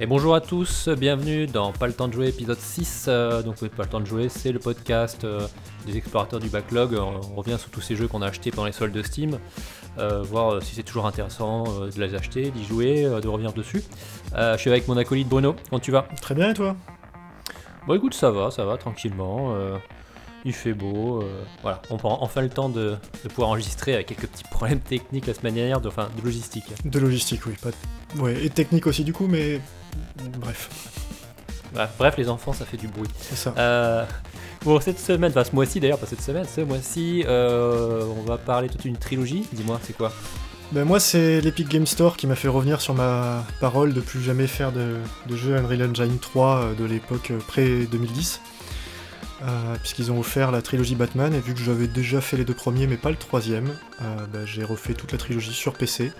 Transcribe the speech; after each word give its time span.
Et 0.00 0.06
bonjour 0.06 0.36
à 0.36 0.40
tous, 0.40 0.88
bienvenue 0.90 1.48
dans 1.48 1.72
Pas 1.72 1.88
le 1.88 1.92
temps 1.92 2.06
de 2.06 2.12
jouer 2.12 2.28
épisode 2.28 2.60
6. 2.60 3.06
Euh, 3.08 3.42
donc 3.42 3.66
Pas 3.68 3.82
le 3.82 3.88
temps 3.88 3.98
de 3.98 4.06
jouer, 4.06 4.28
c'est 4.28 4.52
le 4.52 4.60
podcast 4.60 5.24
euh, 5.24 5.48
des 5.86 5.96
explorateurs 5.96 6.38
du 6.38 6.48
backlog. 6.48 6.94
On 6.94 7.34
revient 7.34 7.56
sur 7.58 7.70
tous 7.70 7.80
ces 7.80 7.96
jeux 7.96 8.06
qu'on 8.06 8.22
a 8.22 8.28
achetés 8.28 8.52
pendant 8.52 8.66
les 8.66 8.72
soldes 8.72 8.92
de 8.92 9.02
Steam, 9.02 9.34
euh, 9.34 9.38
voir 10.22 10.62
si 10.62 10.74
c'est 10.74 10.82
toujours 10.82 11.06
intéressant 11.06 11.64
de 11.64 12.00
les 12.00 12.14
acheter, 12.14 12.50
d'y 12.50 12.64
jouer, 12.64 13.02
de 13.04 13.28
revenir 13.28 13.52
dessus. 13.52 13.82
je 14.34 14.56
suis 14.58 14.70
avec 14.70 14.88
mon 14.88 14.96
acolyte 14.96 15.28
Bruno, 15.28 15.56
comment 15.68 15.80
tu 15.80 15.90
vas? 15.90 16.06
Très 16.20 16.34
bien 16.34 16.50
et 16.50 16.54
toi? 16.54 16.76
Bon 17.86 17.94
écoute, 17.94 18.14
ça 18.14 18.30
va, 18.30 18.50
ça 18.50 18.64
va 18.64 18.76
tranquillement. 18.76 19.54
il 20.44 20.52
fait 20.52 20.74
beau, 20.74 21.24
voilà, 21.62 21.82
on 21.90 21.96
prend 21.96 22.18
enfin 22.22 22.42
le 22.42 22.48
temps 22.48 22.68
de, 22.68 22.96
pouvoir 23.28 23.50
enregistrer 23.50 23.94
avec 23.94 24.06
quelques 24.06 24.26
petits 24.26 24.44
problèmes 24.44 24.80
techniques 24.80 25.26
la 25.26 25.34
semaine 25.34 25.54
dernière, 25.54 25.80
de, 25.80 25.88
enfin 25.88 26.08
de 26.16 26.22
logistique. 26.24 26.66
De 26.84 26.98
logistique, 26.98 27.46
oui, 27.46 27.54
pas... 27.62 27.70
ouais, 28.22 28.44
et 28.44 28.50
technique 28.50 28.86
aussi 28.86 29.04
du 29.04 29.12
coup, 29.12 29.26
mais 29.26 29.60
Bref. 30.38 30.68
Bref, 31.98 32.16
les 32.16 32.28
enfants, 32.28 32.52
ça 32.52 32.64
fait 32.64 32.76
du 32.76 32.88
bruit. 32.88 33.08
C'est 33.20 33.36
ça. 33.36 33.54
Euh, 33.58 34.04
bon, 34.64 34.80
cette 34.80 34.98
semaine, 34.98 35.30
enfin 35.30 35.44
ce 35.44 35.54
mois-ci 35.54 35.80
d'ailleurs, 35.80 35.98
pas 35.98 36.06
cette 36.06 36.22
semaine, 36.22 36.44
ce 36.44 36.60
mois-ci, 36.60 37.24
euh, 37.26 38.04
on 38.18 38.22
va 38.22 38.38
parler 38.38 38.68
toute 38.68 38.84
une 38.84 38.96
trilogie. 38.96 39.46
Dis-moi, 39.52 39.80
c'est 39.82 39.96
quoi? 39.96 40.12
Ben 40.72 40.84
moi, 40.84 41.00
c'est 41.00 41.40
l'Epic 41.40 41.68
Game 41.68 41.86
Store 41.86 42.16
qui 42.16 42.26
m'a 42.26 42.34
fait 42.34 42.48
revenir 42.48 42.80
sur 42.80 42.92
ma 42.94 43.44
parole 43.60 43.94
de 43.94 44.00
plus 44.00 44.20
jamais 44.20 44.46
faire 44.46 44.70
de, 44.70 44.98
jeu 45.34 45.56
Unreal 45.56 45.90
Engine 45.90 46.18
3 46.18 46.56
euh, 46.56 46.74
de 46.74 46.84
l'époque 46.84 47.32
pré-2010. 47.46 48.40
puisqu'ils 49.80 50.12
ont 50.12 50.18
offert 50.18 50.50
la 50.50 50.60
trilogie 50.60 50.94
Batman, 50.94 51.32
et 51.32 51.40
vu 51.40 51.54
que 51.54 51.60
j'avais 51.60 51.86
déjà 51.86 52.20
fait 52.20 52.36
les 52.36 52.44
deux 52.44 52.54
premiers 52.54 52.86
mais 52.86 52.96
pas 52.96 53.10
le 53.10 53.16
troisième, 53.16 53.72
ben, 54.00 54.44
j'ai 54.44 54.64
refait 54.64 54.94
toute 54.94 55.12
la 55.12 55.18
trilogie 55.18 55.52
sur 55.52 55.74
PC, 55.74 56.12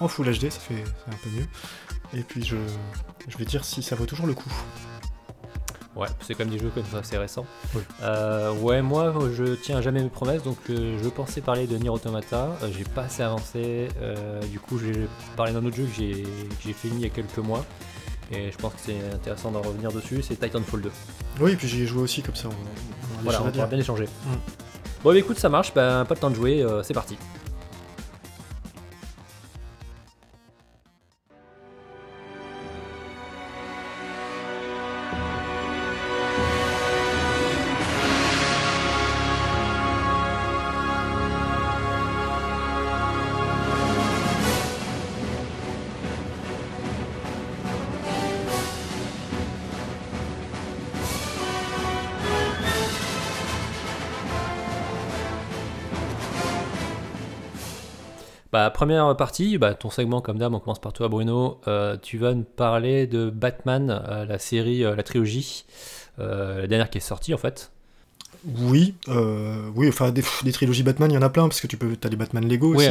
en 0.00 0.08
Full 0.08 0.26
HD, 0.26 0.50
ça 0.50 0.60
fait 0.60 0.84
un 1.08 1.16
peu 1.22 1.30
mieux. 1.30 1.46
Et 2.14 2.22
puis 2.22 2.44
je, 2.44 2.56
je 3.28 3.38
vais 3.38 3.44
dire 3.44 3.64
si 3.64 3.82
ça 3.82 3.96
vaut 3.96 4.06
toujours 4.06 4.26
le 4.26 4.34
coup. 4.34 4.52
Ouais, 5.96 6.08
c'est 6.20 6.34
quand 6.34 6.44
même 6.44 6.52
des 6.52 6.58
jeux 6.58 6.70
comme 6.74 6.84
ça, 6.84 7.00
c'est 7.02 7.16
récent. 7.16 7.46
Euh, 8.02 8.52
ouais, 8.60 8.82
moi 8.82 9.14
je 9.34 9.54
tiens 9.54 9.80
jamais 9.80 10.02
mes 10.02 10.10
promesses, 10.10 10.42
donc 10.42 10.58
euh, 10.68 10.98
je 11.02 11.08
pensais 11.08 11.40
parler 11.40 11.66
de 11.66 11.78
Nier 11.78 11.88
Automata, 11.88 12.50
euh, 12.62 12.68
j'ai 12.76 12.84
pas 12.84 13.04
assez 13.04 13.22
avancé, 13.22 13.88
du 14.50 14.60
coup 14.60 14.78
j'ai 14.78 15.08
parlé 15.36 15.52
d'un 15.52 15.64
autre 15.64 15.76
jeu 15.76 15.84
que 15.84 15.92
j'ai 15.92 16.72
fini 16.74 16.96
il 16.96 17.00
y 17.00 17.06
a 17.06 17.08
quelques 17.08 17.38
mois, 17.38 17.64
et 18.30 18.52
je 18.52 18.56
pense 18.58 18.74
que 18.74 18.80
c'est 18.84 19.14
intéressant 19.14 19.50
d'en 19.50 19.62
revenir 19.62 19.90
dessus, 19.90 20.22
c'est 20.22 20.38
Titanfall 20.38 20.82
2. 20.82 20.90
Oui, 21.40 21.52
et 21.52 21.56
puis 21.56 21.66
j'y 21.66 21.82
ai 21.82 21.86
joué 21.86 22.02
aussi 22.02 22.20
comme 22.20 22.36
ça, 22.36 22.48
on, 22.48 23.22
voilà, 23.22 23.42
on 23.42 23.48
va 23.48 23.66
bien 23.66 23.78
échanger. 23.78 24.04
Mm. 24.04 24.34
Bon, 25.02 25.10
bah, 25.12 25.18
écoute, 25.18 25.38
ça 25.38 25.48
marche, 25.48 25.72
ben, 25.72 26.04
pas 26.04 26.14
le 26.14 26.20
temps 26.20 26.30
de 26.30 26.34
jouer, 26.34 26.66
c'est 26.82 26.94
parti. 26.94 27.16
Première 58.76 59.16
partie, 59.16 59.56
bah, 59.56 59.72
ton 59.72 59.88
segment 59.88 60.20
comme 60.20 60.36
d'hab, 60.36 60.52
on 60.52 60.60
commence 60.60 60.80
par 60.80 60.92
toi 60.92 61.08
Bruno. 61.08 61.58
Euh, 61.66 61.96
tu 62.00 62.18
vas 62.18 62.34
nous 62.34 62.44
parler 62.44 63.06
de 63.06 63.30
Batman, 63.30 64.02
euh, 64.06 64.26
la 64.26 64.38
série, 64.38 64.84
euh, 64.84 64.94
la 64.94 65.02
trilogie, 65.02 65.64
la 66.18 66.66
dernière 66.66 66.90
qui 66.90 66.98
est 66.98 67.00
sortie 67.00 67.32
en 67.32 67.38
fait. 67.38 67.72
Oui, 68.58 68.94
oui, 69.74 69.88
enfin 69.88 70.12
des, 70.12 70.52
trilogies 70.52 70.82
Batman, 70.82 71.10
il 71.10 71.14
y 71.14 71.16
en 71.16 71.22
a 71.22 71.30
plein 71.30 71.48
parce 71.48 71.60
que 71.62 71.66
tu 71.66 71.78
peux, 71.78 71.96
as 72.04 72.08
les 72.08 72.16
Batman 72.16 72.46
Lego 72.46 72.74
aussi. 72.74 72.88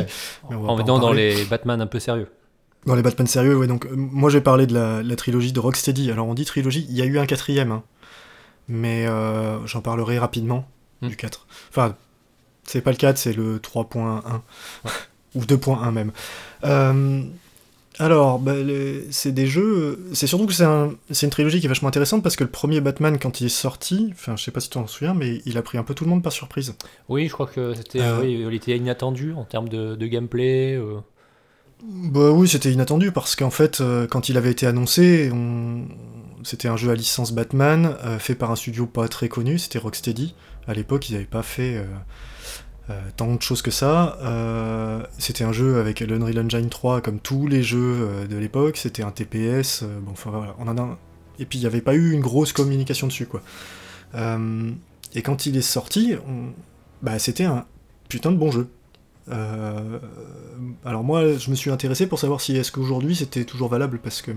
en 0.50 0.75
venant 0.75 0.97
dans 0.97 1.13
les 1.13 1.45
Batman 1.45 1.79
un 1.79 1.88
peu 1.88 2.00
sérieux. 2.00 2.29
Dans 2.88 2.95
les 2.95 3.03
Batman 3.03 3.28
sérieux, 3.28 3.56
oui. 3.56 3.68
Donc 3.68 3.88
moi 3.91 4.31
j'ai 4.31 4.41
parlé 4.41 4.66
de 4.66 4.74
la, 4.74 5.16
trilogie 5.16 5.53
de 5.53 5.59
Rocksteady. 5.59 6.09
Alors 6.09 6.28
on 6.28 6.34
dit 6.34 6.45
trilogie, 6.45 6.88
il 6.90 6.95
y 6.95 7.03
a 7.03 7.06
eu 7.06 7.19
un 7.19 7.28
quatrième, 7.28 7.72
hein. 7.72 7.84
mais 8.68 9.06
j'en 9.66 9.81
parlerai 9.81 10.18
rapidement 10.18 10.68
hmm. 11.01 11.09
du 11.09 11.16
4. 11.16 11.45
Enfin, 11.69 11.95
c'est 12.63 12.81
pas 12.81 12.91
le 12.91 12.97
4, 12.97 13.19
c'est 13.19 13.34
le 13.34 13.59
3.1 13.59 14.22
ou 15.35 15.41
2.1 15.41 15.91
même. 15.91 16.12
Euh, 16.63 17.22
alors, 18.00 18.40
bah, 18.40 18.53
c'est 19.12 19.31
des 19.31 19.47
jeux. 19.47 20.06
C'est 20.13 20.28
surtout 20.28 20.47
que 20.47 20.53
c'est 20.53 20.66
une 21.25 21.29
trilogie 21.29 21.59
qui 21.59 21.66
est 21.66 21.69
vachement 21.69 21.88
intéressante 21.88 22.23
parce 22.23 22.35
que 22.35 22.44
le 22.44 22.50
premier 22.50 22.81
Batman, 22.81 23.18
quand 23.19 23.40
il 23.40 23.45
est 23.45 23.50
sorti, 23.50 24.09
enfin, 24.13 24.35
je 24.35 24.44
sais 24.44 24.51
pas 24.51 24.59
si 24.59 24.69
tu 24.69 24.74
t'en 24.74 24.88
souviens, 24.88 25.13
mais 25.13 25.41
il 25.45 25.57
a 25.57 25.62
pris 25.62 25.78
un 25.78 25.84
peu 25.84 25.94
tout 25.94 26.03
le 26.03 26.09
monde 26.09 26.24
par 26.24 26.34
surprise. 26.34 26.75
Oui, 27.07 27.28
je 27.28 27.34
crois 27.34 27.47
que 27.47 27.74
c'était, 27.74 28.01
euh. 28.01 28.19
oui, 28.22 28.45
il 28.47 28.53
était 28.53 28.75
inattendu 28.75 29.34
en 29.34 29.45
termes 29.45 29.69
de, 29.69 29.95
gameplay. 30.07 30.75
Euh. 30.75 31.00
Bah 31.84 32.31
oui, 32.31 32.47
c'était 32.47 32.72
inattendu 32.72 33.12
parce 33.12 33.35
qu'en 33.35 33.50
fait, 33.50 33.81
quand 34.09 34.29
il 34.29 34.38
avait 34.38 34.51
été 34.51 34.66
annoncé, 34.66 35.31
c'était 36.44 36.68
un 36.68 36.78
jeu 36.78 36.90
à 36.90 36.95
licence 36.95 37.31
Batman 37.31 37.95
fait 38.18 38.35
par 38.35 38.51
un 38.51 38.56
studio 38.56 38.88
pas 38.88 39.07
très 39.07 39.29
connu, 39.29 39.59
c'était 39.59 39.78
Rocksteady. 39.78 40.34
À 40.68 40.74
l'époque, 40.74 41.09
ils 41.09 41.13
n'avaient 41.13 41.25
pas 41.25 41.44
fait 41.44 41.75
euh, 41.75 41.85
tant 43.18 43.34
de 43.34 43.41
choses 43.41 43.62
que 43.62 43.72
ça. 43.72 44.18
Euh, 44.22 45.01
c'était 45.18 45.44
un 45.44 45.51
jeu 45.51 45.79
avec 45.79 46.01
l'Unreal 46.01 46.46
Engine 46.46 46.69
3 46.69 47.01
comme 47.01 47.19
tous 47.19 47.47
les 47.47 47.63
jeux 47.63 47.79
euh, 48.00 48.28
de 48.28 48.38
l'époque, 48.38 48.78
c'était 48.78 49.01
un 49.03 49.12
TPS, 49.12 49.84
bon 49.84 50.12
enfin 50.12 50.29
voilà, 50.29 50.56
on 50.59 50.68
en 50.68 50.78
a 50.78 50.97
Et 51.40 51.45
puis 51.45 51.57
il 51.57 51.62
n'y 51.62 51.68
avait 51.68 51.81
pas 51.81 51.95
eu 51.95 52.12
une 52.12 52.22
grosse 52.22 52.53
communication 52.53 53.07
dessus 53.07 53.25
quoi. 53.25 53.41
et 55.16 55.22
quand 55.22 55.45
il 55.45 55.57
est 55.57 55.62
sorti, 55.62 56.16
bah, 57.01 57.18
c'était 57.18 57.45
un 57.45 57.66
putain 58.07 58.31
de 58.31 58.38
bon 58.38 58.51
jeu. 58.51 58.69
alors 60.85 61.03
moi 61.03 61.38
je 61.38 61.50
me 61.50 61.56
suis 61.56 61.72
intéressé 61.72 62.06
pour 62.06 62.19
savoir 62.19 62.40
si 62.40 62.56
est-ce 62.56 62.72
qu'aujourd'hui 62.72 63.16
c'était 63.16 63.45
toujours 63.45 63.69
valable 63.69 63.97
parce 63.97 64.22
que 64.22 64.31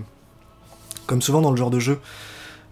comme 1.05 1.21
souvent 1.21 1.41
dans 1.41 1.51
le 1.51 1.57
genre 1.57 1.71
de 1.71 1.79
jeu, 1.79 1.99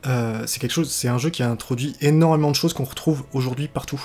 c'est 0.04 0.60
quelque 0.60 0.72
chose, 0.72 0.90
c'est 0.90 1.08
un 1.08 1.20
jeu 1.20 1.30
qui 1.30 1.44
a 1.44 1.52
introduit 1.52 1.96
énormément 2.02 2.50
de 2.50 2.56
choses 2.56 2.74
qu'on 2.74 2.86
retrouve 2.86 3.26
aujourd'hui 3.34 3.68
partout. 3.68 4.02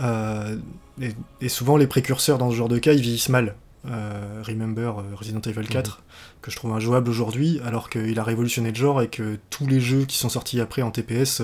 Euh, 0.00 0.56
et, 1.00 1.48
souvent, 1.48 1.76
les 1.76 1.86
précurseurs 1.86 2.38
dans 2.38 2.50
ce 2.50 2.56
genre 2.56 2.68
de 2.68 2.78
cas, 2.78 2.92
ils 2.92 3.00
vieillissent 3.00 3.28
mal. 3.28 3.54
Euh, 3.88 4.42
remember 4.44 4.98
euh, 4.98 5.14
Resident 5.14 5.40
Evil 5.40 5.68
4, 5.68 5.90
mhm. 5.90 6.04
que 6.42 6.50
je 6.50 6.56
trouve 6.56 6.72
injouable 6.72 7.08
aujourd'hui, 7.08 7.60
alors 7.64 7.88
qu'il 7.88 8.18
a 8.18 8.24
révolutionné 8.24 8.70
le 8.70 8.74
genre 8.74 9.00
et 9.00 9.08
que 9.08 9.38
tous 9.50 9.66
les 9.66 9.80
jeux 9.80 10.04
qui 10.06 10.16
sont 10.16 10.28
sortis 10.28 10.60
après 10.60 10.82
en 10.82 10.90
TPS 10.90 11.42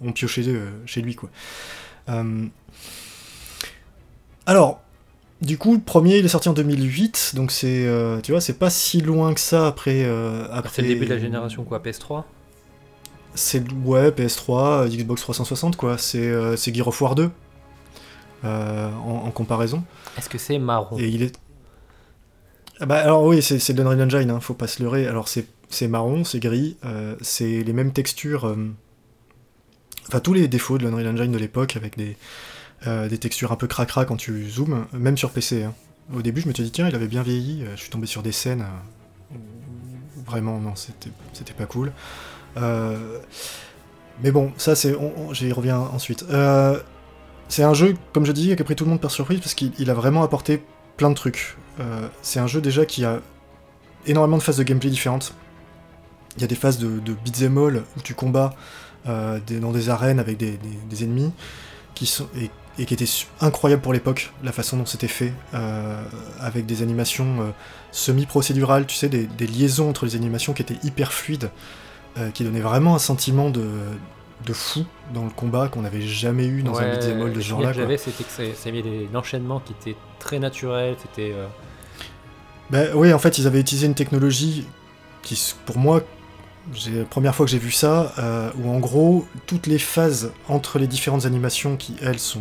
ont 0.00 0.12
pioché 0.12 0.42
chez 0.86 1.02
lui. 1.02 1.14
quoi. 1.14 1.28
Alors, 4.46 4.80
du 5.42 5.58
coup, 5.58 5.74
le 5.74 5.80
premier, 5.80 6.18
il 6.18 6.24
est 6.24 6.28
sorti 6.28 6.48
en 6.48 6.54
2008, 6.54 7.32
donc 7.34 7.50
c'est, 7.50 7.86
tu 8.22 8.32
vois, 8.32 8.40
c'est 8.40 8.58
pas 8.58 8.70
si 8.70 9.00
loin 9.00 9.34
que 9.34 9.40
ça 9.40 9.66
après. 9.66 10.08
après... 10.50 10.70
C'est 10.72 10.82
le 10.82 10.88
début 10.88 11.04
de 11.04 11.14
la 11.14 11.20
génération, 11.20 11.64
quoi, 11.64 11.80
PS3 11.80 12.24
C'est, 13.34 13.62
ouais, 13.84 14.08
PS3, 14.10 14.88
Xbox 14.88 15.20
360, 15.20 15.76
quoi. 15.76 15.98
C'est, 15.98 16.56
c'est 16.56 16.74
Gear 16.74 16.88
of 16.88 16.98
War 17.02 17.14
2. 17.14 17.30
Euh, 18.44 18.90
en, 18.92 19.30
comparaison. 19.30 19.84
Est-ce 20.18 20.28
que 20.28 20.38
c'est 20.38 20.58
marron? 20.58 20.98
Et 20.98 21.08
il 21.08 21.22
est. 21.22 21.38
Ah 22.80 22.86
bah 22.86 22.98
alors 22.98 23.24
oui, 23.24 23.40
c'est 23.40 23.72
de 23.72 23.82
l'Unreal 23.82 24.02
Engine, 24.02 24.30
hein, 24.30 24.40
faut 24.40 24.54
pas 24.54 24.66
se 24.66 24.82
leurrer. 24.82 25.06
Alors 25.06 25.28
c'est 25.28 25.88
marron, 25.88 26.24
c'est 26.24 26.40
gris, 26.40 26.76
euh, 26.84 27.16
c'est 27.20 27.62
les 27.62 27.72
mêmes 27.72 27.92
textures. 27.92 28.46
Euh, 28.46 28.56
enfin, 30.08 30.20
tous 30.20 30.34
les 30.34 30.46
défauts 30.46 30.76
de 30.76 30.84
l'Unreal 30.84 31.08
Engine 31.08 31.32
de 31.32 31.38
l'époque, 31.38 31.76
avec 31.76 31.96
des, 31.96 32.16
des 33.08 33.18
textures 33.18 33.50
un 33.50 33.56
peu 33.56 33.66
cracra 33.66 34.04
quand 34.04 34.16
tu 34.16 34.50
zoomes, 34.50 34.86
même 34.92 35.16
sur 35.16 35.30
PC. 35.30 35.62
Hein. 35.62 35.74
Au 36.14 36.20
début, 36.20 36.42
je 36.42 36.48
me 36.48 36.52
suis 36.52 36.64
dit, 36.64 36.70
tiens, 36.70 36.86
il 36.88 36.94
avait 36.94 37.08
bien 37.08 37.22
vieilli. 37.22 37.64
Je 37.74 37.80
suis 37.80 37.90
tombé 37.90 38.06
sur 38.06 38.22
des 38.22 38.32
scènes 38.32 38.66
vraiment, 40.26 40.58
non, 40.58 40.74
c'était 40.74 41.54
pas 41.56 41.66
cool. 41.66 41.92
mais 42.56 44.30
bon, 44.32 44.52
ça, 44.58 44.74
c'est. 44.74 44.94
J'y 45.32 45.50
reviens 45.52 45.78
ensuite. 45.78 46.26
C'est 47.48 47.62
un 47.62 47.74
jeu, 47.74 47.94
comme 48.12 48.24
je 48.24 48.32
dis, 48.32 48.54
qui 48.54 48.62
a 48.62 48.64
pris 48.64 48.74
tout 48.74 48.84
le 48.84 48.90
monde 48.90 49.00
par 49.00 49.10
surprise 49.10 49.40
parce 49.40 49.54
qu'il 49.54 49.90
a 49.90 49.94
vraiment 49.94 50.22
apporté 50.22 50.62
plein 50.96 51.10
de 51.10 51.14
trucs. 51.14 51.56
Euh, 51.80 52.08
c'est 52.22 52.40
un 52.40 52.46
jeu 52.46 52.60
déjà 52.60 52.84
qui 52.84 53.04
a 53.04 53.20
énormément 54.06 54.38
de 54.38 54.42
phases 54.42 54.56
de 54.56 54.62
gameplay 54.62 54.90
différentes. 54.90 55.34
Il 56.36 56.42
y 56.42 56.44
a 56.44 56.48
des 56.48 56.54
phases 56.54 56.78
de, 56.78 56.98
de 56.98 57.12
beat'em 57.12 57.58
all 57.58 57.82
où 57.96 58.00
tu 58.02 58.14
combats 58.14 58.54
euh, 59.06 59.38
dans 59.60 59.72
des 59.72 59.88
arènes 59.88 60.18
avec 60.18 60.36
des, 60.36 60.58
ennemis 61.02 61.32
qui 61.94 62.06
sont, 62.06 62.26
et 62.78 62.86
qui 62.86 62.94
était 62.94 63.08
incroyable 63.40 63.82
pour 63.82 63.92
l'époque, 63.92 64.32
la 64.42 64.50
façon 64.50 64.76
dont 64.76 64.86
c'était 64.86 65.08
fait, 65.08 65.32
euh, 65.54 66.02
avec 66.40 66.66
des 66.66 66.82
animations 66.82 67.54
semi-procédurales, 67.92 68.86
tu 68.86 68.96
sais, 68.96 69.08
des, 69.08 69.46
liaisons 69.46 69.90
entre 69.90 70.06
les 70.06 70.16
animations 70.16 70.54
qui 70.54 70.62
étaient 70.62 70.78
hyper 70.82 71.12
fluides, 71.12 71.50
qui 72.32 72.44
donnaient 72.44 72.60
vraiment 72.60 72.94
un 72.94 73.00
sentiment 73.00 73.50
de, 73.50 73.68
de 74.46 74.52
fou 74.52 74.84
dans 75.12 75.24
le 75.24 75.30
combat 75.30 75.68
qu'on 75.68 75.82
n'avait 75.82 76.02
jamais 76.02 76.46
eu 76.46 76.62
dans 76.62 76.78
un 76.78 76.90
beat'em 76.90 77.32
de 77.32 77.40
ce 77.40 77.46
genre-là. 77.46 77.72
j'avais, 77.72 77.96
c'était 77.96 78.24
que 78.24 78.54
ça, 78.54 78.68
avait 78.68 78.82
l'enchaînement 79.12 79.60
qui 79.60 79.72
était 79.72 79.98
très 80.18 80.38
naturel, 80.38 80.96
c'était... 81.00 81.32
Ben 82.70 82.90
oui, 82.94 83.12
en 83.12 83.18
fait, 83.18 83.38
ils 83.38 83.46
avaient 83.46 83.60
utilisé 83.60 83.86
une 83.86 83.94
technologie 83.94 84.66
qui, 85.22 85.54
pour 85.66 85.78
moi, 85.78 86.02
c'est 86.76 86.90
la 86.90 87.04
première 87.04 87.34
fois 87.34 87.44
que 87.46 87.52
j'ai 87.52 87.58
vu 87.58 87.70
ça, 87.70 88.12
euh, 88.18 88.50
où 88.58 88.70
en 88.70 88.78
gros, 88.78 89.26
toutes 89.46 89.66
les 89.66 89.78
phases 89.78 90.32
entre 90.48 90.78
les 90.78 90.86
différentes 90.86 91.26
animations 91.26 91.76
qui, 91.76 91.96
elles, 92.00 92.18
sont, 92.18 92.40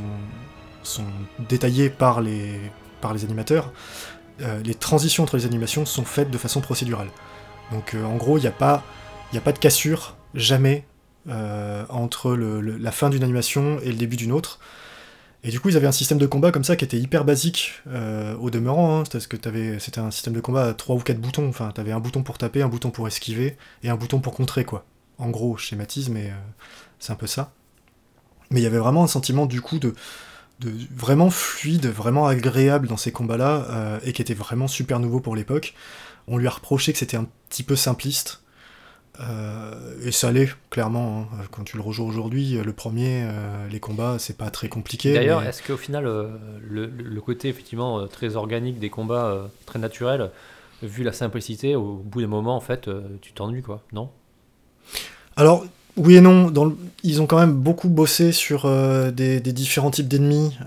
sont 0.83 1.05
détaillées 1.49 1.89
par 1.89 2.21
les, 2.21 2.59
par 3.01 3.13
les 3.13 3.23
animateurs, 3.25 3.71
euh, 4.41 4.61
les 4.63 4.75
transitions 4.75 5.23
entre 5.23 5.37
les 5.37 5.45
animations 5.45 5.85
sont 5.85 6.05
faites 6.05 6.31
de 6.31 6.37
façon 6.37 6.61
procédurale. 6.61 7.09
Donc 7.71 7.93
euh, 7.93 8.03
en 8.05 8.15
gros, 8.15 8.37
il 8.37 8.41
n'y 8.41 8.47
a, 8.47 8.51
pas, 8.51 8.83
a 9.35 9.39
pas 9.41 9.51
de 9.51 9.59
cassure, 9.59 10.15
jamais, 10.33 10.85
entre 11.27 12.35
la 12.35 12.91
fin 12.91 13.09
d'une 13.09 13.23
animation 13.23 13.79
et 13.81 13.89
le 13.89 13.95
début 13.95 14.17
d'une 14.17 14.31
autre. 14.31 14.59
Et 15.43 15.49
du 15.49 15.59
coup, 15.59 15.69
ils 15.69 15.75
avaient 15.75 15.87
un 15.87 15.91
système 15.91 16.17
de 16.17 16.25
combat 16.25 16.51
comme 16.51 16.63
ça 16.63 16.77
qui 16.77 16.85
était 16.85 16.97
hyper 16.97 17.25
basique 17.25 17.81
euh, 17.87 18.33
au 18.37 18.49
demeurant, 18.49 19.01
hein, 19.01 19.03
c'était 19.05 19.99
un 19.99 20.09
système 20.09 20.33
de 20.33 20.39
combat 20.39 20.67
à 20.67 20.73
3 20.73 20.95
ou 20.95 20.99
4 20.99 21.19
boutons. 21.19 21.49
Enfin, 21.49 21.71
t'avais 21.71 21.91
un 21.91 21.99
bouton 21.99 22.23
pour 22.23 22.37
taper, 22.37 22.61
un 22.61 22.69
bouton 22.69 22.91
pour 22.91 23.07
esquiver 23.07 23.57
et 23.83 23.89
un 23.89 23.95
bouton 23.95 24.19
pour 24.19 24.33
contrer, 24.33 24.63
quoi. 24.63 24.85
En 25.17 25.29
gros, 25.29 25.57
schématise, 25.57 26.09
mais 26.09 26.29
euh, 26.29 26.33
c'est 26.97 27.11
un 27.11 27.17
peu 27.17 27.27
ça. 27.27 27.51
Mais 28.51 28.61
il 28.61 28.63
y 28.63 28.67
avait 28.67 28.77
vraiment 28.77 29.03
un 29.03 29.07
sentiment, 29.07 29.45
du 29.45 29.59
coup, 29.59 29.79
de, 29.79 29.93
vraiment 30.95 31.29
fluide, 31.29 31.87
vraiment 31.87 32.25
agréable 32.25 32.87
dans 32.87 32.97
ces 32.97 33.11
combats-là, 33.11 33.65
euh, 33.69 33.99
et 34.03 34.13
qui 34.13 34.21
était 34.21 34.33
vraiment 34.33 34.69
super 34.69 34.99
nouveau 34.99 35.19
pour 35.19 35.35
l'époque. 35.35 35.73
On 36.27 36.37
lui 36.37 36.47
a 36.47 36.51
reproché 36.51 36.93
que 36.93 36.99
c'était 36.99 37.17
un 37.17 37.27
petit 37.49 37.63
peu 37.63 37.75
simpliste, 37.75 38.42
euh, 39.19 39.95
et 40.03 40.11
ça 40.11 40.31
l'est, 40.31 40.49
clairement. 40.69 41.27
Hein. 41.33 41.43
Quand 41.51 41.63
tu 41.63 41.77
le 41.77 41.83
rejoues 41.83 42.05
aujourd'hui, 42.05 42.57
le 42.63 42.73
premier, 42.73 43.23
euh, 43.23 43.67
les 43.69 43.79
combats, 43.79 44.17
c'est 44.17 44.37
pas 44.37 44.49
très 44.49 44.69
compliqué. 44.69 45.13
D'ailleurs, 45.13 45.43
est-ce 45.43 45.61
qu'au 45.61 45.77
final, 45.77 46.07
euh, 46.07 46.29
le, 46.67 47.21
côté 47.21 47.49
effectivement 47.49 48.07
très 48.07 48.35
organique 48.35 48.79
des 48.79 48.89
combats, 48.89 49.49
très 49.65 49.79
naturel, 49.79 50.31
vu 50.81 51.03
la 51.03 51.13
simplicité, 51.13 51.75
au 51.75 52.01
bout 52.03 52.21
d'un 52.21 52.27
moment, 52.27 52.55
en 52.55 52.61
fait, 52.61 52.89
tu 53.21 53.31
t'ennuies, 53.33 53.61
quoi, 53.61 53.81
non? 53.93 54.09
Alors, 55.35 55.65
oui 55.95 56.15
et 56.15 56.21
non. 56.21 56.49
Dans 56.49 56.73
Ils 57.03 57.21
ont 57.21 57.27
quand 57.27 57.39
même 57.39 57.53
beaucoup 57.53 57.89
bossé 57.89 58.31
sur 58.31 58.69
des, 59.11 59.39
différents 59.39 59.91
types 59.91 60.07
d'ennemis, 60.07 60.57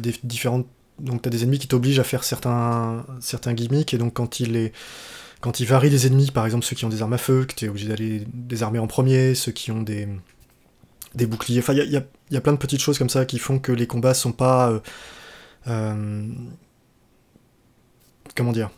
des 0.00 0.14
différentes... 0.24 0.66
Donc, 0.98 1.22
tu 1.22 1.28
as 1.28 1.30
des 1.30 1.42
ennemis 1.42 1.58
qui 1.58 1.68
t'obligent 1.68 2.00
à 2.00 2.04
faire 2.04 2.24
certains, 2.24 3.04
certains 3.20 3.54
gimmicks, 3.54 3.92
et 3.92 3.98
donc 3.98 4.14
quand 4.14 4.40
il 4.40 4.56
est 4.56 4.72
quand 5.42 5.58
ils 5.58 5.66
varient 5.66 5.90
les 5.90 6.06
ennemis, 6.06 6.30
par 6.30 6.46
exemple 6.46 6.64
ceux 6.64 6.76
qui 6.76 6.84
ont 6.84 6.88
des 6.88 7.02
armes 7.02 7.12
à 7.12 7.18
feu, 7.18 7.44
que 7.44 7.54
tu 7.54 7.66
es 7.66 7.68
obligé 7.68 7.88
d'aller 7.88 8.24
désarmer 8.32 8.78
en 8.78 8.86
premier, 8.86 9.34
ceux 9.34 9.50
qui 9.50 9.72
ont 9.72 9.82
des, 9.82 10.08
des 11.16 11.26
boucliers, 11.26 11.58
enfin 11.58 11.72
il 11.72 11.78
y 11.78 11.96
a, 11.96 12.04
y 12.30 12.36
a, 12.36 12.40
plein 12.40 12.52
de 12.52 12.58
petites 12.58 12.80
choses 12.80 12.96
comme 12.96 13.10
ça 13.10 13.26
qui 13.26 13.38
font 13.38 13.58
que 13.58 13.72
les 13.72 13.88
combats 13.88 14.14
sont 14.14 14.32
pas... 14.32 14.70
Euh, 14.70 14.80
euh, 15.66 16.28
comment 18.36 18.52
dire 18.52 18.70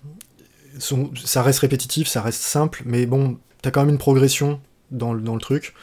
Ça 0.78 1.43
reste 1.43 1.58
répétitif, 1.58 2.08
ça 2.08 2.22
reste 2.22 2.40
simple, 2.40 2.82
mais 2.87 3.05
bon, 3.05 3.38
t'as 3.60 3.70
quand 3.70 3.82
même 3.82 3.90
une 3.90 3.99
progression 3.99 4.58
dans 4.90 5.12
le, 5.12 5.20
dans 5.20 5.34
le 5.34 5.40
truc. 5.40 5.75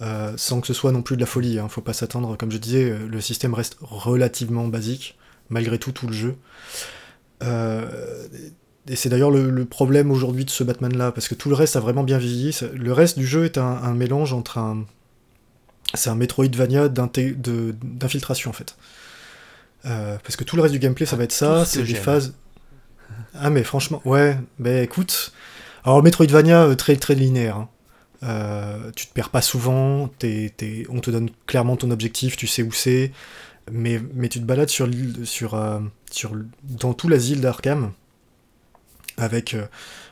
Euh, 0.00 0.34
sans 0.36 0.60
que 0.60 0.66
ce 0.66 0.72
soit 0.72 0.90
non 0.90 1.02
plus 1.02 1.16
de 1.16 1.20
la 1.20 1.26
folie, 1.26 1.58
hein. 1.58 1.68
faut 1.68 1.80
pas 1.80 1.92
s'attendre, 1.92 2.36
comme 2.36 2.50
je 2.50 2.58
disais, 2.58 2.90
le 2.90 3.20
système 3.20 3.54
reste 3.54 3.76
relativement 3.80 4.66
basique, 4.66 5.16
malgré 5.48 5.78
tout 5.78 5.92
tout 5.92 6.06
le 6.06 6.12
jeu. 6.12 6.36
Et 8.88 8.96
c'est 8.96 9.08
d'ailleurs 9.08 9.30
le, 9.30 9.64
problème 9.64 10.10
aujourd'hui 10.10 10.44
de 10.44 10.50
ce 10.50 10.64
Batman-là, 10.64 11.12
parce 11.12 11.28
que 11.28 11.34
tout 11.34 11.48
le 11.48 11.54
reste 11.54 11.76
a 11.76 11.80
vraiment 11.80 12.02
bien 12.02 12.18
vieilli. 12.18 12.56
Le 12.74 12.92
reste 12.92 13.18
du 13.18 13.26
jeu 13.26 13.44
est 13.44 13.58
un, 13.58 13.94
mélange 13.94 14.32
entre 14.32 14.58
un... 14.58 14.84
C'est 15.94 16.10
un 16.10 16.14
Metroidvania 16.14 16.88
d'infiltration, 16.88 18.50
en 18.50 18.52
fait. 18.52 18.76
Euh, 19.84 20.16
parce 20.22 20.36
que 20.36 20.44
tout 20.44 20.56
le 20.56 20.62
reste 20.62 20.72
du 20.72 20.80
gameplay, 20.80 21.06
ça 21.06 21.16
va 21.16 21.24
être 21.24 21.32
ça, 21.32 21.64
c'est 21.64 21.82
des 21.82 21.94
phases... 21.94 22.34
Ah 23.34 23.50
mais 23.50 23.62
franchement, 23.62 24.02
ouais, 24.04 24.36
bah 24.58 24.80
écoute... 24.80 25.32
Alors 25.84 26.02
Metroidvania, 26.02 26.64
euh, 26.64 26.74
très 26.76 26.96
très 26.96 27.14
linéaire. 27.14 27.56
Hein. 27.56 27.68
Euh, 28.22 28.90
tu 28.94 29.06
te 29.06 29.12
perds 29.12 29.30
pas 29.30 29.42
souvent, 29.42 30.02
on 30.02 31.00
te 31.00 31.10
donne 31.10 31.30
clairement 31.46 31.76
ton 31.76 31.90
objectif, 31.90 32.36
tu 32.36 32.46
sais 32.46 32.62
où 32.62 32.70
c'est, 32.72 33.10
mais, 33.70 34.00
mais 34.14 34.28
tu 34.28 34.38
te 34.38 34.44
balades 34.44 34.68
sur, 34.68 34.88
sur, 35.24 35.80
sur, 36.10 36.32
dans 36.62 36.94
tout 36.94 37.08
l'asile 37.08 37.40
d'Arkham, 37.40 37.92
avec 39.16 39.54
euh, 39.54 39.66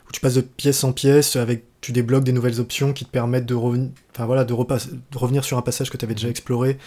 où 0.08 0.12
tu 0.12 0.20
passes 0.20 0.34
de 0.34 0.40
pièce 0.40 0.84
en 0.84 0.92
pièce, 0.92 1.36
avec 1.36 1.64
tu 1.80 1.92
débloques 1.92 2.24
des 2.24 2.32
nouvelles 2.32 2.60
options 2.60 2.92
qui 2.92 3.04
te 3.04 3.10
permettent 3.10 3.46
de, 3.46 3.54
enfin, 3.54 4.26
voilà, 4.26 4.44
de, 4.44 4.54
de 4.54 5.18
revenir 5.18 5.44
sur 5.44 5.56
un 5.56 5.62
passage 5.62 5.90
que 5.90 5.96
tu 5.96 6.04
avais 6.04 6.14
déjà 6.14 6.28
exploré. 6.28 6.78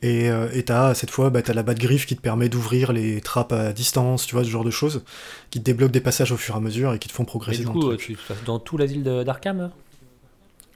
Et 0.00 0.30
euh, 0.30 0.48
as, 0.68 0.94
cette 0.94 1.10
fois, 1.10 1.30
bah, 1.30 1.42
tu 1.42 1.50
as 1.50 1.54
la 1.54 1.64
batte 1.64 1.78
griffe 1.78 2.06
qui 2.06 2.14
te 2.14 2.20
permet 2.20 2.48
d'ouvrir 2.48 2.92
les 2.92 3.20
trappes 3.20 3.52
à 3.52 3.72
distance, 3.72 4.26
tu 4.26 4.34
vois, 4.34 4.44
ce 4.44 4.48
genre 4.48 4.64
de 4.64 4.70
choses, 4.70 5.02
qui 5.50 5.58
te 5.58 5.64
débloquent 5.64 5.92
des 5.92 6.00
passages 6.00 6.30
au 6.30 6.36
fur 6.36 6.54
et 6.54 6.58
à 6.58 6.60
mesure 6.60 6.94
et 6.94 6.98
qui 6.98 7.08
te 7.08 7.12
font 7.12 7.24
progresser 7.24 7.62
et 7.62 7.64
du 7.64 7.70
coup, 7.70 7.90
dans 7.90 7.96
tu 7.96 8.16
passes 8.28 8.44
dans 8.44 8.60
tout 8.60 8.76
l'asile 8.76 9.02
d'Arkham 9.02 9.72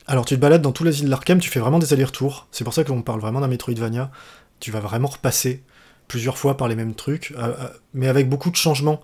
Alors 0.08 0.24
tu 0.24 0.34
te 0.34 0.40
balades 0.40 0.62
dans 0.62 0.72
tout 0.72 0.82
l'asile 0.82 1.08
d'Arkham, 1.08 1.38
tu 1.38 1.50
fais 1.50 1.60
vraiment 1.60 1.78
des 1.78 1.92
allers-retours. 1.92 2.48
C'est 2.50 2.64
pour 2.64 2.74
ça 2.74 2.82
qu'on 2.82 3.02
parle 3.02 3.20
vraiment 3.20 3.40
d'un 3.40 3.48
Metroidvania. 3.48 4.10
Tu 4.58 4.72
vas 4.72 4.80
vraiment 4.80 5.08
repasser 5.08 5.62
plusieurs 6.08 6.36
fois 6.36 6.56
par 6.56 6.66
les 6.66 6.74
mêmes 6.74 6.94
trucs, 6.94 7.32
euh, 7.38 7.54
mais 7.94 8.08
avec 8.08 8.28
beaucoup 8.28 8.50
de 8.50 8.56
changements. 8.56 9.00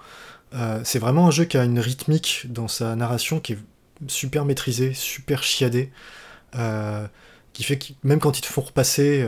Euh, 0.55 0.81
c'est 0.85 0.99
vraiment 0.99 1.27
un 1.27 1.31
jeu 1.31 1.45
qui 1.45 1.56
a 1.56 1.65
une 1.65 1.79
rythmique 1.79 2.47
dans 2.49 2.69
sa 2.69 2.97
narration 2.97 3.41
qui 3.41 3.55
est 3.55 3.59
super 4.06 4.45
maîtrisée, 4.45 4.95
super 4.95 5.43
chiadée, 5.43 5.91
euh, 6.56 7.06
qui 7.53 7.62
fait 7.65 7.79
que 7.79 7.87
même 8.03 8.21
quand 8.21 8.39
ils 8.39 8.43
te 8.43 8.47
font 8.47 8.62
repasser 8.62 9.27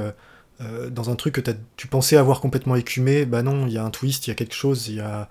euh, 0.60 0.90
dans 0.90 1.10
un 1.10 1.16
truc 1.16 1.34
que 1.34 1.50
tu 1.76 1.86
pensais 1.86 2.16
avoir 2.16 2.40
complètement 2.40 2.76
écumé, 2.76 3.26
bah 3.26 3.42
non, 3.42 3.66
il 3.66 3.72
y 3.72 3.78
a 3.78 3.84
un 3.84 3.90
twist, 3.90 4.26
il 4.26 4.30
y 4.30 4.32
a 4.32 4.36
quelque 4.36 4.54
chose, 4.54 4.88
il 4.88 4.96
y 4.96 5.00
a, 5.00 5.28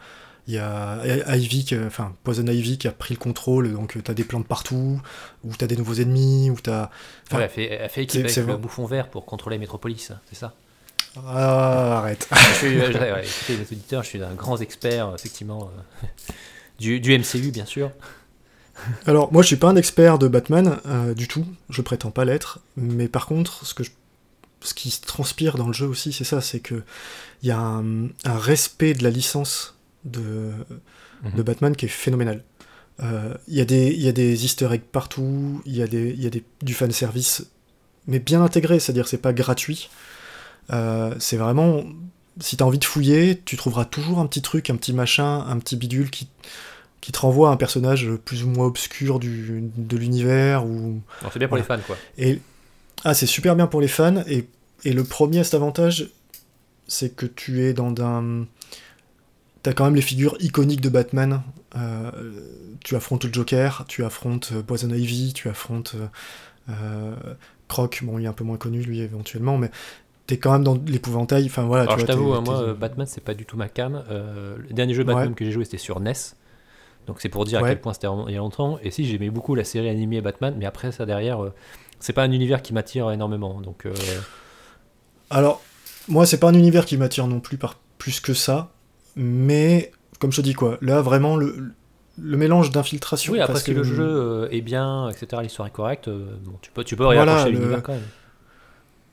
y 0.48 0.58
a 0.58 1.36
Ivy, 1.36 1.68
enfin 1.86 2.16
Poison 2.24 2.46
Ivy 2.46 2.78
qui 2.78 2.88
a 2.88 2.92
pris 2.92 3.14
le 3.14 3.20
contrôle, 3.20 3.72
donc 3.74 3.98
tu 4.04 4.12
as 4.12 4.14
des 4.14 4.24
plantes 4.24 4.48
partout, 4.48 5.02
ou 5.44 5.56
tu 5.56 5.64
as 5.64 5.68
des 5.68 5.78
nouveaux 5.78 5.96
ennemis, 5.96 6.50
ou 6.50 6.58
tu 6.62 6.70
as... 6.70 6.90
Ouais, 7.32 7.44
elle 7.44 7.50
fait, 7.50 7.66
elle 7.72 7.90
fait 7.90 8.04
équipe 8.04 8.26
avec 8.26 8.36
le 8.36 8.58
bouffon 8.58 8.86
vert 8.86 9.10
pour 9.10 9.26
contrôler 9.26 9.58
Metropolis, 9.58 10.12
c'est 10.30 10.36
ça? 10.36 10.54
Ah, 11.28 11.98
arrête. 12.00 12.28
je 12.32 12.54
suis, 12.56 12.80
euh, 12.80 13.22
les 13.50 13.62
auditeurs, 13.62 14.04
je 14.04 14.10
suis 14.10 14.24
un 14.24 14.34
grand 14.34 14.58
expert, 14.58 15.14
effectivement, 15.16 15.72
euh, 16.04 16.08
du, 16.80 17.00
du, 17.00 17.18
MCU, 17.18 17.52
bien 17.52 17.66
sûr. 17.66 17.92
Alors, 19.06 19.32
moi, 19.34 19.42
je 19.42 19.48
suis 19.48 19.56
pas 19.58 19.70
un 19.70 19.76
expert 19.76 20.20
de 20.20 20.28
Batman 20.28 20.80
euh, 20.86 21.14
du 21.14 21.28
tout, 21.28 21.46
je 21.70 21.82
prétends 21.82 22.12
pas 22.12 22.26
l'être, 22.26 22.60
mais 22.78 23.08
par 23.08 23.26
contre, 23.26 23.66
ce, 23.66 23.74
que 23.74 23.84
ce 24.62 24.74
qui 24.74 24.90
se 24.90 25.02
transpire 25.02 25.58
dans 25.58 25.68
le 25.68 25.74
jeu 25.74 25.88
aussi, 25.88 26.14
c'est 26.14 26.24
ça, 26.24 26.42
c'est 26.42 26.60
que 26.60 26.84
il 27.42 27.50
y 27.50 27.52
a 27.52 27.60
un, 27.60 28.10
respect 28.26 28.94
de 28.94 29.04
la 29.04 29.10
licence 29.10 29.78
de, 30.06 30.52
mhm. 31.24 31.36
de 31.36 31.44
Batman 31.44 31.76
qui 31.76 31.86
est 31.86 31.90
phénoménal. 31.90 32.44
Il 33.02 33.56
y, 33.56 33.62
a 33.62 33.66
des, 33.66 33.94
y 33.94 34.10
a 34.10 34.12
des 34.12 34.44
easter 34.44 34.68
eggs 34.74 34.82
partout, 34.82 35.62
il 35.66 35.74
y 35.74 35.82
a, 35.82 35.88
des, 35.88 36.14
y 36.16 36.28
a 36.28 36.30
des, 36.30 36.44
du 36.62 36.74
fanservice, 36.74 37.46
mais 38.08 38.20
bien 38.20 38.44
intégré, 38.44 38.78
c'est-à-dire 38.80 39.08
c'est 39.08 39.20
pas 39.20 39.32
gratuit. 39.32 39.90
Euh, 40.72 41.14
c'est 41.20 41.38
vraiment, 41.38 41.84
si 42.40 42.58
t'as 42.58 42.66
envie 42.66 42.80
de 42.80 42.86
fouiller, 42.86 43.42
tu 43.44 43.58
trouveras 43.58 43.86
toujours 43.86 44.20
un 44.20 44.28
petit 44.28 44.42
truc, 44.42 44.70
un 44.70 44.76
petit 44.76 44.94
machin, 44.94 45.46
un 45.48 45.58
petit 45.60 45.76
bidule 45.76 46.10
qui, 46.10 46.30
qui 47.02 47.12
te 47.12 47.20
renvoie 47.20 47.50
à 47.50 47.54
un 47.54 47.58
personnage 47.58 48.10
plus 48.26 48.44
ou 48.44 48.50
moins 48.50 48.66
obscur 48.66 49.20
du, 49.20 49.72
de 49.76 49.98
l'univers. 49.98 50.66
Ou... 50.66 51.02
C'est 51.32 51.40
bien 51.40 51.48
pour 51.48 51.58
les 51.58 51.64
fans, 51.64 51.80
quoi. 51.86 51.98
Et... 52.18 52.40
Ah, 53.06 53.14
c'est 53.14 53.28
super 53.28 53.56
bien 53.56 53.66
pour 53.66 53.80
les 53.80 53.88
fans, 53.88 54.24
et, 54.28 54.46
et 54.84 54.92
le 54.92 55.06
premier 55.06 55.40
à 55.40 55.44
cet 55.46 55.54
avantage, 55.54 56.10
c'est 56.86 57.16
que 57.16 57.26
tu 57.26 57.64
es 57.64 57.74
dans 57.74 57.94
un... 58.04 58.46
T'as 59.64 59.74
quand 59.74 59.86
même 59.86 59.96
les 59.96 60.02
figures 60.02 60.36
iconiques 60.42 60.82
de 60.82 60.90
Batman. 60.90 61.42
Euh, 61.76 62.12
tu 62.84 62.96
affrontes 62.96 63.24
le 63.24 63.32
Joker, 63.32 63.86
tu 63.88 64.04
affrontes 64.04 64.52
euh, 64.54 64.64
Poison 64.64 64.90
Ivy, 64.90 65.34
tu 65.34 65.48
affrontes 65.50 65.96
euh, 66.70 67.16
Croc, 67.68 68.04
bon 68.04 68.20
il 68.20 68.26
est 68.26 68.28
un 68.28 68.34
peu 68.34 68.44
moins 68.44 68.58
connu 68.58 68.82
lui 68.82 69.02
éventuellement, 69.02 69.58
mais 69.58 69.70
t'es 70.30 70.38
quand 70.38 70.52
même 70.52 70.64
dans 70.64 70.78
l'épouvantail. 70.86 71.46
Enfin 71.48 71.64
voilà. 71.64 71.84
Alors, 71.84 71.98
je 71.98 72.06
t'avoue, 72.06 72.34
hein, 72.34 72.44
moi, 72.46 72.74
Batman, 72.74 73.08
c'est 73.08 73.24
pas 73.24 73.34
du 73.34 73.46
tout 73.46 73.58
ma 73.58 73.68
cam. 73.68 74.04
Euh, 74.12 74.56
le 74.58 74.74
dernier 74.74 74.94
jeu 74.94 75.04
Batman 75.04 75.34
que 75.34 75.44
j'ai 75.44 75.52
joué, 75.52 75.66
c'était 75.66 75.78
sur 75.78 76.00
NES. 76.00 76.14
Donc 77.08 77.22
c'est 77.22 77.30
pour 77.30 77.46
dire 77.46 77.64
à 77.64 77.68
quel 77.68 77.82
point 77.82 77.94
c'était 77.94 78.08
il 78.28 78.34
y 78.34 78.36
a 78.36 78.40
longtemps. 78.40 78.78
Et 78.84 78.92
si 78.92 79.06
j'aimais 79.06 79.32
beaucoup 79.32 79.56
la 79.56 79.64
série 79.64 79.90
animée 79.90 80.22
Batman, 80.22 80.54
mais 80.58 80.68
après 80.68 80.92
ça 80.92 81.08
derrière, 81.08 81.44
euh, 81.44 81.54
c'est 82.00 82.14
pas 82.14 82.22
un 82.22 82.32
univers 82.32 82.62
qui 82.62 82.74
m'attire 82.74 83.10
énormément. 83.10 83.60
Donc. 83.62 83.88
Euh, 83.88 83.94
Alors 85.32 85.62
moi, 86.08 86.28
c'est 86.28 86.40
pas 86.40 86.50
un 86.50 86.54
univers 86.54 86.86
qui 86.86 86.98
m'attire 86.98 87.26
non 87.26 87.40
plus 87.40 87.58
par 87.58 87.78
plus 87.98 88.20
que 88.20 88.36
ça, 88.36 88.72
mais 89.16 89.92
comme 90.20 90.32
je 90.32 90.38
te 90.38 90.42
dis 90.42 90.54
quoi, 90.54 90.78
là 90.82 91.02
vraiment 91.02 91.36
le, 91.36 91.74
le 92.20 92.38
mélange 92.38 92.70
d'infiltration. 92.70 93.34
Oui, 93.34 93.40
après 93.40 93.64
que, 93.64 93.72
le 93.72 93.84
jeu 93.84 94.48
est 94.52 94.62
bien, 94.62 95.10
etc., 95.10 95.42
l'histoire 95.42 95.68
est 95.68 95.72
correcte, 95.72 96.08
bon, 96.10 96.54
tu 96.62 96.70
peux, 96.70 96.84
tu 96.84 96.96
peux 96.96 97.08
regarder 97.08 97.50
l'univers 97.50 97.82
quand 97.82 97.94
même. 97.94 98.04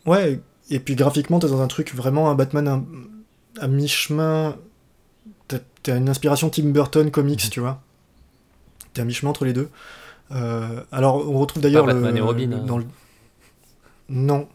Ouais, 0.05 0.41
et 0.71 0.81
puis 0.81 0.97
graphiquement, 0.97 1.39
t'es 1.39 1.49
dans 1.49 1.61
un 1.61 1.69
truc 1.69 1.95
vraiment 1.95 2.31
un 2.31 2.35
Batman 2.35 2.85
à 3.61 3.69
mi-chemin. 3.69 4.57
T'as 5.49 5.97
une 5.97 6.09
inspiration 6.09 6.51
Tim 6.51 6.71
Burton 6.71 7.11
comics, 7.13 7.45
mhm. 7.45 7.51
tu 7.51 7.61
vois. 7.61 7.81
T'es 8.93 9.03
à 9.03 9.05
mi-chemin 9.05 9.31
entre 9.31 9.45
les 9.45 9.53
deux. 9.53 9.69
Euh, 10.33 10.83
alors, 10.91 11.29
on 11.29 11.39
retrouve 11.39 11.63
d'ailleurs 11.63 11.87
Batman 11.87 12.13
le, 12.13 12.19
et 12.19 12.21
Robin. 12.21 12.53
Hein. 12.53 12.65
dans 12.67 12.79
le... 12.79 12.85
Non, 14.09 14.49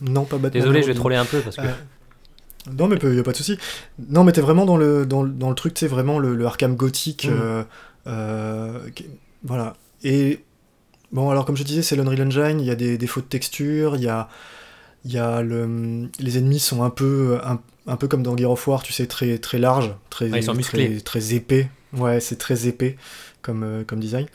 non, 0.00 0.24
pas 0.24 0.36
Batman. 0.36 0.62
Désolé, 0.62 0.82
je 0.82 0.88
vais 0.88 0.94
troller 0.94 1.16
un 1.16 1.24
peu 1.24 1.40
parce 1.40 1.56
que. 1.56 1.62
Non, 2.72 2.88
mais 2.88 2.96
il 2.96 3.18
a 3.18 3.22
pas 3.22 3.32
de 3.32 3.36
souci. 3.36 3.58
Non, 4.08 4.24
mais 4.24 4.32
t'es 4.32 4.40
vraiment 4.40 4.64
dans 4.64 4.76
le, 4.76 5.04
dans, 5.04 5.22
dans 5.22 5.50
le 5.50 5.54
truc, 5.54 5.74
c'est 5.78 5.86
vraiment 5.86 6.18
le, 6.18 6.34
le, 6.34 6.46
Arkham 6.46 6.76
gothique. 6.76 7.26
Mhm. 7.26 7.38
Euh, 7.40 7.62
euh, 8.06 8.78
voilà. 9.42 9.74
Et 10.02 10.44
bon, 11.12 11.30
alors 11.30 11.44
comme 11.44 11.56
je 11.56 11.62
disais, 11.62 11.82
c'est 11.82 11.94
l'Unreal 11.94 12.26
Engine, 12.26 12.60
il 12.60 12.66
y 12.66 12.70
a 12.70 12.74
des 12.74 12.98
défauts 12.98 13.20
de 13.20 13.26
texture, 13.26 13.96
il 13.96 14.02
y 14.02 14.08
a, 14.08 14.28
y 15.12 15.18
a 15.18 15.42
le, 15.42 16.08
les 16.18 16.38
ennemis 16.38 16.58
sont 16.58 16.82
un 16.82 16.90
peu, 16.90 17.38
un, 17.44 17.60
un, 17.86 17.96
peu 17.96 18.08
comme 18.08 18.22
dans 18.22 18.36
Gear 18.36 18.50
of 18.50 18.66
War, 18.66 18.82
tu 18.82 18.92
sais, 18.92 19.06
très, 19.06 19.38
très 19.38 19.58
large, 19.58 19.94
très, 20.10 20.28
très, 20.30 21.00
très, 21.00 21.34
épais. 21.34 21.68
Ouais, 21.92 22.20
c'est 22.20 22.36
très 22.36 22.66
épais 22.66 22.96
comme, 23.42 23.62
euh, 23.62 23.84
comme 23.84 24.00
design. 24.00 24.26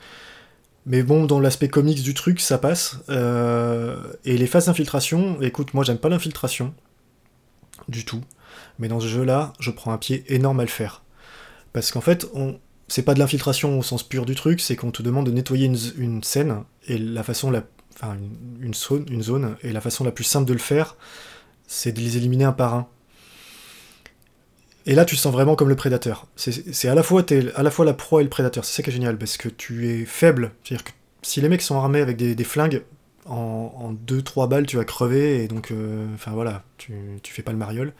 Mais 0.86 1.02
bon, 1.02 1.26
dans 1.26 1.40
l'aspect 1.40 1.68
comics 1.68 2.02
du 2.02 2.14
truc, 2.14 2.40
ça 2.40 2.58
passe. 2.58 2.98
Euh, 3.10 3.96
et 4.24 4.38
les 4.38 4.46
phases 4.46 4.66
d'infiltration, 4.66 5.40
écoute, 5.42 5.74
moi 5.74 5.84
j'aime 5.84 5.98
pas 5.98 6.08
l'infiltration. 6.08 6.74
Du 7.88 8.04
tout. 8.04 8.22
Mais 8.78 8.88
dans 8.88 9.00
ce 9.00 9.06
jeu-là, 9.06 9.52
je 9.58 9.70
prends 9.70 9.92
un 9.92 9.98
pied 9.98 10.24
énorme 10.28 10.60
à 10.60 10.64
le 10.64 10.68
faire. 10.68 11.02
Parce 11.72 11.90
qu'en 11.90 12.00
fait, 12.00 12.26
on, 12.34 12.58
c'est 12.88 13.02
pas 13.02 13.14
de 13.14 13.18
l'infiltration 13.18 13.78
au 13.78 13.82
sens 13.82 14.02
pur 14.02 14.26
du 14.26 14.34
truc, 14.34 14.60
c'est 14.60 14.76
qu'on 14.76 14.90
te 14.90 15.02
demande 15.02 15.26
de 15.26 15.30
nettoyer 15.30 15.70
une, 15.96 16.22
scène, 16.22 16.64
et 16.88 16.98
la 16.98 17.22
façon 17.22 17.50
la, 17.50 17.62
enfin 18.00 18.16
une, 18.60 18.74
zone, 18.74 19.06
une 19.10 19.22
zone, 19.22 19.56
et 19.62 19.72
la 19.72 19.80
façon 19.80 20.04
la 20.04 20.12
plus 20.12 20.24
simple 20.24 20.46
de 20.46 20.52
le 20.52 20.58
faire, 20.58 20.96
c'est 21.66 21.92
de 21.92 22.00
les 22.00 22.16
éliminer 22.16 22.44
un 22.44 22.52
par 22.52 22.74
un. 22.74 22.88
Et 24.86 24.94
là, 24.94 25.04
tu 25.04 25.14
sens 25.14 25.32
vraiment 25.32 25.56
comme 25.56 25.68
le 25.68 25.76
prédateur. 25.76 26.26
C'est 26.36 26.88
à 26.88 26.94
la 26.94 27.02
fois 27.02 27.22
à 27.54 27.62
la 27.62 27.70
fois 27.70 27.84
la 27.84 27.92
proie 27.92 28.22
et 28.22 28.24
le 28.24 28.30
prédateur. 28.30 28.64
C'est 28.64 28.76
ça 28.76 28.82
qui 28.82 28.88
est 28.90 28.92
génial 28.92 29.18
parce 29.18 29.36
que 29.36 29.48
tu 29.48 29.88
es 29.88 30.06
faible. 30.06 30.52
C'est-à-dire 30.64 30.84
que 30.84 30.90
si 31.22 31.40
les 31.42 31.48
mecs 31.50 31.60
sont 31.60 31.76
armés 31.76 32.00
avec 32.00 32.16
des, 32.16 32.44
flingues, 32.44 32.82
en 33.26 33.94
2-3 34.06 34.48
balles, 34.48 34.66
tu 34.66 34.78
vas 34.78 34.84
crever 34.84 35.44
et 35.44 35.48
donc, 35.48 35.70
euh, 35.70 36.06
enfin 36.14 36.32
voilà, 36.32 36.64
tu, 36.78 36.94
tu 37.22 37.32
fais 37.32 37.42
pas 37.42 37.52
le 37.52 37.58
mariole. 37.58 37.92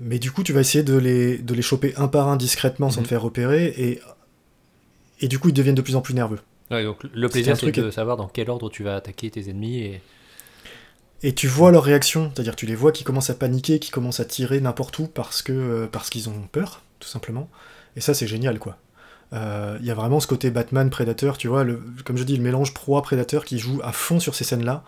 Mais 0.00 0.18
du 0.18 0.32
coup, 0.32 0.42
tu 0.42 0.52
vas 0.52 0.60
essayer 0.60 0.82
de 0.82 0.96
les, 0.96 1.38
de 1.38 1.54
les 1.54 1.62
choper 1.62 1.94
un 1.96 2.08
par 2.08 2.28
un 2.28 2.36
discrètement 2.36 2.90
sans 2.90 3.00
mhm. 3.00 3.04
te 3.04 3.08
faire 3.08 3.22
repérer, 3.22 3.66
et, 3.66 4.00
et 5.20 5.28
du 5.28 5.38
coup, 5.38 5.48
ils 5.48 5.54
deviennent 5.54 5.76
de 5.76 5.82
plus 5.82 5.94
en 5.94 6.00
plus 6.00 6.14
nerveux. 6.14 6.40
Ouais, 6.72 6.84
donc 6.84 7.02
le 7.04 7.28
plaisir, 7.28 7.56
c'est 7.56 7.70
de 7.70 7.90
savoir 7.90 8.16
dans 8.16 8.28
quel 8.28 8.50
ordre 8.50 8.70
tu 8.70 8.82
vas 8.82 8.96
attaquer 8.96 9.30
tes 9.30 9.48
ennemis. 9.50 9.78
Et, 9.80 10.02
et 11.22 11.34
tu 11.34 11.46
vois 11.46 11.70
leur 11.70 11.84
réaction, 11.84 12.32
c'est-à-dire 12.34 12.56
tu 12.56 12.66
les 12.66 12.74
vois 12.74 12.92
qui 12.92 13.04
commencent 13.04 13.30
à 13.30 13.34
paniquer, 13.34 13.78
qui 13.78 13.90
commencent 13.90 14.20
à 14.20 14.24
tirer 14.24 14.60
n'importe 14.60 14.98
où 14.98 15.06
parce 15.06 15.42
que 15.42 15.52
euh, 15.52 15.86
parce 15.86 16.10
qu'ils 16.10 16.28
ont 16.28 16.48
peur, 16.50 16.82
tout 16.98 17.08
simplement. 17.08 17.48
Et 17.96 18.00
ça, 18.00 18.14
c'est 18.14 18.26
génial, 18.26 18.58
quoi. 18.58 18.78
Euh, 19.32 19.78
il 19.80 19.86
y 19.86 19.90
a 19.90 19.94
vraiment 19.94 20.20
ce 20.20 20.26
côté 20.26 20.50
Batman 20.50 20.90
prédateur, 20.90 21.38
tu 21.38 21.48
vois, 21.48 21.64
le, 21.64 21.82
comme 22.04 22.16
je 22.16 22.24
dis, 22.24 22.36
le 22.36 22.42
mélange 22.42 22.74
proie-prédateur 22.74 23.44
qui 23.44 23.58
joue 23.58 23.80
à 23.82 23.92
fond 23.92 24.20
sur 24.20 24.34
ces 24.34 24.44
scènes-là 24.44 24.84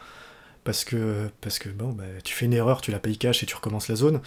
parce 0.65 0.85
que, 0.85 1.29
parce 1.41 1.59
que 1.59 1.69
bon, 1.69 1.91
bah, 1.93 2.05
tu 2.25 2.35
fais 2.35 2.47
une 2.47 2.53
erreur, 2.53 2.81
tu 2.81 2.91
la 2.91 2.99
payes 2.99 3.17
cash 3.17 3.43
et 3.43 3.47
tu 3.47 3.55
recommences 3.55 3.89
la 3.89 3.97
zone, 3.97 4.21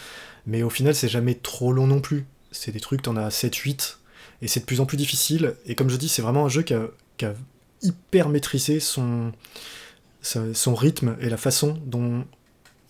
mais 0.46 0.64
au 0.64 0.70
final 0.70 0.96
c'est 0.96 1.08
jamais 1.08 1.36
trop 1.36 1.74
long 1.74 1.88
non 1.88 2.00
plus. 2.00 2.26
C'est 2.52 2.72
des 2.72 2.80
trucs, 2.80 3.02
t'en 3.02 3.18
as 3.18 3.30
7-8, 3.30 3.98
et 4.42 4.48
c'est 4.48 4.62
de 4.62 4.66
plus 4.66 4.80
en 4.80 4.86
plus 4.86 4.98
difficile, 4.98 5.56
et 5.66 5.76
comme 5.76 5.90
je 5.90 5.98
dis, 5.98 6.08
c'est 6.08 6.22
vraiment 6.22 6.46
un 6.46 6.50
jeu 6.50 6.62
qui 6.62 6.74
a, 6.74 6.88
hyper 7.82 8.30
maîtrisé 8.30 8.80
son, 8.80 9.32
son 10.22 10.76
rythme 10.76 11.16
et 11.22 11.30
la 11.30 11.38
façon 11.38 11.80
dont 11.86 12.26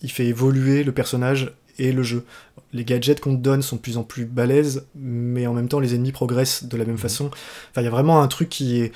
il 0.02 0.10
fait 0.10 0.26
évoluer 0.26 0.84
le 0.84 0.92
personnage 0.92 1.52
et 1.78 1.92
le 1.92 2.02
jeu. 2.02 2.24
Les 2.72 2.84
gadgets 2.84 3.20
qu'on 3.20 3.36
te 3.36 3.40
donne 3.40 3.62
sont 3.62 3.76
de 3.76 3.80
plus 3.80 3.96
en 3.96 4.04
plus 4.04 4.24
balèzes, 4.24 4.86
mais 4.94 5.46
en 5.46 5.54
même 5.54 5.68
temps 5.68 5.80
les 5.80 5.94
ennemis 5.94 6.12
progressent 6.12 6.64
de 6.64 6.76
la 6.76 6.84
même 6.84 6.94
mmh. 6.94 6.98
façon. 6.98 7.26
Enfin, 7.70 7.80
il 7.80 7.84
y 7.84 7.88
a 7.88 7.90
vraiment 7.90 8.20
un 8.20 8.28
truc 8.28 8.48
qui 8.48 8.80
est 8.80 8.92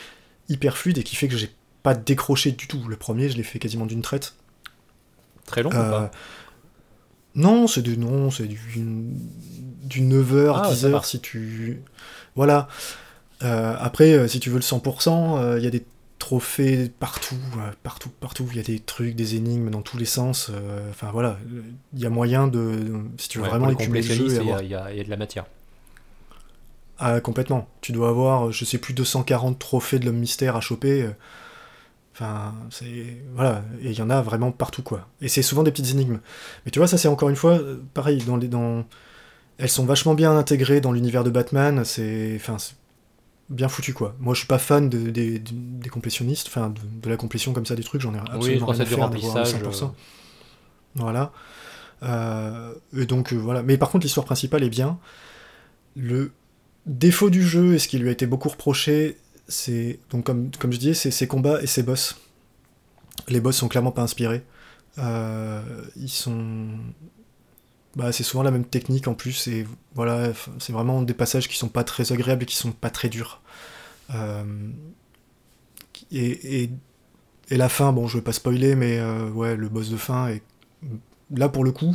hyper 0.48 0.76
fluide 0.76 0.98
et 0.98 1.02
qui 1.02 1.16
fait 1.16 1.28
que 1.28 1.36
j'ai 1.36 1.50
pas 1.82 1.94
décroché 1.94 2.52
du 2.52 2.66
tout. 2.66 2.86
Le 2.88 2.96
premier, 2.96 3.28
je 3.28 3.36
l'ai 3.36 3.42
fait 3.42 3.58
quasiment 3.58 3.86
d'une 3.86 4.02
traite. 4.02 4.34
Très 5.46 5.62
long 5.62 5.70
ou 5.70 5.72
pas 5.72 6.02
euh, 6.02 6.08
Non, 7.34 7.66
c'est 7.66 7.82
du 7.82 7.96
non, 7.96 8.30
c'est 8.30 8.46
du, 8.46 8.60
du 8.76 10.02
9h, 10.02 10.72
10h 10.72 11.04
si 11.04 11.20
tu. 11.20 11.82
Voilà. 12.36 12.68
Euh, 13.42 13.74
après, 13.78 14.12
euh, 14.12 14.28
si 14.28 14.40
tu 14.40 14.50
veux 14.50 14.56
le 14.56 14.62
100%, 14.62 15.58
il 15.58 15.64
y 15.64 15.66
a 15.66 15.70
des 15.70 15.84
trophées 16.18 16.90
partout, 17.00 17.36
partout, 17.82 18.10
partout. 18.20 18.46
Il 18.52 18.56
y 18.56 18.60
a 18.60 18.62
des 18.62 18.78
trucs, 18.78 19.14
des 19.14 19.34
énigmes 19.34 19.70
dans 19.70 19.82
tous 19.82 19.98
les 19.98 20.04
sens. 20.04 20.50
Enfin 20.90 21.10
voilà, 21.12 21.38
il 21.94 22.00
y 22.00 22.06
a 22.06 22.10
moyen 22.10 22.46
de. 22.46 22.78
Si 23.18 23.28
tu 23.28 23.38
veux 23.38 23.44
vraiment 23.44 23.70
écouler 23.70 24.02
le 24.02 24.14
jeu, 24.14 24.28
il 24.62 24.68
y, 24.68 24.74
a 24.74 25.04
de 25.04 25.10
la 25.10 25.16
matière. 25.16 25.46
Ah, 26.98 27.20
complètement. 27.20 27.68
Tu 27.80 27.90
dois 27.90 28.10
avoir, 28.10 28.52
je 28.52 28.64
sais 28.64 28.78
plus, 28.78 28.94
240 28.94 29.58
trophées 29.58 29.98
de 29.98 30.04
l'homme 30.04 30.18
mystère 30.18 30.54
à 30.54 30.60
choper. 30.60 31.10
Enfin, 32.14 32.54
c'est. 32.70 33.16
Voilà, 33.34 33.64
et 33.82 33.90
il 33.90 33.98
y 33.98 34.02
en 34.02 34.10
a 34.10 34.20
vraiment 34.20 34.52
partout, 34.52 34.82
quoi. 34.82 35.08
Et 35.20 35.28
c'est 35.28 35.42
souvent 35.42 35.62
des 35.62 35.70
petites 35.70 35.90
énigmes. 35.90 36.20
Mais 36.64 36.70
tu 36.70 36.78
vois, 36.78 36.86
ça, 36.86 36.98
c'est 36.98 37.08
encore 37.08 37.30
une 37.30 37.36
fois, 37.36 37.52
euh, 37.52 37.82
pareil, 37.94 38.22
dans 38.24 38.36
les. 38.36 38.48
Dans... 38.48 38.84
Elles 39.58 39.70
sont 39.70 39.84
vachement 39.86 40.14
bien 40.14 40.36
intégrées 40.36 40.80
dans 40.80 40.92
l'univers 40.92 41.24
de 41.24 41.30
Batman, 41.30 41.84
c'est. 41.84 42.34
Enfin, 42.36 42.58
bien 43.52 43.68
foutu, 43.68 43.94
quoi. 43.94 44.14
Moi, 44.18 44.34
je 44.34 44.40
suis 44.40 44.48
pas 44.48 44.58
fan 44.58 44.88
de, 44.88 45.10
des 45.10 45.88
complétionnistes, 45.90 46.48
enfin, 46.48 46.72
de, 47.02 47.08
la 47.08 47.16
complétion 47.16 47.52
comme 47.52 47.66
ça 47.66 47.74
des 47.74 47.84
trucs, 47.84 48.00
j'en 48.00 48.14
ai 48.14 48.18
absolument 48.18 48.66
oui, 48.68 48.72
rien 48.72 48.80
à 48.80 48.86
faire 48.86 49.10
de 49.10 49.18
100%. 49.18 49.84
Euh. 49.84 49.86
Voilà. 50.94 51.32
Euh, 52.02 52.74
et 52.96 53.06
donc, 53.06 53.32
voilà. 53.32 53.62
Mais 53.62 53.76
par 53.76 53.90
contre, 53.90 54.04
l'histoire 54.04 54.26
principale 54.26 54.64
est 54.64 54.70
bien. 54.70 54.98
Le 55.96 56.32
défaut 56.86 57.30
du 57.30 57.46
jeu, 57.46 57.74
et 57.74 57.78
ce 57.78 57.88
qui 57.88 57.98
lui 57.98 58.08
a 58.08 58.12
été 58.12 58.26
beaucoup 58.26 58.48
reproché, 58.48 59.18
c'est 59.48 59.98
donc 60.10 60.24
comme, 60.24 60.50
comme 60.58 60.72
je 60.72 60.78
disais, 60.78 60.94
c'est 60.94 61.10
ses 61.10 61.26
combats 61.26 61.62
et 61.62 61.66
ses 61.66 61.82
boss. 61.82 62.16
Les 63.28 63.40
boss 63.40 63.56
sont 63.56 63.68
clairement 63.68 63.92
pas 63.92 64.02
inspirés. 64.02 64.42
Euh, 64.98 65.62
ils 65.96 66.08
sont, 66.08 66.68
bah, 67.96 68.12
c'est 68.12 68.22
souvent 68.22 68.42
la 68.42 68.50
même 68.50 68.64
technique 68.64 69.08
en 69.08 69.14
plus 69.14 69.48
et 69.48 69.66
voilà, 69.94 70.32
c'est 70.58 70.72
vraiment 70.72 71.02
des 71.02 71.14
passages 71.14 71.48
qui 71.48 71.56
sont 71.56 71.68
pas 71.68 71.84
très 71.84 72.12
agréables 72.12 72.44
et 72.44 72.46
qui 72.46 72.56
sont 72.56 72.72
pas 72.72 72.90
très 72.90 73.08
durs. 73.08 73.40
Euh, 74.14 74.44
et, 76.10 76.62
et, 76.62 76.70
et, 77.50 77.56
la 77.56 77.68
fin, 77.68 77.92
bon, 77.92 78.08
je 78.08 78.18
vais 78.18 78.22
pas 78.22 78.32
spoiler, 78.32 78.74
mais 78.74 78.98
euh, 78.98 79.28
ouais, 79.30 79.56
le 79.56 79.68
boss 79.68 79.90
de 79.90 79.96
fin 79.96 80.28
est 80.28 80.42
là 81.30 81.48
pour 81.48 81.64
le 81.64 81.72
coup. 81.72 81.94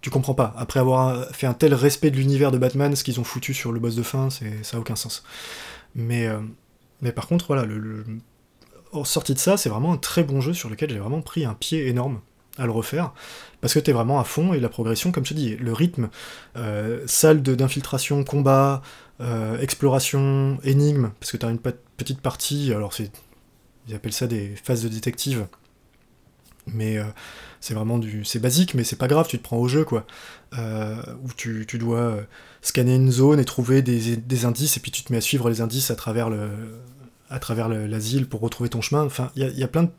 Tu 0.00 0.10
comprends 0.10 0.34
pas. 0.34 0.54
Après 0.56 0.80
avoir 0.80 1.30
fait 1.30 1.46
un 1.46 1.54
tel 1.54 1.72
respect 1.74 2.10
de 2.10 2.16
l'univers 2.16 2.50
de 2.50 2.58
Batman, 2.58 2.94
ce 2.96 3.04
qu'ils 3.04 3.20
ont 3.20 3.24
foutu 3.24 3.54
sur 3.54 3.72
le 3.72 3.80
boss 3.80 3.94
de 3.96 4.02
fin, 4.02 4.28
c'est 4.30 4.62
ça 4.64 4.76
a 4.76 4.80
aucun 4.80 4.96
sens. 4.96 5.24
Mais 5.94 6.28
mais 7.00 7.12
par 7.12 7.26
contre, 7.26 7.46
voilà, 7.46 7.64
en 8.92 9.04
sortie 9.04 9.34
de 9.34 9.38
ça, 9.38 9.56
c'est 9.56 9.68
vraiment 9.70 9.92
un 9.94 9.96
très 9.96 10.24
bon 10.24 10.40
jeu 10.40 10.52
sur 10.52 10.68
lequel 10.68 10.90
j'ai 10.90 10.98
vraiment 10.98 11.22
pris 11.22 11.44
un 11.44 11.54
pied 11.54 11.88
énorme 11.88 12.20
à 12.58 12.66
le 12.66 12.72
refaire, 12.72 13.12
parce 13.60 13.74
que 13.74 13.80
t'es 13.80 13.92
vraiment 13.92 14.20
à 14.20 14.24
fond, 14.24 14.52
et 14.52 14.60
la 14.60 14.68
progression, 14.68 15.10
comme 15.10 15.24
je 15.24 15.30
te 15.30 15.34
dis, 15.34 15.56
le 15.56 15.72
rythme, 15.72 16.08
euh, 16.56 17.02
salle 17.06 17.42
d'infiltration, 17.42 18.22
combat, 18.24 18.82
euh, 19.20 19.58
exploration, 19.58 20.58
énigme, 20.62 21.10
parce 21.18 21.32
que 21.32 21.36
t'as 21.36 21.50
une 21.50 21.58
petite 21.58 22.20
partie, 22.20 22.72
alors 22.72 22.92
c'est, 22.92 23.10
ils 23.88 23.94
appellent 23.94 24.12
ça 24.12 24.26
des 24.26 24.54
phases 24.62 24.82
de 24.82 24.88
détective, 24.88 25.46
mais 26.66 26.96
euh, 26.96 27.04
c'est 27.60 27.74
vraiment 27.74 27.98
du, 27.98 28.24
c'est 28.24 28.38
basique, 28.38 28.74
mais 28.74 28.84
c'est 28.84 28.96
pas 28.96 29.08
grave, 29.08 29.26
tu 29.28 29.38
te 29.38 29.42
prends 29.42 29.58
au 29.58 29.68
jeu, 29.68 29.84
quoi, 29.84 30.06
où 30.52 31.32
tu, 31.36 31.64
tu 31.66 31.78
dois 31.78 32.18
scanner 32.62 32.94
une 32.94 33.10
zone 33.10 33.40
et 33.40 33.44
trouver 33.44 33.82
des, 33.82 34.16
des, 34.16 34.44
indices, 34.44 34.76
et 34.76 34.80
puis 34.80 34.92
tu 34.92 35.02
te 35.02 35.12
mets 35.12 35.18
à 35.18 35.20
suivre 35.22 35.50
les 35.50 35.60
indices 35.60 35.90
à 35.90 35.96
travers 35.96 36.30
à 37.30 37.38
travers 37.40 37.68
l'asile 37.68 38.28
pour 38.28 38.40
retrouver 38.40 38.68
ton 38.68 38.80
chemin. 38.80 39.02
Enfin, 39.02 39.30
il 39.34 39.42
y, 39.42 39.64
a 39.64 39.68
plein 39.68 39.84
de 39.84 39.90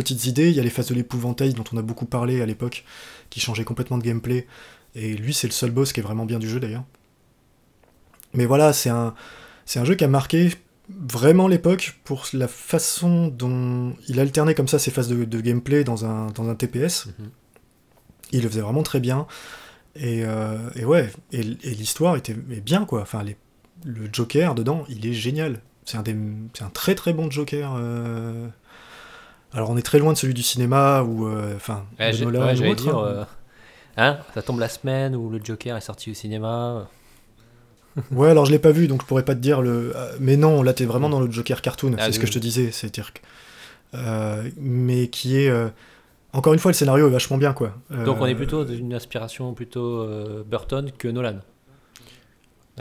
petites 0.00 0.24
idées. 0.24 0.48
Il 0.48 0.56
y 0.56 0.60
a 0.60 0.62
les 0.62 0.70
phases 0.70 0.88
de 0.88 0.94
l'épouvantail 0.94 1.52
dont 1.52 1.64
on 1.72 1.76
a 1.76 1.82
beaucoup 1.82 2.06
parlé 2.06 2.40
à 2.40 2.46
l'époque, 2.46 2.84
qui 3.28 3.38
changeaient 3.40 3.64
complètement 3.64 3.98
de 3.98 4.02
gameplay. 4.02 4.46
Et 4.94 5.14
lui, 5.14 5.34
c'est 5.34 5.46
le 5.46 5.52
seul 5.52 5.70
boss 5.70 5.92
qui 5.92 6.00
est 6.00 6.02
vraiment 6.02 6.24
bien 6.24 6.38
du 6.38 6.48
jeu 6.48 6.58
d'ailleurs. 6.58 6.84
Mais 8.32 8.46
voilà, 8.46 8.72
c'est 8.72 8.90
un, 8.90 9.14
c'est 9.66 9.78
un 9.78 9.84
jeu 9.84 9.94
qui 9.94 10.04
a 10.04 10.08
marqué 10.08 10.50
vraiment 10.88 11.48
l'époque 11.48 12.00
pour 12.04 12.26
la 12.32 12.48
façon 12.48 13.28
dont 13.28 13.94
il 14.08 14.18
alternait 14.18 14.54
comme 14.54 14.68
ça 14.68 14.78
ses 14.78 14.90
phases 14.90 15.08
de, 15.08 15.40
gameplay 15.40 15.84
dans 15.84 16.04
un, 16.04 16.26
dans 16.28 16.48
un 16.48 16.54
TPS. 16.54 17.06
Mhm. 17.06 17.30
Il 18.32 18.42
le 18.42 18.48
faisait 18.48 18.60
vraiment 18.60 18.82
très 18.82 19.00
bien. 19.00 19.26
Et, 19.96 20.24
euh, 20.24 20.70
et 20.76 20.84
ouais, 20.84 21.10
et, 21.32 21.42
l'histoire 21.42 22.16
était 22.16 22.34
bien 22.34 22.84
quoi. 22.84 23.02
Enfin, 23.02 23.24
le 23.84 24.08
Joker 24.12 24.54
dedans, 24.54 24.84
il 24.88 25.06
est 25.06 25.12
génial. 25.12 25.60
C'est 25.84 25.96
un, 25.96 26.04
un, 26.60 26.70
très 26.70 26.94
très 26.94 27.12
bon 27.12 27.30
Joker. 27.30 27.74
Euh. 27.76 28.48
Alors 29.52 29.70
on 29.70 29.76
est 29.76 29.82
très 29.82 29.98
loin 29.98 30.12
de 30.12 30.18
celui 30.18 30.34
du 30.34 30.42
cinéma 30.42 31.02
ou 31.02 31.26
euh, 31.26 31.56
enfin 31.56 31.84
ouais, 31.98 32.06
ouais, 32.24 32.74
dire, 32.74 32.96
hein. 32.96 33.04
Euh, 33.04 33.24
hein. 33.96 34.18
ça 34.34 34.42
tombe 34.42 34.60
la 34.60 34.68
semaine 34.68 35.16
où 35.16 35.28
le 35.30 35.40
Joker 35.42 35.76
est 35.76 35.80
sorti 35.80 36.10
au 36.10 36.14
cinéma. 36.14 36.88
ouais, 38.12 38.30
alors 38.30 38.46
je 38.46 38.52
l'ai 38.52 38.58
pas 38.60 38.70
vu 38.70 38.86
donc 38.86 39.02
je 39.02 39.06
pourrais 39.06 39.24
pas 39.24 39.34
te 39.34 39.40
dire 39.40 39.60
le. 39.60 39.92
Mais 40.20 40.36
non, 40.36 40.62
là 40.62 40.72
t'es 40.72 40.84
vraiment 40.84 41.08
dans 41.08 41.20
le 41.20 41.30
Joker 41.30 41.62
cartoon. 41.62 41.96
Ah, 41.98 42.06
c'est 42.06 42.12
ce 42.12 42.20
que 42.20 42.26
je 42.26 42.32
te 42.32 42.38
disais, 42.38 42.70
c'est 42.70 42.92
dire 42.94 43.12
mais 44.56 45.08
qui 45.08 45.36
est 45.36 45.50
encore 46.32 46.52
une 46.52 46.58
fois, 46.58 46.70
le 46.70 46.76
scénario 46.76 47.08
est 47.08 47.10
vachement 47.10 47.38
bien, 47.38 47.52
quoi. 47.52 47.74
Donc 47.90 48.18
on 48.20 48.26
est 48.26 48.34
Euh, 48.34 48.36
plutôt 48.36 48.64
d'une 48.64 48.94
inspiration 48.94 49.52
plutôt 49.52 50.02
euh, 50.02 50.44
Burton 50.46 50.90
que 50.96 51.08
Nolan. 51.08 51.40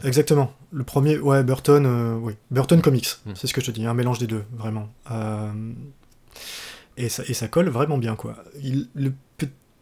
Exactement. 0.03 0.53
Le 0.71 0.83
premier, 0.83 1.17
ouais, 1.17 1.43
Burton, 1.43 1.85
euh, 1.85 2.15
oui. 2.21 2.35
Burton 2.51 2.81
Comics, 2.81 3.17
Hmm. 3.25 3.31
c'est 3.35 3.47
ce 3.47 3.53
que 3.53 3.59
je 3.59 3.65
te 3.65 3.71
dis, 3.71 3.85
un 3.85 3.93
mélange 3.93 4.19
des 4.19 4.27
deux, 4.27 4.43
vraiment. 4.55 4.87
Et, 6.97 7.09
ça, 7.09 7.47
colle 7.47 7.69
vraiment 7.69 7.97
bien, 7.97 8.15
quoi. 8.15 8.35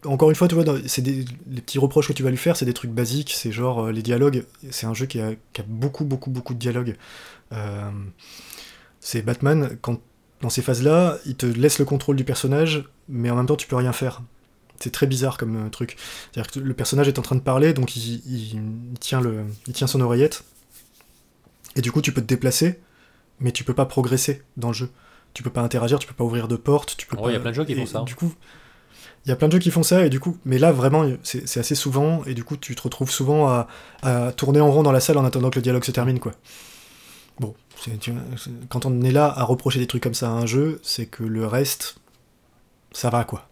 Encore 0.04 0.30
une 0.30 0.36
fois, 0.36 0.46
tu 0.46 0.54
vois, 0.54 0.62
des, 0.64 1.24
les 1.48 1.60
petits 1.60 1.78
reproches 1.78 2.06
que 2.06 2.12
tu 2.12 2.22
vas 2.22 2.30
lui 2.30 2.36
faire, 2.36 2.56
c'est 2.56 2.64
des 2.64 2.72
trucs 2.72 2.92
basiques, 2.92 3.32
c'est 3.34 3.50
genre 3.50 3.86
euh, 3.86 3.92
les 3.92 4.02
dialogues. 4.02 4.44
C'est 4.70 4.86
un 4.86 4.94
jeu 4.94 5.06
qui 5.06 5.20
a, 5.20 5.32
beaucoup, 5.66 6.04
beaucoup, 6.04 6.30
beaucoup 6.30 6.54
de 6.54 6.58
dialogues. 6.60 6.96
Euh, 7.52 7.90
c'est 9.00 9.22
Batman, 9.22 9.76
quand, 9.80 10.00
dans 10.40 10.50
ces 10.50 10.62
phases-là, 10.62 11.18
il 11.26 11.34
te 11.34 11.46
laisse 11.46 11.80
le 11.80 11.84
contrôle 11.84 12.14
du 12.14 12.22
personnage, 12.22 12.84
mais 13.08 13.30
en 13.30 13.36
même 13.36 13.46
temps, 13.46 13.56
tu 13.56 13.66
peux 13.66 13.74
rien 13.74 13.92
faire. 13.92 14.22
C'est 14.78 14.92
très 14.92 15.08
bizarre 15.08 15.36
comme 15.36 15.66
euh, 15.66 15.68
truc. 15.70 15.96
C'est-à-dire 16.30 16.52
que 16.52 16.60
le 16.60 16.74
personnage 16.74 17.08
est 17.08 17.18
en 17.18 17.22
train 17.22 17.36
de 17.36 17.40
parler, 17.40 17.72
donc 17.72 17.96
il, 17.96 18.60
tient, 19.00 19.20
il 19.66 19.72
tient 19.72 19.88
son 19.88 20.00
oreillette, 20.00 20.44
et 21.74 21.80
du 21.80 21.90
coup, 21.90 22.02
tu 22.02 22.12
peux 22.12 22.20
te 22.20 22.26
déplacer, 22.26 22.78
mais 23.40 23.50
tu 23.50 23.64
peux 23.64 23.74
pas 23.74 23.86
progresser 23.86 24.42
dans 24.56 24.68
le 24.68 24.74
jeu. 24.74 24.90
Tu 25.38 25.44
peux 25.44 25.50
pas 25.50 25.60
interagir, 25.62 26.00
tu 26.00 26.08
peux 26.08 26.14
pas 26.14 26.24
ouvrir 26.24 26.48
de 26.48 26.56
porte, 26.56 26.96
tu 26.96 27.06
peux 27.06 27.16
Ouais, 27.16 27.22
pas. 27.22 27.30
il 27.30 27.34
y 27.34 27.36
a 27.36 27.38
plein 27.38 27.50
de 27.50 27.54
jeux 27.54 27.64
qui 27.64 27.70
et 27.70 27.76
font 27.76 27.86
ça, 27.86 27.98
hein. 28.00 28.02
Du 28.02 28.16
coup, 28.16 28.34
il 29.24 29.28
y 29.28 29.32
a 29.32 29.36
plein 29.36 29.46
de 29.46 29.52
jeux 29.52 29.60
qui 29.60 29.70
font 29.70 29.84
ça, 29.84 30.04
et 30.04 30.10
du 30.10 30.18
coup, 30.18 30.36
mais 30.44 30.58
là 30.58 30.72
vraiment, 30.72 31.06
c'est 31.22 31.60
assez 31.60 31.76
souvent, 31.76 32.24
et 32.26 32.34
du 32.34 32.42
coup, 32.42 32.56
tu 32.56 32.74
te 32.74 32.82
retrouves 32.82 33.12
souvent 33.12 33.46
à, 33.46 33.68
à 34.02 34.32
tourner 34.32 34.60
en 34.60 34.72
rond 34.72 34.82
dans 34.82 34.90
la 34.90 34.98
salle 34.98 35.16
en 35.16 35.24
attendant 35.24 35.50
que 35.50 35.54
le 35.54 35.62
dialogue 35.62 35.84
se 35.84 35.92
termine, 35.92 36.18
quoi. 36.18 36.32
Bon, 37.38 37.54
tu 38.00 38.12
quand 38.68 38.84
on 38.84 39.00
est 39.02 39.12
là 39.12 39.32
à 39.36 39.44
reprocher 39.44 39.78
des 39.78 39.86
trucs 39.86 40.02
comme 40.02 40.14
ça 40.14 40.26
à 40.26 40.32
un 40.32 40.44
jeu, 40.44 40.80
c'est 40.82 41.06
que 41.06 41.22
le 41.22 41.46
reste, 41.46 41.98
ça 42.90 43.10
va, 43.10 43.22
quoi. 43.22 43.48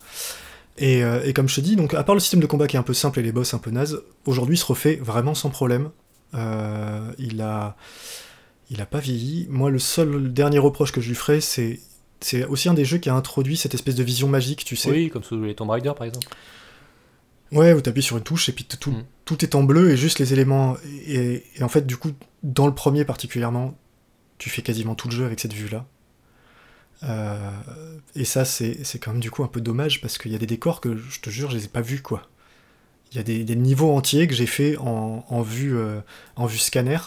Et, 0.77 1.05
euh, 1.05 1.23
et 1.25 1.33
comme 1.33 1.49
je 1.49 1.55
te 1.55 1.61
dis, 1.61 1.77
donc 1.77 1.95
à 1.95 2.03
part 2.03 2.17
le 2.17 2.21
système 2.21 2.41
de 2.41 2.47
combat 2.47 2.67
qui 2.67 2.75
est 2.75 2.81
un 2.81 2.83
peu 2.83 2.95
simple 2.95 3.21
et 3.21 3.23
les 3.23 3.31
boss 3.31 3.55
un 3.55 3.59
peu 3.59 3.71
nazes, 3.71 4.03
aujourd'hui 4.25 4.57
il 4.57 4.59
se 4.59 4.67
refait 4.67 4.97
vraiment 4.97 5.37
sans 5.37 5.51
problème. 5.51 5.91
Euh, 6.35 7.13
il 7.19 7.41
a, 7.41 7.77
il 8.71 8.81
a 8.81 8.87
pas 8.87 8.99
vieilli. 9.01 9.47
Moi, 9.51 9.71
le 9.71 9.79
seul 9.79 10.11
le 10.11 10.29
dernier 10.29 10.59
reproche 10.59 10.93
que 10.93 11.01
je 11.01 11.09
lui 11.09 11.15
ferais, 11.15 11.41
c'est 11.41 11.81
c'est 12.21 12.45
aussi 12.47 12.69
un 12.69 12.75
des 12.75 12.85
jeux 12.87 12.99
qui 12.99 13.11
a 13.11 13.15
introduit 13.15 13.57
cette 13.57 13.75
espèce 13.75 13.95
de 13.95 14.03
vision 14.03 14.29
magique, 14.29 14.65
tu 14.65 14.75
sais. 14.77 14.91
Oui, 14.91 15.11
comme 15.11 15.23
sous 15.23 15.41
les 15.43 15.55
Tomb 15.55 15.69
Raider 15.71 15.93
par 15.97 16.07
exemple. 16.07 16.27
Ouais, 17.53 17.73
où 17.73 17.81
t'appuies 17.81 18.03
sur 18.03 18.17
une 18.17 18.25
touche 18.25 18.49
et 18.49 18.53
puis 18.53 18.65
tout, 18.65 18.91
Mm. 18.91 19.05
tout 19.25 19.45
est 19.45 19.55
en 19.55 19.63
bleu 19.63 19.91
et 19.91 19.97
juste 19.97 20.19
les 20.19 20.33
éléments. 20.33 20.77
Et, 21.07 21.45
et 21.57 21.63
en 21.63 21.69
fait, 21.69 21.87
du 21.87 21.97
coup, 21.97 22.11
dans 22.43 22.67
le 22.67 22.75
premier 22.75 23.05
particulièrement, 23.05 23.77
tu 24.39 24.51
fais 24.51 24.63
quasiment 24.63 24.95
tout 24.97 25.09
le 25.09 25.15
jeu 25.15 25.25
avec 25.27 25.39
cette 25.41 25.53
vue-là. 25.53 25.87
Euh, 27.03 27.51
et 28.15 28.25
ça, 28.25 28.45
c'est 28.45 28.83
c'est 28.85 28.99
quand 28.99 29.13
même 29.13 29.21
du 29.21 29.31
coup 29.31 29.45
un 29.45 29.49
peu 29.49 29.61
dommage 29.61 30.01
parce 30.01 30.17
qu'il 30.19 30.33
y 30.33 30.35
a 30.35 30.39
des 30.39 30.47
décors 30.47 30.81
que 30.81 30.97
je 30.97 31.21
te 31.21 31.29
jure, 31.31 31.51
je 31.51 31.57
les 31.59 31.65
ai 31.67 31.69
pas 31.69 31.83
vus 31.83 32.01
quoi. 32.03 32.23
Il 33.13 33.17
y 33.19 33.21
a 33.21 33.23
des, 33.23 33.45
des 33.45 33.55
niveaux 33.57 33.95
entiers 33.95 34.27
que 34.27 34.35
j'ai 34.35 34.47
fait 34.47 34.77
en, 34.79 35.25
en 35.29 35.43
vue, 35.43 35.77
euh, 35.77 36.01
en 36.35 36.47
vue 36.47 36.59
scanner. 36.59 36.99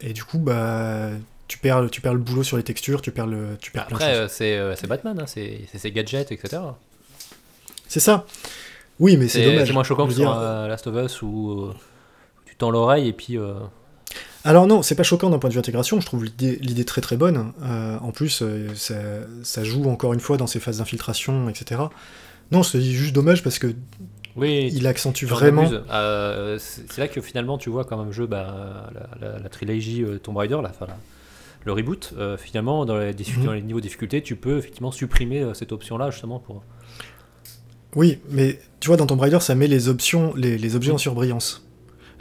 Et 0.00 0.12
du 0.12 0.24
coup, 0.24 0.38
bah, 0.38 1.10
tu 1.48 1.58
perds, 1.58 1.88
tu 1.90 2.00
perds 2.00 2.14
le 2.14 2.20
boulot 2.20 2.42
sur 2.42 2.56
les 2.56 2.62
textures, 2.62 3.02
tu 3.02 3.10
perds, 3.10 3.26
le, 3.26 3.56
tu 3.60 3.70
perds 3.70 3.86
Après, 3.90 4.14
euh, 4.14 4.28
c'est 4.28 4.56
euh, 4.56 4.74
Batman, 4.88 5.18
hein, 5.20 5.26
c'est 5.26 5.60
ses 5.74 5.92
gadgets, 5.92 6.32
etc. 6.32 6.62
C'est 7.88 8.00
ça. 8.00 8.26
Oui, 8.98 9.16
mais 9.16 9.28
c'est 9.28 9.44
dommage. 9.44 9.66
c'est 9.66 9.72
moins 9.72 9.82
choquant 9.82 10.06
que 10.06 10.12
sur 10.12 10.32
euh, 10.32 10.68
Last 10.68 10.86
of 10.86 10.94
Us 11.04 11.22
où 11.22 11.50
euh, 11.52 11.74
tu 12.46 12.54
tends 12.56 12.70
l'oreille 12.70 13.08
et 13.08 13.12
puis. 13.12 13.38
euh, 13.38 13.54
Alors 14.44 14.66
non, 14.66 14.82
c'est 14.82 14.94
pas 14.94 15.02
choquant 15.02 15.30
d'un 15.30 15.38
point 15.38 15.48
de 15.48 15.54
vue 15.54 15.58
intégration, 15.58 16.00
je 16.00 16.06
trouve 16.06 16.24
l'idée 16.24 16.84
très 16.84 17.00
très 17.00 17.16
bonne. 17.16 17.52
En 17.62 18.10
plus, 18.12 18.42
ça, 18.74 18.94
ça 19.42 19.64
joue 19.64 19.88
encore 19.90 20.12
une 20.12 20.20
fois 20.20 20.36
dans 20.36 20.46
ses 20.46 20.60
phases 20.60 20.78
d'infiltration, 20.78 21.48
etc. 21.48 21.80
Non, 22.52 22.62
c'est 22.62 22.82
juste 22.82 23.14
dommage 23.14 23.42
parce 23.42 23.58
que 23.58 23.74
Oui, 24.36 24.70
il 24.72 24.86
accentue 24.86 25.24
vraiment. 25.24 25.68
Euh, 25.90 26.58
c'est 26.60 26.98
là 26.98 27.08
que 27.08 27.20
finalement 27.20 27.58
tu 27.58 27.68
vois 27.70 27.84
quand 27.84 27.96
même 28.02 28.12
jeu 28.12 28.26
bah, 28.26 28.90
la, 28.94 29.28
la- 29.28 29.38
la 29.38 29.48
trilogie 29.48 30.02
euh, 30.04 30.18
Tomb 30.18 30.36
Raider, 30.36 30.58
la- 30.62 30.72
le 31.64 31.72
reboot, 31.72 32.14
euh, 32.16 32.36
finalement 32.38 32.86
dans 32.86 32.96
les, 32.98 33.12
Mhm. 33.12 33.44
dans 33.44 33.52
les 33.52 33.60
niveaux 33.62 33.80
de 33.80 33.84
difficulté, 33.84 34.22
tu 34.22 34.36
peux 34.36 34.58
effectivement 34.58 34.92
supprimer 34.92 35.44
cette 35.54 35.72
option-là 35.72 36.10
justement 36.10 36.38
pour. 36.38 36.62
Oui, 37.96 38.20
mais 38.30 38.58
tu 38.78 38.86
vois, 38.88 38.96
dans 38.96 39.06
Tomb 39.06 39.20
Raider, 39.20 39.40
ça 39.40 39.54
met 39.56 39.66
les 39.66 39.88
options, 39.88 40.32
les, 40.36 40.56
les 40.58 40.76
objets 40.76 40.92
en 40.92 40.98
surbrillance. 40.98 41.66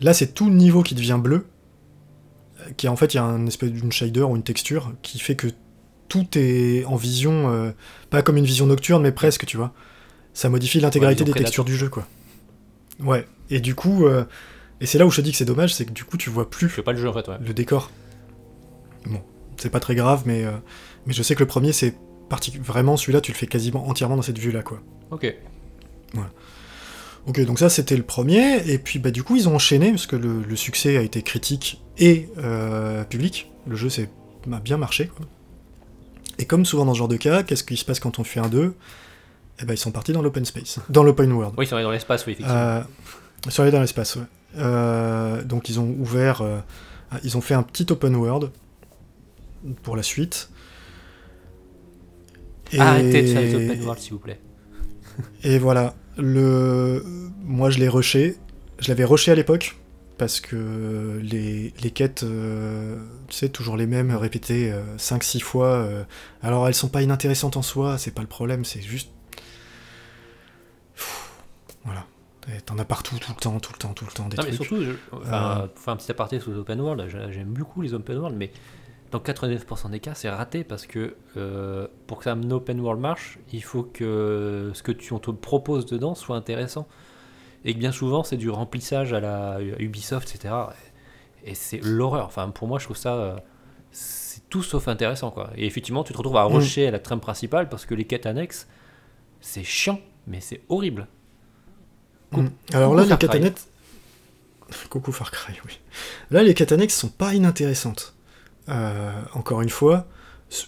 Là, 0.02 0.14
c'est 0.14 0.34
tout 0.34 0.50
le 0.50 0.56
niveau 0.56 0.82
qui 0.82 0.96
devient 0.96 1.20
bleu, 1.22 1.46
qui 2.76 2.88
en 2.88 2.96
fait, 2.96 3.14
il 3.14 3.18
y 3.18 3.20
a 3.20 3.24
un 3.24 3.46
espèce 3.46 3.72
d'une 3.72 3.92
shader 3.92 4.22
ou 4.24 4.36
une 4.36 4.44
texture 4.44 4.94
qui 5.04 5.20
fait 5.20 5.36
que 5.36 5.48
tout 6.08 6.26
est 6.36 6.84
en 6.86 6.96
vision, 6.96 7.74
pas 8.10 8.24
comme 8.24 8.38
une 8.38 8.46
vision 8.46 8.66
nocturne, 8.66 9.04
mais 9.04 9.12
presque, 9.12 9.46
tu 9.46 9.58
vois. 9.58 9.74
Ça 10.40 10.48
modifie 10.48 10.80
l'intégralité 10.80 11.24
Ouais, 11.24 11.34
des 11.34 11.38
textures 11.38 11.66
du 11.66 11.76
jeu, 11.76 11.90
quoi. 11.90 12.08
Ouais, 13.02 13.28
et 13.50 13.60
du 13.60 13.76
coup, 13.76 14.06
euh, 14.06 14.24
et 14.80 14.86
c'est 14.86 14.98
là 14.98 15.06
où 15.06 15.12
je 15.12 15.18
te 15.18 15.22
dis 15.22 15.32
que 15.32 15.38
c'est 15.38 15.44
dommage, 15.44 15.74
c'est 15.74 15.84
que 15.84 15.92
du 15.92 16.06
coup, 16.06 16.16
tu 16.16 16.30
vois 16.30 16.44
Je 16.44 16.48
plus 16.58 16.70
fais 16.70 16.82
pas 16.82 16.94
le 16.94 16.98
jeu 16.98 17.10
en 17.10 17.14
fait, 17.14 17.28
ouais. 17.28 17.36
le 17.46 17.54
décor. 17.54 17.92
Bon, 19.06 19.22
c'est 19.58 19.70
pas 19.70 19.82
très 19.82 19.96
grave, 19.96 20.24
mais, 20.26 20.46
euh, 20.46 20.52
mais 21.06 21.12
je 21.12 21.24
sais 21.24 21.36
que 21.36 21.42
le 21.42 21.48
premier, 21.48 21.74
c'est 21.74 21.94
partic- 22.30 22.58
vraiment 22.62 22.96
celui-là, 22.96 23.20
tu 23.20 23.34
le 23.34 23.38
fais 23.38 23.48
quasiment 23.48 23.90
entièrement 23.90 24.16
dans 24.16 24.22
cette 24.22 24.38
vue-là, 24.40 24.64
quoi. 24.64 24.82
Ok. 25.12 25.36
Ok, 27.28 27.42
donc 27.42 27.60
ça 27.60 27.68
c'était 27.70 27.98
le 27.98 28.04
premier, 28.04 28.66
et 28.72 28.78
puis 28.80 28.98
bah, 28.98 29.12
du 29.12 29.24
coup 29.24 29.36
ils 29.36 29.50
ont 29.50 29.56
enchaîné, 29.56 29.90
parce 29.92 30.08
que 30.08 30.16
le, 30.16 30.42
le 30.42 30.56
succès 30.56 30.96
a 30.96 31.02
été 31.02 31.22
critique 31.22 31.82
et 31.98 32.30
euh, 32.38 33.04
public, 33.04 33.52
le 33.68 33.76
jeu 33.76 33.90
s'est 33.90 34.10
a 34.52 34.60
bien 34.62 34.78
marché. 34.78 35.08
Quoi. 35.08 35.26
Et 36.40 36.46
comme 36.46 36.66
souvent 36.66 36.86
dans 36.86 36.94
ce 36.94 37.00
genre 37.00 37.10
de 37.10 37.18
cas, 37.18 37.44
qu'est-ce 37.44 37.66
qui 37.66 37.76
se 37.76 37.84
passe 37.84 38.00
quand 38.00 38.20
on 38.20 38.24
fait 38.24 38.40
un 38.40 38.48
2 38.48 38.74
Eh 39.62 39.66
ben 39.66 39.74
ils 39.74 39.78
sont 39.78 39.92
partis 39.92 40.14
dans 40.14 40.22
l'open 40.22 40.46
space, 40.46 40.80
dans 40.90 41.04
l'open 41.04 41.32
world. 41.32 41.54
Oui, 41.58 41.66
ils 41.66 41.68
sont 41.68 41.76
allés 41.76 41.84
dans 41.84 41.92
l'espace, 41.92 42.26
oui, 42.26 42.34
effectivement. 42.34 42.58
Euh, 42.60 42.82
ils 43.46 43.52
sont 43.52 43.62
allés 43.64 43.72
dans 43.72 43.82
l'espace, 43.82 44.16
ouais. 44.16 44.24
Euh, 44.58 45.44
donc 45.44 45.70
ils 45.70 45.80
ont 45.80 45.96
ouvert, 46.00 46.42
euh, 46.42 46.60
ils 47.24 47.38
ont 47.38 47.42
fait 47.42 47.54
un 47.56 47.64
petit 47.64 47.86
open 47.92 48.16
world 48.16 48.52
pour 49.84 49.96
la 49.98 50.04
suite. 50.04 50.50
Et- 52.72 52.80
Arrêtez 52.80 53.22
de 53.24 53.28
faire 53.28 53.42
les 53.42 53.56
open 53.56 53.82
world, 53.84 54.00
s'il 54.00 54.14
vous 54.14 54.20
plaît. 54.20 54.40
et 55.44 55.58
voilà, 55.60 55.96
le... 56.18 57.04
moi 57.44 57.70
je 57.70 57.80
l'ai 57.80 57.90
rushé. 57.90 58.38
Je 58.80 58.88
l'avais 58.88 59.04
rushé 59.04 59.32
à 59.32 59.36
l'époque, 59.36 59.76
parce 60.18 60.40
que 60.40 61.20
les, 61.22 61.74
les 61.84 61.92
quêtes, 61.92 62.24
euh, 62.24 62.98
tu 63.28 63.36
sais, 63.36 63.50
toujours 63.50 63.76
les 63.76 63.88
mêmes, 63.88 64.16
répétées 64.16 64.74
5-6 64.98 65.42
fois. 65.42 65.68
euh, 65.68 66.04
alors 66.42 66.66
elles 66.68 66.74
sont 66.76 66.88
pas 66.88 67.02
inintéressantes 67.02 67.58
en 67.58 67.62
soi, 67.62 67.98
c'est 67.98 68.12
pas 68.14 68.22
le 68.22 68.28
problème, 68.28 68.64
c'est 68.64 68.82
juste. 68.82 69.10
Voilà. 71.92 72.62
T'en 72.66 72.78
as 72.80 72.86
partout, 72.86 73.18
tout 73.20 73.32
le 73.36 73.40
temps, 73.42 73.60
tout 73.60 73.74
le 73.74 73.78
temps, 73.78 73.94
tout 73.94 74.06
le 74.06 74.12
temps, 74.12 74.28
des 74.28 74.38
Non, 74.38 74.44
mais 74.44 74.52
trucs. 74.52 74.68
surtout, 74.68 74.84
je- 74.84 74.94
enfin, 75.12 75.62
Euh. 75.64 75.68
pour 75.68 75.84
faire 75.84 75.94
un 75.94 75.98
petit 75.98 76.12
aparté 76.12 76.40
sur 76.40 76.52
les 76.52 76.58
open 76.58 76.80
world, 76.82 77.08
j'a- 77.08 77.32
j'aime 77.32 77.50
beaucoup 77.54 77.82
les 77.82 77.94
open 77.94 78.18
world, 78.18 78.36
mais 78.38 78.52
dans 79.12 79.20
99% 79.20 79.90
des 79.90 80.00
cas, 80.00 80.16
c'est 80.16 80.30
raté 80.30 80.64
parce 80.64 80.88
que 80.88 81.16
euh, 81.38 81.88
pour 82.08 82.20
que 82.20 82.30
un 82.30 82.50
open 82.52 82.80
world 82.80 83.00
marche, 83.02 83.38
il 83.54 83.64
faut 83.64 83.84
que 83.84 84.72
ce 84.74 84.82
que 84.82 84.92
tu, 84.92 85.14
on 85.14 85.20
te 85.20 85.30
propose 85.32 85.86
dedans 85.86 86.16
soit 86.16 86.36
intéressant. 86.38 86.88
Et 87.66 87.74
que 87.74 87.80
bien 87.80 87.92
souvent, 87.92 88.24
c'est 88.24 88.38
du 88.38 88.50
remplissage 88.50 89.12
à 89.14 89.20
la 89.20 89.60
Ubisoft, 89.80 90.34
etc. 90.34 90.54
Et 91.44 91.54
c'est 91.56 91.82
l'horreur. 91.84 92.26
Enfin, 92.26 92.50
pour 92.50 92.68
moi, 92.68 92.80
je 92.80 92.86
trouve 92.86 92.98
ça. 92.98 93.14
euh, 93.16 93.36
c'est 93.92 94.48
tout 94.50 94.62
sauf 94.64 94.88
intéressant, 94.88 95.30
quoi. 95.32 95.50
Et 95.56 95.66
effectivement, 95.66 96.04
tu 96.04 96.14
te 96.14 96.18
retrouves 96.18 96.38
à 96.38 96.48
Mm. 96.48 96.54
rusher 96.54 96.88
à 96.88 96.92
la 96.92 97.00
trame 97.00 97.20
principale 97.20 97.68
parce 97.70 97.86
que 97.86 97.96
les 97.96 98.06
quêtes 98.06 98.26
annexes, 98.28 98.68
c'est 99.42 99.64
chiant, 99.64 100.00
mais 100.28 100.40
c'est 100.42 100.62
horrible. 100.70 101.08
Mm. 102.32 102.48
Alors 102.74 102.94
là, 102.96 103.04
Coucou 103.04 103.16
les 103.22 103.28
Far 103.28 103.36
annexes. 103.36 103.68
Coucou 104.90 105.12
Far 105.12 105.32
Cry, 105.32 105.54
oui. 105.66 105.80
Là, 106.32 106.44
les 106.44 106.56
annexes 106.72 106.96
sont 106.96 107.10
pas 107.10 107.34
inintéressantes. 107.34 108.14
Euh, 108.70 109.12
encore 109.34 109.62
une 109.62 109.70
fois, 109.70 110.06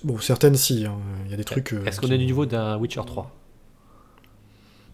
bon, 0.03 0.17
certaines 0.19 0.55
si, 0.55 0.85
hein, 0.85 0.97
il 1.25 1.31
y 1.31 1.33
a 1.33 1.37
des 1.37 1.43
trucs. 1.43 1.73
euh, 1.73 1.85
Est-ce 1.85 2.01
qu'on 2.01 2.07
est 2.09 2.17
du 2.17 2.25
niveau 2.25 2.45
d'un 2.47 2.77
Witcher 2.77 3.01
3 3.05 3.31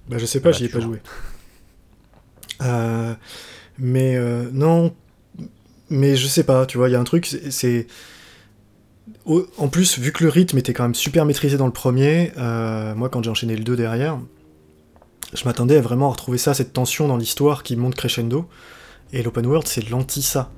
Bah, 0.09 0.17
je 0.17 0.25
sais 0.25 0.41
pas, 0.41 0.49
Bah, 0.51 0.57
j'y 0.57 0.65
ai 0.65 0.69
pas 0.69 0.81
joué. 0.81 1.01
Euh, 2.61 3.13
mais 3.77 4.17
non, 4.51 4.93
mais 5.89 6.15
je 6.17 6.27
sais 6.27 6.43
pas, 6.43 6.65
tu 6.65 6.77
vois, 6.77 6.89
il 6.89 6.93
y 6.93 6.95
a 6.95 6.99
un 6.99 7.03
truc, 7.05 7.27
c'est- 7.49 7.87
En 9.57 9.67
plus, 9.69 9.99
vu 9.99 10.11
que 10.11 10.23
le 10.23 10.29
rythme 10.29 10.57
était 10.57 10.73
quand 10.73 10.83
même 10.83 10.95
super 10.95 11.25
maîtrisé 11.25 11.55
dans 11.57 11.65
le 11.65 11.71
premier, 11.73 12.31
moi 12.35 13.09
quand 13.09 13.23
j'ai 13.23 13.29
enchaîné 13.29 13.55
le 13.55 13.63
2 13.63 13.75
derrière, 13.77 14.19
je 15.33 15.43
m'attendais 15.45 15.77
à 15.77 15.81
vraiment 15.81 16.09
retrouver 16.09 16.37
ça, 16.37 16.53
cette 16.53 16.73
tension 16.73 17.07
dans 17.07 17.17
l'histoire 17.17 17.63
qui 17.63 17.75
monte 17.75 17.95
crescendo. 17.95 18.45
Et 19.13 19.23
l'open 19.23 19.45
world, 19.45 19.67
c'est 19.67 19.89
l'anti 19.89 20.21
ça. 20.21 20.51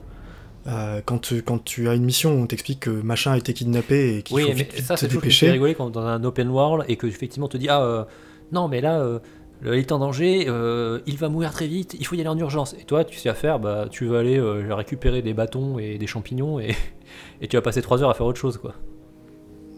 Euh, 0.68 1.02
quand, 1.06 1.20
tu, 1.20 1.42
quand 1.42 1.64
tu 1.64 1.88
as 1.88 1.94
une 1.96 2.04
mission 2.04 2.34
où 2.34 2.42
on 2.44 2.46
t'explique 2.48 2.82
que 2.82 2.90
machin 2.90 3.32
a 3.32 3.38
été 3.38 3.54
kidnappé 3.54 4.18
et 4.18 4.24
qu'il 4.24 4.36
Oui, 4.36 4.44
faut 4.44 4.50
mais 4.50 4.56
vite, 4.56 4.82
ça, 4.82 4.96
te 4.96 5.06
dépêcher. 5.06 5.52
rigoler 5.52 5.74
quand 5.74 5.90
dans 5.90 6.06
un 6.06 6.24
open 6.24 6.50
world 6.50 6.86
et 6.90 6.98
que 6.98 7.08
effectivement 7.08 7.48
te 7.48 7.58
dit 7.58 7.70
ah 7.70 7.82
euh, 7.82 8.04
non 8.52 8.68
mais 8.68 8.82
là 8.82 9.00
euh, 9.00 9.20
il 9.64 9.74
est 9.80 9.92
en 9.92 10.00
danger, 10.00 10.46
euh, 10.48 11.00
il 11.06 11.18
va 11.18 11.30
mourir 11.30 11.52
très 11.52 11.68
vite, 11.68 11.96
il 12.00 12.06
faut 12.06 12.16
y 12.16 12.20
aller 12.20 12.30
en 12.30 12.38
urgence. 12.38 12.76
Et 12.80 12.84
toi, 12.84 13.04
tu 13.06 13.18
sais 13.18 13.30
à 13.30 13.34
faire, 13.34 13.60
bah 13.60 13.88
tu 13.90 14.06
vas 14.06 14.20
aller 14.20 14.38
euh, 14.38 14.74
récupérer 14.76 15.22
des 15.22 15.34
bâtons 15.34 15.80
et 15.80 15.98
des 15.98 16.08
champignons 16.08 16.60
et, 16.60 16.76
et 17.42 17.48
tu 17.48 17.56
vas 17.56 17.62
passer 17.62 17.82
3 17.82 18.04
heures 18.04 18.10
à 18.10 18.14
faire 18.14 18.26
autre 18.26 18.40
chose 18.40 18.58
quoi. 18.58 18.74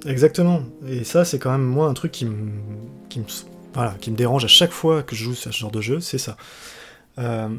Exactement. 0.06 0.62
Et 0.88 1.04
ça, 1.04 1.26
c'est 1.26 1.38
quand 1.38 1.52
même 1.52 1.64
moi 1.64 1.88
un 1.88 1.94
truc 1.94 2.12
qui 2.12 2.26
me, 2.26 2.52
qui 3.10 3.20
me, 3.20 3.26
voilà, 3.74 3.96
qui 4.02 4.12
me 4.12 4.16
dérange 4.16 4.44
à 4.46 4.48
chaque 4.50 4.72
fois 4.72 5.04
que 5.04 5.16
je 5.16 5.24
joue 5.24 5.34
ce 5.36 5.50
genre 5.52 5.72
de 5.72 5.82
jeu, 5.82 6.00
c'est 6.00 6.18
ça. 6.18 6.38
Euh, 7.20 7.50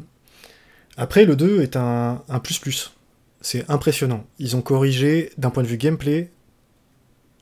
après, 0.97 1.25
le 1.25 1.35
2 1.35 1.61
est 1.61 1.75
un, 1.75 2.21
un 2.29 2.39
plus 2.39 2.59
plus. 2.59 2.93
C'est 3.41 3.69
impressionnant. 3.69 4.25
Ils 4.39 4.55
ont 4.55 4.61
corrigé, 4.61 5.31
d'un 5.37 5.49
point 5.49 5.63
de 5.63 5.67
vue 5.67 5.77
gameplay, 5.77 6.31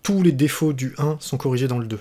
tous 0.04 0.24
les 0.24 0.32
défauts 0.32 0.74
du 0.74 0.94
1 0.98 1.18
sont 1.20 1.38
corrigés 1.38 1.68
dans 1.68 1.78
le 1.78 1.86
2. 1.86 2.00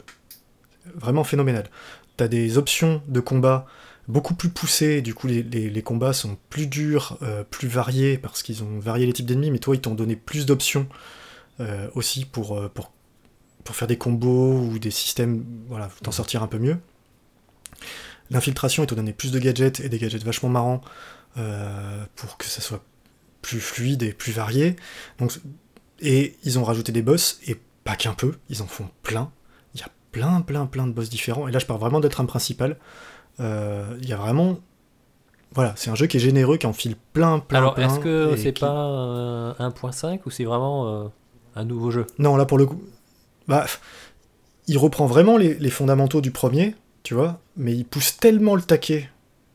Vraiment 0.95 1.25
phénoménal. 1.25 1.69
T'as 2.17 2.29
des 2.29 2.57
options 2.59 3.03
de 3.09 3.21
combat 3.21 3.67
beaucoup 4.09 4.35
plus 4.35 4.49
poussées, 4.49 5.03
du 5.03 5.15
coup 5.15 5.27
les, 5.29 5.43
les- 5.43 5.83
combats 5.83 6.13
sont 6.13 6.37
plus 6.49 6.67
durs, 6.67 7.17
euh, 7.23 7.45
plus 7.45 7.69
variés, 7.69 8.19
parce 8.19 8.43
qu'ils 8.43 8.65
ont 8.65 8.79
varié 8.81 9.07
les 9.07 9.13
types 9.13 9.27
d'ennemis, 9.27 9.51
mais 9.51 9.59
toi 9.61 9.77
ils 9.77 9.81
t'ont 9.81 9.95
donné 9.95 10.17
plus 10.17 10.47
d'options 10.47 10.89
euh, 11.61 11.89
aussi 11.95 12.25
pour, 12.25 12.71
pour, 12.71 12.93
pour 13.65 13.77
faire 13.77 13.89
des 13.89 13.99
combos 13.99 14.59
ou 14.61 14.79
des 14.79 14.91
systèmes, 14.91 15.45
voilà, 15.69 15.89
t'en 16.03 16.13
sortir 16.13 16.43
un 16.43 16.47
peu 16.47 16.59
mieux. 16.59 16.77
L'infiltration, 18.31 18.85
ils 18.85 18.87
t'ont 18.87 18.97
donné 18.97 19.13
plus 19.13 19.33
de 19.33 19.39
gadgets 19.39 19.81
et 19.81 19.89
des 19.89 19.99
gadgets 19.99 20.23
vachement 20.25 20.49
marrants 20.49 20.81
euh, 21.39 22.05
pour 22.17 22.37
que 22.37 22.45
ça 22.47 22.61
soit 22.61 22.83
plus 23.43 23.61
fluide 23.61 24.03
et 24.03 24.13
plus 24.13 24.33
varié. 24.33 24.77
Donc, 25.19 25.39
et 26.01 26.37
ils 26.45 26.59
ont 26.59 26.65
rajouté 26.65 26.93
des 26.93 27.03
boss, 27.03 27.41
et 27.47 27.61
pas 27.85 27.97
qu'un 27.97 28.15
peu, 28.15 28.35
ils 28.49 28.63
en 28.63 28.67
font 28.67 28.89
plein. 29.03 29.31
Il 29.75 29.81
y 29.81 29.83
a 29.85 29.89
plein, 30.13 30.41
plein, 30.43 30.67
plein 30.67 30.87
de 30.87 30.93
boss 30.93 31.09
différents. 31.11 31.49
Et 31.49 31.53
là, 31.53 31.59
je 31.59 31.67
parle 31.67 31.81
vraiment 31.81 32.01
d'être 32.01 32.21
un 32.21 32.25
principal. 32.27 32.77
Euh, 33.41 33.97
Il 34.01 34.09
y 34.09 34.13
a 34.13 34.17
vraiment. 34.17 34.59
Voilà, 35.53 35.73
c'est 35.77 35.91
un 35.91 35.97
jeu 35.97 36.07
qui 36.07 36.17
est 36.19 36.21
généreux, 36.21 36.59
qui 36.59 36.67
en 36.67 36.73
file 36.73 36.95
plein, 37.13 37.41
plein, 37.41 37.59
Alors, 37.59 37.75
plein. 37.75 37.89
est-ce 37.89 37.99
que 37.99 38.37
c'est 38.37 38.53
qui- 38.53 38.61
pas 38.61 38.87
euh, 38.89 39.53
1.5 39.59 40.21
ou 40.27 40.31
c'est 40.31 40.45
vraiment 40.45 40.87
euh, 40.87 41.09
un 41.57 41.65
nouveau 41.65 41.91
jeu? 41.91 42.07
Non, 42.21 42.37
là 42.37 42.47
pour 42.47 42.57
le 42.57 42.67
coup. 42.67 42.81
Bah, 43.51 43.67
il 44.67 44.79
reprend 44.79 45.07
vraiment 45.07 45.37
les, 45.37 45.55
les 45.55 45.71
fondamentaux 45.71 46.21
du 46.21 46.31
premier, 46.31 46.75
tu 47.03 47.15
vois, 47.15 47.41
mais 47.57 47.75
il 47.75 47.85
pousse 47.85 48.17
tellement 48.17 48.55
le 48.55 48.63
taquet 48.63 49.11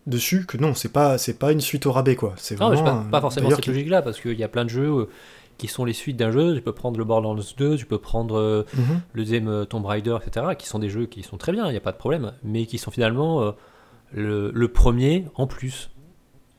dessus 0.07 0.45
que 0.45 0.57
non, 0.57 0.73
c'est 0.73 0.91
pas, 0.91 1.17
c'est 1.17 1.39
pas 1.39 1.51
une 1.51 1.61
suite 1.61 1.85
au 1.85 1.91
rabais, 1.91 2.15
quoi. 2.15 2.33
C'est 2.37 2.59
Non, 2.59 2.69
mais 2.69 2.75
vraiment. 2.75 3.03
c'est 3.05 3.09
pas, 3.11 3.21
forcément 3.21 3.49
cette 3.49 3.65
logique-là, 3.65 4.01
parce 4.01 4.19
qu'il 4.21 4.37
y 4.37 4.43
a 4.43 4.47
plein 4.47 4.65
de 4.65 4.69
jeux 4.69 4.89
euh, 4.89 5.09
qui 5.57 5.67
sont 5.67 5.85
les 5.85 5.93
suites 5.93 6.17
d'un 6.17 6.31
jeu. 6.31 6.53
Tu 6.53 6.61
peux 6.61 6.73
prendre 6.73 6.97
le 6.99 7.05
Borderlands 7.05 7.39
2, 7.57 7.77
tu 7.77 7.85
peux 7.85 7.97
prendre 7.97 8.37
euh, 8.37 8.65
Mhm. 8.75 9.01
le 9.13 9.21
deuxième 9.23 9.65
Tomb 9.67 9.85
Raider, 9.85 10.17
etc., 10.25 10.47
qui 10.57 10.67
sont 10.67 10.79
des 10.79 10.89
jeux 10.89 11.05
qui 11.05 11.23
sont 11.23 11.37
très 11.37 11.51
bien, 11.53 11.65
il 11.67 11.71
n'y 11.71 11.77
a 11.77 11.81
pas 11.81 11.91
de 11.93 11.97
problème, 11.97 12.33
mais 12.43 12.65
qui 12.65 12.77
sont 12.77 12.91
finalement 12.91 13.41
euh, 13.41 13.51
le, 14.11 14.51
le 14.53 14.67
premier 14.67 15.25
en 15.35 15.47
plus. 15.47 15.89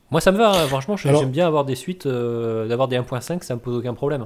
Moi, 0.09 0.19
ça 0.21 0.31
me 0.31 0.37
va, 0.37 0.51
hein, 0.63 0.67
franchement, 0.67 0.95
j'aime 0.97 1.31
bien 1.31 1.45
avoir 1.47 1.63
des 1.65 1.75
suites, 1.75 2.05
euh, 2.05 2.67
d'avoir 2.67 2.87
des 2.87 2.97
1.5, 2.97 3.43
ça 3.43 3.55
me 3.55 3.59
pose 3.59 3.75
aucun 3.77 3.93
problème. 3.93 4.25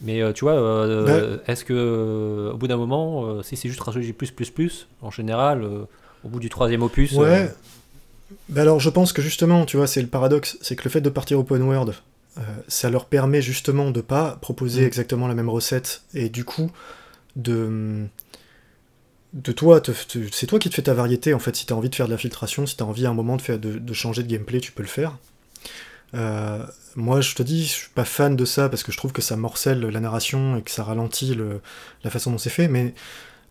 Mais 0.00 0.22
euh, 0.22 0.32
tu 0.32 0.44
vois, 0.44 0.54
euh, 0.54 1.38
est-ce 1.46 1.64
que 1.64 1.72
euh, 1.72 2.52
au 2.52 2.56
bout 2.56 2.68
d'un 2.68 2.76
moment, 2.76 3.42
si 3.42 3.56
c'est 3.56 3.68
juste 3.68 3.80
rajouter 3.80 4.12
plus, 4.12 4.30
plus, 4.30 4.50
plus, 4.50 4.86
en 5.02 5.10
général, 5.10 5.64
au 6.24 6.28
bout 6.28 6.40
du 6.40 6.48
troisième 6.50 6.82
opus, 6.82 7.12
Ouais. 7.12 7.52
Bah 8.48 8.62
alors, 8.62 8.80
je 8.80 8.90
pense 8.90 9.12
que 9.12 9.22
justement, 9.22 9.64
tu 9.66 9.76
vois, 9.76 9.86
c'est 9.86 10.02
le 10.02 10.08
paradoxe, 10.08 10.58
c'est 10.60 10.74
que 10.76 10.84
le 10.84 10.90
fait 10.90 11.00
de 11.00 11.10
partir 11.10 11.38
open 11.38 11.62
world, 11.62 11.94
ça 12.66 12.90
leur 12.90 13.04
permet 13.06 13.40
justement 13.42 13.90
de 13.92 14.00
pas 14.00 14.38
proposer 14.40 14.82
Mm. 14.82 14.86
exactement 14.86 15.28
la 15.28 15.34
même 15.34 15.48
recette 15.48 16.02
et 16.14 16.28
du 16.28 16.44
coup 16.44 16.70
de 17.36 18.06
de 19.34 19.50
toi, 19.52 19.82
c'est 20.32 20.46
toi 20.46 20.58
qui 20.60 20.70
te 20.70 20.74
fais 20.74 20.82
ta 20.82 20.94
variété 20.94 21.34
en 21.34 21.38
fait. 21.40 21.54
Si 21.56 21.66
tu 21.66 21.72
as 21.72 21.76
envie 21.76 21.90
de 21.90 21.94
faire 21.94 22.06
de 22.06 22.12
l'infiltration, 22.12 22.66
si 22.66 22.76
tu 22.76 22.82
as 22.82 22.86
envie 22.86 23.04
à 23.06 23.10
un 23.10 23.14
moment 23.14 23.36
de, 23.36 23.42
faire, 23.42 23.58
de, 23.58 23.78
de 23.78 23.92
changer 23.92 24.22
de 24.22 24.28
gameplay, 24.28 24.60
tu 24.60 24.70
peux 24.72 24.82
le 24.82 24.88
faire. 24.88 25.16
Euh, 26.14 26.64
moi, 26.96 27.20
je 27.20 27.34
te 27.34 27.42
dis, 27.42 27.64
je 27.64 27.72
suis 27.72 27.88
pas 27.90 28.04
fan 28.04 28.36
de 28.36 28.44
ça 28.44 28.68
parce 28.68 28.82
que 28.82 28.92
je 28.92 28.96
trouve 28.96 29.12
que 29.12 29.22
ça 29.22 29.36
morcelle 29.36 29.80
la 29.80 30.00
narration 30.00 30.56
et 30.56 30.62
que 30.62 30.70
ça 30.70 30.84
ralentit 30.84 31.34
le- 31.34 31.60
la 32.04 32.10
façon 32.10 32.30
dont 32.30 32.38
c'est 32.38 32.50
fait. 32.50 32.68
Mais 32.68 32.94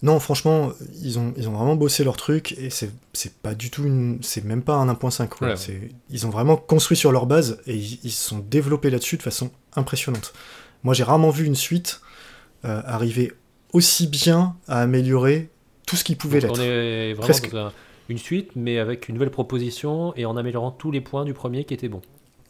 non, 0.01 0.19
franchement, 0.19 0.71
ils 1.01 1.19
ont, 1.19 1.33
ils 1.37 1.49
ont 1.49 1.53
vraiment 1.53 1.75
bossé 1.75 2.03
leur 2.03 2.15
truc 2.17 2.53
et 2.57 2.69
c'est 2.69 2.91
c'est 3.13 3.33
pas 3.37 3.53
du 3.53 3.69
tout 3.69 3.83
une. 3.85 4.19
C'est 4.21 4.43
même 4.45 4.61
pas 4.61 4.75
un 4.75 4.87
1.5. 4.87 5.27
quoi. 5.27 5.49
Ouais. 5.49 5.55
C'est- 5.57 5.89
Ils 6.09 6.25
ont 6.25 6.29
vraiment 6.29 6.55
construit 6.57 6.95
sur 6.97 7.11
leur 7.11 7.25
base 7.25 7.61
et 7.67 7.75
ils 7.75 7.99
ils 8.03 8.11
se 8.11 8.29
sont 8.29 8.39
développés 8.39 8.89
là-dessus 8.89 9.17
de 9.17 9.23
façon 9.23 9.51
impressionnante. 9.75 10.33
Moi, 10.83 10.93
j'ai 10.93 11.03
rarement 11.03 11.29
vu 11.29 11.45
une 11.45 11.55
suite 11.55 12.01
euh, 12.65 12.81
arriver 12.85 13.33
aussi 13.73 14.07
bien 14.07 14.55
à 14.69 14.81
améliorer 14.81 15.49
tout 15.85 15.97
ce 15.97 16.03
qui 16.05 16.15
pouvait 16.15 16.39
l'être. 16.39 16.57
on 16.57 16.61
est 16.61 17.11
vraiment 17.13 17.23
Presque. 17.25 17.51
dans 17.51 17.67
un- 17.67 17.73
une 18.09 18.17
suite, 18.17 18.51
mais 18.55 18.79
avec 18.79 19.09
une 19.09 19.15
nouvelle 19.15 19.31
proposition 19.31 20.13
et 20.15 20.25
en 20.25 20.37
améliorant 20.37 20.71
tous 20.71 20.91
les 20.91 21.01
points 21.01 21.25
du 21.25 21.33
premier 21.33 21.63
qui 21.65 21.73
étaient 21.73 21.89
bons. 21.89 22.01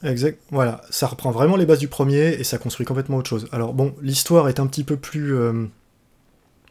Exact. 0.04 0.40
Voilà, 0.52 0.82
ça 0.90 1.08
reprend 1.08 1.32
vraiment 1.32 1.56
les 1.56 1.66
bases 1.66 1.80
du 1.80 1.88
premier 1.88 2.34
et 2.34 2.44
ça 2.44 2.58
construit 2.58 2.86
complètement 2.86 3.18
autre 3.18 3.30
chose. 3.30 3.48
Alors 3.52 3.74
bon, 3.74 3.96
l'histoire 4.02 4.50
est 4.50 4.60
un 4.60 4.68
petit 4.68 4.84
peu 4.84 4.98
plus, 4.98 5.36
euh, 5.36 5.66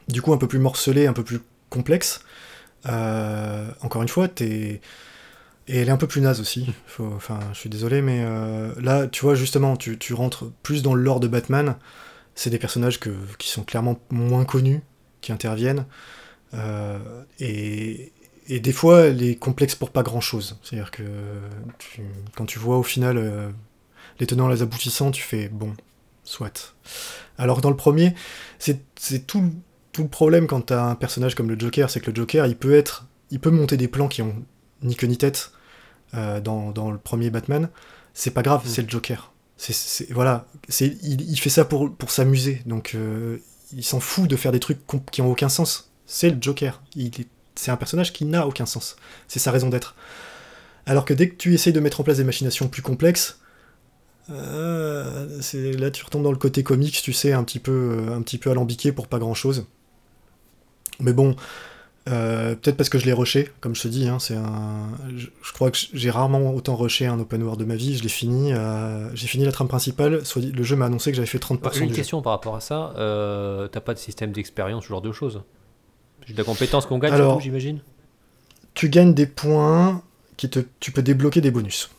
du 0.08 0.20
coup, 0.20 0.32
un 0.32 0.38
peu 0.38 0.48
plus 0.48 0.58
morcelée, 0.58 1.06
un 1.06 1.14
peu 1.14 1.24
plus 1.24 1.40
complexe. 1.70 2.22
Euh, 2.86 3.70
encore 3.80 4.02
une 4.02 4.08
fois, 4.08 4.28
t'es 4.28 4.80
et 5.68 5.78
elle 5.78 5.88
est 5.88 5.92
un 5.92 5.96
peu 5.96 6.08
plus 6.08 6.20
naze 6.20 6.40
aussi. 6.40 6.74
Enfin, 6.98 7.38
je 7.52 7.58
suis 7.58 7.70
désolé, 7.70 8.02
mais 8.02 8.24
euh, 8.24 8.72
là, 8.80 9.06
tu 9.06 9.22
vois, 9.22 9.36
justement, 9.36 9.76
tu, 9.76 9.96
tu 9.96 10.12
rentres 10.12 10.50
plus 10.62 10.82
dans 10.82 10.92
le 10.94 11.02
lore 11.02 11.20
de 11.20 11.28
Batman. 11.28 11.76
C'est 12.34 12.50
des 12.50 12.58
personnages 12.58 12.98
que, 12.98 13.10
qui 13.38 13.48
sont 13.48 13.62
clairement 13.62 14.00
moins 14.10 14.44
connus, 14.44 14.80
qui 15.20 15.30
interviennent. 15.32 15.86
Et, 17.38 18.12
et 18.56 18.60
des 18.60 18.72
fois, 18.72 19.00
elle 19.06 19.22
est 19.22 19.36
complexe 19.36 19.74
pour 19.74 19.90
pas 19.90 20.02
grand 20.02 20.20
chose. 20.20 20.58
C'est-à-dire 20.62 20.90
que 20.90 21.02
tu- 21.78 22.02
quand 22.36 22.46
tu 22.46 22.58
vois 22.58 22.78
au 22.78 22.82
final 22.82 23.16
euh, 23.18 23.50
les 24.20 24.26
tenants 24.26 24.50
et 24.50 24.54
les 24.54 24.62
aboutissants, 24.62 25.10
tu 25.10 25.22
fais 25.22 25.48
bon, 25.48 25.74
soit. 26.24 26.74
Alors 27.38 27.56
que 27.58 27.62
dans 27.62 27.70
le 27.70 27.76
premier, 27.76 28.14
c'est 28.58 28.80
tout, 29.26 29.52
tout 29.92 30.02
le 30.02 30.08
problème 30.08 30.46
quand 30.46 30.60
t'as 30.62 30.84
un 30.84 30.94
personnage 30.94 31.34
comme 31.34 31.48
le 31.48 31.58
Joker, 31.58 31.90
c'est 31.90 32.00
que 32.00 32.10
le 32.10 32.16
Joker, 32.16 32.46
il 32.46 32.56
peut 32.56 32.74
être, 32.74 33.06
il 33.30 33.40
peut 33.40 33.50
monter 33.50 33.76
des 33.76 33.88
plans 33.88 34.08
qui 34.08 34.22
ont 34.22 34.34
ni 34.82 34.96
queue 34.96 35.06
ni 35.06 35.16
tête 35.18 35.52
euh, 36.14 36.40
dans, 36.40 36.70
dans 36.72 36.90
le 36.90 36.98
premier 36.98 37.30
Batman. 37.30 37.68
C'est 38.14 38.32
pas 38.32 38.42
grave, 38.42 38.62
Mm. 38.64 38.68
c'est 38.68 38.82
le 38.82 38.88
Joker. 38.88 39.32
C'est 39.56 39.72
c'est- 39.74 40.12
voilà, 40.12 40.46
c'est 40.68 40.88
il, 41.02 41.20
il 41.30 41.36
fait 41.38 41.50
ça 41.50 41.64
pour, 41.64 41.94
pour 41.94 42.10
s'amuser, 42.10 42.62
donc 42.66 42.94
euh, 42.94 43.38
il 43.72 43.84
s'en 43.84 44.00
fout 44.00 44.28
de 44.28 44.36
faire 44.36 44.52
des 44.52 44.60
trucs 44.60 44.80
qui 45.10 45.22
ont 45.22 45.30
aucun 45.30 45.48
sens. 45.48 45.90
C'est 46.04 46.30
le 46.30 46.36
Joker. 46.40 46.82
Il 46.96 47.06
est- 47.20 47.28
c'est 47.54 47.70
un 47.70 47.76
personnage 47.76 48.12
qui 48.12 48.24
n'a 48.24 48.46
aucun 48.46 48.66
sens. 48.66 48.96
C'est 49.28 49.38
sa 49.38 49.50
raison 49.50 49.68
d'être. 49.68 49.94
Alors 50.86 51.04
que 51.04 51.14
dès 51.14 51.28
que 51.28 51.36
tu 51.36 51.54
essayes 51.54 51.72
de 51.72 51.80
mettre 51.80 52.00
en 52.00 52.04
place 52.04 52.16
des 52.16 52.24
machinations 52.24 52.68
plus 52.68 52.82
complexes, 52.82 53.38
euh, 54.30 55.28
là 55.78 55.90
tu 55.90 56.04
retombes 56.04 56.22
dans 56.22 56.32
le 56.32 56.38
côté 56.38 56.62
comics, 56.62 57.00
tu 57.02 57.12
sais, 57.12 57.32
un 57.32 57.44
petit 57.44 57.58
peu, 57.58 58.06
un 58.10 58.22
petit 58.22 58.38
peu 58.38 58.50
alambiqué 58.50 58.92
pour 58.92 59.06
pas 59.08 59.18
grand 59.18 59.34
chose. 59.34 59.66
Mais 61.00 61.12
bon, 61.12 61.34
euh, 62.08 62.54
peut-être 62.54 62.76
parce 62.76 62.88
que 62.88 62.98
je 62.98 63.06
l'ai 63.06 63.12
rushé, 63.12 63.50
comme 63.60 63.74
je 63.74 63.82
te 63.82 63.88
dis, 63.88 64.08
hein, 64.08 64.18
c'est 64.18 64.36
un, 64.36 64.88
je, 65.16 65.26
je 65.42 65.52
crois 65.52 65.70
que 65.70 65.78
j'ai 65.92 66.10
rarement 66.10 66.52
autant 66.54 66.76
rushé 66.76 67.06
un 67.06 67.18
open 67.18 67.42
world 67.42 67.60
de 67.60 67.64
ma 67.64 67.76
vie. 67.76 67.96
Je 67.96 68.02
l'ai 68.02 68.08
fini, 68.08 68.52
euh, 68.52 69.08
j'ai 69.14 69.26
fini 69.26 69.44
la 69.44 69.52
trame 69.52 69.68
principale. 69.68 70.24
Soit 70.24 70.42
dit- 70.42 70.52
le 70.52 70.62
jeu 70.62 70.76
m'a 70.76 70.86
annoncé 70.86 71.10
que 71.10 71.16
j'avais 71.16 71.26
fait 71.26 71.38
30% 71.38 71.62
Bah, 71.62 71.70
J'ai 71.74 71.80
une 71.82 71.86
du 71.88 71.94
jeu. 71.94 71.96
question 72.00 72.22
par 72.22 72.32
rapport 72.32 72.56
à 72.56 72.60
ça. 72.60 72.92
Euh, 72.96 73.68
T'as 73.68 73.80
pas 73.80 73.94
de 73.94 73.98
système 73.98 74.32
d'expérience, 74.32 74.84
ce 74.84 74.88
genre 74.88 75.02
de 75.02 75.12
choses 75.12 75.42
de 76.28 76.36
la 76.36 76.44
compétence 76.44 76.86
qu'on 76.86 76.98
gagne, 76.98 77.12
Alors- 77.12 77.40
j'imagine 77.40 77.80
tu 78.74 78.88
gagnes 78.88 79.14
des 79.14 79.26
points 79.26 80.02
qui 80.36 80.48
te, 80.48 80.60
tu 80.80 80.92
peux 80.92 81.02
débloquer 81.02 81.40
des 81.40 81.50
bonus. 81.50 81.90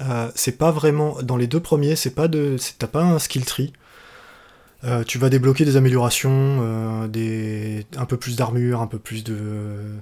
Euh, 0.00 0.30
c'est 0.34 0.58
pas 0.58 0.70
vraiment 0.70 1.16
dans 1.22 1.36
les 1.36 1.46
deux 1.46 1.60
premiers, 1.60 1.96
c'est 1.96 2.14
pas 2.14 2.28
de, 2.28 2.56
t'as 2.78 2.86
pas 2.86 3.02
un 3.02 3.18
skill 3.18 3.44
tree. 3.44 3.72
Euh, 4.84 5.02
tu 5.04 5.18
vas 5.18 5.30
débloquer 5.30 5.64
des 5.64 5.76
améliorations, 5.76 6.58
euh, 6.60 7.08
des, 7.08 7.86
un 7.96 8.04
peu 8.04 8.18
plus 8.18 8.36
d'armure, 8.36 8.82
un 8.82 8.86
peu 8.86 8.98
plus 8.98 9.24
de, 9.24 9.94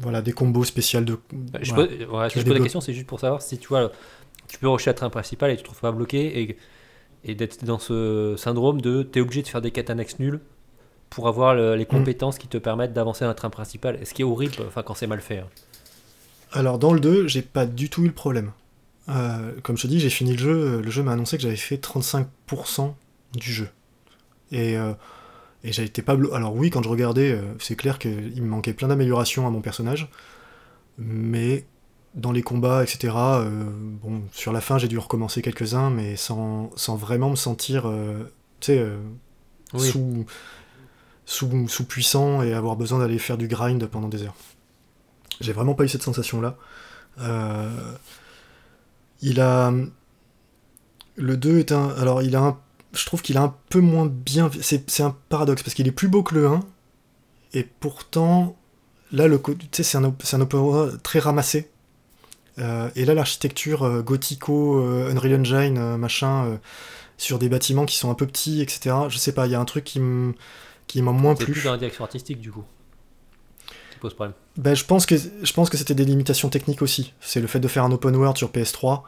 voilà, 0.00 0.22
des 0.22 0.32
combos 0.32 0.64
spéciaux 0.64 1.00
de. 1.00 1.18
Je 1.60 1.74
voilà. 1.74 1.88
pose, 1.88 2.06
ouais, 2.08 2.28
si 2.28 2.34
Tu 2.34 2.40
je 2.40 2.44
pose 2.44 2.54
la 2.54 2.60
question, 2.60 2.80
c'est 2.80 2.92
juste 2.92 3.06
pour 3.06 3.18
savoir 3.18 3.42
si 3.42 3.58
tu 3.58 3.66
vois, 3.68 3.90
tu 4.46 4.58
peux 4.58 4.68
rusher 4.68 4.90
la 4.90 4.94
train 4.94 5.10
principale 5.10 5.50
et 5.50 5.56
tu 5.56 5.62
te 5.62 5.66
trouves 5.66 5.80
pas 5.80 5.90
bloqué 5.92 6.40
et, 6.40 6.56
et 7.24 7.34
d'être 7.34 7.64
dans 7.64 7.80
ce 7.80 8.36
syndrome 8.38 8.80
de 8.80 9.02
t'es 9.02 9.20
obligé 9.20 9.42
de 9.42 9.48
faire 9.48 9.60
des 9.60 9.72
quêtes 9.72 9.90
annexes 9.90 10.20
nulles 10.20 10.40
pour 11.10 11.28
avoir 11.28 11.54
le- 11.54 11.74
Mm. 11.74 11.78
les 11.78 11.86
compétences 11.86 12.38
qui 12.38 12.48
te 12.48 12.58
permettent 12.58 12.92
d'avancer 12.92 13.24
dans 13.24 13.28
la 13.28 13.34
train 13.34 13.50
principale. 13.50 13.98
Ce 14.06 14.12
qui 14.14 14.22
est 14.22 14.24
horrible, 14.24 14.56
quand 14.84 14.94
c'est 14.94 15.06
mal 15.06 15.20
fait. 15.20 15.38
hein. 15.38 15.48
Alors 16.52 16.78
dans 16.78 16.92
le 16.92 17.00
2, 17.00 17.26
j'ai 17.28 17.42
pas 17.42 17.66
du 17.66 17.90
tout 17.90 18.02
eu 18.02 18.06
le 18.06 18.12
problème. 18.14 18.52
Euh, 19.10 19.52
comme 19.62 19.76
je 19.76 19.82
te 19.82 19.86
dis, 19.86 20.00
j'ai 20.00 20.10
fini 20.10 20.32
le 20.32 20.38
jeu, 20.38 20.80
le 20.82 20.90
jeu 20.90 21.02
m'a 21.02 21.12
annoncé 21.12 21.36
que 21.36 21.42
j'avais 21.42 21.56
fait 21.56 21.76
35% 21.78 22.94
du 23.34 23.52
jeu. 23.52 23.68
Et, 24.52 24.76
euh, 24.78 24.92
et 25.64 25.72
j'ai 25.72 25.84
été 25.84 26.02
pas 26.02 26.12
Alors 26.34 26.54
oui, 26.54 26.70
quand 26.70 26.82
je 26.82 26.88
regardais, 26.88 27.32
euh, 27.32 27.42
c'est 27.58 27.76
clair 27.76 27.98
qu'il 27.98 28.42
me 28.42 28.48
manquait 28.48 28.72
plein 28.74 28.88
d'améliorations 28.88 29.46
à 29.46 29.50
mon 29.50 29.60
personnage, 29.60 30.08
mais 30.98 31.66
dans 32.14 32.32
les 32.32 32.42
combats, 32.42 32.82
etc., 32.82 33.14
euh, 33.14 33.64
bon, 34.02 34.22
sur 34.32 34.52
la 34.52 34.60
fin, 34.60 34.78
j'ai 34.78 34.88
dû 34.88 34.98
recommencer 34.98 35.42
quelques-uns, 35.42 35.90
mais 35.90 36.16
sans, 36.16 36.70
sans 36.76 36.96
vraiment 36.96 37.30
me 37.30 37.36
sentir, 37.36 37.86
euh, 37.86 38.24
tu 38.60 38.66
sais, 38.72 38.78
euh, 38.78 38.96
Oui. 39.74 39.88
sous, 39.90 40.24
sous, 41.28 41.68
sous 41.68 41.84
puissant 41.84 42.42
et 42.42 42.54
avoir 42.54 42.74
besoin 42.74 43.00
d'aller 43.00 43.18
faire 43.18 43.36
du 43.36 43.48
grind 43.48 43.86
pendant 43.86 44.08
des 44.08 44.22
heures. 44.22 44.34
J'ai 45.42 45.52
vraiment 45.52 45.74
pas 45.74 45.84
eu 45.84 45.88
cette 45.88 46.02
sensation-là. 46.02 46.56
Euh, 47.20 47.92
il 49.20 49.38
a. 49.38 49.70
Le 51.16 51.36
2 51.36 51.58
est 51.58 51.72
un. 51.72 51.90
Alors, 51.98 52.22
il 52.22 52.34
a 52.34 52.40
un. 52.40 52.58
Je 52.94 53.04
trouve 53.04 53.20
qu'il 53.20 53.36
a 53.36 53.42
un 53.42 53.54
peu 53.68 53.80
moins 53.80 54.06
bien. 54.06 54.50
C'est 54.62 55.02
un 55.02 55.14
paradoxe, 55.28 55.62
parce 55.62 55.74
qu'il 55.74 55.86
est 55.86 55.92
plus 55.92 56.08
beau 56.08 56.22
que 56.22 56.34
le 56.34 56.46
1, 56.46 56.60
Et 57.52 57.62
pourtant, 57.62 58.56
là, 59.12 59.28
le 59.28 59.38
c'est 59.72 59.98
un, 59.98 60.04
un 60.04 60.48
world 60.54 61.02
très 61.02 61.18
ramassé. 61.18 61.70
Euh, 62.58 62.88
et 62.96 63.04
là, 63.04 63.12
l'architecture 63.12 63.82
euh, 63.82 64.00
gothico, 64.00 64.80
euh, 64.80 65.12
Unreal 65.12 65.40
Engine, 65.40 65.76
euh, 65.76 65.96
machin, 65.98 66.58
sur 67.18 67.38
des 67.38 67.50
bâtiments 67.50 67.84
qui 67.84 67.98
sont 67.98 68.10
un 68.10 68.14
peu 68.14 68.26
petits, 68.26 68.62
etc. 68.62 68.96
Je 69.10 69.18
sais 69.18 69.32
pas, 69.32 69.46
il 69.46 69.52
y 69.52 69.54
a 69.54 69.60
un 69.60 69.64
truc 69.66 69.84
qui 69.84 69.98
m- 69.98 70.32
qui 70.88 71.00
m'a 71.02 71.12
moins 71.12 71.36
C'est 71.36 71.44
plu. 71.44 71.52
plus 71.52 71.64
dans 71.64 71.72
la 71.72 71.78
direction 71.78 72.02
artistique 72.02 72.40
du 72.40 72.50
coup. 72.50 72.64
Ça 73.92 73.98
pose 74.00 74.14
problème. 74.14 74.34
Ben, 74.56 74.74
je 74.74 74.84
pense 74.84 75.06
que 75.06 75.14
je 75.16 75.52
pense 75.52 75.70
que 75.70 75.76
c'était 75.76 75.94
des 75.94 76.04
limitations 76.04 76.48
techniques 76.48 76.82
aussi. 76.82 77.14
C'est 77.20 77.40
le 77.40 77.46
fait 77.46 77.60
de 77.60 77.68
faire 77.68 77.84
un 77.84 77.92
open 77.92 78.16
world 78.16 78.36
sur 78.36 78.50
PS3 78.50 79.02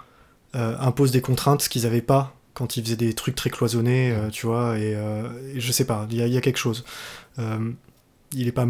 euh, 0.54 0.76
impose 0.78 1.10
des 1.10 1.20
contraintes 1.20 1.68
qu'ils 1.68 1.86
avaient 1.86 2.02
pas 2.02 2.36
quand 2.54 2.76
ils 2.76 2.84
faisaient 2.84 2.96
des 2.96 3.14
trucs 3.14 3.34
très 3.36 3.50
cloisonnés, 3.50 4.10
euh, 4.12 4.28
tu 4.30 4.46
vois. 4.46 4.78
Et, 4.78 4.94
euh, 4.96 5.28
et 5.54 5.60
je 5.60 5.72
sais 5.72 5.84
pas, 5.86 6.06
il 6.10 6.16
y, 6.16 6.22
a- 6.22 6.26
il 6.26 6.32
y 6.32 6.36
a 6.36 6.40
quelque 6.40 6.58
chose. 6.58 6.84
Il 7.38 8.46
est 8.46 8.52
pas. 8.52 8.66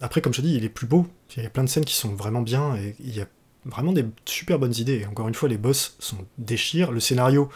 Après, 0.00 0.20
comme 0.22 0.32
je 0.32 0.40
te 0.40 0.46
dis, 0.46 0.54
il 0.54 0.64
est 0.64 0.68
plus 0.70 0.86
beau. 0.86 1.06
Il 1.36 1.42
y 1.42 1.46
a 1.46 1.50
plein 1.50 1.64
de 1.64 1.68
scènes 1.68 1.84
qui 1.84 1.94
sont 1.94 2.14
vraiment 2.14 2.40
bien 2.42 2.74
et 2.76 2.96
il 3.00 3.14
y 3.14 3.20
a 3.20 3.26
vraiment 3.66 3.92
des 3.92 4.04
super 4.24 4.58
bonnes 4.58 4.74
idées. 4.76 5.00
Et 5.00 5.06
encore 5.06 5.28
une 5.28 5.34
fois, 5.34 5.48
les 5.48 5.58
boss 5.58 5.94
sont 5.98 6.16
déchirent. 6.38 6.90
Le 6.90 7.00
scénario, 7.00 7.50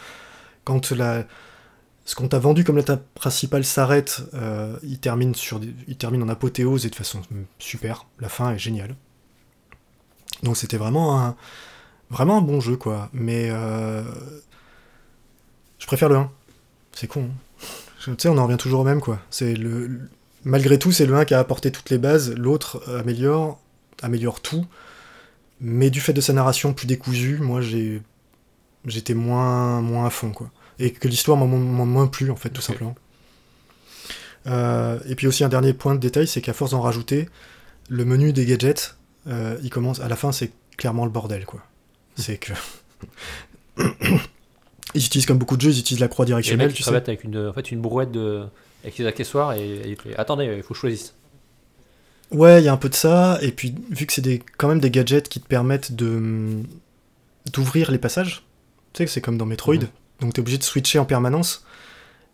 quand 0.63 0.91
la 0.91 1.25
ce 2.05 2.13
qu'on 2.13 2.27
t'a 2.27 2.37
vendu 2.37 2.63
comme 2.63 2.77
l'étape 2.77 3.03
principale 3.15 3.65
s'arrête, 3.65 4.21
euh, 4.35 4.77
il, 4.83 4.99
termine 4.99 5.33
en 6.23 6.29
apothéose 6.29 6.85
et 6.85 6.89
de 6.91 6.95
façon 6.95 7.21
super. 7.57 8.05
La 8.19 8.29
fin 8.29 8.51
est 8.51 8.59
géniale. 8.59 8.95
Donc 10.43 10.55
c'était 10.55 10.77
vraiment 10.77 11.19
un, 11.19 11.35
vraiment 12.11 12.37
un 12.37 12.41
bon 12.41 12.59
jeu, 12.61 12.77
quoi. 12.77 13.09
Mais 13.11 13.49
euh, 13.49 14.03
je 15.79 15.87
préfère 15.87 16.09
le 16.09 16.17
1. 16.17 16.31
C'est 16.93 17.07
con. 17.07 17.23
hein. 17.23 17.31
Tu 18.05 18.13
sais, 18.19 18.29
on 18.29 18.37
en 18.37 18.45
revient 18.45 18.57
toujours 18.57 18.81
au 18.81 18.83
même, 18.83 19.01
quoi. 19.01 19.19
Le- 19.41 19.99
malgré 20.43 20.77
tout, 20.77 20.91
c'est 20.91 21.07
le 21.07 21.15
1 21.15 21.25
qui 21.25 21.33
a 21.33 21.39
apporté 21.39 21.71
toutes 21.71 21.89
les 21.89 21.97
bases. 21.97 22.35
L'autre 22.35 22.87
améliore, 22.99 23.59
améliore 24.03 24.41
tout. 24.41 24.67
Mais 25.59 25.89
du 25.89 26.01
fait 26.01 26.13
de 26.13 26.21
sa 26.21 26.33
narration 26.33 26.73
plus 26.73 26.85
décousue, 26.85 27.39
moi 27.39 27.61
j'ai 27.61 28.03
j'étais 28.85 29.13
moins 29.15 29.81
moins 29.81 30.05
à 30.05 30.09
fond, 30.11 30.31
quoi 30.31 30.51
et 30.79 30.91
que 30.91 31.07
l'histoire 31.07 31.37
m'a 31.37 31.45
moins 31.45 32.07
plu 32.07 32.31
en 32.31 32.35
fait 32.35 32.49
tout 32.49 32.61
simplement. 32.61 32.95
Euh, 34.47 34.99
et 35.07 35.15
puis 35.15 35.27
aussi 35.27 35.43
un 35.43 35.49
dernier 35.49 35.73
point 35.73 35.95
de 35.95 35.99
détail, 35.99 36.27
c'est 36.27 36.41
qu'à 36.41 36.53
force 36.53 36.71
d'en 36.71 36.81
rajouter, 36.81 37.27
le 37.89 38.05
menu 38.05 38.31
des 38.33 38.45
gadgets, 38.45 38.95
euh, 39.27 39.57
il 39.63 39.69
commence 39.69 39.99
à 39.99 40.07
la 40.07 40.15
fin, 40.15 40.31
c'est 40.31 40.51
clairement 40.77 41.05
le 41.05 41.11
bordel 41.11 41.45
quoi. 41.45 41.61
C'est 42.15 42.37
que 42.37 42.53
ils 44.93 45.05
utilisent 45.05 45.25
comme 45.25 45.37
beaucoup 45.37 45.57
de 45.57 45.61
jeux, 45.61 45.71
ils 45.71 45.79
utilisent 45.79 45.99
la 46.01 46.07
croix 46.07 46.25
Et 46.25 46.27
le 46.27 46.33
directionnelle, 46.33 46.67
mec 46.67 46.75
tu 46.75 46.83
sais. 46.83 46.95
avec 46.95 47.23
une, 47.23 47.47
en 47.47 47.53
fait, 47.53 47.71
une 47.71 47.81
brouette 47.81 48.11
de, 48.11 48.43
avec 48.83 48.95
ses 48.95 49.05
accessoires 49.05 49.53
et, 49.53 49.97
et 50.05 50.15
Attendez, 50.17 50.45
il 50.45 50.61
faut 50.63 50.69
que 50.69 50.75
je 50.75 50.79
choisisse. 50.81 51.15
Ouais, 52.31 52.61
il 52.61 52.65
y 52.65 52.67
a 52.67 52.73
un 52.73 52.77
peu 52.77 52.89
de 52.89 52.95
ça. 52.95 53.37
Et 53.41 53.51
puis 53.51 53.75
vu 53.91 54.05
que 54.05 54.13
c'est 54.13 54.21
des, 54.21 54.41
quand 54.57 54.67
même 54.67 54.79
des 54.79 54.91
gadgets 54.91 55.27
qui 55.29 55.39
te 55.39 55.47
permettent 55.47 55.91
de 55.93 56.61
d'ouvrir 57.53 57.91
les 57.91 57.99
passages, 57.99 58.43
tu 58.93 58.99
sais 58.99 59.05
que 59.05 59.11
c'est 59.11 59.21
comme 59.21 59.37
dans 59.37 59.45
Metroid, 59.45 59.75
Mhm. 59.75 59.87
Donc 60.19 60.33
t'es 60.33 60.39
obligé 60.39 60.57
de 60.57 60.63
switcher 60.63 60.99
en 60.99 61.05
permanence. 61.05 61.65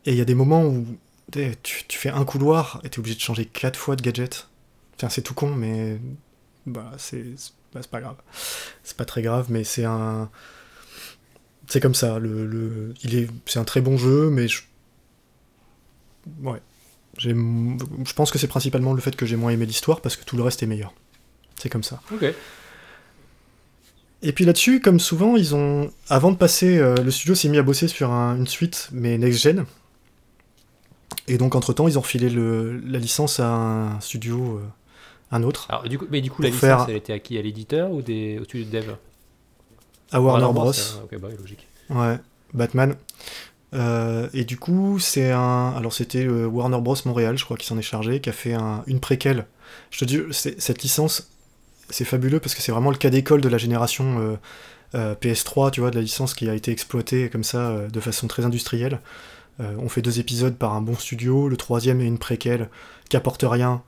Et 0.05 0.11
il 0.11 0.17
y 0.17 0.21
a 0.21 0.25
des 0.25 0.35
moments 0.35 0.65
où 0.65 0.85
tu, 1.31 1.83
tu 1.87 1.97
fais 1.97 2.09
un 2.09 2.25
couloir 2.25 2.81
et 2.83 2.89
t'es 2.89 2.99
obligé 2.99 3.15
de 3.15 3.21
changer 3.21 3.45
quatre 3.45 3.77
fois 3.77 3.95
de 3.95 4.01
gadget. 4.01 4.47
Enfin, 4.95 5.09
c'est 5.09 5.21
tout 5.21 5.33
con, 5.33 5.53
mais 5.55 5.99
bah 6.65 6.91
c'est 6.97 7.25
bah, 7.73 7.81
pas 7.89 8.01
grave. 8.01 8.17
C'est 8.83 8.97
pas 8.97 9.05
très 9.05 9.21
grave, 9.21 9.47
mais 9.49 9.63
c'est 9.63 9.85
un 9.85 10.29
c'est 11.67 11.79
comme 11.79 11.95
ça. 11.95 12.19
Le, 12.19 12.45
le- 12.45 12.93
il 13.03 13.15
est 13.15 13.29
c'est 13.45 13.59
un 13.59 13.63
très 13.63 13.81
bon 13.81 13.97
jeu, 13.97 14.29
mais 14.29 14.47
je... 14.47 14.63
ouais. 16.43 16.61
Je 17.17 18.13
pense 18.13 18.31
que 18.31 18.39
c'est 18.39 18.47
principalement 18.47 18.93
le 18.93 19.01
fait 19.01 19.15
que 19.15 19.25
j'ai 19.25 19.35
moins 19.35 19.51
aimé 19.51 19.65
l'histoire 19.65 20.01
parce 20.01 20.15
que 20.15 20.23
tout 20.23 20.37
le 20.37 20.43
reste 20.43 20.63
est 20.63 20.67
meilleur. 20.67 20.93
C'est 21.57 21.69
comme 21.69 21.83
ça. 21.83 22.01
Ok. 22.11 22.25
Et 24.23 24.33
puis 24.33 24.45
là-dessus, 24.45 24.81
comme 24.81 24.99
souvent, 24.99 25.35
ils 25.35 25.55
ont, 25.55 25.91
avant 26.09 26.31
de 26.31 26.37
passer, 26.37 26.77
euh, 26.77 26.95
le 26.95 27.09
studio 27.11 27.33
s'est 27.33 27.49
mis 27.49 27.57
à 27.57 27.63
bosser 27.63 27.87
sur 27.87 28.11
un- 28.11 28.35
une 28.37 28.47
suite, 28.47 28.89
mais 28.91 29.17
next-gen. 29.17 29.65
Et 31.27 31.37
donc, 31.37 31.55
entre-temps, 31.55 31.87
ils 31.87 31.97
ont 31.97 32.01
refilé 32.01 32.29
le- 32.29 32.79
la 32.79 32.99
licence 32.99 33.39
à 33.39 33.47
un 33.51 33.99
studio, 33.99 34.57
euh, 34.57 34.65
un 35.31 35.43
autre, 35.43 35.65
Alors, 35.69 35.83
du 35.87 35.97
coup, 35.97 36.05
mais 36.11 36.21
du 36.21 36.29
coup, 36.29 36.41
la 36.41 36.49
licence, 36.49 36.61
faire- 36.61 36.85
elle 36.89 36.95
était 36.97 37.13
à 37.13 37.19
qui? 37.19 37.37
À 37.37 37.41
l'éditeur 37.41 37.91
ou 37.91 38.01
des, 38.01 38.37
au 38.39 38.43
studio 38.43 38.65
de 38.65 38.71
dev? 38.79 38.91
À 40.11 40.21
Warner 40.21 40.51
Bros. 40.53 40.71
Ok, 41.03 41.19
bah 41.19 41.29
logique. 41.39 41.67
Ouais, 41.89 42.17
Batman. 42.53 42.95
Euh, 43.73 44.27
et 44.33 44.43
du 44.43 44.57
coup, 44.57 44.99
c'est 44.99 45.31
un. 45.31 45.73
Alors, 45.77 45.93
c'était 45.93 46.27
Warner 46.27 46.81
Bros. 46.81 46.95
Montréal, 47.05 47.37
je 47.37 47.45
crois, 47.45 47.55
qui 47.55 47.65
s'en 47.65 47.77
est 47.77 47.81
chargé, 47.81 48.19
qui 48.19 48.29
a 48.29 48.33
fait 48.33 48.53
un- 48.53 48.83
une 48.87 48.99
préquelle. 48.99 49.45
Je 49.89 49.99
te 49.99 50.05
dis, 50.05 50.19
cette 50.31 50.83
licence, 50.83 51.30
c'est 51.89 52.05
fabuleux 52.05 52.39
parce 52.39 52.55
que 52.55 52.61
c'est 52.61 52.71
vraiment 52.71 52.91
le 52.91 52.97
cas 52.97 53.09
d'école 53.09 53.41
de 53.41 53.49
la 53.49 53.57
génération 53.57 54.19
euh, 54.19 54.35
euh, 54.95 55.15
PS3, 55.15 55.71
tu 55.71 55.81
vois, 55.81 55.91
de 55.91 55.95
la 55.95 56.01
licence 56.01 56.33
qui 56.33 56.49
a 56.49 56.53
été 56.53 56.71
exploitée 56.71 57.29
comme 57.29 57.43
ça, 57.43 57.69
euh, 57.69 57.89
de 57.89 57.99
façon 57.99 58.27
très 58.27 58.45
industrielle. 58.45 58.99
On 59.77 59.89
fait 59.89 60.01
deux 60.01 60.19
épisodes 60.19 60.55
par 60.55 60.73
un 60.73 60.81
bon 60.81 60.95
studio, 60.95 61.47
le 61.47 61.55
troisième 61.55 62.01
est 62.01 62.07
une 62.07 62.17
préquelle 62.17 62.67
qui 63.09 63.15
apporte 63.15 63.45
rien, 63.47 63.83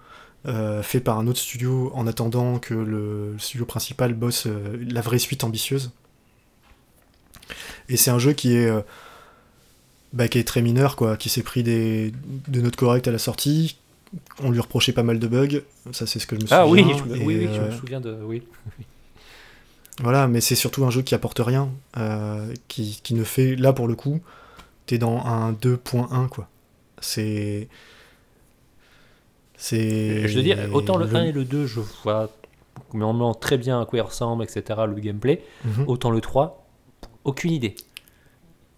fait 0.84 0.99
par 0.99 1.17
un 1.17 1.25
autre 1.25 1.39
studio 1.39 1.91
en 1.95 2.06
attendant 2.06 2.60
que 2.60 2.75
le, 2.75 3.34
studio 3.39 3.65
principal 3.65 4.13
bosse 4.13 4.45
la 4.88 5.01
vraie 5.01 5.17
suite 5.17 5.43
ambitieuse. 5.43 5.89
Et 7.89 7.97
c'est 7.97 8.12
un 8.12 8.19
jeu 8.19 8.34
qui 8.34 8.53
est, 8.53 8.71
bah, 10.12 10.27
très 10.27 10.62
mineur, 10.62 10.95
quoi, 10.95 11.17
qui 11.17 11.29
s'est 11.29 11.41
pris 11.41 11.63
des, 11.63 12.13
de 12.49 12.62
notes 12.62 12.75
correctes 12.75 13.08
à 13.08 13.12
la 13.12 13.17
sortie. 13.17 13.79
On 14.43 14.52
lui 14.52 14.60
reprochait 14.60 14.93
pas 14.93 15.04
mal 15.04 15.19
de 15.19 15.28
bugs, 15.28 15.62
ça 15.91 16.06
c'est 16.06 16.19
ce 16.19 16.28
que 16.28 16.36
je 16.36 16.41
me 16.41 16.45
souviens. 16.47 16.60
Ah 16.63 16.67
oui, 16.67 16.84
je, 16.84 17.15
et, 17.15 17.26
oui, 17.26 17.38
oui, 17.39 17.49
je 17.54 17.60
euh, 17.62 17.65
me 17.67 17.71
souviens 17.71 17.99
de. 18.02 18.17
Oui. 18.23 18.43
voilà, 20.02 20.28
mais 20.28 20.41
c'est 20.41 20.56
surtout 20.56 20.86
un 20.86 20.89
jeu 20.91 21.02
qui 21.02 21.15
apporte 21.15 21.39
rien, 21.39 21.69
euh, 21.97 22.54
qui, 22.67 22.99
qui 23.04 23.13
ne 23.15 23.23
fait, 23.23 23.56
là 23.56 23.73
pour 23.73 23.88
le 23.88 23.95
coup, 23.95 24.21
t'es 24.86 24.97
dans 24.97 25.26
un 25.26 25.52
2.1, 25.54 26.28
quoi. 26.30 26.47
C'est... 26.99 27.67
C'est... 29.58 30.28
Je 30.28 30.36
veux 30.38 30.43
dire, 30.43 30.58
autant 30.73 30.97
le 30.97 31.06
1 31.13 31.23
et 31.26 31.32
le 31.32 31.45
2, 31.45 31.65
je 31.67 31.80
vois 32.04 32.30
vraiment 32.93 33.34
très 33.34 33.58
bien 33.58 33.80
à 33.82 33.86
quoi 33.86 33.99
ils 33.99 34.02
ressemblent, 34.04 34.43
etc., 34.43 34.82
le 34.88 34.95
gameplay. 34.99 35.41
Mhm. 35.63 35.86
Autant 35.88 36.12
le 36.12 36.21
3, 36.21 36.65
aucune 37.23 37.52
idée. 37.52 37.76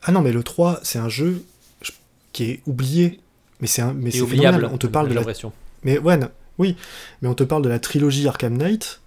Ah 0.03 0.11
non, 0.11 0.21
mais 0.21 0.31
le 0.31 0.43
3, 0.43 0.79
c'est 0.83 0.99
un 0.99 1.09
jeu 1.09 1.43
je- 1.81 1.91
qui 2.33 2.43
est 2.51 2.61
oublié, 2.67 3.19
mais 3.61 3.67
c'est 3.67 3.81
un, 3.81 3.93
mais 3.93 4.11
c'est 4.11 4.21
oubliable. 4.21 4.69
On 4.71 4.77
te 4.77 4.87
parle 4.87 5.09
de 5.09 5.13
la. 5.13 5.23
Mais 5.83 5.97
ouais, 5.99 6.17
non, 6.17 6.29
oui, 6.57 6.75
mais 7.21 7.27
on 7.29 7.33
te 7.35 7.43
parle 7.43 7.61
de 7.61 7.69
la 7.69 7.79
trilogie 7.79 8.27
Arkham 8.27 8.57
Knight. 8.57 9.01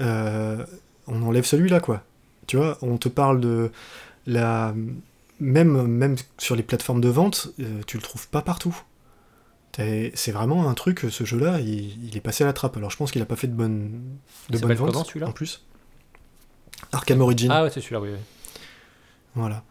euh, 0.00 0.64
on 1.06 1.22
enlève 1.22 1.44
celui-là, 1.44 1.80
quoi. 1.80 2.02
Tu 2.46 2.56
vois, 2.56 2.78
on 2.82 2.96
te 2.96 3.08
parle 3.08 3.40
de 3.40 3.70
la 4.26 4.74
même 5.40 5.86
même 5.86 6.16
sur 6.38 6.56
les 6.56 6.62
plateformes 6.62 7.00
de 7.00 7.08
vente, 7.08 7.50
euh, 7.60 7.80
tu 7.86 7.96
le 7.96 8.02
trouves 8.02 8.28
pas 8.28 8.42
partout. 8.42 8.76
C'est 9.76 10.30
vraiment 10.30 10.68
un 10.70 10.74
truc. 10.74 11.06
Ce 11.10 11.24
jeu-là, 11.24 11.58
il, 11.58 12.06
il 12.06 12.16
est 12.16 12.20
passé 12.20 12.44
à 12.44 12.46
la 12.46 12.52
trappe. 12.52 12.76
Alors 12.76 12.90
je 12.90 12.96
pense 12.96 13.10
qu'il 13.10 13.20
a 13.22 13.26
pas 13.26 13.34
fait 13.34 13.48
de 13.48 13.54
bonnes 13.54 13.90
de 14.50 14.58
comment, 14.58 14.72
ventes 14.74 15.06
celui-là? 15.08 15.26
en 15.26 15.32
plus. 15.32 15.64
Arkham 16.92 17.20
Origin. 17.20 17.50
Ah 17.50 17.64
ouais, 17.64 17.70
c'est 17.70 17.80
celui-là, 17.80 18.00
oui. 18.00 18.10
oui. 18.12 18.18
Voilà. 19.34 19.64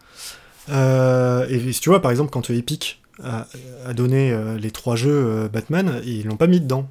Euh, 0.68 1.46
et 1.48 1.72
si 1.72 1.80
tu 1.80 1.88
vois, 1.88 2.02
par 2.02 2.10
exemple, 2.10 2.30
quand 2.30 2.50
Epic 2.50 3.00
a, 3.22 3.46
a 3.86 3.92
donné 3.94 4.32
euh, 4.32 4.58
les 4.58 4.70
trois 4.70 4.96
jeux 4.96 5.10
euh, 5.26 5.48
Batman, 5.48 6.00
ils 6.04 6.26
l'ont 6.26 6.36
pas 6.36 6.46
mis 6.46 6.60
dedans. 6.60 6.88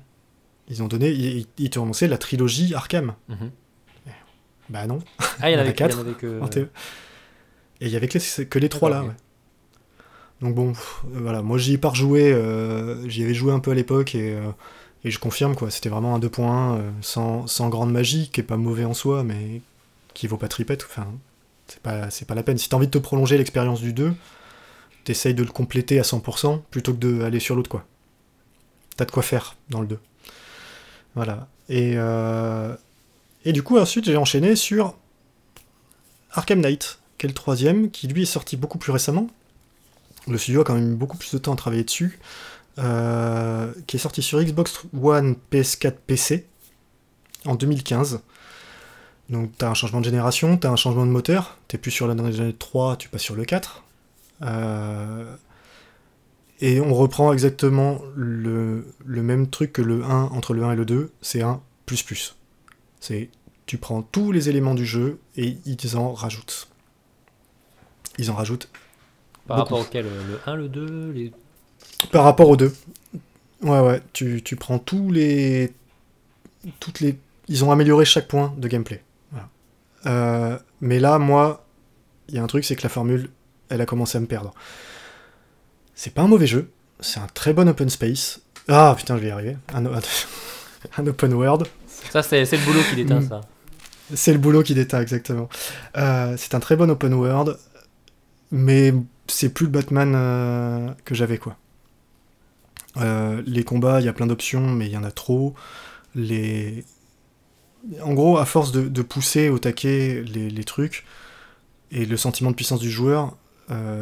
Ils 0.69 0.81
ont 0.81 0.88
donné, 0.88 1.09
ils, 1.12 1.45
ils 1.57 1.69
t'ont 1.69 1.83
annoncé 1.83 2.07
la 2.07 2.17
trilogie 2.17 2.73
Arkham. 2.73 3.13
Mhm. 3.29 3.51
Bah 4.69 4.88
non. 4.88 4.99
Ah, 5.41 5.49
il 5.51 5.53
y 5.53 5.57
en 5.57 5.59
avait 5.62 5.73
quatre 5.73 5.97
en 5.97 6.01
avait 6.01 6.13
que. 6.13 6.39
en 6.41 6.47
TE. 6.47 6.69
Et 7.81 7.88
il 7.88 7.89
y 7.89 7.97
avait 7.97 8.07
que 8.07 8.17
les, 8.17 8.45
que 8.45 8.59
les 8.59 8.69
trois 8.69 8.89
là. 8.89 9.03
Ouais. 9.03 9.12
Donc 10.41 10.55
bon, 10.55 10.71
pff, 10.71 11.03
euh, 11.13 11.19
voilà. 11.21 11.41
Moi 11.41 11.57
j'y 11.57 11.73
ai 11.73 11.77
pas 11.77 11.89
rejoué. 11.89 12.33
j'y 13.07 13.23
avais 13.23 13.33
joué 13.33 13.51
un 13.51 13.59
peu 13.59 13.71
à 13.71 13.75
l'époque 13.75 14.15
et, 14.15 14.38
et 15.03 15.12
je 15.12 15.19
confirme 15.19 15.55
quoi. 15.55 15.69
C'était 15.69 15.89
vraiment 15.89 16.15
un 16.15 16.19
2.1 16.19 16.77
euh, 16.77 16.91
sans, 17.01 17.47
sans 17.47 17.69
grande 17.69 17.91
magie, 17.91 18.29
qui 18.31 18.39
est 18.41 18.43
pas 18.43 18.57
mauvais 18.57 18.86
en 18.86 18.93
soi, 18.93 19.23
mais 19.23 19.62
qui 20.13 20.27
vaut 20.27 20.38
pas 20.38 20.47
tripette. 20.47 20.86
Enfin, 20.89 21.07
c'est 21.67 21.81
pas, 21.81 22.09
c'est 22.09 22.25
pas 22.25 22.36
la 22.36 22.43
peine. 22.43 22.57
Si 22.57 22.69
t'as 22.69 22.77
envie 22.77 22.88
de 22.88 22.91
te 22.91 22.97
prolonger 22.97 23.38
l'expérience 23.38 23.81
du 23.81 23.93
2, 23.93 24.13
t'essayes 25.04 25.34
de 25.34 25.44
le 25.44 25.52
compléter 25.52 26.00
à 26.00 26.04
100% 26.04 26.62
plutôt 26.72 26.94
que 26.94 27.00
d'aller 27.20 27.39
sur 27.39 27.56
l'autre 27.56 27.70
quoi. 27.70 27.86
T'as 28.98 29.06
de 29.06 29.12
quoi 29.12 29.24
faire 29.24 29.56
dans 29.70 29.82
le 29.82 29.88
2. 29.88 30.00
Voilà. 31.16 31.48
Et, 31.70 31.94
euh, 31.96 32.76
et 33.46 33.54
du 33.54 33.63
coup, 33.63 33.78
ensuite, 33.78 34.06
j'ai 34.06 34.18
enchaîné 34.18 34.56
sur 34.56 34.96
Arkham 36.32 36.60
Knight, 36.62 37.00
qui 37.18 37.26
est 37.26 37.30
le 37.30 37.36
troisième, 37.36 37.89
qui 37.92 38.08
lui 38.08 38.24
est 38.24 38.26
sorti 38.26 38.58
beaucoup 38.58 38.78
plus 38.78 38.92
récemment. 38.92 39.28
Le 40.28 40.38
studio 40.38 40.62
a 40.62 40.63
quand 40.63 40.76
même 40.76 40.94
eu 40.94 40.96
beaucoup 40.96 41.18
plus 41.18 41.32
de 41.34 41.38
temps 41.38 41.54
à 41.54 41.56
travailler 41.56 41.84
dessus. 41.84 42.20
euh, 42.80 43.72
qui 43.88 43.98
est 43.98 44.00
sorti 44.00 44.22
sur 44.24 44.42
Xbox 44.42 44.82
One, 45.00 45.36
PS4, 45.52 45.94
PC 46.08 46.48
en 47.46 47.56
2015. 47.56 48.22
Donc 49.30 49.52
t'as 49.58 49.70
un 49.70 49.74
changement 49.74 50.00
de 50.00 50.06
génération, 50.06 50.58
t'as 50.58 50.70
un 50.70 50.76
changement 50.76 51.06
de 51.06 51.12
moteur, 51.12 51.58
t'es 51.68 51.78
plus 51.78 51.92
sur 51.92 52.08
la 52.08 52.16
génération 52.16 52.54
3, 52.58 52.98
tu 52.98 53.10
passes 53.10 53.22
sur 53.22 53.36
le 53.36 53.46
4. 53.46 53.83
Euh, 54.43 55.36
Et 56.60 56.79
on 56.79 56.93
reprend 56.93 57.34
exactement 57.34 58.01
le, 58.15 58.86
le 59.06 59.23
même 59.23 59.49
truc 59.49 59.73
que 59.73 59.82
le 59.82 60.03
1 60.03 60.23
entre 60.25 60.53
le 60.53 60.63
1 60.63 60.73
et 60.73 60.75
le 60.75 60.86
2, 60.86 61.12
c'est 61.21 61.41
un 61.41 61.62
plus 61.86 62.03
plus. 62.03 62.36
C'est 62.99 63.29
tu 63.65 63.77
prends 63.77 64.01
tous 64.01 64.32
les 64.32 64.49
éléments 64.49 64.75
du 64.75 64.86
jeu 64.86 65.19
et 65.38 65.58
ils 65.65 65.97
en 65.97 66.13
rajoutent. 66.13 66.67
Ils 68.17 68.29
en 68.29 68.36
rajoutent. 68.36 68.69
Par 69.47 69.58
rapport 69.58 69.79
auquel 69.79 70.06
Le 70.06 70.39
1, 70.45 70.56
le 70.56 70.69
2 70.69 71.12
les... 71.12 71.32
Par 72.12 72.23
rapport 72.23 72.49
aux 72.49 72.58
deux. 72.58 72.73
Ouais, 73.62 73.79
ouais, 73.79 74.01
tu, 74.13 74.41
tu, 74.43 74.56
prends 74.56 74.79
tous 74.79 75.12
les. 75.12 75.73
Toutes 76.79 76.99
les. 76.99 77.17
Ils 77.47 77.63
ont 77.63 77.71
amélioré 77.71 78.06
chaque 78.06 78.27
point 78.27 78.53
de 78.58 78.67
gameplay. 78.67 79.01
Euh, 80.06 80.58
mais 80.82 80.99
là, 80.99 81.17
moi, 81.17 81.65
il 82.27 82.36
y 82.36 82.38
a 82.38 82.43
un 82.43 82.47
truc, 82.47 82.65
c'est 82.65 82.75
que 82.75 82.84
la 82.84 82.89
formule, 82.89 83.29
elle 83.73 83.81
a 83.81 83.86
commencé 83.86 84.17
à 84.17 84.21
me 84.21 84.27
perdre. 84.27 84.53
C'est 85.95 86.13
pas 86.13 86.21
un 86.21 86.27
mauvais 86.27 86.47
jeu, 86.47 86.71
c'est 86.99 87.19
un 87.19 87.27
très 87.33 87.53
bon 87.53 87.67
open 87.67 87.89
space. 87.89 88.41
Ah 88.67 88.93
putain, 88.97 89.17
je 89.17 89.21
vais 89.21 89.27
y 89.27 89.31
arriver. 89.31 89.57
Un, 89.73 89.86
un 90.97 91.07
open 91.07 91.33
world. 91.33 91.67
Ça, 92.12 92.23
c'est 92.23 92.41
le 92.43 92.65
boulot 92.65 92.81
qui 92.89 92.95
déteint, 92.95 93.21
ça. 93.21 93.41
C'est 94.13 94.33
le 94.33 94.39
boulot 94.39 94.63
qui 94.63 94.75
déteint, 94.75 95.01
exactement. 95.01 95.49
Euh, 95.97 96.36
c'est 96.38 96.55
un 96.55 96.59
très 96.59 96.75
bon 96.75 96.89
open 96.89 97.13
world, 97.13 97.57
mais 98.51 98.93
c'est 99.27 99.49
plus 99.49 99.65
le 99.65 99.71
Batman 99.71 100.13
euh, 100.15 100.89
que 101.05 101.15
j'avais, 101.15 101.38
quoi. 101.38 101.57
Euh, 102.97 103.41
les 103.45 103.63
combats, 103.63 104.01
il 104.01 104.05
y 104.05 104.09
a 104.09 104.13
plein 104.13 104.27
d'options, 104.27 104.67
mais 104.67 104.88
il 104.88 104.91
y 104.91 104.97
en 104.97 105.03
a 105.03 105.12
trop. 105.12 105.55
Les... 106.13 106.83
En 108.01 108.13
gros, 108.13 108.38
à 108.38 108.45
force 108.45 108.71
de, 108.71 109.01
pousser 109.01 109.49
au 109.49 109.59
taquet 109.59 110.23
les, 110.23 110.63
trucs, 110.63 111.05
et 111.91 112.05
le 112.05 112.15
sentiment 112.15 112.51
de 112.51 112.55
puissance 112.55 112.79
du 112.79 112.91
joueur, 112.91 113.36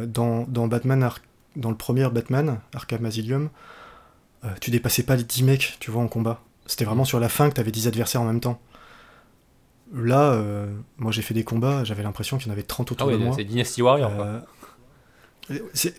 dans, 0.06 0.44
dans, 0.48 0.66
Batman, 0.66 1.08
dans 1.56 1.70
le 1.70 1.76
premier 1.76 2.08
Batman, 2.10 2.60
Arkham 2.74 3.04
Asylum, 3.04 3.48
tu 4.60 4.70
dépassais 4.70 5.02
pas 5.02 5.16
les 5.16 5.24
10 5.24 5.42
mecs, 5.44 5.76
tu 5.80 5.90
vois, 5.90 6.02
en 6.02 6.08
combat. 6.08 6.42
C'était 6.66 6.84
vraiment 6.84 7.04
sur 7.04 7.20
la 7.20 7.28
fin 7.28 7.48
que 7.48 7.54
tu 7.54 7.60
avais 7.60 7.70
10 7.70 7.88
adversaires 7.88 8.20
en 8.20 8.26
même 8.26 8.40
temps. 8.40 8.60
Là, 9.94 10.32
euh, 10.32 10.74
moi 10.96 11.12
j'ai 11.12 11.20
fait 11.20 11.34
des 11.34 11.44
combats, 11.44 11.84
j'avais 11.84 12.02
l'impression 12.02 12.38
qu'il 12.38 12.46
y 12.46 12.50
en 12.50 12.52
avait 12.54 12.62
30 12.62 12.92
autour 12.92 13.08
ah 13.08 13.12
de 13.12 13.16
moi. 13.18 13.34
C'est 13.36 13.44
Dynasty 13.44 13.82
Warrior, 13.82 14.10
euh, 14.20 14.40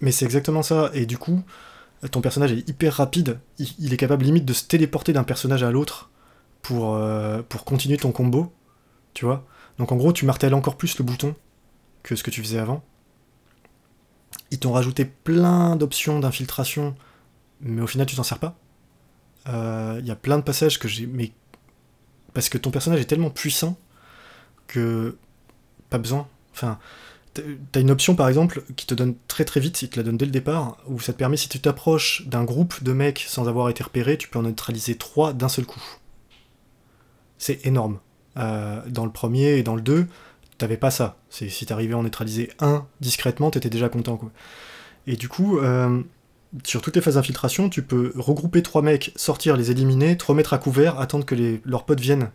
Mais 0.02 0.12
c'est 0.12 0.26
exactement 0.26 0.64
ça. 0.64 0.90
Et 0.94 1.06
du 1.06 1.18
coup, 1.18 1.44
ton 2.12 2.22
personnage 2.22 2.52
est 2.54 2.68
hyper 2.68 2.96
rapide. 2.96 3.40
Il, 3.60 3.94
est 3.94 3.98
capable 3.98 4.26
limite 4.26 4.46
de 4.46 4.54
se 4.54 4.64
téléporter 4.64 5.14
d'un 5.14 5.24
personnage 5.24 5.62
à 5.62 5.70
l'autre 5.70 6.10
pour, 6.64 6.96
euh, 6.96 7.44
pour 7.48 7.66
continuer 7.66 7.98
ton 7.98 8.12
combo. 8.12 8.52
Tu 9.14 9.26
vois 9.26 9.46
Donc 9.78 9.92
en 9.92 9.96
gros, 9.96 10.12
tu 10.12 10.26
martèles 10.26 10.56
encore 10.56 10.76
plus 10.76 10.98
le 10.98 11.04
bouton 11.04 11.36
que 12.02 12.16
ce 12.16 12.24
que 12.24 12.32
tu 12.32 12.42
faisais 12.42 12.58
avant. 12.58 12.84
Ils 14.52 14.60
t'ont 14.60 14.72
rajouté 14.72 15.06
plein 15.06 15.76
d'options 15.76 16.20
d'infiltration, 16.20 16.96
mais 17.62 17.82
au 17.82 17.88
final, 17.88 18.08
tu 18.08 18.16
t'en 18.16 18.24
sers 18.24 18.40
pas. 18.40 18.56
Il 19.48 20.06
y 20.06 20.12
a 20.12 20.16
plein 20.16 20.38
de 20.38 20.44
passages 20.44 20.80
que 20.80 20.88
j'ai. 20.88 21.06
Mais 21.06 21.32
parce 22.34 22.50
que 22.50 22.58
ton 22.58 22.72
personnage 22.72 23.00
est 23.00 23.06
tellement 23.06 23.30
puissant 23.30 23.78
que 24.68 25.18
pas 25.90 25.98
besoin. 25.98 26.28
Enfin, 26.54 26.80
t'as 27.72 27.80
une 27.80 27.92
option 27.92 28.16
par 28.16 28.28
exemple 28.28 28.64
qui 28.76 28.86
te 28.86 28.94
donne 28.94 29.16
très 29.28 29.46
très 29.46 29.60
vite, 29.60 29.82
il 29.82 29.90
te 29.90 29.98
la 29.98 30.04
donne 30.04 30.18
dès 30.18 30.26
le 30.26 30.32
départ, 30.32 30.78
où 30.88 31.00
ça 31.00 31.14
te 31.14 31.18
permet 31.18 31.38
si 31.38 31.50
tu 31.50 31.60
t'approches 31.60 32.28
d'un 32.28 32.44
groupe 32.44 32.84
de 32.84 32.94
mecs 32.94 33.26
sans 33.28 33.48
avoir 33.48 33.70
été 33.70 33.84
repéré, 33.84 34.18
tu 34.18 34.28
peux 34.28 34.40
en 34.40 34.44
neutraliser 34.44 34.98
trois 34.98 35.34
d'un 35.34 35.50
seul 35.50 35.66
coup. 35.66 35.82
C'est 37.38 37.66
énorme. 37.66 38.00
Euh, 38.38 38.82
dans 38.88 39.06
le 39.06 39.12
premier 39.12 39.58
et 39.58 39.64
dans 39.64 39.76
le 39.76 39.82
2, 39.82 40.08
t'avais 40.64 40.78
pas 40.78 40.92
ça. 40.92 41.18
Si 41.30 41.66
t'arrivais 41.66 41.94
à 41.94 41.98
en 41.98 42.04
neutraliser 42.04 42.50
un 42.60 42.88
discrètement, 43.02 43.52
t'étais 43.52 43.70
déjà 43.70 43.90
content 43.90 44.16
quoi. 44.16 44.32
Et 45.08 45.18
du 45.18 45.28
coup, 45.28 45.58
euh, 45.58 46.02
sur 46.64 46.82
toutes 46.82 46.96
les 46.96 47.02
phases 47.02 47.16
d'infiltration, 47.16 47.68
tu 47.68 47.82
peux 47.82 48.14
regrouper 48.16 48.64
trois 48.64 48.82
mecs, 48.82 49.12
sortir, 49.18 49.58
les 49.58 49.72
éliminer, 49.72 50.16
te 50.16 50.24
remettre 50.24 50.54
à 50.54 50.58
couvert, 50.60 51.02
attendre 51.02 51.26
que 51.26 51.36
les, 51.36 51.62
leurs 51.66 51.84
potes 51.84 52.00
viennent 52.00 52.32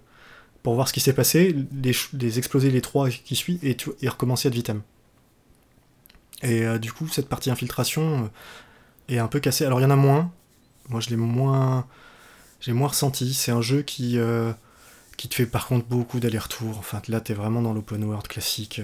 pour 0.62 0.74
voir 0.74 0.88
ce 0.88 0.92
qui 0.92 1.00
s'est 1.00 1.14
passé, 1.14 1.56
les, 1.82 2.38
exploser 2.38 2.70
les 2.70 2.82
trois 2.82 3.08
qui 3.08 3.34
suivent 3.34 3.64
et, 3.64 3.74
et 4.02 4.08
recommencer 4.10 4.48
à 4.48 4.50
vitam. 4.50 4.82
Et 6.42 6.66
euh, 6.66 6.78
du 6.78 6.92
coup, 6.92 7.08
cette 7.08 7.30
partie 7.30 7.50
infiltration 7.50 8.24
euh, 8.24 9.14
est 9.14 9.18
un 9.18 9.28
peu 9.28 9.40
cassée. 9.40 9.64
Alors 9.64 9.80
il 9.80 9.84
y 9.84 9.86
en 9.86 9.90
a 9.90 9.96
moins. 9.96 10.30
Moi, 10.90 11.00
je 11.00 11.08
l'ai 11.08 11.16
moins, 11.16 11.86
j'ai 12.60 12.74
moins 12.74 12.88
ressenti. 12.88 13.32
C'est 13.32 13.52
un 13.52 13.62
jeu 13.62 13.80
qui 13.80 14.18
qui 15.18 15.28
te 15.28 15.34
fait 15.34 15.46
par 15.46 15.66
contre 15.66 15.86
beaucoup 15.86 16.20
d'allers-retours. 16.20 16.78
Enfin, 16.78 17.02
là, 17.08 17.20
t'es 17.20 17.34
vraiment 17.34 17.60
dans 17.60 17.74
l'open 17.74 18.02
world 18.04 18.26
classique 18.26 18.80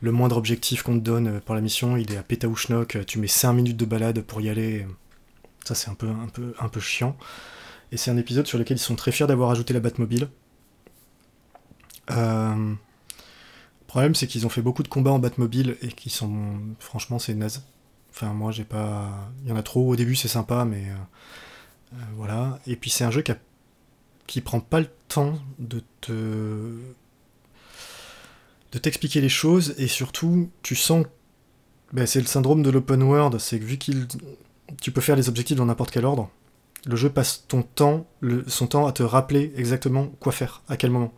le 0.00 0.12
moindre 0.12 0.36
objectif 0.36 0.82
qu'on 0.82 0.94
te 0.94 1.04
donne 1.04 1.28
euh, 1.28 1.40
pour 1.40 1.54
la 1.54 1.60
mission, 1.60 1.96
il 1.96 2.12
est 2.12 2.16
à 2.16 2.22
Pétaouchnok, 2.22 3.04
tu 3.06 3.18
mets 3.18 3.26
5 3.26 3.52
minutes 3.52 3.76
de 3.76 3.84
balade 3.84 4.22
pour 4.22 4.40
y 4.40 4.48
aller. 4.48 4.86
Ça, 5.64 5.74
c'est 5.74 5.90
un 5.90 5.94
peu, 5.94 6.08
un, 6.08 6.28
peu, 6.28 6.54
un 6.58 6.68
peu 6.68 6.80
chiant. 6.80 7.16
Et 7.92 7.96
c'est 7.96 8.10
un 8.10 8.16
épisode 8.16 8.46
sur 8.46 8.58
lequel 8.58 8.76
ils 8.76 8.80
sont 8.80 8.96
très 8.96 9.12
fiers 9.12 9.26
d'avoir 9.26 9.50
ajouté 9.50 9.74
la 9.74 9.80
Batmobile. 9.80 10.28
Euh... 12.10 12.54
Le 12.54 13.86
problème, 13.92 14.14
c'est 14.14 14.28
qu'ils 14.28 14.46
ont 14.46 14.48
fait 14.48 14.62
beaucoup 14.62 14.84
de 14.84 14.88
combats 14.88 15.10
en 15.10 15.18
Batmobile 15.18 15.76
et 15.82 15.88
qui 15.88 16.10
sont. 16.10 16.60
Franchement, 16.78 17.18
c'est 17.18 17.34
naze. 17.34 17.64
Enfin, 18.10 18.32
moi, 18.32 18.52
j'ai 18.52 18.62
pas. 18.62 19.10
Il 19.42 19.48
y 19.48 19.52
en 19.52 19.56
a 19.56 19.64
trop. 19.64 19.88
Au 19.88 19.96
début, 19.96 20.14
c'est 20.14 20.28
sympa, 20.28 20.64
mais. 20.64 20.84
Euh, 20.84 21.94
euh, 21.94 21.96
voilà. 22.14 22.60
Et 22.68 22.76
puis, 22.76 22.88
c'est 22.88 23.02
un 23.02 23.10
jeu 23.10 23.22
qui, 23.22 23.32
a... 23.32 23.36
qui 24.28 24.40
prend 24.42 24.60
pas 24.60 24.78
le 24.78 24.88
temps 25.10 25.34
de 25.58 25.82
te 26.00 26.12
de 28.72 28.78
t'expliquer 28.78 29.20
les 29.20 29.28
choses 29.28 29.74
et 29.78 29.88
surtout 29.88 30.50
tu 30.62 30.76
sens 30.76 31.04
ben, 31.92 32.06
c'est 32.06 32.20
le 32.20 32.26
syndrome 32.26 32.62
de 32.62 32.70
l'open 32.70 33.02
world 33.02 33.38
c'est 33.38 33.58
que 33.58 33.64
vu 33.64 33.76
qu'il 33.76 34.06
tu 34.80 34.92
peux 34.92 35.00
faire 35.00 35.16
les 35.16 35.28
objectifs 35.28 35.56
dans 35.56 35.66
n'importe 35.66 35.90
quel 35.90 36.04
ordre 36.04 36.30
le 36.86 36.96
jeu 36.96 37.10
passe 37.10 37.44
ton 37.46 37.62
temps 37.62 38.06
son 38.46 38.66
temps 38.66 38.86
à 38.86 38.92
te 38.92 39.02
rappeler 39.02 39.52
exactement 39.56 40.06
quoi 40.20 40.32
faire 40.32 40.62
à 40.68 40.76
quel 40.76 40.90
moment. 40.90 41.12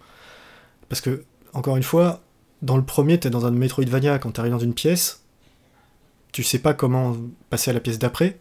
Parce 0.88 1.00
que 1.00 1.24
encore 1.52 1.76
une 1.76 1.82
fois 1.82 2.22
dans 2.62 2.76
le 2.76 2.84
premier 2.84 3.18
t'es 3.20 3.30
dans 3.30 3.46
un 3.46 3.50
Metroidvania 3.50 4.18
quand 4.18 4.32
t'arrives 4.32 4.52
dans 4.52 4.58
une 4.58 4.74
pièce 4.74 5.24
tu 6.32 6.42
sais 6.42 6.58
pas 6.58 6.74
comment 6.74 7.16
passer 7.50 7.70
à 7.70 7.74
la 7.74 7.80
pièce 7.80 7.98
d'après 7.98 8.40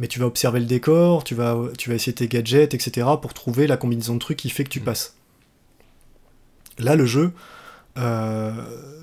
mais 0.00 0.08
tu 0.08 0.18
vas 0.18 0.26
observer 0.26 0.58
le 0.60 0.66
décor, 0.66 1.22
tu 1.22 1.34
vas, 1.34 1.56
tu 1.78 1.90
vas 1.90 1.94
essayer 1.94 2.14
tes 2.14 2.26
gadgets, 2.26 2.74
etc. 2.74 3.06
pour 3.20 3.34
trouver 3.34 3.66
la 3.66 3.76
combinaison 3.76 4.14
de 4.14 4.18
trucs 4.18 4.38
qui 4.38 4.50
fait 4.50 4.64
que 4.64 4.70
tu 4.70 4.80
mm. 4.80 4.84
passes. 4.84 5.14
Là, 6.78 6.96
le 6.96 7.04
jeu, 7.04 7.32
euh, 7.98 8.52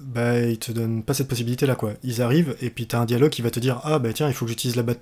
bah, 0.01 0.39
ils 0.41 0.57
te 0.57 0.71
donnent 0.71 1.03
pas 1.03 1.13
cette 1.13 1.27
possibilité 1.27 1.67
là 1.67 1.75
quoi. 1.75 1.93
Ils 2.01 2.21
arrivent 2.21 2.55
et 2.61 2.71
puis 2.71 2.87
t'as 2.87 2.99
un 2.99 3.05
dialogue 3.05 3.29
qui 3.29 3.43
va 3.43 3.51
te 3.51 3.59
dire 3.59 3.79
ah 3.83 3.99
bah 3.99 4.13
tiens 4.13 4.27
il 4.29 4.33
faut 4.33 4.45
que 4.45 4.49
j'utilise 4.49 4.77
la 4.77 4.83
bat 4.83 4.93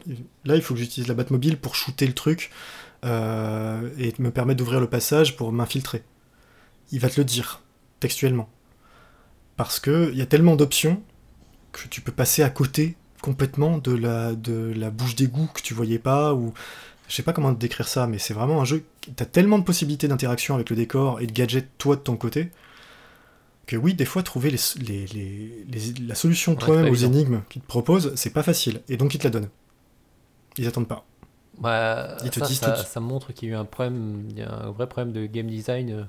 là 0.44 0.56
il 0.56 0.62
faut 0.64 0.74
que 0.74 0.80
j'utilise 0.80 1.08
la 1.08 1.14
Batmobile 1.14 1.58
pour 1.58 1.76
shooter 1.76 2.08
le 2.08 2.14
truc 2.14 2.50
euh, 3.06 3.88
et 4.00 4.14
me 4.18 4.32
permettre 4.32 4.58
d'ouvrir 4.58 4.80
le 4.80 4.88
passage 4.90 5.36
pour 5.36 5.52
m'infiltrer. 5.52 6.04
Il 6.92 7.00
va 7.00 7.10
te 7.10 7.22
le 7.22 7.26
dire 7.26 7.62
textuellement 8.00 8.50
parce 9.56 9.80
que 9.80 10.10
il 10.12 10.18
y 10.18 10.22
a 10.22 10.26
tellement 10.26 10.56
d'options 10.56 11.02
que 11.72 11.88
tu 11.88 12.02
peux 12.02 12.12
passer 12.12 12.42
à 12.42 12.50
côté 12.50 12.98
complètement 13.26 13.80
de 13.80 13.94
la 13.94 14.34
de 14.36 14.72
la 14.76 14.92
bouche 14.92 15.16
d'égout 15.16 15.50
que 15.54 15.62
tu 15.62 15.74
voyais 15.74 15.98
pas 16.00 16.36
ou 16.36 16.54
je 17.08 17.16
sais 17.16 17.24
pas 17.24 17.34
comment 17.34 17.54
te 17.54 17.60
décrire 17.60 17.88
ça 17.88 18.06
mais 18.06 18.20
c'est 18.20 18.36
vraiment 18.36 18.62
un 18.62 18.66
jeu 18.66 18.84
t'as 19.16 19.26
tellement 19.26 19.58
de 19.58 19.64
possibilités 19.64 20.08
d'interaction 20.08 20.54
avec 20.54 20.70
le 20.70 20.76
décor 20.76 21.20
et 21.22 21.26
de 21.26 21.32
gadgets 21.32 21.68
toi 21.80 21.96
de 21.96 22.02
ton 22.02 22.18
côté 22.18 22.52
que 23.66 23.76
oui, 23.76 23.94
des 23.94 24.06
fois, 24.06 24.24
trouver 24.24 24.52
la 24.52 26.16
solution 26.16 26.56
toi-même 26.56 26.92
aux 26.92 26.96
énigmes 26.96 27.42
qu'ils 27.50 27.62
te 27.62 27.68
proposent, 27.68 28.14
c'est 28.16 28.30
pas 28.30 28.44
facile. 28.44 28.82
Et 28.90 28.98
donc, 28.98 29.16
ils 29.16 29.18
te 29.18 29.24
la 29.24 29.32
donnent. 29.32 29.50
Ils 30.58 30.68
attendent 30.68 30.88
pas. 30.88 31.04
Bah, 31.58 32.18
ils 32.24 32.30
te 32.30 32.40
ça, 32.40 32.46
disent 32.46 32.60
ça, 32.60 32.76
ça, 32.76 33.00
montre 33.00 33.34
qu'il 33.34 33.50
y 33.50 33.52
a 33.52 33.56
eu 33.56 33.58
un 33.58 33.66
problème, 33.66 34.26
il 34.30 34.38
y 34.38 34.42
a 34.42 34.54
un 34.54 34.72
vrai 34.72 34.88
problème 34.88 35.14
de 35.14 35.26
game 35.26 35.48
design. 35.48 36.08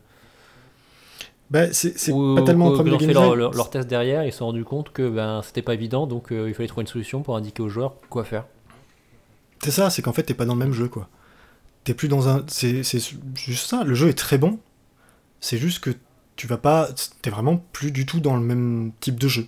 Bah, 1.51 1.73
c'est 1.73 1.93
pas 1.93 2.43
tellement 2.43 2.71
un 2.71 2.75
problème 2.75 2.95
de 2.95 3.01
game 3.01 3.09
design. 3.09 3.35
Leur, 3.35 3.53
leur, 3.53 3.71
test 3.71 3.89
derrière, 3.89 4.25
ils 4.25 4.33
se 4.33 4.39
sont 4.39 4.47
rendus 4.47 4.65
compte 4.65 4.91
que 4.93 5.09
ben, 5.09 5.43
c'était 5.45 5.63
pas 5.63 5.75
évident, 5.75 6.07
donc 6.07 6.33
euh, 6.33 6.49
il 6.49 6.55
fallait 6.55 6.67
trouver 6.69 6.83
une 6.83 6.89
solution 6.89 7.23
pour 7.23 7.37
indiquer 7.37 7.63
aux 7.63 7.69
joueurs 7.69 7.95
quoi 8.11 8.25
faire. 8.25 8.45
C'est 9.63 9.71
ça, 9.71 9.91
c'est 9.91 10.03
qu'en 10.03 10.13
fait, 10.13 10.25
t'es 10.25 10.35
pas 10.35 10.45
dans 10.45 10.55
le 10.55 10.59
même 10.59 10.73
jeu, 10.73 10.89
quoi. 10.89 11.09
T'es 11.85 11.95
plus 11.95 12.09
dans 12.09 12.29
un. 12.29 12.45
C'est 12.49 12.83
juste 13.37 13.69
ça, 13.69 13.85
le 13.85 13.95
jeu 13.95 14.09
est 14.09 14.19
très 14.19 14.39
bon. 14.39 14.59
C'est 15.41 15.59
juste 15.59 15.79
que 15.79 15.91
tu 16.35 16.49
vas 16.49 16.59
pas. 16.59 16.89
T'es 17.23 17.31
vraiment 17.31 17.63
plus 17.73 17.93
du 17.93 18.07
tout 18.07 18.19
dans 18.19 18.35
le 18.35 18.43
même 18.43 18.91
type 18.99 19.21
de 19.21 19.29
jeu. 19.29 19.47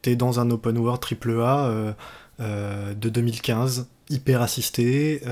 T'es 0.00 0.14
dans 0.14 0.38
un 0.38 0.50
open 0.50 0.78
world 0.78 1.02
AAA 1.04 1.66
euh, 1.66 1.92
euh, 2.40 2.94
de 2.94 3.08
2015, 3.08 3.88
hyper 4.10 4.42
assisté, 4.42 5.22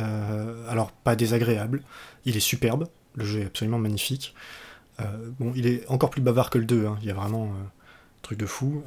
alors 0.69 0.91
pas 0.91 1.15
désagréable. 1.15 1.83
Il 2.25 2.37
est 2.37 2.41
superbe, 2.41 2.89
le 3.15 3.25
jeu 3.25 3.41
est 3.41 3.47
absolument 3.47 3.79
magnifique. 3.79 4.35
Bon, 5.39 5.53
il 5.57 5.67
est 5.67 5.89
encore 5.89 6.11
plus 6.11 6.21
bavard 6.21 6.51
que 6.51 6.59
le 6.59 6.65
2, 6.65 6.87
hein. 6.87 6.99
il 7.01 7.09
y 7.09 7.11
a 7.11 7.15
vraiment 7.15 7.47
un 7.47 7.71
truc 8.23 8.39
de 8.39 8.47
fou. 8.47 8.83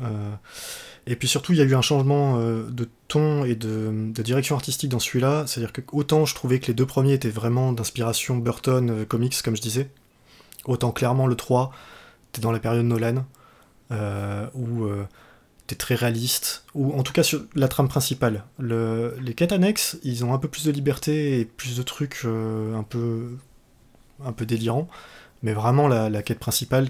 Et 1.07 1.15
puis 1.15 1.27
surtout, 1.27 1.53
il 1.53 1.57
y 1.57 1.61
a 1.61 1.65
eu 1.65 1.73
un 1.73 1.81
changement 1.81 2.37
de 2.37 2.89
ton 3.07 3.45
et 3.45 3.55
de, 3.55 4.11
direction 4.21 4.55
artistique 4.55 4.89
dans 4.89 4.99
celui-là. 4.99 5.45
C'est-à-dire 5.47 5.73
que 5.73 5.81
autant 5.91 6.25
je 6.25 6.35
trouvais 6.35 6.59
que 6.59 6.67
les 6.67 6.73
deux 6.73 6.85
premiers 6.85 7.13
étaient 7.13 7.29
vraiment 7.29 7.73
d'inspiration 7.73 8.37
Burton 8.37 9.05
Comics, 9.07 9.41
comme 9.41 9.55
je 9.55 9.61
disais, 9.61 9.89
autant 10.65 10.91
clairement 10.91 11.25
le 11.25 11.35
3 11.35 11.71
t'es 12.33 12.41
dans 12.41 12.51
la 12.51 12.59
période 12.59 12.85
Nolan, 12.85 13.25
euh, 13.91 14.47
où 14.53 14.83
euh, 14.83 15.05
était 15.65 15.75
très 15.75 15.95
réaliste, 15.95 16.65
ou 16.73 16.91
en 16.93 17.03
tout 17.03 17.13
cas 17.13 17.23
sur 17.23 17.41
la 17.55 17.69
trame 17.69 17.87
principale. 17.87 18.43
Le, 18.59 19.15
les 19.21 19.33
quêtes 19.33 19.53
annexes, 19.53 19.97
ils 20.03 20.25
ont 20.25 20.33
un 20.33 20.39
peu 20.39 20.49
plus 20.49 20.65
de 20.65 20.71
liberté 20.71 21.39
et 21.39 21.45
plus 21.45 21.77
de 21.77 21.83
trucs 21.83 22.21
euh, 22.25 22.75
un 22.75 22.83
peu 22.83 23.37
un 24.25 24.31
peu 24.31 24.45
délirants, 24.45 24.87
mais 25.43 25.53
vraiment 25.53 25.87
la, 25.87 26.23
quête 26.23 26.39
principale, 26.39 26.89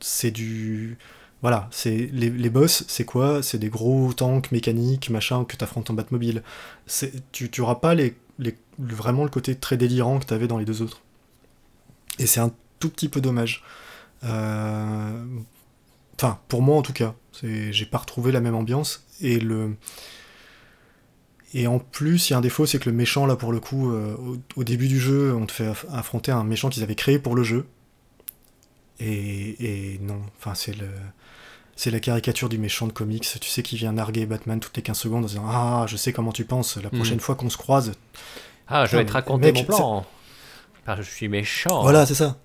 c'est 0.00 0.30
du 0.30 0.98
voilà, 1.42 1.68
c'est 1.70 2.10
les, 2.12 2.28
les 2.28 2.50
boss, 2.50 2.84
c'est 2.86 3.06
quoi? 3.06 3.42
C'est 3.42 3.58
des 3.58 3.70
gros 3.70 4.12
tanks 4.12 4.52
mécaniques, 4.52 5.08
machin, 5.08 5.44
que 5.44 5.56
t'affrontes 5.56 5.88
en 5.90 5.94
Batmobile. 5.94 6.42
Tu, 7.32 7.50
tu 7.50 7.60
auras 7.62 7.76
pas 7.76 7.94
les, 7.94 8.14
les, 8.38 8.54
vraiment 8.78 9.24
le 9.24 9.30
côté 9.30 9.54
très 9.54 9.78
délirant 9.78 10.18
que 10.18 10.26
t'avais 10.26 10.46
dans 10.46 10.58
les 10.58 10.66
deux 10.66 10.82
autres. 10.82 11.00
Et 12.18 12.26
c'est 12.26 12.40
un 12.40 12.52
tout 12.78 12.90
petit 12.90 13.08
peu 13.08 13.22
dommage. 13.22 13.64
Euh, 14.24 15.24
enfin, 16.16 16.38
pour 16.48 16.60
moi 16.60 16.76
en 16.76 16.82
tout 16.82 16.92
cas, 16.92 17.14
j'ai 17.42 17.86
pas 17.86 17.98
retrouvé 17.98 18.32
la 18.32 18.40
même 18.40 18.54
ambiance. 18.54 19.06
Et 19.22 19.40
le 19.40 19.76
et 21.52 21.66
en 21.66 21.78
plus, 21.78 22.28
il 22.28 22.32
y 22.32 22.34
a 22.34 22.38
un 22.38 22.42
défaut, 22.42 22.66
c'est 22.66 22.78
que 22.78 22.88
le 22.88 22.96
méchant 22.96 23.26
là 23.26 23.36
pour 23.36 23.52
le 23.52 23.60
coup, 23.60 23.92
euh, 23.92 24.16
au, 24.56 24.64
début 24.64 24.88
du 24.88 25.00
jeu, 25.00 25.34
on 25.34 25.46
te 25.46 25.52
fait 25.52 25.72
affronter 25.92 26.32
un 26.32 26.44
méchant 26.44 26.68
qu'ils 26.68 26.82
avaient 26.82 26.94
créé 26.94 27.18
pour 27.18 27.34
le 27.34 27.42
jeu. 27.42 27.66
Et, 29.00 29.94
et 29.94 29.98
non, 30.00 30.20
enfin 30.38 30.54
c'est 30.54 30.76
le 30.76 30.88
c'est 31.80 31.90
la 31.90 32.00
caricature 32.00 32.50
du 32.50 32.58
méchant 32.58 32.86
de 32.86 32.92
comics, 32.92 33.26
tu 33.40 33.48
sais, 33.48 33.62
qui 33.62 33.74
vient 33.74 33.92
narguer 33.92 34.26
Batman 34.26 34.60
toutes 34.60 34.76
les 34.76 34.82
15 34.82 34.98
secondes 34.98 35.24
en 35.24 35.28
disant 35.28 35.46
Ah, 35.48 35.86
je 35.88 35.96
sais 35.96 36.12
comment 36.12 36.30
tu 36.30 36.44
penses, 36.44 36.76
la 36.76 36.90
prochaine 36.90 37.16
hmm. 37.16 37.20
fois 37.20 37.36
qu'on 37.36 37.48
se 37.48 37.56
croise. 37.56 37.92
Ah, 38.68 38.84
je 38.84 38.98
vais 38.98 39.06
te 39.06 39.12
raconter 39.12 39.50
mon 39.52 39.64
plan. 39.64 40.06
je 40.86 41.02
suis 41.02 41.28
méchant. 41.28 41.80
Voilà, 41.80 42.04
c'est 42.04 42.14
ça. 42.14 42.36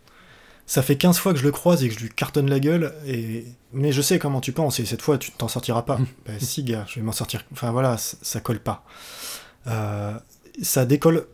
Ça 0.68 0.82
fait 0.82 0.98
15 0.98 1.18
fois 1.18 1.34
que 1.34 1.40
je 1.40 1.44
le 1.44 1.52
croise 1.52 1.84
et 1.84 1.90
que 1.90 1.94
je 1.94 2.00
lui 2.00 2.10
cartonne 2.10 2.50
la 2.50 2.60
gueule, 2.60 2.94
et... 3.06 3.46
mais 3.72 3.92
je 3.92 4.02
sais 4.02 4.18
comment 4.18 4.42
tu 4.42 4.52
penses, 4.52 4.80
et 4.80 4.86
cette 4.86 5.02
fois 5.02 5.18
tu 5.18 5.32
t'en 5.32 5.48
sortiras 5.48 5.84
pas. 5.84 6.00
bah 6.26 6.34
si, 6.40 6.64
gars, 6.64 6.86
je 6.88 6.96
vais 6.96 7.02
m'en 7.02 7.12
sortir. 7.12 7.44
Enfin 7.52 7.72
voilà, 7.72 7.98
ça, 7.98 8.40
colle 8.40 8.60
pas. 8.60 8.84
Euh, 9.68 10.14
ça 10.62 10.86
décolle. 10.86 11.28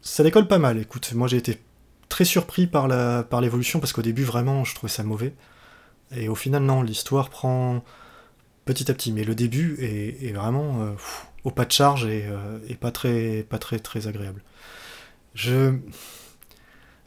Ça 0.00 0.22
décolle 0.22 0.46
pas 0.46 0.58
mal, 0.58 0.78
écoute. 0.78 1.12
Moi 1.14 1.26
j'ai 1.26 1.38
été 1.38 1.60
très 2.08 2.24
surpris 2.24 2.66
par 2.66 2.86
l'évolution, 3.40 3.78
par 3.78 3.82
parce 3.82 3.92
qu'au 3.92 4.02
début, 4.02 4.22
vraiment, 4.22 4.64
je 4.64 4.74
trouvais 4.74 4.92
ça 4.92 5.02
mauvais. 5.02 5.34
Et 6.14 6.28
au 6.28 6.34
final, 6.34 6.62
non, 6.62 6.82
l'histoire 6.82 7.30
prend 7.30 7.82
petit 8.64 8.90
à 8.90 8.94
petit. 8.94 9.12
Mais 9.12 9.24
le 9.24 9.34
début 9.34 9.76
est, 9.80 10.32
vraiment 10.32 10.82
euh, 10.82 10.92
au 11.44 11.50
pas 11.50 11.64
de 11.64 11.72
charge 11.72 12.04
et, 12.04 12.26
euh, 12.28 12.58
pas, 12.80 12.90
très, 12.90 13.44
pas 13.48 13.58
très 13.58 13.78
très 13.78 14.06
agréable. 14.06 14.42
Je... 15.34 15.74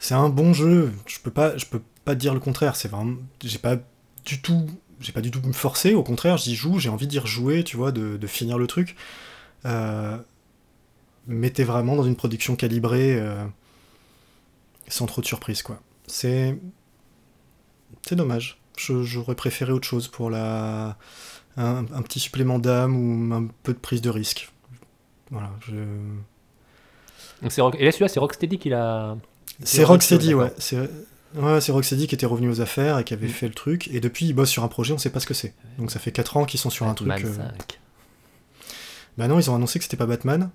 C'est 0.00 0.14
un 0.14 0.28
bon 0.28 0.52
jeu, 0.52 0.92
je 1.06 1.20
peux 1.20 1.30
pas, 1.30 1.56
je 1.56 1.66
peux 1.66 1.82
pas 2.04 2.16
dire 2.16 2.34
le 2.34 2.40
contraire, 2.40 2.74
c'est 2.74 2.88
vraiment. 2.88 3.16
J'ai 3.44 3.58
pas 3.58 3.76
du 4.24 4.42
tout. 4.42 4.66
J'ai 4.98 5.12
pas 5.12 5.20
du 5.22 5.30
tout 5.30 5.40
me 5.40 5.52
forcer, 5.52 5.94
au 5.94 6.02
contraire, 6.02 6.36
j'y 6.36 6.54
joue, 6.54 6.78
j'ai 6.78 6.90
envie 6.90 7.06
d'y 7.06 7.18
rejouer, 7.18 7.64
tu 7.64 7.78
vois, 7.78 7.90
de, 7.90 8.26
finir 8.26 8.58
le 8.58 8.66
truc. 8.66 8.96
Euh, 9.64 10.18
mais 11.26 11.50
vraiment 11.50 11.96
dans 11.96 12.02
une 12.02 12.16
production 12.16 12.56
calibrée 12.56 13.18
euh, 13.18 13.46
sans 14.88 15.06
trop 15.06 15.22
de 15.22 15.26
surprises, 15.26 15.62
quoi. 15.62 15.80
C'est. 16.06 16.58
C'est 18.02 18.16
dommage 18.16 18.60
j'aurais 18.88 19.34
préféré 19.34 19.72
autre 19.72 19.86
chose 19.86 20.08
pour 20.08 20.30
la 20.30 20.96
un, 21.56 21.84
petit 22.02 22.20
supplément 22.20 22.58
d'âme 22.58 22.96
ou 22.96 23.34
un 23.34 23.48
peu 23.62 23.74
de 23.74 23.78
prise 23.78 24.00
de 24.00 24.08
risque. 24.08 24.50
Voilà. 25.30 25.50
Et 27.42 27.44
là, 27.44 27.50
celui-là, 27.50 28.08
c'est 28.08 28.20
Rocksteady 28.20 28.58
qui 28.58 28.70
l'a. 28.70 29.16
C'est 29.64 29.84
Rocksteady, 29.84 30.34
ouais. 30.34 30.52
C'est 30.58 30.78
ouais, 31.36 31.58
Rocksteady 31.68 32.06
qui 32.06 32.14
était 32.14 32.26
revenu 32.26 32.48
aux 32.48 32.60
affaires 32.60 32.98
et 32.98 33.04
qui 33.04 33.14
avait 33.14 33.26
mm. 33.26 33.30
fait 33.30 33.48
le 33.48 33.54
truc. 33.54 33.88
Et 33.88 34.00
depuis, 34.00 34.26
ils 34.26 34.32
bossent 34.32 34.50
sur 34.50 34.64
un 34.64 34.68
projet, 34.68 34.92
on 34.92 34.98
sait 34.98 35.10
pas 35.10 35.20
ce 35.20 35.26
que 35.26 35.34
c'est. 35.34 35.54
Donc 35.78 35.90
ça 35.90 35.98
fait 35.98 36.12
4 36.12 36.36
ans 36.36 36.44
qu'ils 36.44 36.60
sont 36.60 36.70
sur 36.70 36.86
un 36.86 36.94
truc. 36.94 37.10
Euh... 37.10 37.36
Bah 39.18 39.28
non, 39.28 39.38
ils 39.38 39.50
ont 39.50 39.54
annoncé 39.54 39.78
que 39.78 39.84
c'était 39.84 39.96
pas 39.96 40.06
Batman. 40.06 40.50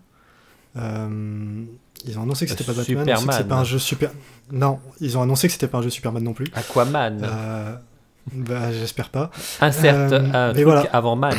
Euh, 0.78 1.64
ils 2.06 2.20
ont 2.20 2.24
annoncé 2.24 2.46
que 2.46 2.52
c'était 2.52 2.64
pas 2.64 2.74
Batman. 2.74 3.06
Superman. 3.06 3.36
C'est 3.38 3.48
pas 3.48 3.56
un 3.56 3.64
jeu 3.64 3.80
super. 3.80 4.12
Non, 4.52 4.80
ils 5.00 5.18
ont 5.18 5.22
annoncé 5.22 5.48
que 5.48 5.54
c'était 5.54 5.68
pas 5.68 5.80
un 5.80 5.82
jeu 5.82 5.90
Superman 5.90 6.24
non 6.24 6.34
plus. 6.34 6.48
Aquaman. 6.54 7.22
Euh, 7.24 7.76
bah, 8.34 8.72
j'espère 8.72 9.10
pas. 9.10 9.32
Inserte 9.62 10.14
euh, 10.14 10.50
un 10.50 10.54
truc 10.54 10.66
voilà. 10.66 10.82
avant 10.92 11.16
Man. 11.16 11.38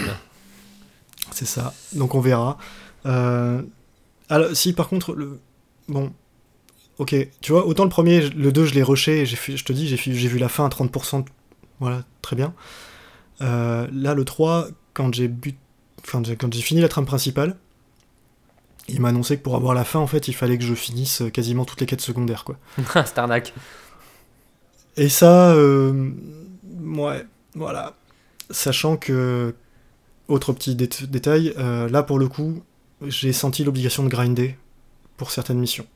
C'est 1.33 1.47
ça. 1.47 1.75
Donc 1.93 2.15
on 2.15 2.21
verra. 2.21 2.59
Euh, 3.05 3.63
alors, 4.29 4.55
si 4.55 4.73
par 4.73 4.89
contre, 4.89 5.15
le... 5.15 5.41
bon, 5.89 6.13
ok, 6.99 7.15
tu 7.41 7.53
vois, 7.53 7.67
autant 7.67 7.85
le 7.85 7.91
premier, 7.91 8.29
le 8.31 8.53
2, 8.53 8.67
je 8.67 8.75
l'ai 8.75 8.83
rushé, 8.83 9.27
je 9.27 9.65
te 9.65 9.73
dis, 9.73 9.89
j'ai 9.89 10.29
vu 10.29 10.39
la 10.39 10.49
fin 10.49 10.65
à 10.65 10.69
30%, 10.69 11.25
voilà, 11.81 12.05
très 12.23 12.37
bien. 12.37 12.55
Euh, 13.43 13.87
là, 13.93 14.15
le 14.15 14.25
3, 14.25 14.69
quand 14.95 15.15
j'ai 15.15 15.29
but... 15.29 15.59
enfin, 16.03 16.23
quand 16.39 16.53
j'ai 16.53 16.63
fini 16.63 16.81
la 16.81 16.89
trame 16.89 17.07
principale, 17.07 17.57
il 18.89 19.01
m'a 19.01 19.09
annoncé 19.09 19.37
que 19.37 19.43
pour 19.43 19.57
avoir 19.57 19.75
la 19.75 19.85
fin, 19.85 19.99
en 19.99 20.07
fait, 20.07 20.29
il 20.29 20.33
fallait 20.35 20.59
que 20.59 20.65
je 20.65 20.75
finisse 20.75 21.23
quasiment 21.33 21.65
toutes 21.65 21.81
les 21.81 21.87
quêtes 21.87 22.01
secondaires, 22.01 22.45
quoi. 22.45 22.57
C'est 23.05 23.19
arnaque. 23.19 23.53
Et 24.97 25.09
ça, 25.11 25.51
euh, 25.51 26.13
Ouais, 26.87 27.27
voilà. 27.55 27.95
Sachant 28.51 28.97
que, 28.97 29.55
autre 30.29 30.53
petit 30.53 30.75
détail, 30.75 31.53
euh, 31.59 31.89
là 31.89 32.03
pour 32.03 32.19
le 32.19 32.29
coup, 32.29 32.63
j'ai 33.03 33.33
senti 33.33 33.65
l'obligation 33.65 34.03
de 34.05 34.09
grinder 34.09 34.57
pour 35.17 35.31
certaines 35.31 35.59
missions. 35.59 35.87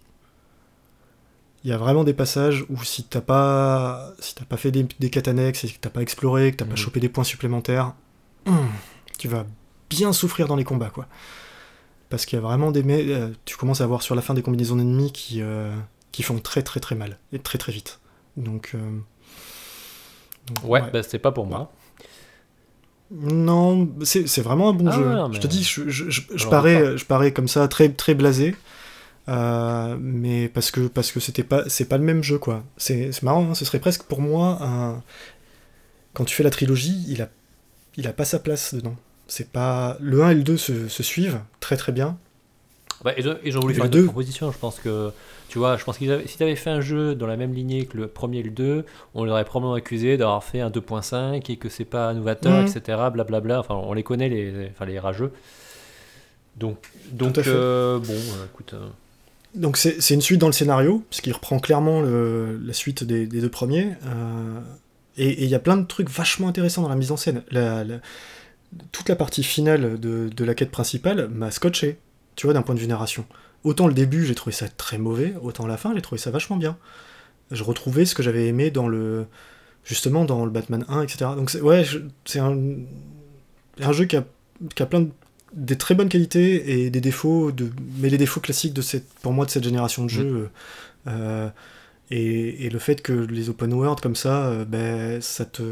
Il 1.64 1.70
y 1.70 1.72
a 1.72 1.76
vraiment 1.76 2.04
des 2.04 2.14
passages 2.14 2.64
où 2.70 2.82
si 2.84 3.04
t'as 3.04 3.20
pas, 3.20 4.12
si 4.18 4.34
t'as 4.34 4.44
pas 4.44 4.56
fait 4.56 4.70
des, 4.70 4.86
des 4.98 5.10
quêtes 5.10 5.28
annexes, 5.28 5.64
et 5.64 5.68
que 5.68 5.78
t'as 5.78 5.90
pas 5.90 6.00
exploré, 6.00 6.52
que 6.52 6.56
t'as 6.56 6.64
pas 6.64 6.70
mhm. 6.72 6.76
chopé 6.76 7.00
des 7.00 7.08
points 7.08 7.24
supplémentaires, 7.24 7.92
tu 9.18 9.28
vas 9.28 9.44
bien 9.90 10.12
souffrir 10.12 10.48
dans 10.48 10.56
les 10.56 10.64
combats, 10.64 10.90
quoi. 10.90 11.06
Parce 12.08 12.26
qu'il 12.26 12.36
y 12.36 12.38
a 12.38 12.42
vraiment 12.42 12.70
des... 12.70 12.82
Euh, 13.12 13.28
tu 13.44 13.56
commences 13.56 13.80
à 13.80 13.84
avoir 13.84 14.02
sur 14.02 14.14
la 14.14 14.22
fin 14.22 14.34
des 14.34 14.42
combinaisons 14.42 14.78
ennemies 14.78 15.12
qui, 15.12 15.42
euh, 15.42 15.74
qui 16.12 16.22
font 16.22 16.38
très 16.38 16.62
très 16.62 16.80
très 16.80 16.94
mal, 16.94 17.18
et 17.32 17.38
très 17.38 17.58
très 17.58 17.72
vite. 17.72 18.00
Donc 18.36 18.74
ouais, 20.64 20.82
Bah, 20.92 21.02
c'est 21.02 21.18
pas 21.18 21.32
pour 21.32 21.46
moi. 21.46 21.72
Non, 23.10 23.88
c'est 24.04 24.40
vraiment 24.40 24.68
un 24.68 24.72
bon 24.72 24.86
ah 24.86 24.92
jeu. 24.92 25.32
Je 25.32 25.40
te 25.40 25.48
dis, 25.48 25.64
je, 25.64 25.88
je, 25.88 26.10
je, 26.10 26.46
parais, 26.46 26.96
je 26.96 27.04
parais 27.04 27.32
comme 27.32 27.48
ça, 27.48 27.66
très, 27.66 27.88
très 27.88 28.14
blasé. 28.14 28.54
Euh, 29.30 29.96
mais 30.00 30.48
parce 30.48 30.70
que 30.70 30.88
parce 30.88 31.12
que 31.12 31.20
c'était 31.20 31.44
pas 31.44 31.64
c'est 31.68 31.84
pas 31.84 31.98
le 31.98 32.04
même 32.04 32.22
jeu 32.22 32.38
quoi. 32.38 32.64
C'est 32.76 33.22
marrant, 33.22 33.50
hein, 33.50 33.54
ce 33.54 33.64
serait 33.64 33.78
presque 33.78 34.02
pour 34.04 34.20
moi 34.20 34.58
un 34.60 35.02
quand 36.12 36.24
tu 36.24 36.34
fais 36.34 36.42
la 36.42 36.50
trilogie, 36.50 37.04
il 37.08 37.22
a 37.22 37.28
il 37.96 38.06
a 38.08 38.12
pas 38.12 38.24
sa 38.24 38.38
place 38.38 38.74
dedans. 38.74 38.96
C'est 39.28 39.52
pas 39.52 39.96
le 40.00 40.24
1 40.24 40.30
et 40.30 40.34
le 40.34 40.42
2 40.42 40.56
se, 40.56 40.88
se 40.88 41.02
suivent 41.02 41.40
très 41.60 41.76
très 41.76 41.92
bien. 41.92 42.18
Bah, 43.04 43.12
ils, 43.16 43.56
ont 43.56 43.60
voulu 43.60 43.74
faire 43.74 43.88
deux 43.88 44.04
propositions, 44.04 44.52
je 44.52 44.58
pense 44.58 44.78
que 44.78 45.10
tu 45.48 45.58
vois, 45.58 45.78
je 45.78 45.84
pense 45.84 45.96
que 45.96 46.26
si 46.26 46.36
tu 46.36 46.42
avais 46.42 46.54
fait 46.54 46.70
un 46.70 46.82
jeu 46.82 47.14
dans 47.14 47.26
la 47.26 47.36
même 47.36 47.54
lignée 47.54 47.86
que 47.86 47.96
le 47.96 48.08
premier 48.08 48.38
et 48.38 48.42
le 48.42 48.50
2, 48.50 48.84
on 49.14 49.24
l'aurait 49.24 49.44
probablement 49.44 49.74
accusé 49.74 50.18
d'avoir 50.18 50.44
fait 50.44 50.60
un 50.60 50.68
2.5 50.68 51.50
et 51.50 51.56
que 51.56 51.68
c'est 51.68 51.86
pas 51.86 52.12
novateur, 52.12 52.60
etc. 52.60 52.98
Blablabla. 53.12 53.58
Enfin, 53.60 53.74
on 53.74 53.94
les 53.94 54.02
connaît, 54.02 54.28
les, 54.28 54.68
enfin, 54.70 54.84
les 54.84 54.98
rageux. 54.98 55.32
Donc, 56.56 56.76
donc 57.10 57.38
euh, 57.38 57.98
bon, 57.98 58.12
euh, 58.12 58.44
écoute. 58.52 58.74
Euh. 58.74 58.88
Donc 59.54 59.76
c'est 59.76 60.14
une 60.14 60.20
suite 60.20 60.40
dans 60.40 60.46
le 60.46 60.52
scénario, 60.52 61.04
parce 61.10 61.20
qu'il 61.20 61.32
reprend 61.32 61.58
clairement 61.58 62.02
la 62.02 62.72
suite 62.72 63.04
des, 63.04 63.26
deux 63.26 63.48
premiers. 63.48 63.94
et 65.16 65.44
il 65.44 65.50
y 65.50 65.54
a 65.54 65.58
plein 65.58 65.76
de 65.76 65.86
trucs 65.86 66.08
vachement 66.08 66.48
intéressants 66.48 66.82
dans 66.82 66.88
la 66.88 66.96
mise 66.96 67.10
en 67.10 67.16
scène. 67.16 67.42
Toute 68.92 69.08
la 69.08 69.16
partie 69.16 69.42
finale 69.42 69.98
de, 69.98 70.44
la 70.44 70.54
quête 70.54 70.70
principale 70.70 71.28
m'a 71.28 71.50
scotché, 71.50 71.98
tu 72.36 72.46
vois, 72.46 72.54
d'un 72.54 72.62
point 72.62 72.74
de 72.74 72.80
vue 72.80 72.86
narration. 72.86 73.26
Autant 73.64 73.88
le 73.88 73.92
début, 73.94 74.24
j'ai 74.24 74.34
trouvé 74.34 74.54
ça 74.54 74.68
très 74.68 74.98
mauvais, 74.98 75.34
autant 75.42 75.66
la 75.66 75.76
fin, 75.76 75.94
j'ai 75.94 76.02
trouvé 76.02 76.20
ça 76.20 76.30
vachement 76.30 76.56
bien. 76.56 76.78
Je 77.50 77.64
retrouvais 77.64 78.04
ce 78.04 78.14
que 78.14 78.22
j'avais 78.22 78.46
aimé 78.46 78.70
dans 78.70 78.88
le. 78.88 79.26
Justement, 79.82 80.24
dans 80.24 80.44
le 80.44 80.50
Batman 80.50 80.84
1, 80.88 81.02
etc. 81.02 81.30
Donc, 81.36 81.50
ouais, 81.62 81.84
c'est 82.24 82.38
un, 82.38 82.54
jeu 83.92 84.04
qui 84.04 84.16
a 84.16 84.86
plein 84.86 85.00
de 85.00 85.10
des 85.52 85.76
très 85.76 85.94
bonnes 85.94 86.08
qualités 86.08 86.84
et 86.84 86.90
des 86.90 87.00
défauts, 87.00 87.52
de, 87.52 87.70
mais 87.98 88.08
les 88.08 88.18
défauts 88.18 88.40
classiques 88.40 88.74
de 88.74 88.82
cette, 88.82 89.08
pour 89.22 89.32
moi 89.32 89.46
de 89.46 89.50
cette 89.50 89.64
génération 89.64 90.02
de 90.02 90.06
mm. 90.06 90.10
jeux. 90.10 90.50
Euh, 91.06 91.48
et, 92.10 92.66
et, 92.66 92.70
le 92.70 92.78
fait 92.78 93.02
que 93.02 93.12
les 93.12 93.48
open 93.48 93.72
world 93.72 94.00
comme 94.00 94.16
ça, 94.16 94.46
euh, 94.46 94.64
ben, 94.64 95.20
ça 95.20 95.44
te. 95.44 95.62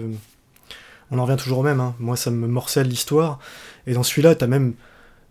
On 1.11 1.18
en 1.18 1.24
revient 1.24 1.39
toujours 1.39 1.59
au 1.59 1.62
même. 1.62 1.81
Hein. 1.81 1.95
Moi, 1.99 2.16
ça 2.16 2.31
me 2.31 2.47
morcelle 2.47 2.89
l'histoire. 2.89 3.39
Et 3.87 3.95
dans 3.95 4.03
celui-là, 4.03 4.35
t'as 4.35 4.47
même 4.47 4.74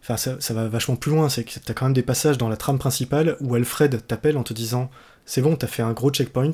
Enfin, 0.10 0.38
ça, 0.40 0.54
va 0.54 0.70
vachement 0.70 0.96
plus 0.96 1.12
loin, 1.12 1.28
c'est 1.28 1.44
que 1.44 1.60
t'as 1.60 1.74
quand 1.74 1.86
même 1.86 1.94
des 1.94 2.02
passages 2.02 2.38
dans 2.38 2.48
la 2.48 2.56
trame 2.56 2.80
principale 2.80 3.36
où 3.42 3.56
Alfred 3.56 4.08
t'appelle 4.08 4.38
en 4.38 4.44
te 4.44 4.54
disant 4.54 4.90
C'est 5.26 5.42
bon, 5.42 5.58
t'as 5.58 5.68
fait 5.68 5.84
un 5.84 5.92
gros 5.92 6.12
checkpoint, 6.12 6.54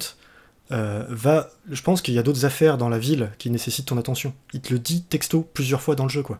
euh, 0.71 1.05
va. 1.09 1.51
Je 1.69 1.81
pense 1.83 2.01
qu'il 2.01 2.15
y 2.15 2.19
a 2.19 2.23
d'autres 2.23 2.45
affaires 2.45 2.79
dans 2.79 2.89
la 2.89 2.97
ville 2.97 3.29
qui 3.37 3.51
nécessitent 3.51 3.85
ton 3.85 3.97
attention. 3.99 4.33
Il 4.53 4.61
te 4.61 4.73
le 4.73 4.79
dit 4.79 5.03
texto 5.03 5.47
plusieurs 5.53 5.81
fois 5.81 5.95
dans 5.95 6.05
le 6.05 6.09
jeu, 6.09 6.23
quoi. 6.23 6.39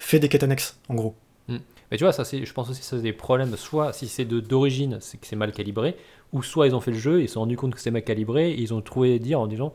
Fais 0.00 0.18
des 0.18 0.28
quêtes 0.28 0.42
annexes, 0.42 0.76
en 0.88 0.94
gros. 0.94 1.14
Hmm. 1.46 1.58
Mais 1.90 1.96
tu 1.96 2.02
vois, 2.04 2.12
ça, 2.12 2.24
je 2.24 2.52
pense 2.52 2.68
aussi 2.70 2.80
que 2.80 2.86
ça 2.86 2.96
c'est 2.96 3.02
des 3.02 3.12
problèmes. 3.12 3.54
Soit 3.56 3.92
si 3.92 4.08
c'est 4.08 4.24
d'origine, 4.24 4.98
c'est 5.00 5.18
que 5.20 5.26
c'est 5.28 5.36
mal 5.36 5.52
calibré, 5.52 5.94
ou 6.32 6.42
soit 6.42 6.66
ils 6.66 6.74
ont 6.74 6.80
fait 6.80 6.90
le 6.90 6.98
jeu, 6.98 7.22
ils 7.22 7.28
se 7.28 7.34
sont 7.34 7.40
rendus 7.40 7.56
compte 7.56 7.74
que 7.74 7.80
c'est 7.80 7.90
mal 7.92 8.02
calibré, 8.02 8.50
et 8.50 8.60
ils 8.60 8.74
ont 8.74 8.80
trouvé 8.80 9.18
dire 9.20 9.38
en 9.38 9.46
disant 9.46 9.72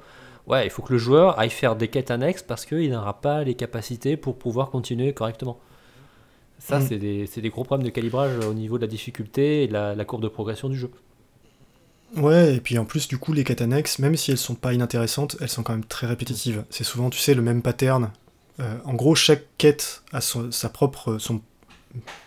ouais, 0.47 0.65
il 0.65 0.69
faut 0.69 0.81
que 0.81 0.91
le 0.93 0.99
joueur 0.99 1.39
aille 1.39 1.49
faire 1.49 1.75
des 1.75 1.87
quêtes 1.87 2.11
annexes 2.11 2.43
parce 2.43 2.65
qu'il 2.65 2.89
n'aura 2.91 3.21
pas 3.21 3.43
les 3.43 3.55
capacités 3.55 4.17
pour 4.17 4.37
pouvoir 4.37 4.69
continuer 4.71 5.13
correctement. 5.13 5.59
Ça, 6.59 6.79
Mm. 6.79 6.85
c'est 6.87 6.97
des, 6.97 7.27
des 7.27 7.49
gros 7.49 7.63
problèmes 7.63 7.85
de 7.85 7.91
calibrage 7.91 8.37
au 8.45 8.53
niveau 8.53 8.77
de 8.77 8.83
la 8.83 8.87
difficulté 8.87 9.63
et 9.63 9.67
de 9.67 9.73
la, 9.73 9.93
la 9.95 10.05
courbe 10.05 10.23
de 10.23 10.27
progression 10.29 10.69
du 10.69 10.77
jeu. 10.77 10.89
Ouais, 12.15 12.55
et 12.55 12.61
puis 12.61 12.77
en 12.77 12.85
plus, 12.85 13.07
du 13.07 13.17
coup, 13.17 13.33
les 13.33 13.43
quêtes 13.43 13.61
annexes, 13.61 13.99
même 13.99 14.15
si 14.15 14.31
elles 14.31 14.37
sont 14.37 14.55
pas 14.55 14.73
inintéressantes, 14.73 15.35
elles 15.41 15.49
sont 15.49 15.63
quand 15.63 15.73
même 15.73 15.83
très 15.85 16.07
répétitives. 16.07 16.63
C'est 16.69 16.83
souvent, 16.85 17.09
tu 17.09 17.19
sais, 17.19 17.33
le 17.33 17.41
même 17.41 17.61
pattern. 17.61 18.11
Euh, 18.59 18.77
en 18.85 18.93
gros, 18.93 19.15
chaque 19.15 19.43
quête 19.57 20.03
a 20.13 20.21
son, 20.21 20.51
sa 20.51 20.69
propre, 20.69 21.17
son 21.17 21.41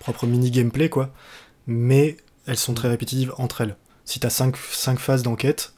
propre 0.01 0.27
mini-gameplay, 0.27 0.89
quoi. 0.89 1.11
Mais 1.67 2.17
elles 2.47 2.57
sont 2.57 2.75
très 2.75 2.89
répétitives 2.89 3.33
entre 3.39 3.63
elles. 3.63 3.77
Si 4.05 4.21
t'as 4.21 4.31
5 4.31 4.57
cinq 4.57 4.99
phases 4.99 5.23
d'enquête, 5.23 5.75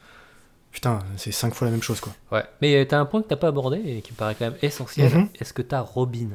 putain, 0.73 1.01
c'est 1.17 1.33
5 1.33 1.55
fois 1.55 1.67
la 1.67 1.73
même 1.73 1.83
chose, 1.83 2.01
quoi. 2.01 2.13
Ouais. 2.33 2.45
Mais 2.63 2.77
euh, 2.77 2.85
t'as 2.85 2.99
un 2.99 3.05
point 3.05 3.23
que 3.23 3.29
t'as 3.29 3.37
pas 3.37 3.49
abordé 3.49 3.79
et 3.85 4.03
qui 4.03 4.13
me 4.13 4.17
paraît 4.17 4.37
quand 4.39 4.47
même 4.47 4.59
essentiel. 4.63 5.13
Mhm. 5.13 5.29
Est-ce 5.41 5.53
que 5.53 5.63
t'as 5.63 5.81
Robin? 5.81 6.31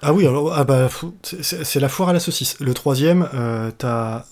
Ah 0.00 0.12
oui, 0.12 0.26
alors, 0.26 0.52
ah 0.52 0.64
bah, 0.64 0.88
c'est 1.22 1.80
la 1.80 1.88
foire 1.88 2.10
à 2.10 2.12
la 2.12 2.20
saucisse. 2.20 2.60
Le 2.60 2.72
troisième, 2.74 3.28
euh, 3.34 3.70
t'as. 3.76 4.26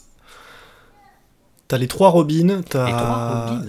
T'as 1.69 1.79
les 1.79 1.89
trois 1.89 2.11
Robins, 2.11 2.63
t'as. 2.69 3.63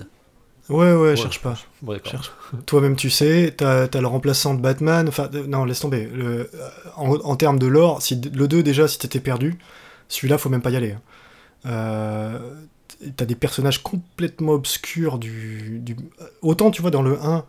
Ouais, 0.72 0.94
ouais, 0.94 1.16
cherche 1.16 1.42
pas. 1.42 1.58
Bon, 1.82 1.94
d'accord. 1.94 2.12
Cherche. 2.12 2.32
Toi-même, 2.66 2.96
tu 2.96 3.10
sais, 3.10 3.54
t'as 3.58 3.84
as 3.86 4.02
le 4.02 4.08
remplaçant 4.08 4.54
de 4.54 4.62
Batman. 4.62 5.08
Enfin, 5.08 5.30
euh, 5.34 5.46
non, 5.48 5.66
laisse 5.66 5.80
tomber. 5.82 6.06
Le- 6.14 6.50
euh, 6.54 6.70
en, 6.96 7.14
en 7.16 7.36
termes 7.36 7.60
de 7.60 7.68
lore, 7.68 8.02
si, 8.02 8.20
le 8.22 8.48
2, 8.48 8.64
déjà, 8.64 8.88
si 8.88 8.98
t'étais 9.00 9.20
perdu, 9.20 9.58
celui-là, 10.08 10.38
faut 10.38 10.50
même 10.50 10.62
pas 10.62 10.72
y 10.72 10.76
aller. 10.76 10.92
hein. 10.94 11.02
Euh, 11.68 12.40
t'as 13.16 13.26
des 13.26 13.36
personnages 13.36 13.82
complètement 13.84 14.54
obscurs 14.54 15.18
du, 15.20 15.80
du- 15.80 15.96
Autant, 16.42 16.72
tu 16.72 16.82
vois, 16.82 16.92
dans 16.92 17.02
le 17.02 17.20
1, 17.22 17.46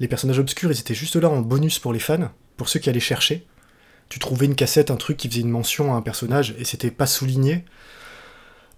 les 0.00 0.08
personnages 0.08 0.38
obscurs, 0.38 0.70
ils 0.70 0.78
étaient 0.80 0.94
juste 0.94 1.16
là 1.16 1.28
en 1.28 1.40
bonus 1.40 1.78
pour 1.78 1.92
les 1.92 1.98
fans, 1.98 2.30
pour 2.56 2.68
ceux 2.68 2.78
qui 2.80 2.88
allaient 2.90 3.00
chercher. 3.00 3.46
Tu 4.08 4.18
trouvais 4.20 4.46
une 4.46 4.54
cassette, 4.54 4.90
un 4.92 4.96
truc 4.96 5.16
qui 5.16 5.28
faisait 5.28 5.40
une 5.40 5.50
mention 5.50 5.92
à 5.94 5.96
un 5.96 6.02
personnage, 6.02 6.54
et 6.58 6.64
c'était 6.64 6.90
pas 6.92 7.06
souligné. 7.06 7.64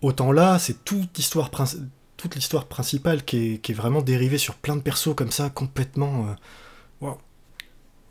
Autant 0.01 0.33
là, 0.33 0.59
c'est 0.59 0.85
toute 0.85 1.17
l'histoire 1.19 1.51
princi- 1.51 1.81
toute 2.19 2.35
l'histoire 2.35 2.67
principale 2.67 3.25
qui 3.25 3.55
est, 3.55 3.59
qui 3.59 3.73
est 3.73 3.75
vraiment 3.75 4.03
dérivée 4.03 4.37
sur 4.39 4.55
plein 4.57 4.77
de 4.77 4.83
persos 4.83 5.15
comme 5.17 5.31
ça, 5.31 5.49
complètement. 5.49 6.27
euh, 6.29 7.07
wow. 7.07 7.17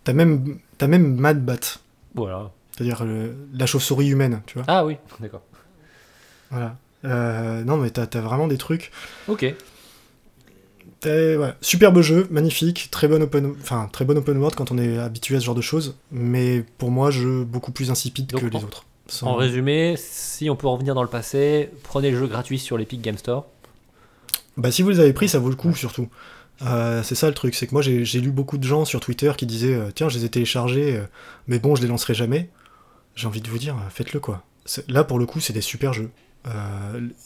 T'as 0.03 0.13
même, 0.13 0.57
t'as 0.79 0.87
même 0.87 1.15
Mad 1.15 1.45
Bat, 1.45 1.79
Voilà. 2.15 2.51
c'est-à-dire 2.71 3.05
le- 3.05 3.35
la 3.53 3.65
chauve-souris 3.67 4.07
humaine, 4.09 4.41
tu 4.47 4.55
vois. 4.55 4.63
Ah 4.67 4.83
oui, 4.85 4.97
d'accord. 5.19 5.41
Voilà. 6.49 6.75
Euh, 7.05 7.63
non, 7.63 7.77
mais 7.77 7.89
t'as 7.91 8.07
t'as 8.07 8.21
vraiment 8.21 8.47
des 8.47 8.57
trucs. 8.57 8.91
Ok. 9.27 9.53
Superbe 11.61 12.01
jeu, 12.01 12.27
magnifique, 12.31 12.89
très 12.91 13.07
bon 13.07 13.21
open, 13.21 13.53
enfin 13.61 13.87
très 13.91 14.03
bon 14.03 14.17
open 14.17 14.37
world 14.37 14.55
quand 14.55 14.71
on 14.71 14.77
est 14.77 14.97
habitué 14.97 15.35
à 15.35 15.39
ce 15.39 15.45
genre 15.45 15.55
de 15.55 15.61
choses, 15.61 15.95
mais 16.11 16.63
pour 16.77 16.91
moi, 16.91 17.11
jeu 17.11 17.43
beaucoup 17.45 17.71
plus 17.71 17.91
insipide 17.91 18.27
Donc, 18.27 18.41
que 18.41 18.45
les 18.47 18.57
en- 18.57 18.63
autres. 18.63 18.83
Sans- 19.09 19.27
En 19.27 19.35
résumé, 19.35 19.95
si 19.97 20.49
on 20.49 20.57
peut 20.57 20.67
revenir 20.67 20.93
dans 20.95 21.03
le 21.03 21.07
passé, 21.07 21.69
prenez 21.83 22.11
le 22.11 22.17
jeu 22.19 22.27
gratuit 22.27 22.59
sur 22.59 22.77
l'Epic 22.77 23.01
Game 23.01 23.17
Store. 23.17 23.45
Bah 24.57 24.71
si 24.71 24.81
vous 24.81 24.89
les 24.89 24.99
avez 24.99 25.13
pris, 25.13 25.29
ça 25.29 25.39
vaut 25.39 25.49
le 25.49 25.55
coup 25.55 25.73
surtout. 25.75 26.09
Euh, 26.63 27.03
c'est 27.03 27.13
ça 27.15 27.27
le 27.27 27.35
truc, 27.35 27.53
c'est 27.53 27.67
que 27.67 27.73
moi 27.73 27.81
j'ai 27.83 28.19
lu 28.19 28.31
beaucoup 28.31 28.57
de 28.57 28.63
gens 28.63 28.83
sur 28.83 28.99
Twitter 28.99 29.31
qui 29.37 29.45
disaient 29.45 29.75
euh, 29.75 29.91
tiens 29.93 30.09
je 30.09 30.17
les 30.17 30.25
ai 30.25 30.29
téléchargés, 30.29 30.97
euh, 30.97 31.03
mais 31.47 31.59
bon 31.59 31.75
je 31.75 31.83
les 31.83 31.87
lancerai 31.87 32.15
jamais. 32.15 32.49
J'ai 33.15 33.27
envie 33.27 33.41
de 33.41 33.49
vous 33.49 33.59
dire, 33.59 33.75
faites-le 33.91 34.19
quoi. 34.19 34.43
Là 34.87 35.03
pour 35.03 35.19
le 35.19 35.25
coup 35.27 35.39
c'est 35.39 35.53
des 35.53 35.61
super 35.61 35.93
jeux. 35.93 36.09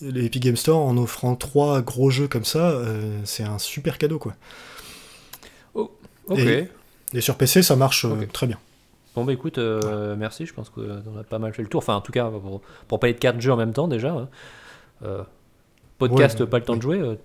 Les 0.01 0.25
Epic 0.25 0.41
Game 0.43 0.55
Store 0.57 0.79
en 0.79 0.97
offrant 0.97 1.36
trois 1.36 1.82
gros 1.82 2.09
jeux 2.09 2.27
comme 2.27 2.43
ça, 2.45 2.75
c'est 3.23 3.43
un 3.43 3.59
super 3.59 3.97
cadeau 3.97 4.17
quoi. 4.19 4.34
Ok. 5.75 6.39
Et- 6.39 6.67
Et 7.13 7.21
sur 7.21 7.36
PC 7.38 7.61
ça 7.61 7.75
marche 7.75 8.05
très 8.34 8.47
bien. 8.47 8.57
Bon 9.15 9.25
bah 9.25 9.34
écoute, 9.34 9.57
merci, 10.17 10.45
je 10.45 10.53
pense 10.53 10.69
qu'on 10.69 10.82
a 11.19 11.23
pas 11.23 11.39
mal 11.39 11.53
fait 11.53 11.61
le 11.61 11.67
tour. 11.67 11.79
Enfin 11.79 11.95
en 11.95 12.01
tout 12.01 12.11
cas, 12.11 12.29
pour, 12.29 12.61
pour 12.88 12.99
parler 12.99 13.13
de 13.13 13.19
quatre 13.19 13.39
jeux 13.41 13.51
en 13.51 13.57
même 13.57 13.73
temps 13.73 13.88
déjà. 13.88 14.11
hein. 15.03 15.25
Podcast, 16.09 16.39
Ouais, 16.39 16.47
pas 16.47 16.59
le 16.59 16.65
temps 16.65 16.75
de 16.75 16.81
jouer. 16.81 16.99
euh, 16.99 17.15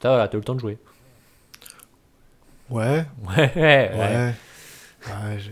T'as 0.00 0.08
voilà, 0.10 0.28
eu 0.32 0.36
le 0.36 0.42
temps 0.42 0.54
de 0.54 0.60
jouer. 0.60 0.78
Ouais, 2.70 3.04
Ouais, 3.36 3.52
ouais. 3.56 3.90
ouais. 3.96 4.34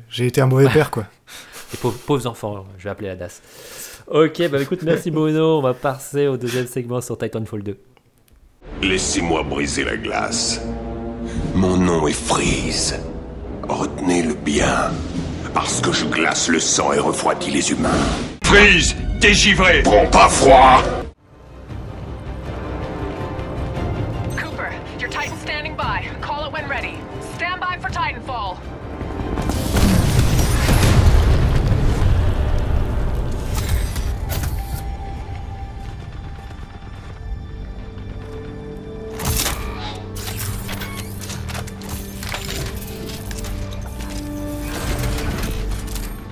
J'ai 0.09 0.27
été 0.27 0.41
un 0.41 0.47
mauvais 0.47 0.69
père 0.69 0.91
quoi. 0.91 1.05
Les 1.73 1.79
pauvres, 1.79 1.99
pauvres 2.07 2.27
enfants, 2.27 2.65
je 2.79 2.85
vais 2.85 2.91
appeler 2.91 3.09
la 3.09 3.17
DAS. 3.17 3.43
Ok, 4.07 4.49
bah 4.49 4.61
écoute, 4.63 4.83
merci 4.85 5.11
Bruno. 5.11 5.59
On 5.59 5.63
va 5.63 5.75
passer 5.75 6.27
au 6.27 6.37
deuxième 6.39 6.67
segment 6.67 7.01
sur 7.03 7.19
Titanfall 7.19 7.63
2. 7.63 7.79
Laissez-moi 8.83 9.43
briser 9.43 9.85
la 9.85 9.97
glace. 9.99 10.61
Mon 11.55 11.77
nom 11.77 12.07
est 12.09 12.13
Freeze. 12.13 12.99
Retenez-le 13.69 14.33
bien. 14.35 14.91
Parce 15.53 15.81
que 15.83 15.93
je 15.93 16.07
glace 16.07 16.49
le 16.49 16.59
sang 16.61 16.93
et 16.95 16.99
refroidis 16.99 17.51
les 17.51 17.71
humains. 17.71 17.91
Freeze 18.45 18.95
Dégivré 19.21 19.83
Prends 19.83 20.07
pas 20.07 20.29
froid 20.29 20.83
Titanfall. 27.99 28.57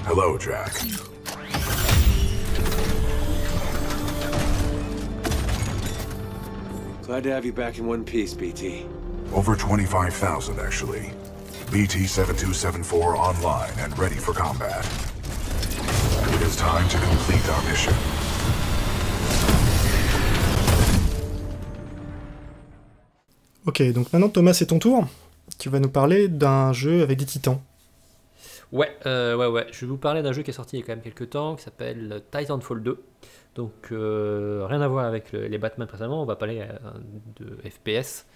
Hello, 0.04 0.38
Jack. 0.38 0.72
Glad 7.02 7.24
to 7.24 7.32
have 7.32 7.44
you 7.44 7.52
back 7.52 7.78
in 7.78 7.86
one 7.88 8.04
piece, 8.04 8.34
BT. 8.34 8.86
Over 9.32 9.56
25,000, 9.56 10.60
actually. 10.60 11.10
BT 11.70 12.06
7274 12.06 13.16
online 13.16 13.72
and 13.80 13.96
ready 13.98 14.14
for 14.16 14.32
combat. 14.32 14.84
It 16.34 16.42
is 16.42 16.56
time 16.56 16.88
to 16.88 16.98
complete 16.98 17.48
our 17.48 17.62
mission. 17.68 17.92
Ok, 23.66 23.82
donc 23.92 24.12
maintenant 24.12 24.28
Thomas 24.28 24.52
c'est 24.52 24.66
ton 24.66 24.78
tour. 24.78 25.06
Tu 25.58 25.68
vas 25.68 25.80
nous 25.80 25.88
parler 25.88 26.28
d'un 26.28 26.72
jeu 26.72 27.02
avec 27.02 27.18
des 27.18 27.24
titans. 27.26 27.60
Ouais, 28.72 28.90
euh, 29.06 29.36
ouais, 29.36 29.46
ouais. 29.46 29.66
Je 29.72 29.80
vais 29.80 29.86
vous 29.86 29.96
parler 29.96 30.22
d'un 30.22 30.32
jeu 30.32 30.42
qui 30.42 30.50
est 30.50 30.54
sorti 30.54 30.76
il 30.76 30.80
y 30.80 30.82
a 30.82 30.86
quand 30.86 30.92
même 30.92 31.02
quelques 31.02 31.30
temps, 31.30 31.54
qui 31.56 31.64
s'appelle 31.64 32.22
Titanfall 32.30 32.82
2. 32.82 33.02
Donc, 33.54 33.72
euh, 33.92 34.66
rien 34.68 34.80
à 34.82 34.88
voir 34.88 35.06
avec 35.06 35.32
le- 35.32 35.46
les 35.46 35.56
Batman 35.58 35.86
précédemment, 35.88 36.22
on 36.22 36.26
va 36.26 36.36
parler 36.36 36.60
euh, 36.60 36.76
de 37.40 37.58
FPS. 37.68 38.26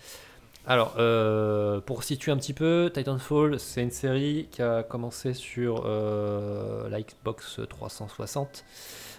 Alors, 0.70 0.94
euh, 0.98 1.80
pour 1.80 2.04
situer 2.04 2.30
un 2.30 2.36
petit 2.36 2.52
peu, 2.52 2.92
Titanfall, 2.94 3.58
c'est 3.58 3.82
une 3.82 3.90
série 3.90 4.46
qui 4.52 4.62
a 4.62 4.84
commencé 4.84 5.34
sur 5.34 5.82
euh, 5.84 6.88
la 6.88 7.02
Xbox 7.02 7.58
360, 7.68 8.64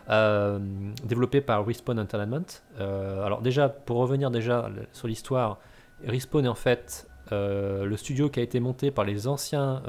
euh, 0.10 0.60
développée 1.04 1.42
par 1.42 1.66
Respawn 1.66 2.00
Entertainment. 2.00 2.46
Alors 2.80 3.42
déjà, 3.42 3.68
pour 3.68 3.98
revenir 3.98 4.32
déjà 4.32 4.70
sur 4.94 5.10
l'histoire, 5.10 5.60
Respawn 6.06 6.46
est 6.46 6.48
en 6.48 6.56
fait 6.56 7.10
le 7.32 7.96
studio 7.98 8.30
qui 8.30 8.40
a 8.40 8.44
été 8.44 8.62
monté 8.62 8.90
par 8.90 9.04
les 9.04 9.28
anciens 9.28 9.84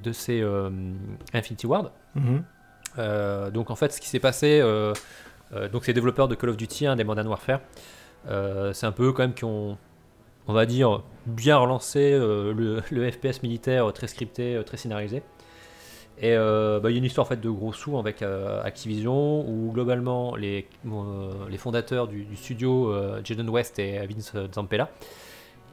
de 0.00 0.12
ces 0.12 0.44
Infinity 1.34 1.66
Ward. 1.66 1.90
Mhm. 2.14 2.44
Euh, 2.98 3.50
donc 3.50 3.72
en 3.72 3.74
fait, 3.74 3.92
ce 3.92 4.00
qui 4.00 4.08
s'est 4.08 4.20
passé, 4.20 4.62
donc 5.72 5.84
ces 5.84 5.92
développeurs 5.92 6.28
de 6.28 6.36
Call 6.36 6.50
of 6.50 6.56
Duty, 6.56 6.86
hein, 6.86 6.94
des 6.94 7.02
Modern 7.02 7.26
Warfare, 7.26 7.62
c'est 8.72 8.86
un 8.86 8.92
peu 8.92 9.12
quand 9.12 9.24
même 9.24 9.34
qui 9.34 9.44
ont, 9.44 9.76
on 10.50 10.52
va 10.52 10.66
dire, 10.66 11.02
bien 11.26 11.58
relancé 11.58 12.12
euh, 12.12 12.52
le, 12.90 13.10
FPS 13.10 13.42
militaire 13.44 13.88
euh, 13.88 13.92
très 13.92 14.08
scripté, 14.08 14.56
euh, 14.56 14.64
très 14.64 14.76
scénarisé. 14.76 15.22
Et 16.22 16.36
bah, 16.36 16.90
il 16.90 16.90
y 16.90 16.96
a 16.96 16.98
une 16.98 17.04
histoire 17.04 17.26
en 17.26 17.30
fait 17.30 17.40
de 17.40 17.48
gros 17.48 17.72
sous 17.72 17.96
avec 17.96 18.20
Activision 18.20 19.40
où 19.48 19.72
globalement 19.72 20.36
les, 20.36 20.68
les 21.48 21.56
fondateurs 21.56 22.08
du, 22.08 22.26
studio, 22.36 22.94
Jaden 23.24 23.48
West 23.48 23.78
et 23.78 24.06
Vince 24.06 24.34
Zampella, 24.54 24.90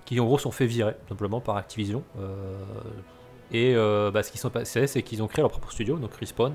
qui 0.05 0.17
en 0.21 0.25
gros 0.25 0.37
sont 0.37 0.51
fait 0.51 0.65
virer 0.65 0.93
simplement 1.09 1.41
par 1.41 1.57
Activision. 1.57 2.01
Et 3.51 3.75
bah, 3.75 4.23
ce 4.23 4.31
qui 4.31 4.37
s'est 4.37 4.49
passé, 4.49 4.87
c'est 4.87 5.01
qu'ils 5.01 5.21
ont 5.21 5.27
créé 5.27 5.41
leur 5.41 5.51
propre 5.51 5.69
studio, 5.69 5.97
donc 5.97 6.15
Respawn. 6.15 6.53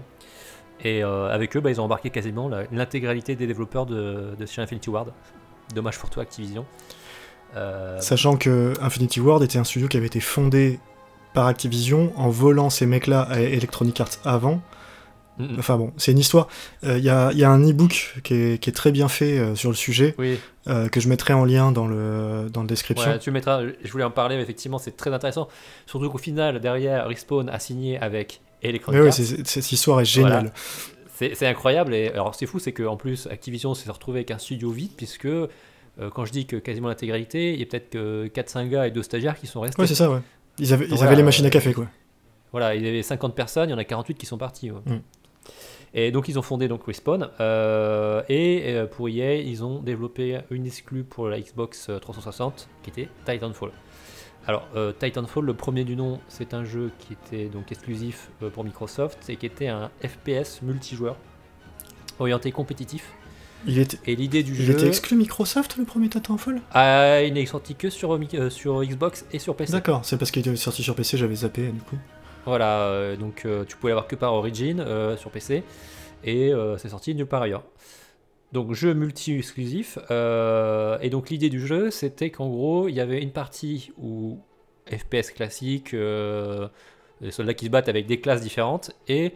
Et 0.83 1.03
avec 1.03 1.55
eux, 1.55 1.61
bah, 1.61 1.71
ils 1.71 1.79
ont 1.79 1.85
embarqué 1.85 2.09
quasiment 2.09 2.49
l'intégralité 2.49 3.37
des 3.37 3.47
développeurs 3.47 3.85
de, 3.85 4.35
de 4.39 4.47
Infinity 4.59 4.89
Ward. 4.89 5.13
Dommage 5.75 5.99
pour 5.99 6.09
toi, 6.09 6.23
Activision. 6.23 6.65
Euh, 7.57 8.01
Sachant 8.01 8.37
que 8.37 8.73
Infinity 8.81 9.21
Ward 9.21 9.43
était 9.43 9.59
un 9.59 9.65
studio 9.65 9.89
qui 9.89 9.97
avait 9.97 10.07
été 10.07 10.21
fondé 10.21 10.81
par 11.35 11.47
Activision 11.47 12.13
en 12.17 12.29
volant 12.31 12.71
ces 12.71 12.87
mecs-là 12.87 13.23
à 13.23 13.41
Electronic 13.41 14.01
Arts 14.01 14.09
avant. 14.25 14.61
Mm, 15.39 15.45
mm. 15.45 15.57
Enfin 15.59 15.77
bon, 15.79 15.93
c'est 15.97 16.13
une 16.13 16.19
histoire. 16.19 16.49
Il 16.83 16.99
y, 16.99 17.09
a, 17.11 17.33
y 17.33 17.43
a 17.45 17.51
un 17.51 17.63
e-book 17.67 18.15
qui 18.23 18.35
est, 18.35 18.63
qui 18.63 18.69
est 18.71 18.73
très 18.75 18.93
bien 18.93 19.09
fait 19.09 19.39
euh, 19.39 19.55
sur 19.55 19.71
le 19.71 19.77
sujet, 19.77 20.15
Oui, 20.19 20.39
euh, 20.69 20.89
que 20.89 21.01
je 21.01 21.09
mettrai 21.09 21.33
en 21.33 21.45
lien 21.47 21.73
dans 21.73 21.87
le, 21.87 22.49
dans 22.53 22.61
la 22.63 22.67
description. 22.67 23.11
Ouais, 23.11 23.19
tu 23.19 23.31
le 23.31 23.35
mettras. 23.35 23.63
Je 23.83 23.91
voulais 23.93 24.05
en 24.05 24.11
parler, 24.11 24.37
mais 24.37 24.43
effectivement, 24.43 24.79
c'est 24.79 24.97
très 24.97 25.13
intéressant. 25.13 25.49
Surtout 25.87 26.11
qu'au 26.11 26.19
final, 26.19 26.61
derrière, 26.61 27.07
Respawn 27.09 27.49
a 27.49 27.59
signé 27.59 27.99
avec 27.99 28.41
Electronic 28.63 29.01
Mais 29.01 29.07
Arts. 29.09 29.15
c'est- 29.15 29.47
cette 29.47 29.73
histoire 29.73 30.01
est 30.01 30.05
géniale. 30.05 30.53
C'est 31.15 31.35
c'est 31.35 31.47
incroyable. 31.47 31.95
Et 31.95 32.09
alors, 32.09 32.35
c'est 32.35 32.47
fou, 32.47 32.59
c'est 32.59 32.73
qu'en 32.73 32.97
plus, 32.97 33.27
Activision 33.31 33.75
s'est 33.75 33.91
retrouvé 33.91 34.19
avec 34.21 34.31
un 34.33 34.39
studio 34.39 34.71
vide, 34.71 34.93
puisque 34.97 35.29
euh, 36.01 36.11
quand 36.11 36.25
je 36.25 36.33
dis 36.33 36.47
que 36.47 36.57
quasiment 36.57 36.89
l'intégralité, 36.89 37.53
il 37.55 37.61
y 37.61 37.63
a 37.63 37.67
peut-être 37.67 37.91
que 37.91 38.27
4-5 38.29 38.69
gars 38.69 38.87
et 38.87 38.91
2 38.91 39.03
stagiaires 39.03 39.39
qui 39.39 39.47
sont 39.47 39.61
restés. 39.61 39.81
Ouais, 39.81 39.87
c'est 39.87 39.95
ça, 39.95 40.11
ouais. 40.11 40.21
Ils 40.59 40.73
avaient, 40.73 40.85
ils 40.85 40.91
Voilà, 40.91 41.07
avaient 41.07 41.17
les 41.17 41.23
machines 41.23 41.45
à 41.45 41.49
euh, 41.49 41.51
café, 41.51 41.73
quoi. 41.73 41.87
Voilà, 42.51 42.75
il 42.75 42.85
y 42.85 42.89
avait 42.89 43.03
50 43.03 43.35
personnes, 43.35 43.69
il 43.71 43.73
y 43.73 43.75
en 43.75 43.79
a 43.79 43.85
48 43.85 44.15
qui 44.15 44.27
sont 44.27 44.39
partis. 44.39 44.71
ouais. 44.71 44.81
Mm. 44.87 45.01
Et 45.95 46.11
donc 46.11 46.29
ils 46.29 46.39
ont 46.39 46.43
fondé 46.43 46.69
donc 46.69 46.87
Respawn 46.87 47.29
euh, 47.41 48.23
et 48.29 48.63
euh, 48.69 48.87
pour 48.87 49.09
EA 49.09 49.37
ils 49.37 49.63
ont 49.63 49.81
développé 49.81 50.41
une 50.51 50.67
exclue 50.67 51.05
pour 51.05 51.29
la 51.29 51.39
Xbox 51.39 51.91
360 52.01 52.69
qui 52.83 52.91
était 52.91 53.09
Titanfall. 53.27 53.73
Alors 54.47 54.67
euh, 54.75 54.93
Titanfall, 54.93 55.45
le 55.45 55.55
premier 55.55 55.85
du 55.85 55.95
nom, 55.95 56.19
c'est 56.29 56.55
un 56.55 56.65
jeu 56.65 56.91
qui 56.99 57.13
était 57.13 57.47
donc 57.47 57.71
exclusif 57.71 58.31
pour 58.55 58.65
Microsoft 58.65 59.29
et 59.29 59.37
qui 59.37 59.47
était 59.47 59.69
un 59.69 59.91
FPS 60.03 60.63
multijoueur 60.63 61.17
orienté 62.19 62.53
compétitif. 62.53 63.13
Il 63.67 63.79
était, 63.79 63.99
Et 64.07 64.17
l'idée 64.17 64.43
du 64.43 64.53
il 64.53 64.63
jeu, 64.63 64.73
était 64.73 64.87
exclu 64.89 65.17
Microsoft, 65.17 65.77
le 65.77 65.85
premier 65.85 66.09
Titanfall? 66.09 66.61
Ah, 66.73 67.23
il 67.23 67.35
n'est 67.35 67.47
sorti 67.47 67.75
que 67.75 67.91
sur, 67.91 68.13
euh, 68.13 68.51
sur 68.51 68.83
Xbox 68.85 69.25
et 69.33 69.39
sur 69.39 69.55
PC. 69.57 69.73
D'accord, 69.73 70.05
c'est 70.05 70.19
parce 70.19 70.31
qu'il 70.31 70.41
était 70.41 70.57
sorti 70.57 70.83
sur 70.83 70.95
PC, 70.95 71.17
j'avais 71.17 71.35
zappé, 71.37 71.69
du 71.69 71.81
coup. 71.81 71.97
Voilà, 72.45 72.87
euh, 72.89 73.17
donc 73.17 73.43
euh, 73.45 73.65
tu 73.65 73.77
pouvais 73.77 73.91
l'avoir 73.91 74.09
que 74.09 74.17
par 74.17 74.35
Origin 74.35 74.81
euh, 74.81 75.17
sur 75.17 75.31
PC 75.31 75.63
et 76.25 76.53
euh, 76.53 76.77
c'est 76.77 76.89
sorti 76.89 77.15
nulle 77.15 77.27
part 77.27 77.43
ailleurs. 77.43 77.63
Donc 78.51 78.73
jeu 78.73 78.95
multi-exclusif 78.95 79.97
euh, 80.11 80.99
et 81.01 81.09
donc 81.09 81.31
l'idée 81.31 81.49
du 81.51 81.65
jeu 81.65 81.91
c'était 81.93 82.31
qu'en 82.31 82.49
gros 82.49 82.89
il 82.89 82.95
y 82.97 83.01
avait 83.01 83.23
une 83.23 83.31
partie 83.31 83.93
où 83.97 84.39
FPS 84.89 85.31
classique, 85.31 85.95
euh, 85.95 86.67
les 87.21 87.31
soldats 87.31 87.55
qui 87.55 87.67
se 87.67 87.71
battent 87.71 87.89
avec 87.89 88.07
des 88.07 88.21
classes 88.21 88.43
différentes 88.43 88.91
et 89.07 89.35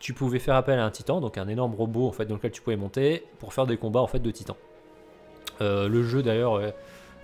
tu 0.00 0.12
pouvais 0.12 0.40
faire 0.40 0.56
appel 0.56 0.78
à 0.78 0.84
un 0.84 0.90
titan, 0.90 1.20
donc 1.20 1.38
un 1.38 1.46
énorme 1.46 1.74
robot 1.74 2.08
en 2.08 2.12
fait 2.12 2.26
dans 2.26 2.34
lequel 2.34 2.50
tu 2.50 2.60
pouvais 2.62 2.76
monter 2.76 3.24
pour 3.38 3.54
faire 3.54 3.66
des 3.66 3.76
combats 3.76 4.00
en 4.00 4.06
fait 4.08 4.18
de 4.18 4.30
titans. 4.30 4.56
Euh, 5.60 5.88
le 5.88 6.02
jeu 6.02 6.22
d'ailleurs 6.22 6.54
euh, 6.54 6.70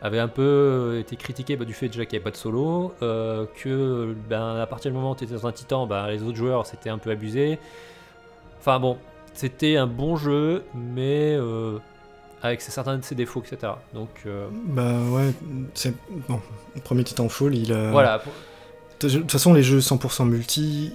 avait 0.03 0.19
un 0.19 0.29
peu 0.29 0.99
été 1.01 1.17
critiqué 1.17 1.57
bah, 1.57 1.65
du 1.65 1.73
fait 1.73 1.89
déjà 1.89 2.05
qu'il 2.05 2.13
n'y 2.13 2.23
avait 2.23 2.25
pas 2.25 2.31
de 2.31 2.37
solo, 2.37 2.93
euh, 3.03 3.47
que 3.63 4.15
ben, 4.29 4.57
à 4.57 4.67
partir 4.67 4.91
du 4.91 4.97
moment 4.97 5.13
où 5.13 5.17
tu 5.17 5.25
étais 5.25 5.35
dans 5.35 5.47
un 5.47 5.53
titan, 5.53 5.87
ben, 5.87 6.07
les 6.07 6.23
autres 6.23 6.37
joueurs 6.37 6.67
c'était 6.67 6.91
un 6.91 6.99
peu 6.99 7.11
abusé. 7.11 7.59
Enfin 8.61 8.79
bon, 8.79 8.99
c'était 9.37 9.77
un 9.77 9.87
bon 9.87 10.17
jeu, 10.17 10.65
mais 10.75 11.35
euh, 11.39 11.79
avec 12.43 12.61
certains 12.61 12.99
de 12.99 13.05
ses 13.05 13.15
défauts, 13.15 13.43
etc. 13.43 13.73
Donc 13.95 14.09
euh, 14.27 14.49
Bah 14.67 14.99
ouais, 15.11 15.33
c'est. 15.75 15.95
Bon, 16.29 16.41
le 16.75 16.81
premier 16.81 17.05
Titanfall, 17.05 17.55
il 17.55 17.73
a. 17.73 17.91
voilà, 17.91 18.23
De 19.01 19.09
toute 19.09 19.31
façon, 19.31 19.55
les 19.55 19.63
jeux 19.63 19.79
100% 19.79 20.27
multi. 20.29 20.95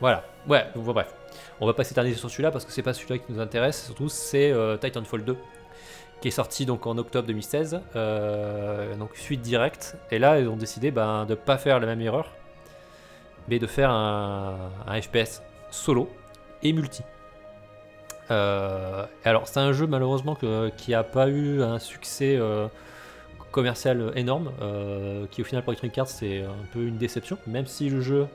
Voilà, 0.00 0.24
ouais, 0.48 0.66
donc, 0.74 0.84
bref. 0.84 1.14
On 1.60 1.66
va 1.66 1.74
pas 1.74 1.84
s'éterniser 1.84 2.16
sur 2.16 2.30
celui-là 2.30 2.50
parce 2.50 2.64
que 2.64 2.72
c'est 2.72 2.82
pas 2.82 2.94
celui-là 2.94 3.18
qui 3.18 3.32
nous 3.32 3.40
intéresse, 3.40 3.84
surtout 3.84 4.08
c'est 4.08 4.50
euh, 4.50 4.76
Titanfall 4.76 5.24
2 5.24 5.36
qui 6.20 6.28
est 6.28 6.32
sorti 6.32 6.66
donc 6.66 6.86
en 6.86 6.98
octobre 6.98 7.26
2016, 7.26 7.80
euh, 7.96 8.94
donc 8.96 9.10
suite 9.14 9.40
directe. 9.40 9.96
Et 10.10 10.18
là, 10.18 10.38
ils 10.38 10.48
ont 10.48 10.56
décidé 10.56 10.90
ben, 10.90 11.24
de 11.24 11.34
pas 11.34 11.56
faire 11.56 11.80
la 11.80 11.86
même 11.86 12.00
erreur, 12.02 12.30
mais 13.48 13.58
de 13.58 13.66
faire 13.66 13.90
un, 13.90 14.70
FPS 15.00 15.40
solo 15.70 16.10
et 16.62 16.74
multi. 16.74 17.02
Euh, 18.30 19.06
alors, 19.24 19.48
c'est 19.48 19.60
un 19.60 19.72
jeu 19.72 19.86
malheureusement 19.86 20.36
qui 20.76 20.92
a 20.92 21.04
pas 21.04 21.28
eu 21.28 21.62
un 21.62 21.78
succès 21.78 22.38
commercial 23.50 24.12
énorme, 24.14 24.52
qui 25.30 25.40
au 25.40 25.44
final 25.46 25.64
pour 25.64 25.72
Electronic 25.72 25.96
Arts 25.96 26.08
c'est 26.08 26.42
un 26.42 26.66
peu 26.74 26.80
une 26.80 26.98
déception, 26.98 27.38
même 27.46 27.66
si 27.66 27.88
le 27.88 28.02
jeu 28.02 28.26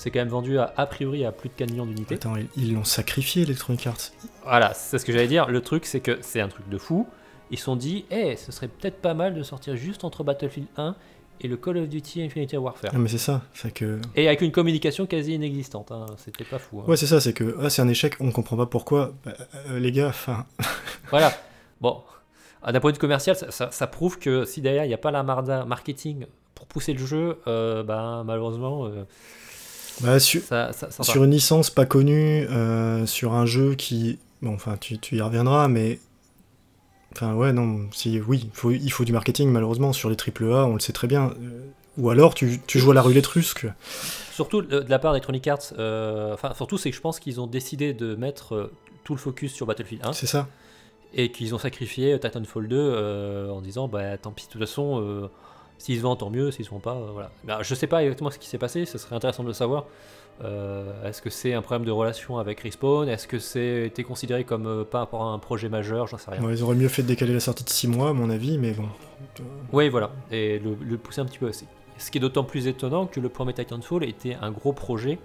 s'est 0.00 0.10
quand 0.10 0.18
même 0.20 0.28
vendu 0.28 0.58
à, 0.58 0.72
a 0.76 0.86
priori 0.86 1.24
à 1.24 1.32
plus 1.32 1.48
de 1.48 1.54
4 1.54 1.70
millions 1.70 1.86
d'unités. 1.86 2.14
attends, 2.16 2.34
ils- 2.56 2.74
l'ont 2.74 2.84
sacrifié, 2.84 3.42
Electronic 3.42 3.86
Arts. 3.86 4.10
Voilà, 4.44 4.72
c'est 4.74 4.98
ce 4.98 5.04
que 5.04 5.12
j'allais 5.12 5.28
dire. 5.28 5.48
Le 5.48 5.60
truc, 5.60 5.86
c'est 5.86 6.00
que 6.00 6.18
c'est 6.22 6.40
un 6.40 6.48
truc 6.48 6.68
de 6.68 6.78
fou. 6.78 7.06
Ils 7.50 7.58
se 7.58 7.64
sont 7.64 7.76
dit, 7.76 8.04
eh, 8.10 8.36
ce 8.36 8.52
serait 8.52 8.68
peut-être 8.68 9.00
pas 9.00 9.14
mal 9.14 9.34
de 9.34 9.42
sortir 9.42 9.76
juste 9.76 10.04
entre 10.04 10.22
Battlefield 10.24 10.68
1 10.76 10.94
et 11.42 11.48
le 11.48 11.56
Call 11.56 11.78
of 11.78 11.88
Duty 11.88 12.22
Infinity 12.22 12.56
Warfare. 12.56 12.90
Ah, 12.94 12.98
mais 12.98 13.08
c'est 13.08 13.18
ça, 13.18 13.42
c'est 13.54 13.72
que. 13.72 13.98
Et 14.14 14.28
avec 14.28 14.40
une 14.42 14.52
communication 14.52 15.06
quasi 15.06 15.34
inexistante. 15.34 15.90
hein. 15.90 16.06
C'était 16.18 16.44
pas 16.44 16.58
fou. 16.58 16.80
hein. 16.80 16.84
Ouais, 16.86 16.96
c'est 16.96 17.06
ça, 17.06 17.20
c'est 17.20 17.32
que. 17.32 17.56
Ah, 17.60 17.70
c'est 17.70 17.82
un 17.82 17.88
échec, 17.88 18.14
on 18.20 18.30
comprend 18.30 18.56
pas 18.56 18.66
pourquoi. 18.66 19.14
Bah, 19.24 19.32
euh, 19.70 19.78
les 19.80 19.90
gars, 19.92 20.08
enfin. 20.08 20.46
Voilà. 21.10 21.32
Bon, 21.80 22.02
Ah, 22.62 22.72
d'un 22.72 22.80
point 22.80 22.90
de 22.90 22.96
vue 22.96 23.00
commercial, 23.00 23.34
ça, 23.36 23.50
ça- 23.50 23.70
ça 23.70 23.86
prouve 23.86 24.18
que 24.18 24.44
si 24.44 24.60
derrière 24.60 24.84
il 24.84 24.88
n'y 24.88 24.94
a 24.94 24.98
pas 24.98 25.10
la 25.10 25.22
marda 25.22 25.64
marketing 25.64 26.26
pour 26.54 26.66
pousser 26.66 26.92
le 26.92 27.04
jeu, 27.06 27.38
euh, 27.46 27.82
ben, 27.82 28.22
malheureusement, 28.24 28.84
euh, 28.84 29.04
Bah, 30.00 30.18
sur, 30.20 30.42
ça, 30.42 30.72
ça, 30.72 30.90
ça- 30.90 31.02
sur 31.02 31.24
une 31.24 31.30
licence 31.30 31.70
pas 31.70 31.86
connue, 31.86 32.46
euh, 32.50 33.06
sur 33.06 33.32
un 33.34 33.46
jeu 33.46 33.74
qui. 33.74 34.18
Bon, 34.42 34.54
enfin, 34.54 34.76
tu, 34.78 34.98
tu 34.98 35.16
y 35.16 35.20
reviendras, 35.20 35.68
mais. 35.68 35.98
Enfin, 37.12 37.34
ouais, 37.34 37.52
non, 37.52 37.88
si, 37.92 38.20
oui, 38.20 38.42
il 38.44 38.50
faut, 38.52 38.70
il 38.70 38.90
faut 38.92 39.04
du 39.04 39.12
marketing, 39.12 39.50
malheureusement, 39.50 39.92
sur 39.92 40.08
les 40.10 40.16
AAA, 40.16 40.64
on 40.66 40.74
le 40.74 40.80
sait 40.80 40.92
très 40.92 41.08
bien. 41.08 41.30
Euh, 41.42 41.60
Ou 41.98 42.08
alors, 42.10 42.34
tu, 42.34 42.60
tu 42.66 42.78
joues 42.78 42.92
à 42.92 42.94
la 42.94 43.02
roulette 43.02 43.26
russe, 43.26 43.52
que. 43.52 43.66
Surtout 44.32 44.62
de 44.62 44.80
de 44.80 44.88
la 44.90 44.98
part 44.98 45.12
d'Electronic 45.12 45.46
Arts, 45.48 45.58
euh, 45.78 46.32
enfin, 46.32 46.54
surtout 46.54 46.78
c'est 46.78 46.90
que 46.90 46.96
je 46.96 47.00
pense 47.02 47.20
qu'ils 47.20 47.40
ont 47.40 47.46
décidé 47.46 47.92
de 47.92 48.14
mettre 48.14 48.54
euh, 48.54 48.72
tout 49.04 49.12
le 49.14 49.18
focus 49.18 49.52
sur 49.52 49.66
Battlefield 49.66 50.06
1. 50.06 50.12
C'est 50.14 50.26
ça. 50.26 50.48
et 51.12 51.30
qu'ils 51.32 51.54
ont 51.54 51.58
sacrifié 51.58 52.18
Titanfall 52.18 52.68
2 52.68 52.76
euh, 52.78 53.50
en 53.50 53.60
disant 53.60 53.86
bah 53.88 54.16
tant 54.16 54.30
pis 54.30 54.46
de 54.46 54.52
toute 54.52 54.60
façon 54.60 55.02
euh, 55.02 55.28
s'ils 55.80 55.96
se 55.96 56.02
vendent 56.02 56.18
tant 56.18 56.30
mieux 56.30 56.50
s'ils 56.50 56.64
se 56.64 56.70
vendent 56.70 56.82
pas 56.82 56.94
euh, 56.94 57.10
voilà. 57.12 57.30
Bah, 57.44 57.58
je 57.62 57.74
sais 57.74 57.86
pas 57.86 58.02
exactement 58.02 58.30
ce 58.30 58.38
qui 58.38 58.48
s'est 58.48 58.58
passé 58.58 58.84
ce 58.84 58.98
serait 58.98 59.16
intéressant 59.16 59.42
de 59.42 59.48
le 59.48 59.54
savoir. 59.54 59.86
Euh, 60.42 61.06
est-ce 61.06 61.20
que 61.20 61.28
c'est 61.28 61.52
un 61.52 61.60
problème 61.60 61.84
de 61.84 61.90
relation 61.90 62.38
avec 62.38 62.60
Respawn? 62.60 63.08
Est-ce 63.08 63.28
que 63.28 63.38
c'est 63.38 63.86
été 63.86 64.04
considéré 64.04 64.44
comme 64.44 64.66
euh, 64.66 64.84
pas 64.84 65.00
rapport 65.00 65.22
à 65.22 65.26
un 65.26 65.38
projet 65.38 65.68
majeur? 65.68 66.06
J'en 66.06 66.16
sais 66.16 66.30
rien. 66.30 66.42
Ouais, 66.42 66.54
ils 66.54 66.62
auraient 66.62 66.76
mieux 66.76 66.88
fait 66.88 67.02
de 67.02 67.08
décaler 67.08 67.34
la 67.34 67.40
sortie 67.40 67.62
de 67.62 67.68
6 67.68 67.88
mois, 67.88 68.08
à 68.08 68.12
mon 68.14 68.30
avis, 68.30 68.56
mais 68.56 68.72
bon. 68.72 68.88
oui 69.72 69.90
voilà. 69.90 70.12
Et 70.30 70.58
le, 70.58 70.78
le 70.80 70.96
pousser 70.96 71.20
un 71.20 71.26
petit 71.26 71.38
peu 71.38 71.48
aussi. 71.48 71.66
Ce 71.98 72.10
qui 72.10 72.16
est 72.16 72.20
d'autant 72.22 72.44
plus 72.44 72.68
étonnant 72.68 73.04
que 73.04 73.20
le 73.20 73.28
premier 73.28 73.52
Titanfall 73.52 74.04
était 74.04 74.38
un 74.40 74.50
gros 74.50 74.72
projet 74.72 75.18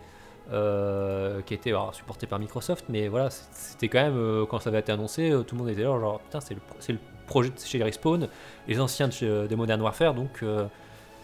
euh, 0.52 1.42
qui 1.42 1.56
était 1.56 1.72
alors, 1.72 1.96
supporté 1.96 2.28
par 2.28 2.38
Microsoft, 2.38 2.86
mais 2.90 3.08
voilà, 3.08 3.30
c'était 3.32 3.88
quand 3.88 4.02
même, 4.02 4.18
euh, 4.18 4.46
quand 4.46 4.60
ça 4.60 4.70
avait 4.70 4.80
été 4.80 4.92
annoncé, 4.92 5.32
euh, 5.32 5.42
tout 5.42 5.56
le 5.56 5.62
monde 5.62 5.72
était 5.72 5.82
là, 5.82 6.00
genre, 6.00 6.20
putain, 6.20 6.40
c'est 6.40 6.54
le, 6.54 6.60
le 6.90 7.00
projet 7.28 7.50
de 7.50 7.60
chez 7.60 7.82
Respawn, 7.84 8.28
les 8.68 8.80
anciens 8.80 9.08
de 9.08 9.14
chez- 9.14 9.48
des 9.48 9.56
Modern 9.56 9.82
Warfare, 9.82 10.14
donc 10.14 10.40
euh, 10.44 10.66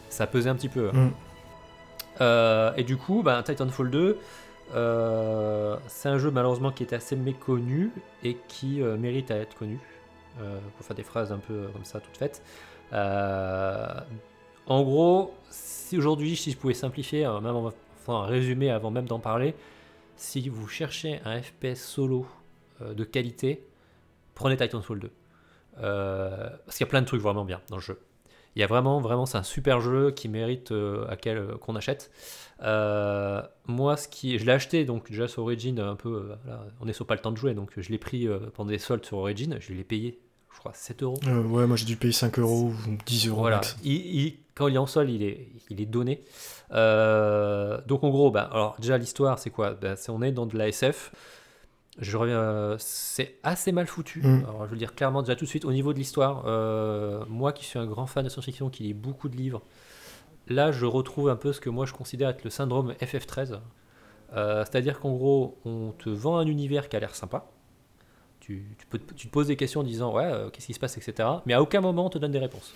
ça 0.09 0.27
pesait 0.27 0.49
un 0.49 0.55
petit 0.55 0.69
peu. 0.69 0.91
Mm. 0.91 1.11
Euh, 2.21 2.71
et 2.77 2.83
du 2.83 2.97
coup, 2.97 3.23
bah, 3.23 3.41
Titanfall 3.43 3.89
2, 3.89 4.17
euh, 4.73 5.77
c'est 5.87 6.09
un 6.09 6.17
jeu 6.17 6.31
malheureusement 6.31 6.71
qui 6.71 6.83
est 6.83 6.93
assez 6.93 7.15
méconnu 7.15 7.91
et 8.23 8.37
qui 8.47 8.81
euh, 8.81 8.97
mérite 8.97 9.31
à 9.31 9.37
être 9.37 9.55
connu, 9.55 9.79
euh, 10.41 10.59
pour 10.77 10.85
faire 10.85 10.95
des 10.95 11.03
phrases 11.03 11.31
un 11.31 11.37
peu 11.39 11.67
comme 11.73 11.85
ça, 11.85 11.99
toutes 11.99 12.17
faites. 12.17 12.41
Euh, 12.93 13.87
en 14.67 14.83
gros, 14.83 15.33
si 15.49 15.97
aujourd'hui, 15.97 16.35
si 16.35 16.51
je 16.51 16.57
pouvais 16.57 16.73
simplifier, 16.73 17.25
euh, 17.25 17.39
même 17.39 17.55
en- 17.55 17.71
enfin 18.05 18.25
résumer 18.25 18.69
avant 18.69 18.91
même 18.91 19.05
d'en 19.05 19.19
parler, 19.19 19.55
si 20.15 20.47
vous 20.49 20.67
cherchez 20.67 21.19
un 21.25 21.41
FPS 21.41 21.75
solo 21.83 22.25
euh, 22.81 22.93
de 22.93 23.03
qualité, 23.03 23.63
prenez 24.35 24.57
Titanfall 24.57 24.99
2. 24.99 25.11
Euh, 25.79 26.49
parce 26.65 26.77
qu'il 26.77 26.85
y 26.85 26.87
a 26.87 26.89
plein 26.89 27.01
de 27.01 27.07
trucs 27.07 27.21
vraiment 27.21 27.45
bien 27.45 27.61
dans 27.69 27.77
le 27.77 27.81
jeu. 27.81 27.99
Il 28.55 28.59
y 28.59 28.63
a 28.63 28.67
vraiment, 28.67 28.99
vraiment, 28.99 29.25
c'est 29.25 29.37
un 29.37 29.43
super 29.43 29.79
jeu 29.79 30.11
qui 30.11 30.27
mérite 30.27 30.71
euh, 30.73 31.07
à 31.09 31.15
quel 31.15 31.37
euh, 31.37 31.57
qu'on 31.57 31.75
achète. 31.77 32.11
Moi, 33.67 33.97
ce 33.97 34.07
qui, 34.07 34.37
je 34.37 34.45
l'ai 34.45 34.51
acheté 34.51 34.83
donc 34.85 35.09
déjà 35.09 35.27
sur 35.27 35.43
Origin 35.43 35.79
un 35.79 35.95
peu. 35.95 36.31
on 36.81 36.87
est 36.87 36.93
sur 36.93 37.05
pas 37.05 37.15
le 37.15 37.21
temps 37.21 37.31
de 37.31 37.37
jouer, 37.37 37.53
donc 37.53 37.71
je 37.77 37.89
l'ai 37.89 37.97
pris 37.97 38.27
pendant 38.53 38.69
des 38.69 38.77
soldes 38.77 39.05
sur 39.05 39.17
Origin. 39.19 39.57
Je 39.59 39.73
l'ai 39.73 39.83
payé, 39.83 40.19
je 40.53 40.59
crois, 40.59 40.73
7 40.75 41.03
euros. 41.03 41.17
Ouais, 41.25 41.65
moi 41.65 41.77
j'ai 41.77 41.85
dû 41.85 41.95
payer 41.95 42.13
5 42.13 42.37
euros 42.39 42.71
ou 42.87 42.97
10 43.05 43.27
euros 43.29 43.39
Voilà, 43.41 43.57
max. 43.57 43.77
il, 43.83 43.93
il- 43.93 44.37
quand 44.53 44.67
il 44.67 44.75
est 44.75 44.79
en 44.79 44.85
sol, 44.85 45.09
il 45.09 45.23
est, 45.23 45.47
il 45.69 45.79
est 45.81 45.85
donné. 45.85 46.23
Donc 46.69 48.03
en 48.03 48.09
gros, 48.09 48.31
bah, 48.31 48.49
alors 48.51 48.75
déjà 48.79 48.97
l'histoire, 48.97 49.39
c'est 49.39 49.49
quoi? 49.49 49.71
Bah, 49.73 49.95
c'est, 49.95 50.11
On 50.11 50.21
est 50.21 50.31
dans 50.33 50.45
de 50.45 50.57
la 50.57 50.67
SF. 50.67 51.11
Je 52.01 52.17
reviens, 52.17 52.37
euh, 52.39 52.75
c'est 52.79 53.35
assez 53.43 53.71
mal 53.71 53.85
foutu. 53.87 54.21
Mm. 54.21 54.43
Alors 54.47 54.61
je 54.63 54.69
veux 54.69 54.71
le 54.73 54.77
dire 54.79 54.95
clairement 54.95 55.21
déjà 55.21 55.35
tout 55.35 55.45
de 55.45 55.49
suite 55.49 55.65
au 55.65 55.71
niveau 55.71 55.93
de 55.93 55.99
l'histoire. 55.99 56.43
euh, 56.47 57.23
moi 57.29 57.53
qui 57.53 57.63
suis 57.65 57.79
un 57.79 57.85
grand 57.85 58.07
fan 58.07 58.23
de 58.23 58.29
science-fiction, 58.29 58.69
qui 58.69 58.83
lit 58.83 58.93
beaucoup 58.93 59.29
de 59.29 59.37
livres, 59.37 59.61
là 60.47 60.71
je 60.71 60.85
retrouve 60.85 61.29
un 61.29 61.35
peu 61.35 61.53
ce 61.53 61.61
que 61.61 61.69
moi 61.69 61.85
je 61.85 61.93
considère 61.93 62.29
être 62.29 62.43
le 62.43 62.49
syndrome 62.49 62.93
FF13. 63.01 63.59
Euh, 64.33 64.63
c'est-à-dire 64.65 64.99
qu'en 64.99 65.11
gros, 65.13 65.57
on 65.65 65.91
te 65.91 66.09
vend 66.09 66.37
un 66.37 66.47
univers 66.47 66.87
qui 66.89 66.95
a 66.95 66.99
l'air 66.99 67.13
sympa. 67.15 67.45
Tu, 68.39 68.65
tu 68.79 68.87
peux, 68.87 68.97
te- 68.97 69.13
tu 69.13 69.27
te 69.27 69.31
poses 69.31 69.47
des 69.47 69.55
questions 69.55 69.81
en 69.81 69.83
disant 69.83 70.13
ouais, 70.13 70.23
euh, 70.25 70.49
qu'est-ce 70.49 70.65
qui 70.67 70.73
se 70.73 70.79
passe, 70.79 70.97
etc. 70.97 71.27
Mais 71.45 71.53
à 71.53 71.61
aucun 71.61 71.81
moment 71.81 72.05
on 72.05 72.09
te 72.09 72.17
donne 72.17 72.31
des 72.31 72.39
réponses. 72.39 72.73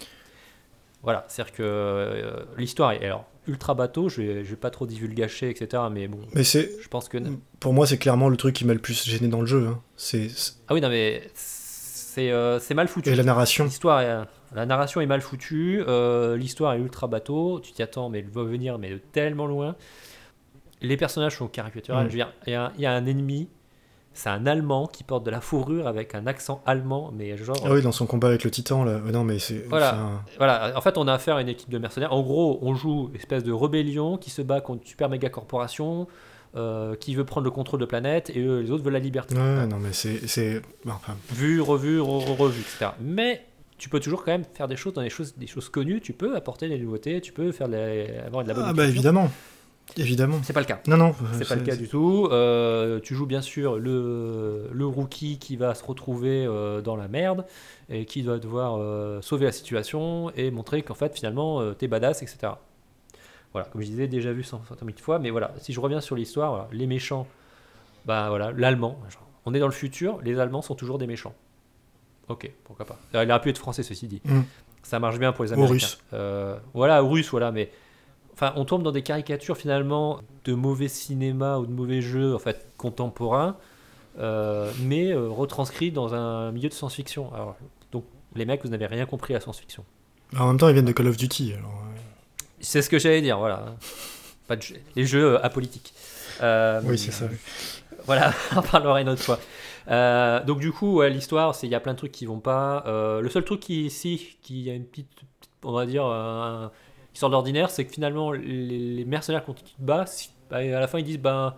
Voilà, 1.05 1.23
c'est-à-dire 1.29 1.53
que 1.53 1.63
euh, 1.63 2.43
l'histoire 2.57 2.91
est 2.91 3.05
alors 3.05 3.25
ultra 3.47 3.73
bateau, 3.75 4.09
je 4.09 4.21
vais, 4.21 4.43
je 4.43 4.49
vais 4.49 4.55
pas 4.55 4.71
trop 4.71 4.85
divulgacher, 4.87 5.49
etc. 5.49 5.83
Mais 5.91 6.07
bon, 6.07 6.19
Mais 6.33 6.43
c'est, 6.43 6.71
je 6.81 6.87
pense 6.89 7.07
que. 7.07 7.17
pour 7.59 7.73
moi, 7.73 7.85
c'est 7.87 7.97
clairement 7.99 8.27
le 8.27 8.35
truc 8.37 8.55
qui 8.55 8.65
m'a 8.65 8.73
le 8.73 8.79
plus 8.79 9.05
gêné 9.07 9.27
dans 9.27 9.39
le 9.41 9.45
jeu. 9.47 9.67
hein. 9.67 9.81
C'est, 9.95 10.27
Ah 10.67 10.73
oui, 10.73 10.81
non, 10.81 10.89
mais 10.89 11.21
c'est 11.35 12.31
euh, 12.31 12.59
c'est 12.59 12.73
mal 12.73 12.87
foutu. 12.87 13.09
et 13.09 13.15
la 13.15 13.23
narration. 13.23 13.65
L'histoire 13.65 14.01
est- 14.01 14.25
la 14.55 14.65
narration 14.65 14.99
est 15.01 15.05
mal 15.05 15.21
foutue, 15.21 15.83
euh, 15.87 16.35
l'histoire 16.37 16.73
est 16.73 16.79
ultra 16.79 17.07
bateau, 17.07 17.59
tu 17.59 17.71
t'y 17.71 17.83
attends, 17.83 18.09
mais 18.09 18.19
elle 18.19 18.29
va 18.29 18.43
venir 18.43 18.79
mais 18.79 18.89
de 18.91 18.97
tellement 18.97 19.45
loin. 19.47 19.75
Les 20.81 20.97
personnages 20.97 21.37
sont 21.37 21.47
caricaturales. 21.47 22.05
Mm. 22.05 22.09
Je 22.09 22.11
veux 22.13 22.17
dire, 22.17 22.33
il 22.47 22.51
y, 22.53 22.55
a- 22.55 22.71
il 22.77 22.81
y 22.81 22.85
a 22.85 22.93
un 22.93 23.05
ennemi, 23.05 23.47
c'est 24.15 24.29
un 24.29 24.47
Allemand 24.47 24.87
qui 24.87 25.03
porte 25.03 25.23
de 25.23 25.29
la 25.29 25.41
fourrure 25.41 25.87
avec 25.87 26.15
un 26.15 26.25
accent 26.25 26.63
allemand, 26.65 27.11
mais 27.15 27.37
genre. 27.37 27.57
Ah 27.63 27.71
oui, 27.71 27.81
dans 27.83 27.91
son 27.91 28.07
combat 28.07 28.29
avec 28.29 28.43
le 28.43 28.49
titan, 28.49 28.83
là. 28.83 28.93
Euh, 28.93 29.11
Non, 29.11 29.23
mais 29.23 29.37
c'est. 29.37 29.65
Voilà. 29.69 29.97
Voilà, 30.37 30.73
en 30.75 30.81
fait, 30.81 30.97
on 30.97 31.07
a 31.07 31.13
affaire 31.13 31.35
à 31.35 31.41
une 31.41 31.49
équipe 31.49 31.69
de 31.69 31.77
mercenaires. 31.77 32.13
En 32.13 32.21
gros, 32.23 32.57
on 32.63 32.73
joue 32.73 33.09
une 33.11 33.15
espèce 33.19 33.43
de 33.43 33.51
rébellion 33.53 34.17
qui 34.17 34.31
se 34.31 34.41
bat 34.41 34.61
contre 34.61 34.81
une 34.81 34.87
super 34.87 35.09
méga 35.09 35.29
corporation 35.29 36.07
euh, 36.55 36.95
qui 36.95 37.13
veut 37.15 37.25
prendre 37.25 37.43
le 37.45 37.51
contrôle 37.51 37.81
de 37.81 37.85
planète 37.85 38.31
et 38.33 38.39
eux, 38.39 38.61
les 38.61 38.71
autres 38.71 38.83
veulent 38.83 38.93
la 38.93 38.99
liberté. 38.99 39.35
Ouais, 39.35 39.67
non, 39.67 39.77
mais 39.77 39.91
c'est. 39.91 40.61
Enfin, 40.87 41.15
vu, 41.33 41.59
revu, 41.61 41.99
re- 41.99 42.25
re- 42.25 42.37
revu, 42.37 42.61
etc. 42.61 42.91
Mais 43.01 43.45
tu 43.77 43.89
peux 43.89 43.99
toujours 43.99 44.23
quand 44.23 44.31
même 44.31 44.45
faire 44.53 44.69
des 44.69 44.77
choses 44.77 44.93
dans 44.93 45.01
des 45.01 45.09
choses, 45.09 45.35
des 45.35 45.47
choses 45.47 45.67
connues, 45.67 45.99
tu 45.99 46.13
peux 46.13 46.33
apporter 46.37 46.69
des 46.69 46.77
nouveautés, 46.79 47.19
tu 47.19 47.33
peux 47.33 47.51
faire 47.51 47.67
de 47.67 47.73
la- 47.75 48.25
avoir 48.27 48.43
de 48.43 48.47
la 48.47 48.53
bonne 48.53 48.63
ah 48.67 48.73
bah 48.73 48.85
évidemment. 48.87 49.29
Évidemment. 49.97 50.39
C'est 50.43 50.53
pas 50.53 50.59
le 50.59 50.65
cas. 50.65 50.81
Non, 50.87 50.97
non. 50.97 51.15
C'est 51.33 51.47
pas 51.47 51.55
le 51.55 51.61
cas 51.61 51.75
du 51.75 51.87
tout. 51.87 52.27
Euh, 52.31 52.99
tu 52.99 53.15
joues 53.15 53.25
bien 53.25 53.41
sûr 53.41 53.77
le, 53.77 54.67
le 54.71 54.85
rookie 54.85 55.37
qui 55.37 55.55
va 55.55 55.73
se 55.75 55.83
retrouver 55.83 56.45
euh, 56.45 56.81
dans 56.81 56.95
la 56.95 57.07
merde 57.07 57.45
et 57.89 58.05
qui 58.05 58.23
doit 58.23 58.39
devoir 58.39 58.77
euh, 58.77 59.21
sauver 59.21 59.45
la 59.45 59.51
situation 59.51 60.31
et 60.35 60.51
montrer 60.51 60.81
qu'en 60.81 60.95
fait 60.95 61.15
finalement 61.15 61.73
t'es 61.73 61.87
badass, 61.87 62.23
etc. 62.23 62.53
Voilà, 63.53 63.69
comme 63.69 63.81
je 63.81 63.87
disais, 63.87 64.07
déjà 64.07 64.33
vu 64.33 64.43
100 64.43 64.61
mille 64.83 64.99
fois, 64.99 65.17
mais 65.17 65.29
voilà, 65.29 65.53
si 65.59 65.71
je 65.71 65.79
reviens 65.79 66.01
sur 66.01 66.17
l'histoire, 66.17 66.49
voilà, 66.51 66.67
les 66.73 66.87
méchants, 66.87 67.25
bah 68.05 68.27
voilà, 68.27 68.51
l'allemand, 68.51 68.99
on 69.45 69.53
est 69.53 69.59
dans 69.59 69.67
le 69.67 69.71
futur, 69.71 70.19
les 70.23 70.39
Allemands 70.39 70.61
sont 70.61 70.75
toujours 70.75 70.97
des 70.97 71.07
méchants. 71.07 71.33
Ok, 72.27 72.51
pourquoi 72.63 72.85
pas. 72.85 72.99
Il 73.13 73.31
aurait 73.31 73.41
pu 73.41 73.49
être 73.49 73.57
français, 73.57 73.83
ceci 73.83 74.07
dit. 74.07 74.21
Mm. 74.25 74.41
Ça 74.83 74.99
marche 74.99 75.19
bien 75.19 75.31
pour 75.31 75.43
les 75.45 75.53
Américains. 75.53 75.73
russe. 75.73 75.99
Euh, 76.13 76.57
voilà, 76.73 77.03
ou 77.03 77.09
russe, 77.09 77.29
voilà, 77.29 77.51
mais 77.51 77.71
enfin, 78.35 78.53
on 78.55 78.65
tombe 78.65 78.83
dans 78.83 78.91
des 78.91 79.01
caricatures 79.01 79.57
finalement 79.57 80.19
de 80.43 80.53
mauvais 80.53 80.87
cinéma 80.87 81.57
ou 81.57 81.65
de 81.65 81.71
mauvais 81.71 82.01
jeux 82.01 82.35
en 82.35 82.39
fait 82.39 82.67
contemporains, 82.77 83.57
euh, 84.19 84.71
mais 84.81 85.11
euh, 85.11 85.27
retranscrits 85.29 85.91
dans 85.91 86.13
un 86.13 86.51
milieu 86.51 86.69
de 86.69 86.73
science-fiction. 86.73 87.33
Alors, 87.33 87.55
donc 87.91 88.03
les 88.35 88.45
mecs, 88.45 88.63
vous 88.63 88.69
n'avez 88.69 88.85
rien 88.85 89.05
compris 89.05 89.33
à 89.33 89.37
la 89.37 89.41
science-fiction. 89.41 89.83
En 90.37 90.47
même 90.47 90.57
temps, 90.57 90.67
ils 90.67 90.73
viennent 90.73 90.85
de 90.85 90.91
Call 90.91 91.07
of 91.07 91.17
Duty. 91.17 91.53
Alors, 91.53 91.83
C'est 92.59 92.81
ce 92.81 92.89
que 92.89 92.99
j'allais 92.99 93.21
dire, 93.21 93.37
voilà. 93.37 93.75
Pas 94.47 94.55
de 94.55 94.61
jeu- 94.61 94.75
les 94.95 95.05
jeux 95.05 95.35
euh, 95.35 95.45
apolitiques. 95.45 95.93
Euh, 96.41 96.81
Oui, 96.85 96.97
c'est 96.97 97.11
ça. 97.11 97.25
Voilà, 98.05 98.33
on 98.53 98.57
en 98.59 98.61
parlera 98.61 99.01
une 99.01 99.09
autre 99.09 99.21
fois. 99.23 99.39
Euh, 99.87 100.43
donc 100.43 100.59
du 100.59 100.71
coup, 100.71 100.95
ouais, 100.97 101.09
l'histoire, 101.09 101.53
c'est 101.55 101.67
il 101.67 101.69
y 101.71 101.75
a 101.75 101.79
plein 101.79 101.93
de 101.93 101.97
trucs 101.97 102.11
qui 102.11 102.25
vont 102.25 102.39
pas. 102.39 102.83
Euh, 102.87 103.21
le 103.21 103.29
seul 103.29 103.43
truc 103.45 103.59
qui 103.59 103.85
ici, 103.85 104.37
qui 104.41 104.69
a 104.69 104.73
une 104.73 104.85
petite, 104.85 105.07
on 105.63 105.71
va 105.71 105.85
dire, 105.85 106.05
qui 107.15 107.19
sort 107.19 107.29
de 107.29 107.33
l'ordinaire, 107.33 107.71
c'est 107.71 107.85
que 107.85 107.91
finalement 107.91 108.31
les, 108.31 108.43
les 108.43 109.05
mercenaires 109.05 109.43
tu 109.43 109.53
te 109.63 109.69
bats, 109.79 110.05
si- 110.05 110.29
bah, 110.51 110.57
à 110.57 110.63
la 110.79 110.87
fin 110.87 110.99
ils 110.99 111.05
disent 111.05 111.17
ben 111.17 111.55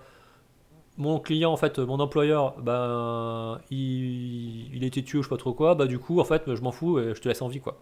mon 0.97 1.19
client 1.19 1.51
en 1.51 1.57
fait, 1.57 1.77
mon 1.79 1.99
employeur, 1.99 2.55
ben 2.61 3.59
il, 3.69 4.73
il 4.73 4.83
a 4.83 4.87
été 4.87 5.03
tué 5.03 5.17
ou 5.19 5.21
je 5.23 5.27
sais 5.27 5.35
pas 5.35 5.37
trop 5.37 5.53
quoi, 5.53 5.75
bah 5.75 5.85
du 5.87 5.99
coup 5.99 6.19
en 6.21 6.23
fait 6.23 6.43
je 6.55 6.61
m'en 6.61 6.71
fous 6.71 6.99
et 6.99 7.13
je 7.13 7.19
te 7.21 7.27
laisse 7.27 7.41
en 7.41 7.49
vie 7.49 7.59
quoi. 7.59 7.81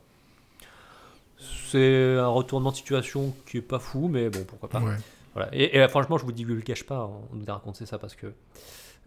C'est 1.68 2.18
un 2.18 2.28
retournement 2.28 2.72
de 2.72 2.78
situation 2.78 3.34
qui 3.46 3.58
est 3.58 3.62
pas 3.62 3.80
fou, 3.80 4.08
mais 4.08 4.30
bon 4.30 4.44
pourquoi 4.48 4.70
pas. 4.70 4.80
Ouais. 4.80 4.96
Voilà. 5.34 5.50
Et, 5.54 5.78
et, 5.78 5.88
franchement, 5.90 6.18
je 6.18 6.24
vous 6.24 6.32
dis, 6.32 6.44
je 6.44 6.54
le 6.54 6.62
cache 6.62 6.86
pas, 6.86 7.10
on 7.32 7.36
nous 7.36 7.44
a 7.50 7.54
raconté 7.54 7.86
ça 7.86 7.98
parce 7.98 8.16
que. 8.16 8.28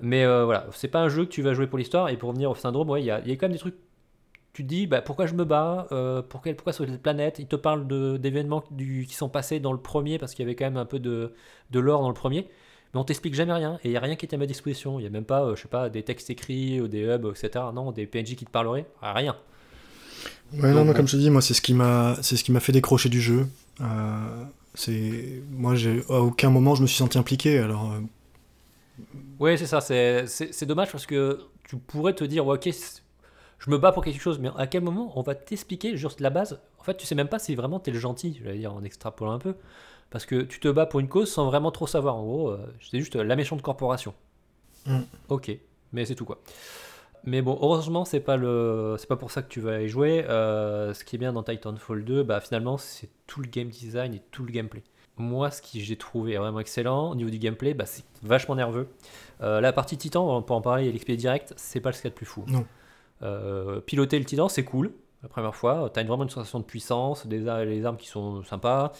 Mais 0.00 0.24
euh, 0.24 0.44
voilà, 0.44 0.66
c'est 0.72 0.88
pas 0.88 1.00
un 1.00 1.08
jeu 1.08 1.24
que 1.24 1.30
tu 1.30 1.40
vas 1.42 1.54
jouer 1.54 1.66
pour 1.66 1.78
l'histoire. 1.78 2.10
Et 2.10 2.16
pour 2.18 2.28
revenir 2.28 2.50
au 2.50 2.54
syndrome, 2.54 2.90
ouais, 2.90 3.00
il 3.02 3.06
y 3.06 3.10
a, 3.10 3.20
il 3.20 3.28
y 3.28 3.32
a 3.32 3.36
quand 3.36 3.46
même 3.46 3.52
des 3.52 3.58
trucs. 3.58 3.76
Tu 4.52 4.64
te 4.64 4.68
dis, 4.68 4.86
bah, 4.86 5.02
pourquoi 5.02 5.26
je 5.26 5.34
me 5.34 5.44
bats 5.44 5.86
euh, 5.92 6.22
pourquoi, 6.22 6.52
pourquoi 6.54 6.72
sur 6.72 6.84
cette 6.84 7.02
planète? 7.02 7.38
Il 7.38 7.46
te 7.46 7.56
parle 7.56 7.86
d'événements 8.18 8.64
qui 8.76 9.14
sont 9.14 9.28
passés 9.28 9.60
dans 9.60 9.72
le 9.72 9.78
premier 9.78 10.18
parce 10.18 10.34
qu'il 10.34 10.44
y 10.44 10.46
avait 10.48 10.56
quand 10.56 10.64
même 10.64 10.76
un 10.76 10.86
peu 10.86 10.98
de, 10.98 11.32
de 11.70 11.78
lore 11.78 12.02
dans 12.02 12.08
le 12.08 12.14
premier. 12.14 12.48
Mais 12.94 13.00
on 13.00 13.04
t'explique 13.04 13.34
jamais 13.34 13.52
rien. 13.52 13.78
Et 13.84 13.88
il 13.88 13.90
n'y 13.90 13.96
a 13.96 14.00
rien 14.00 14.16
qui 14.16 14.26
est 14.26 14.34
à 14.34 14.38
ma 14.38 14.46
disposition. 14.46 14.98
Il 14.98 15.02
n'y 15.02 15.08
a 15.08 15.10
même 15.10 15.24
pas, 15.24 15.42
euh, 15.42 15.56
je 15.56 15.62
sais 15.62 15.68
pas, 15.68 15.90
des 15.90 16.02
textes 16.02 16.30
écrits 16.30 16.80
ou 16.80 16.88
des 16.88 17.02
hubs, 17.02 17.26
etc. 17.26 17.66
Non, 17.74 17.92
des 17.92 18.06
PNJ 18.06 18.34
qui 18.34 18.44
te 18.46 18.50
parleraient. 18.50 18.86
Rien. 19.02 19.36
Ouais, 20.54 20.72
non, 20.72 20.74
Donc, 20.74 20.74
non, 20.74 20.84
bon. 20.86 20.92
comme 20.94 21.08
je 21.08 21.12
te 21.12 21.20
dis, 21.20 21.30
moi, 21.30 21.42
c'est 21.42 21.54
ce 21.54 21.60
qui 21.60 21.74
m'a, 21.74 22.14
fait 22.60 22.72
décrocher 22.72 23.08
du 23.08 23.20
jeu. 23.20 23.46
Euh, 23.80 24.44
c'est, 24.74 25.42
moi, 25.50 25.74
à 26.08 26.14
aucun 26.20 26.50
moment, 26.50 26.74
je 26.74 26.82
me 26.82 26.86
suis 26.86 26.96
senti 26.96 27.18
impliqué. 27.18 27.58
Alors, 27.58 27.92
euh, 27.92 29.04
Oui, 29.38 29.58
c'est 29.58 29.66
ça. 29.66 29.80
C'est 29.80 30.66
dommage 30.66 30.90
parce 30.90 31.06
que 31.06 31.40
tu 31.64 31.76
pourrais 31.76 32.14
te 32.14 32.24
dire, 32.24 32.46
ouais, 32.46 32.56
ok, 32.56 32.72
je 33.58 33.70
me 33.70 33.78
bats 33.78 33.92
pour 33.92 34.04
quelque 34.04 34.20
chose, 34.20 34.38
mais 34.38 34.50
à 34.56 34.66
quel 34.66 34.82
moment 34.82 35.12
on 35.16 35.22
va 35.22 35.34
t'expliquer 35.34 35.96
juste 35.96 36.20
la 36.20 36.30
base? 36.30 36.60
En 36.78 36.84
fait, 36.84 36.96
tu 36.96 37.06
sais 37.06 37.14
même 37.14 37.28
pas 37.28 37.38
si 37.38 37.54
vraiment 37.54 37.80
t'es 37.80 37.90
le 37.90 37.98
gentil, 37.98 38.40
j'allais 38.42 38.58
dire 38.58 38.72
en 38.72 38.82
extrapolant 38.82 39.32
un 39.32 39.38
peu. 39.38 39.54
Parce 40.10 40.24
que 40.24 40.42
tu 40.42 40.58
te 40.60 40.68
bats 40.68 40.86
pour 40.86 41.00
une 41.00 41.08
cause 41.08 41.30
sans 41.30 41.46
vraiment 41.46 41.70
trop 41.70 41.86
savoir. 41.86 42.16
En 42.16 42.22
gros, 42.22 42.48
euh, 42.50 42.58
c'est 42.80 42.98
juste 42.98 43.16
la 43.16 43.36
méchante 43.36 43.60
corporation. 43.62 44.14
Mm. 44.86 45.00
Ok, 45.28 45.50
mais 45.92 46.04
c'est 46.06 46.14
tout 46.14 46.24
quoi. 46.24 46.40
Mais 47.24 47.42
bon, 47.42 47.58
heureusement, 47.60 48.04
c'est 48.04 48.20
pas 48.20 48.36
le, 48.36 48.96
c'est 48.98 49.08
pas 49.08 49.16
pour 49.16 49.30
ça 49.30 49.42
que 49.42 49.48
tu 49.48 49.60
vas 49.60 49.82
y 49.82 49.88
jouer. 49.88 50.24
Euh, 50.28 50.94
ce 50.94 51.04
qui 51.04 51.16
est 51.16 51.18
bien 51.18 51.32
dans 51.32 51.42
Titanfall 51.42 52.04
2, 52.04 52.22
bah 52.22 52.40
finalement, 52.40 52.78
c'est 52.78 53.10
tout 53.26 53.42
le 53.42 53.48
game 53.48 53.68
design 53.68 54.14
et 54.14 54.22
tout 54.30 54.44
le 54.44 54.52
gameplay. 54.52 54.82
Moi, 55.16 55.50
ce 55.50 55.60
que 55.60 55.68
j'ai 55.74 55.96
trouvé 55.96 56.36
vraiment 56.36 56.60
excellent 56.60 57.10
au 57.10 57.14
niveau 57.16 57.28
du 57.28 57.38
gameplay, 57.38 57.74
bah, 57.74 57.86
c'est 57.86 58.04
vachement 58.22 58.54
nerveux. 58.54 58.88
Euh, 59.42 59.60
la 59.60 59.72
partie 59.72 59.98
Titan, 59.98 60.36
on 60.36 60.42
peut 60.42 60.54
en 60.54 60.60
parler, 60.60 60.86
et 60.86 60.92
l'XP 60.92 61.12
direct, 61.12 61.54
c'est 61.56 61.80
pas 61.80 61.92
ce 61.92 62.00
qu'il 62.00 62.08
y 62.08 62.08
a 62.08 62.10
de 62.10 62.14
plus 62.14 62.26
fou. 62.26 62.44
Non. 62.46 62.64
Euh, 63.22 63.80
piloter 63.80 64.18
le 64.18 64.24
Titan, 64.24 64.48
c'est 64.48 64.64
cool. 64.64 64.92
La 65.22 65.28
première 65.28 65.54
fois, 65.54 65.90
tu 65.92 65.98
as 65.98 66.04
vraiment 66.04 66.22
une 66.22 66.30
sensation 66.30 66.60
de 66.60 66.64
puissance, 66.64 67.26
des 67.26 67.38
les 67.38 67.84
armes 67.84 67.96
qui 67.96 68.08
sont 68.08 68.42
sympas. 68.44 68.92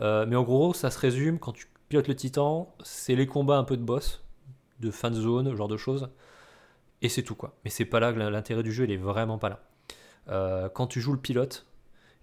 Euh, 0.00 0.26
mais 0.26 0.36
en 0.36 0.42
gros, 0.42 0.74
ça 0.74 0.90
se 0.90 0.98
résume 0.98 1.38
quand 1.38 1.52
tu 1.52 1.66
pilotes 1.88 2.08
le 2.08 2.14
Titan, 2.14 2.74
c'est 2.82 3.14
les 3.14 3.26
combats 3.26 3.58
un 3.58 3.64
peu 3.64 3.76
de 3.76 3.82
boss, 3.82 4.22
de 4.80 4.90
fin 4.90 5.10
de 5.10 5.16
zone, 5.16 5.54
genre 5.54 5.68
de 5.68 5.76
choses. 5.76 6.08
Et 7.02 7.08
c'est 7.08 7.22
tout 7.22 7.34
quoi. 7.34 7.54
Mais 7.64 7.70
c'est 7.70 7.84
pas 7.84 8.00
là 8.00 8.12
que 8.12 8.18
l'intérêt 8.18 8.62
du 8.62 8.72
jeu, 8.72 8.84
il 8.84 8.92
est 8.92 8.96
vraiment 8.96 9.38
pas 9.38 9.48
là. 9.48 9.60
Euh, 10.28 10.68
quand 10.68 10.86
tu 10.86 11.00
joues 11.00 11.12
le 11.12 11.20
pilote, 11.20 11.66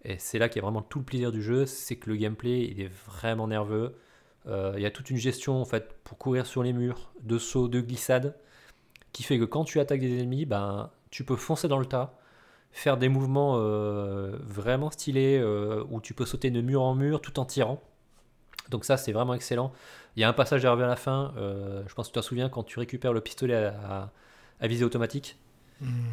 et 0.06 0.18
c'est 0.20 0.40
là 0.40 0.50
qu'il 0.50 0.58
y 0.58 0.60
a 0.60 0.64
vraiment 0.64 0.82
tout 0.82 1.00
le 1.00 1.06
plaisir 1.06 1.32
du 1.32 1.42
jeu, 1.42 1.66
c'est 1.66 1.96
que 1.96 2.10
le 2.10 2.18
gameplay, 2.18 2.66
il 2.66 2.82
est 2.82 2.92
vraiment 3.08 3.48
nerveux. 3.48 3.98
Il 4.46 4.82
y 4.82 4.86
a 4.86 4.92
toute 4.92 5.10
une 5.10 5.18
gestion 5.18 5.62
en 5.62 5.64
fait 5.64 5.96
pour 6.04 6.18
courir 6.18 6.46
sur 6.46 6.64
les 6.64 6.74
murs, 6.74 7.14
de 7.22 7.38
saut, 7.38 7.70
de 7.70 7.80
glissade, 7.80 8.36
qui 9.14 9.24
fait 9.24 9.40
que 9.40 9.46
quand 9.46 9.64
tu 9.64 9.80
attaques 9.80 10.02
des 10.02 10.20
ennemis, 10.20 10.46
ben, 10.46 10.92
tu 11.14 11.24
peux 11.24 11.36
foncer 11.38 11.68
dans 11.68 11.80
le 11.80 11.86
tas, 11.86 12.08
faire 12.72 12.98
des 12.98 13.10
mouvements 13.10 13.56
euh, 13.58 14.36
vraiment 14.42 14.90
stylés 14.92 15.38
euh, 15.40 15.84
où 15.92 16.02
tu 16.02 16.14
peux 16.16 16.26
sauter 16.26 16.50
de 16.52 16.62
mur 16.62 16.82
en 16.82 16.96
mur 16.96 17.22
tout 17.22 17.40
en 17.40 17.46
tirant. 17.46 17.80
Donc 18.70 18.86
ça, 18.86 18.98
c'est 18.98 19.12
vraiment 19.12 19.36
excellent. 19.36 19.72
Il 20.16 20.22
y 20.22 20.24
a 20.24 20.30
un 20.30 20.34
passage 20.34 20.66
à 20.66 20.72
à 20.74 20.76
la 20.76 20.96
fin, 20.96 21.34
euh, 21.38 21.84
je 21.88 21.94
pense 21.94 22.08
que 22.08 22.14
tu 22.14 22.16
t'en 22.20 22.22
souviens, 22.24 22.50
quand 22.50 22.64
tu 22.64 22.80
récupères 22.80 23.14
le 23.14 23.22
pistolet 23.22 23.56
à, 23.56 23.74
à- 23.90 24.12
à 24.62 24.68
visée 24.68 24.86
automatique, 24.86 25.38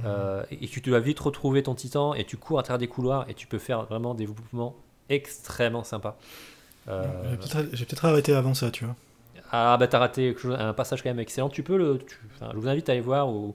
euh, 0.05 0.43
et 0.51 0.65
et 0.65 0.69
que 0.69 0.75
tu 0.75 0.81
dois 0.91 1.01
vite 1.01 1.21
retrouver 1.21 1.63
ton 1.63 1.75
titan, 1.75 2.15
et 2.15 2.25
tu 2.25 2.37
cours 2.37 2.59
à 2.59 2.63
travers 2.63 2.79
des 2.79 2.89
couloirs, 2.89 3.25
et 3.29 3.35
tu 3.35 3.47
peux 3.47 3.59
faire 3.59 3.85
vraiment 3.85 4.15
des 4.15 4.27
mouvements 4.27 4.75
extrêmement 5.09 5.85
sympas. 5.85 6.17
J'ai, 6.89 7.37
peut-être, 7.85 8.05
arrêté 8.05 8.33
avant 8.35 8.55
ça, 8.55 8.71
tu 8.71 8.85
vois. 8.85 8.97
ah 9.53 9.77
bah 9.79 9.87
t'as 9.89 9.99
raté 9.99 10.35
chose- 10.37 10.57
un 10.59 10.73
passage 10.73 11.03
quand 11.03 11.11
même 11.11 11.21
excellent. 11.21 11.49
Tu 11.49 11.63
peux 11.63 11.77
le, 11.77 11.99
tu- 11.99 12.19
enfin, 12.35 12.51
je 12.53 12.59
vous 12.59 12.69
invite 12.69 12.89
à 12.89 12.93
aller 12.93 13.01
voir 13.01 13.29
ou, 13.29 13.55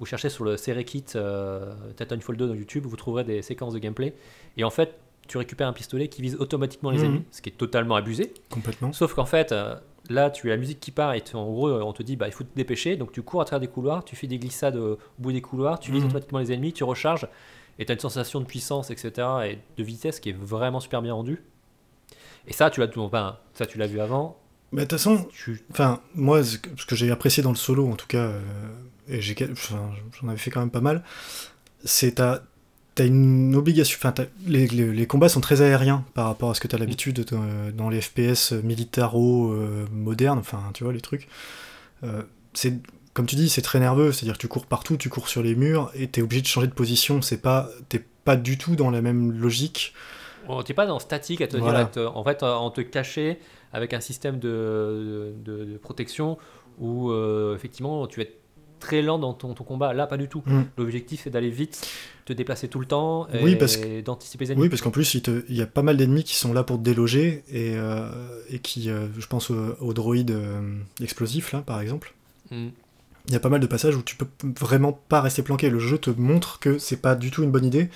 ou 0.00 0.06
chercher 0.06 0.28
sur 0.28 0.44
le 0.44 0.56
Serekit 0.56 1.04
euh, 1.16 1.74
Titanfall 1.96 2.36
2 2.36 2.48
dans 2.48 2.54
YouTube. 2.54 2.84
Vous 2.86 2.96
trouverez 2.96 3.24
des 3.24 3.42
séquences 3.42 3.74
de 3.74 3.78
gameplay. 3.78 4.14
Et 4.56 4.64
en 4.64 4.70
fait, 4.70 4.94
tu 5.26 5.36
récupères 5.38 5.68
un 5.68 5.72
pistolet 5.72 6.08
qui 6.08 6.22
vise 6.22 6.36
automatiquement 6.36 6.90
les 6.90 6.98
Mhm. 7.00 7.04
ennemis, 7.04 7.24
ce 7.30 7.42
qui 7.42 7.50
est 7.50 7.56
totalement 7.58 7.96
abusé. 7.96 8.32
Complètement. 8.50 8.92
Sauf 8.92 9.14
qu'en 9.14 9.26
fait, 9.26 9.52
euh, 9.52 9.74
là, 10.08 10.30
tu 10.30 10.48
as 10.50 10.54
la 10.54 10.56
musique 10.56 10.80
qui 10.80 10.90
part 10.90 11.12
et 11.14 11.20
tu- 11.20 11.36
en 11.36 11.44
gros, 11.50 11.70
on 11.70 11.92
te 11.92 12.02
dit 12.02 12.16
bah 12.16 12.26
il 12.28 12.32
faut 12.32 12.44
te 12.44 12.54
dépêcher. 12.56 12.96
Donc 12.96 13.12
tu 13.12 13.22
cours 13.22 13.40
à 13.42 13.44
travers 13.44 13.60
des 13.60 13.66
couloirs, 13.72 14.04
tu 14.04 14.16
fais 14.16 14.26
des 14.26 14.38
glissades 14.38 14.76
au 14.76 14.98
bout 15.18 15.32
des 15.32 15.42
couloirs, 15.42 15.78
tu 15.80 15.90
vises 15.92 16.02
Mhm. 16.02 16.08
automatiquement 16.08 16.38
les 16.38 16.52
ennemis, 16.52 16.72
tu 16.72 16.84
recharges 16.84 17.26
et 17.78 17.84
tu 17.84 17.92
as 17.92 17.94
une 17.94 18.00
sensation 18.00 18.40
de 18.40 18.46
puissance, 18.46 18.90
etc. 18.90 19.26
et 19.44 19.58
de 19.76 19.82
vitesse 19.84 20.18
qui 20.20 20.30
est 20.30 20.36
vraiment 20.38 20.80
super 20.80 21.02
bien 21.02 21.12
rendue. 21.14 21.42
Et 22.46 22.52
ça, 22.52 22.70
tu 22.70 22.80
l'as 22.80 22.88
ça 23.52 23.66
tu 23.66 23.76
l'as 23.78 23.86
vu 23.86 24.00
avant. 24.00 24.38
Mais 24.72 24.82
de 24.82 24.86
toute 24.88 24.92
façon, 24.98 25.26
Tu, 25.30 25.62
Enfin, 25.70 26.00
moi, 26.14 26.42
ce 26.42 26.56
que 26.58 26.70
ce 26.76 26.86
que 26.86 26.94
j'ai 26.96 27.10
apprécié 27.10 27.42
dans 27.42 27.50
le 27.50 27.56
solo, 27.56 27.86
en 27.88 27.96
tout 27.96 28.06
cas, 28.06 28.18
euh, 28.26 28.40
et 29.08 29.20
j'ai, 29.20 29.36
enfin, 29.52 29.90
j'en 30.20 30.28
avais 30.28 30.38
fait 30.38 30.50
quand 30.50 30.60
même 30.60 30.70
pas 30.70 30.80
mal, 30.80 31.02
c'est 31.84 32.12
t'as, 32.16 32.40
t'as 32.94 33.06
une 33.06 33.54
obligation. 33.56 33.98
Enfin, 34.02 34.14
les, 34.46 34.66
les- 34.68 34.92
les 34.92 35.06
combats 35.06 35.28
sont 35.28 35.40
très 35.40 35.62
aériens 35.62 36.04
par 36.14 36.26
rapport 36.26 36.50
à 36.50 36.54
ce 36.54 36.60
que 36.60 36.68
t'as 36.68 36.78
l'habitude 36.78 37.24
dans, 37.30 37.70
dans 37.74 37.88
les 37.88 38.00
FPS 38.00 38.52
militaro 38.52 39.52
euh, 39.52 39.86
modernes. 39.92 40.38
Enfin, 40.40 40.62
tu 40.74 40.84
vois 40.84 40.92
les 40.92 41.00
trucs. 41.00 41.28
Euh, 42.04 42.22
c'est 42.54 42.74
comme 43.14 43.26
tu 43.26 43.36
dis, 43.36 43.48
c'est 43.48 43.62
très 43.62 43.80
nerveux. 43.80 44.12
C'est-à-dire 44.12 44.34
que 44.34 44.40
tu 44.42 44.48
cours 44.48 44.66
partout, 44.66 44.96
tu 44.96 45.08
cours 45.08 45.28
sur 45.28 45.42
les 45.42 45.54
murs, 45.56 45.90
et 45.94 46.08
t'es 46.08 46.22
obligé 46.22 46.42
de 46.42 46.46
changer 46.46 46.66
de 46.68 46.72
position. 46.74 47.22
C'est 47.22 47.42
pas, 47.42 47.68
t'es 47.88 48.04
pas 48.24 48.36
du 48.36 48.58
tout 48.58 48.76
dans 48.76 48.90
la 48.90 49.00
même 49.02 49.32
logique 49.32 49.94
On 50.46 50.62
t'es 50.62 50.74
pas 50.74 50.86
dans 50.86 50.98
statique 50.98 51.40
à 51.40 51.48
te 51.48 51.56
Voilà. 51.56 51.80
dire, 51.84 51.90
te- 51.92 52.00
en 52.06 52.24
fait, 52.24 52.42
en 52.42 52.70
te 52.70 52.80
cacher 52.80 53.38
avec 53.72 53.92
un 53.94 54.00
système 54.00 54.38
de, 54.38 55.32
de- 55.44 55.64
de 55.64 55.76
protection 55.78 56.38
où 56.78 57.10
euh, 57.10 57.54
effectivement 57.56 58.06
tu 58.06 58.20
vas 58.20 58.22
être 58.22 58.38
très 58.78 59.02
lent 59.02 59.18
dans 59.18 59.34
ton, 59.34 59.54
ton 59.54 59.64
combat. 59.64 59.92
Là, 59.92 60.06
pas 60.06 60.16
du 60.16 60.28
tout. 60.28 60.42
Mm. 60.46 60.62
L'objectif 60.76 61.22
c'est 61.24 61.30
d'aller 61.30 61.50
vite, 61.50 61.86
te 62.24 62.32
déplacer 62.32 62.68
tout 62.68 62.80
le 62.80 62.86
temps 62.86 63.28
et, 63.32 63.42
Oui, 63.42 63.56
parce 63.56 63.78
d'anticiper 64.04 64.44
les 64.44 64.52
ennemis. 64.52 64.62
Oui, 64.64 64.68
parce 64.68 64.82
qu'en 64.82 64.90
plus, 64.90 65.14
il, 65.14 65.22
te- 65.22 65.44
il 65.48 65.56
y 65.56 65.62
a 65.62 65.66
pas 65.66 65.82
mal 65.82 65.96
d'ennemis 65.96 66.24
qui 66.24 66.36
sont 66.36 66.52
là 66.52 66.62
pour 66.62 66.78
te 66.78 66.82
déloger 66.82 67.44
et, 67.48 67.74
euh, 67.76 68.08
et 68.50 68.58
qui, 68.58 68.90
euh, 68.90 69.06
je 69.18 69.26
pense 69.26 69.50
au, 69.50 69.76
au 69.80 69.92
droïde 69.92 70.30
euh, 70.30 70.78
explosif, 71.02 71.52
là, 71.52 71.60
par 71.60 71.80
exemple. 71.80 72.14
Mm. 72.50 72.68
Il 73.26 73.32
y 73.32 73.36
a 73.36 73.40
pas 73.40 73.50
mal 73.50 73.60
de 73.60 73.66
passages 73.66 73.94
où 73.94 74.02
tu 74.02 74.16
peux 74.16 74.26
vraiment 74.58 74.92
pas 74.92 75.20
rester 75.20 75.42
planqué. 75.42 75.68
Le 75.68 75.78
jeu 75.78 75.98
te 75.98 76.08
montre 76.08 76.58
que 76.60 76.78
c'est 76.78 76.96
pas 77.02 77.14
du 77.14 77.30
tout 77.30 77.42
une 77.42 77.50
bonne 77.50 77.66
idée 77.66 77.90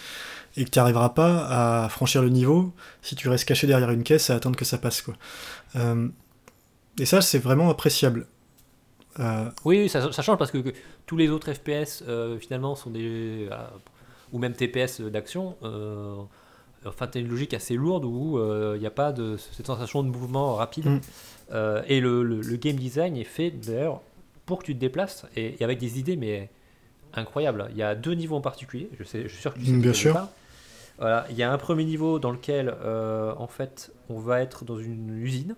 et 0.59 0.66
que 0.66 0.70
tu 0.70 0.78
n'arriveras 0.78 1.09
pas 1.11 1.85
à 1.85 1.89
franchir 1.89 2.20
le 2.20 2.28
niveau 2.28 2.74
si 3.01 3.16
tu 3.16 3.30
restes 3.30 3.47
caché 3.47 3.66
derrière 3.66 3.91
une 3.91 4.03
caisse 4.03 4.28
à 4.28 4.35
attendre 4.35 4.57
que 4.57 4.66
ça 4.66 4.76
passe. 4.76 5.01
Quoi. 5.01 5.14
Et 6.99 7.07
ça, 7.07 7.22
c'est 7.22 7.39
vraiment 7.39 7.70
appréciable. 7.70 8.26
Euh, 9.21 9.45
Oui, 9.65 9.89
ça, 9.89 10.11
ça 10.13 10.23
change 10.23 10.39
parce 10.39 10.51
que, 10.51 10.59
que 10.59 10.71
tous 11.07 11.17
les 11.17 11.29
autres 11.29 11.53
FPS 11.53 12.03
euh, 12.09 12.39
finalement 12.39 12.75
sont 12.75 12.91
des. 12.91 13.49
euh, 13.51 13.57
ou 14.33 14.39
même 14.39 14.55
TPS 14.55 15.01
d'action. 15.03 15.57
enfin, 16.87 17.07
t'as 17.07 17.21
une 17.21 17.29
logique 17.29 17.53
assez 17.55 17.75
lourde 17.75 18.05
où 18.07 18.39
il 18.75 18.81
n'y 18.81 18.87
a 18.87 18.91
pas 18.91 19.13
de 19.13 19.37
cette 19.37 19.67
sensation 19.67 20.03
de 20.03 20.09
mouvement 20.09 20.55
rapide. 20.55 20.87
Mm. 20.87 21.01
Et 21.87 22.01
le, 22.01 22.23
le- 22.23 22.41
le 22.41 22.57
game 22.57 22.77
design 22.77 23.17
est 23.19 23.25
fait 23.25 23.51
d'ailleurs 23.51 24.01
pour 24.47 24.61
que 24.61 24.65
tu 24.65 24.75
te 24.75 24.81
déplaces 24.81 25.27
et, 25.37 25.57
et 25.61 25.65
avec 25.65 25.79
des 25.79 25.99
idées 25.99 26.17
mais 26.17 26.49
incroyables. 27.13 27.67
Il 27.73 27.77
y 27.77 27.83
a 27.83 27.95
deux 27.95 28.15
niveaux 28.15 28.37
en 28.37 28.41
particulier. 28.41 28.89
Je, 28.99 29.05
sais, 29.05 29.25
je 29.25 29.29
suis 29.29 29.43
sûr 29.43 29.53
que 29.53 29.59
tu 29.59 29.67
sais 29.67 29.73
Mm, 29.73 29.83
bien 29.83 29.93
sûr. 29.93 30.29
Voilà, 30.99 31.27
il 31.29 31.37
y 31.37 31.43
a 31.43 31.53
un 31.53 31.59
premier 31.59 31.85
niveau 31.85 32.19
dans 32.19 32.31
lequel 32.31 32.75
en 33.39 33.47
fait 33.49 33.93
on 34.09 34.19
va 34.19 34.41
être 34.41 34.65
dans 34.65 34.79
une 34.79 35.11
usine 35.19 35.57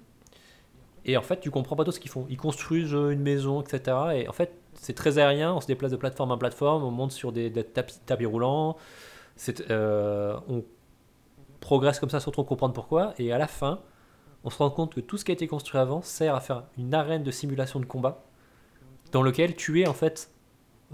et 1.06 1.16
en 1.16 1.22
fait, 1.22 1.40
tu 1.40 1.50
comprends 1.50 1.76
pas 1.76 1.84
tout 1.84 1.92
ce 1.92 2.00
qu'ils 2.00 2.10
font. 2.10 2.26
Ils 2.30 2.36
construisent 2.36 2.94
euh, 2.94 3.10
une 3.10 3.20
maison, 3.20 3.60
etc. 3.60 3.96
Et 4.14 4.28
en 4.28 4.32
fait, 4.32 4.52
c'est 4.74 4.94
très 4.94 5.18
aérien. 5.18 5.52
On 5.52 5.60
se 5.60 5.66
déplace 5.66 5.90
de 5.90 5.96
plateforme 5.96 6.30
en 6.30 6.38
plateforme. 6.38 6.82
On 6.82 6.90
monte 6.90 7.12
sur 7.12 7.32
des, 7.32 7.50
des 7.50 7.64
tapis, 7.64 7.98
tapis 8.06 8.26
roulants. 8.26 8.76
Euh, 9.70 10.36
on 10.48 10.64
progresse 11.60 12.00
comme 12.00 12.10
ça 12.10 12.20
sans 12.20 12.30
trop 12.30 12.44
comprendre 12.44 12.72
pourquoi. 12.72 13.12
Et 13.18 13.32
à 13.32 13.38
la 13.38 13.46
fin, 13.46 13.80
on 14.44 14.50
se 14.50 14.58
rend 14.58 14.70
compte 14.70 14.94
que 14.94 15.00
tout 15.00 15.18
ce 15.18 15.24
qui 15.24 15.32
a 15.32 15.34
été 15.34 15.46
construit 15.46 15.78
avant 15.78 16.00
sert 16.00 16.34
à 16.34 16.40
faire 16.40 16.64
une 16.78 16.94
arène 16.94 17.22
de 17.22 17.30
simulation 17.30 17.80
de 17.80 17.86
combat 17.86 18.24
dans 19.12 19.22
lequel 19.22 19.54
tu 19.54 19.80
es 19.80 19.86
en 19.86 19.94
fait 19.94 20.30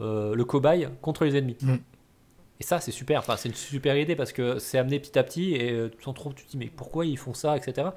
euh, 0.01 0.35
le 0.35 0.45
cobaye 0.45 0.89
contre 1.03 1.25
les 1.25 1.37
ennemis. 1.37 1.57
Mm. 1.61 1.77
Et 2.59 2.65
ça, 2.65 2.81
c'est 2.81 2.91
super. 2.91 3.21
Enfin, 3.21 3.37
c'est 3.37 3.49
une 3.49 3.55
super 3.55 3.97
idée 3.97 4.17
parce 4.17 4.33
que 4.33 4.59
c'est 4.59 4.77
amené 4.77 4.99
petit 4.99 5.17
à 5.19 5.23
petit 5.23 5.55
et 5.55 5.89
sans 6.01 6.13
trop, 6.13 6.33
tu 6.33 6.45
te 6.45 6.51
dis 6.51 6.59
mais 6.59 6.67
pourquoi 6.67 7.07
ils 7.07 7.17
font 7.17 7.33
ça, 7.33 7.57
etc. 7.57 7.91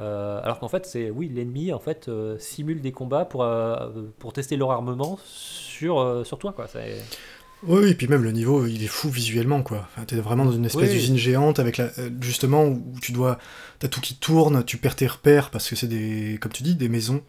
Euh, 0.00 0.40
alors 0.42 0.58
qu'en 0.58 0.68
fait, 0.68 0.86
c'est 0.86 1.10
oui, 1.10 1.28
l'ennemi 1.32 1.72
en 1.72 1.78
fait 1.78 2.08
euh, 2.08 2.36
simule 2.38 2.80
des 2.80 2.92
combats 2.92 3.24
pour 3.24 3.44
euh, 3.44 3.76
pour 4.18 4.32
tester 4.32 4.56
leur 4.56 4.70
armement 4.72 5.18
sur 5.24 6.22
sur 6.26 6.38
toi 6.38 6.52
quoi. 6.52 6.66
C'est- 6.66 7.02
Oui, 7.66 7.80
oui, 7.82 7.94
puis 7.94 8.08
même 8.08 8.22
le 8.22 8.32
niveau, 8.32 8.66
il 8.66 8.82
est 8.84 8.88
fou 8.88 9.08
visuellement, 9.08 9.62
quoi. 9.62 9.86
Enfin, 9.94 10.04
t'es 10.04 10.16
vraiment 10.16 10.44
dans 10.44 10.52
une 10.52 10.66
espèce 10.66 10.90
Oui, 10.90 10.96
d'usine 10.96 11.16
géante 11.16 11.58
avec 11.60 11.78
la, 11.78 11.88
justement 12.20 12.64
où 12.66 12.82
tu 13.00 13.12
dois, 13.12 13.38
t'as 13.78 13.88
tout 13.88 14.02
qui 14.02 14.16
tourne, 14.16 14.64
tu 14.64 14.76
perds 14.76 14.96
tes 14.96 15.06
repères 15.06 15.48
parce 15.50 15.70
que 15.70 15.74
c'est 15.76 15.86
des, 15.86 16.36
comme 16.42 16.52
tu 16.52 16.62
dis, 16.62 16.74
des 16.74 16.90
maisons. 16.90 17.22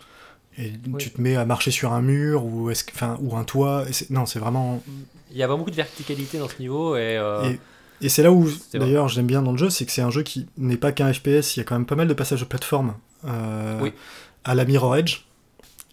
Et 0.57 0.71
Oui. 0.87 0.93
tu 0.99 1.11
te 1.11 1.21
mets 1.21 1.35
à 1.37 1.45
marcher 1.45 1.71
sur 1.71 1.93
un 1.93 2.01
mur 2.01 2.45
ou, 2.45 2.69
est-ce 2.69 2.83
enfin, 2.93 3.17
ou 3.21 3.37
un 3.37 3.43
toit. 3.45 3.85
et 3.87 3.93
c'est- 3.93 4.09
non, 4.09 4.25
c'est 4.25 4.39
vraiment. 4.39 4.81
Il 5.31 5.37
y 5.37 5.43
a 5.43 5.47
vraiment 5.47 5.59
beaucoup 5.59 5.71
de 5.71 5.75
verticalité 5.77 6.37
dans 6.39 6.49
ce 6.49 6.59
niveau 6.59 6.97
et, 6.97 7.13
Et, 7.45 7.59
et 8.01 8.09
c'est 8.09 8.23
là 8.23 8.31
où, 8.31 8.47
d'ailleurs, 8.73 9.07
j'aime 9.07 9.27
bien 9.27 9.41
dans 9.41 9.51
le 9.51 9.57
jeu, 9.57 9.69
c'est 9.69 9.85
que 9.85 9.91
c'est 9.91 10.01
un 10.01 10.09
jeu 10.11 10.23
qui 10.23 10.47
n'est 10.57 10.77
pas 10.77 10.91
qu'un 10.91 11.11
FPS. 11.13 11.55
Il 11.55 11.57
y 11.57 11.59
a 11.61 11.63
quand 11.63 11.75
même 11.75 11.85
pas 11.85 11.95
mal 11.95 12.07
de 12.07 12.13
passages 12.13 12.39
de 12.41 12.45
plateforme 12.45 12.95
euh, 13.25 13.79
Oui. 13.81 13.93
à 14.43 14.53
la 14.55 14.65
Mirror 14.65 14.95
Edge. 14.97 15.21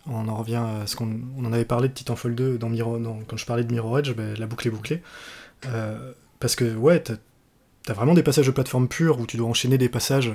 On 0.07 0.27
en 0.29 0.35
revient 0.37 0.57
à 0.57 0.87
ce 0.87 0.97
qu'on 0.97 1.21
on 1.39 1.45
en 1.45 1.53
avait 1.53 1.65
parlé 1.65 1.89
de 1.89 1.95
Titanfall 1.95 2.35
2 2.35 2.59
dans 2.59 2.69
Mirror, 2.69 2.99
quand 3.29 3.37
je 3.37 3.47
parlais 3.47 3.63
de 3.65 3.73
Mirror 3.73 4.01
Edge, 4.01 4.13
ben, 4.15 4.35
la 4.37 4.47
boucle 4.47 4.67
est 4.67 4.71
bouclée. 4.73 5.01
Euh, 5.67 6.13
parce 6.41 6.57
que, 6.57 6.75
ouais, 6.75 7.01
t'as 7.01 7.15
as 7.89 7.93
vraiment 7.93 8.15
des 8.15 8.23
passages 8.25 8.47
de 8.47 8.51
plateforme 8.51 8.89
pure 8.89 9.21
où 9.21 9.27
tu 9.27 9.37
dois 9.37 9.49
enchaîner 9.49 9.79
des 9.79 9.89
passages, 9.89 10.29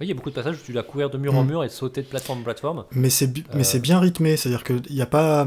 oui, 0.00 0.06
il 0.06 0.08
y 0.08 0.12
a 0.12 0.14
beaucoup 0.14 0.30
de 0.30 0.34
passages 0.34 0.56
où 0.56 0.64
tu 0.64 0.72
dois 0.72 0.82
courir 0.84 1.10
de 1.10 1.18
mur 1.18 1.34
en 1.36 1.44
Mm. 1.44 1.48
mur 1.48 1.64
et 1.64 1.68
sauter 1.68 2.02
de 2.02 2.06
plateforme 2.06 2.40
en 2.40 2.42
plateforme. 2.44 2.84
mais 2.92 3.10
c'est 3.10 3.26
Euh. 3.36 3.42
mais 3.54 3.62
c'est 3.64 3.78
bien 3.78 3.98
rythmé, 4.00 4.36
c'est-à-dire 4.36 4.64
qu'il 4.64 4.82
n'y 4.90 5.02
a 5.02 5.06
pas. 5.06 5.46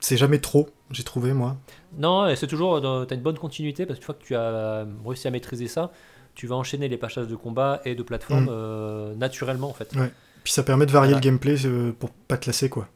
C'est 0.00 0.16
jamais 0.16 0.38
trop, 0.38 0.68
j'ai 0.90 1.02
trouvé, 1.04 1.32
moi. 1.32 1.56
Non, 1.98 2.32
c'est 2.36 2.46
toujours 2.46 2.80
tu 2.80 2.86
as 2.86 3.16
une 3.16 3.22
bonne 3.22 3.38
continuité 3.38 3.86
parce 3.86 3.98
que 3.98 4.02
une 4.02 4.06
fois 4.06 4.14
que 4.14 4.24
tu 4.24 4.34
as 4.34 4.40
euh, 4.40 4.84
réussi 5.04 5.26
à 5.26 5.30
maîtriser 5.30 5.68
ça, 5.68 5.90
tu 6.34 6.46
vas 6.46 6.56
enchaîner 6.56 6.88
les 6.88 6.98
passages 6.98 7.28
de 7.28 7.36
combat 7.36 7.80
et 7.84 7.94
de 7.94 8.02
plateforme 8.02 8.44
Mm. 8.44 8.48
euh, 8.50 9.14
naturellement 9.14 9.68
en 9.70 9.72
fait. 9.72 9.94
Ouais. 9.96 10.12
Puis 10.44 10.52
ça 10.52 10.62
permet 10.62 10.86
de 10.86 10.92
varier 10.92 11.12
Voilà. 11.12 11.20
le 11.20 11.24
gameplay 11.30 11.56
euh, 11.66 11.92
pour 11.98 12.10
pas 12.10 12.36
te 12.36 12.46
lasser, 12.46 12.68
quoi. 12.68 12.88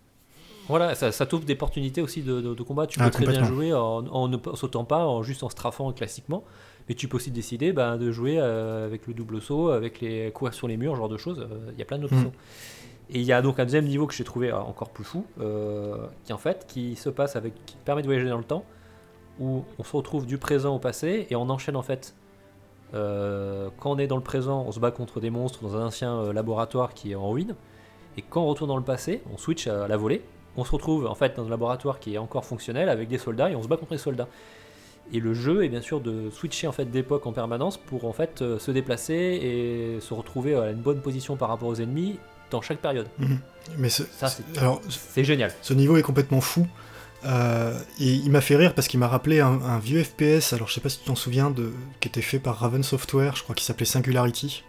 Voilà, 0.68 0.94
ça, 0.94 1.10
ça 1.10 1.26
t'ouvre 1.26 1.44
des 1.44 1.54
opportunités 1.54 2.00
aussi 2.00 2.22
de, 2.22 2.40
de- 2.40 2.54
de 2.54 2.62
combat. 2.62 2.86
Tu 2.86 2.98
peux 3.00 3.04
Ah, 3.06 3.10
très 3.10 3.26
bien 3.26 3.42
jouer 3.44 3.72
en, 3.74 4.06
en 4.06 4.28
ne 4.28 4.36
sautant 4.54 4.84
pas, 4.84 5.04
en 5.04 5.22
juste 5.24 5.42
en 5.42 5.48
strafant 5.48 5.92
classiquement. 5.92 6.44
Mais 6.88 6.94
tu 6.94 7.08
peux 7.08 7.16
aussi 7.16 7.30
décider 7.32 7.72
ben, 7.72 7.96
de 7.96 8.12
jouer 8.12 8.36
euh, 8.38 8.86
avec 8.86 9.06
le 9.08 9.14
double 9.14 9.40
saut, 9.40 9.70
avec 9.70 10.00
les 10.00 10.30
courir 10.32 10.54
sur 10.54 10.68
les 10.68 10.76
murs, 10.76 10.94
genre 10.94 11.08
de 11.08 11.16
choses. 11.16 11.40
Euh, 11.40 11.70
Il 11.72 11.78
y 11.78 11.82
a 11.82 11.84
plein 11.84 11.98
d'options. 11.98 12.32
Et 13.12 13.18
il 13.18 13.24
y 13.24 13.32
a 13.32 13.42
donc 13.42 13.58
un 13.58 13.64
deuxième 13.64 13.86
niveau 13.86 14.06
que 14.06 14.14
j'ai 14.14 14.22
trouvé 14.22 14.50
euh, 14.50 14.58
encore 14.58 14.90
plus 14.90 15.02
fou, 15.02 15.24
euh, 15.40 16.06
qui 16.24 16.32
en 16.32 16.38
fait 16.38 16.64
qui 16.68 16.94
se 16.94 17.08
passe 17.08 17.34
avec, 17.34 17.54
qui 17.66 17.76
permet 17.84 18.02
de 18.02 18.06
voyager 18.06 18.28
dans 18.28 18.38
le 18.38 18.44
temps, 18.44 18.64
où 19.40 19.64
on 19.78 19.82
se 19.82 19.96
retrouve 19.96 20.26
du 20.26 20.38
présent 20.38 20.76
au 20.76 20.78
passé 20.78 21.26
et 21.28 21.36
on 21.36 21.48
enchaîne 21.50 21.76
en 21.76 21.82
fait. 21.82 22.14
euh, 22.94 23.68
quand 23.78 23.90
on 23.92 23.98
est 23.98 24.06
dans 24.06 24.16
le 24.16 24.22
présent, 24.22 24.64
on 24.66 24.72
se 24.72 24.80
bat 24.80 24.90
contre 24.92 25.20
des 25.20 25.30
monstres 25.30 25.62
dans 25.62 25.76
un 25.76 25.86
ancien 25.86 26.32
laboratoire 26.32 26.94
qui 26.94 27.12
est 27.12 27.14
en 27.16 27.30
ruine. 27.30 27.54
Et 28.16 28.22
quand 28.22 28.42
on 28.42 28.46
retourne 28.46 28.68
dans 28.68 28.76
le 28.76 28.84
passé, 28.84 29.22
on 29.32 29.38
switch 29.38 29.66
à 29.66 29.88
la 29.88 29.96
volée. 29.96 30.22
On 30.56 30.64
se 30.64 30.72
retrouve 30.72 31.06
en 31.06 31.14
fait 31.14 31.36
dans 31.36 31.46
un 31.46 31.50
laboratoire 31.50 32.00
qui 32.00 32.14
est 32.14 32.18
encore 32.18 32.44
fonctionnel 32.44 32.88
avec 32.88 33.08
des 33.08 33.18
soldats 33.18 33.50
et 33.50 33.56
on 33.56 33.62
se 33.62 33.68
bat 33.68 33.76
contre 33.76 33.92
les 33.92 33.98
soldats. 33.98 34.28
Et 35.12 35.20
le 35.20 35.34
jeu 35.34 35.64
est 35.64 35.68
bien 35.68 35.80
sûr 35.80 36.00
de 36.00 36.30
switcher 36.30 36.68
en 36.68 36.72
fait 36.72 36.84
d'époque 36.84 37.26
en 37.26 37.32
permanence 37.32 37.76
pour 37.76 38.04
en 38.04 38.12
fait 38.12 38.38
se 38.58 38.70
déplacer 38.70 39.14
et 39.14 40.00
se 40.00 40.14
retrouver 40.14 40.54
à 40.54 40.70
une 40.70 40.82
bonne 40.82 41.00
position 41.00 41.36
par 41.36 41.48
rapport 41.48 41.68
aux 41.68 41.80
ennemis 41.80 42.18
dans 42.50 42.60
chaque 42.62 42.78
période. 42.78 43.06
Mais 43.78 43.88
ce- 43.88 44.02
Ça, 44.18 44.28
c'est- 44.28 44.58
alors, 44.58 44.80
C'est 44.88 45.24
génial. 45.24 45.52
Ce 45.62 45.72
niveau 45.74 45.96
est 45.96 46.02
complètement 46.02 46.40
fou. 46.40 46.66
Euh, 47.26 47.78
et 47.98 48.14
il 48.14 48.30
m'a 48.30 48.40
fait 48.40 48.56
rire 48.56 48.74
parce 48.74 48.88
qu'il 48.88 48.98
m'a 48.98 49.06
rappelé 49.08 49.40
un, 49.40 49.60
un 49.62 49.78
vieux 49.78 50.02
FPS, 50.02 50.54
alors 50.54 50.68
je 50.68 50.72
sais 50.74 50.80
pas 50.80 50.88
si 50.88 51.00
tu 51.00 51.04
t'en 51.04 51.14
souviens, 51.14 51.50
de, 51.50 51.70
qui 52.00 52.08
était 52.08 52.22
fait 52.22 52.38
par 52.38 52.56
Raven 52.58 52.82
Software, 52.82 53.36
je 53.36 53.42
crois 53.42 53.54
qu'il 53.54 53.64
s'appelait 53.66 53.84
Singularity, 53.84 54.64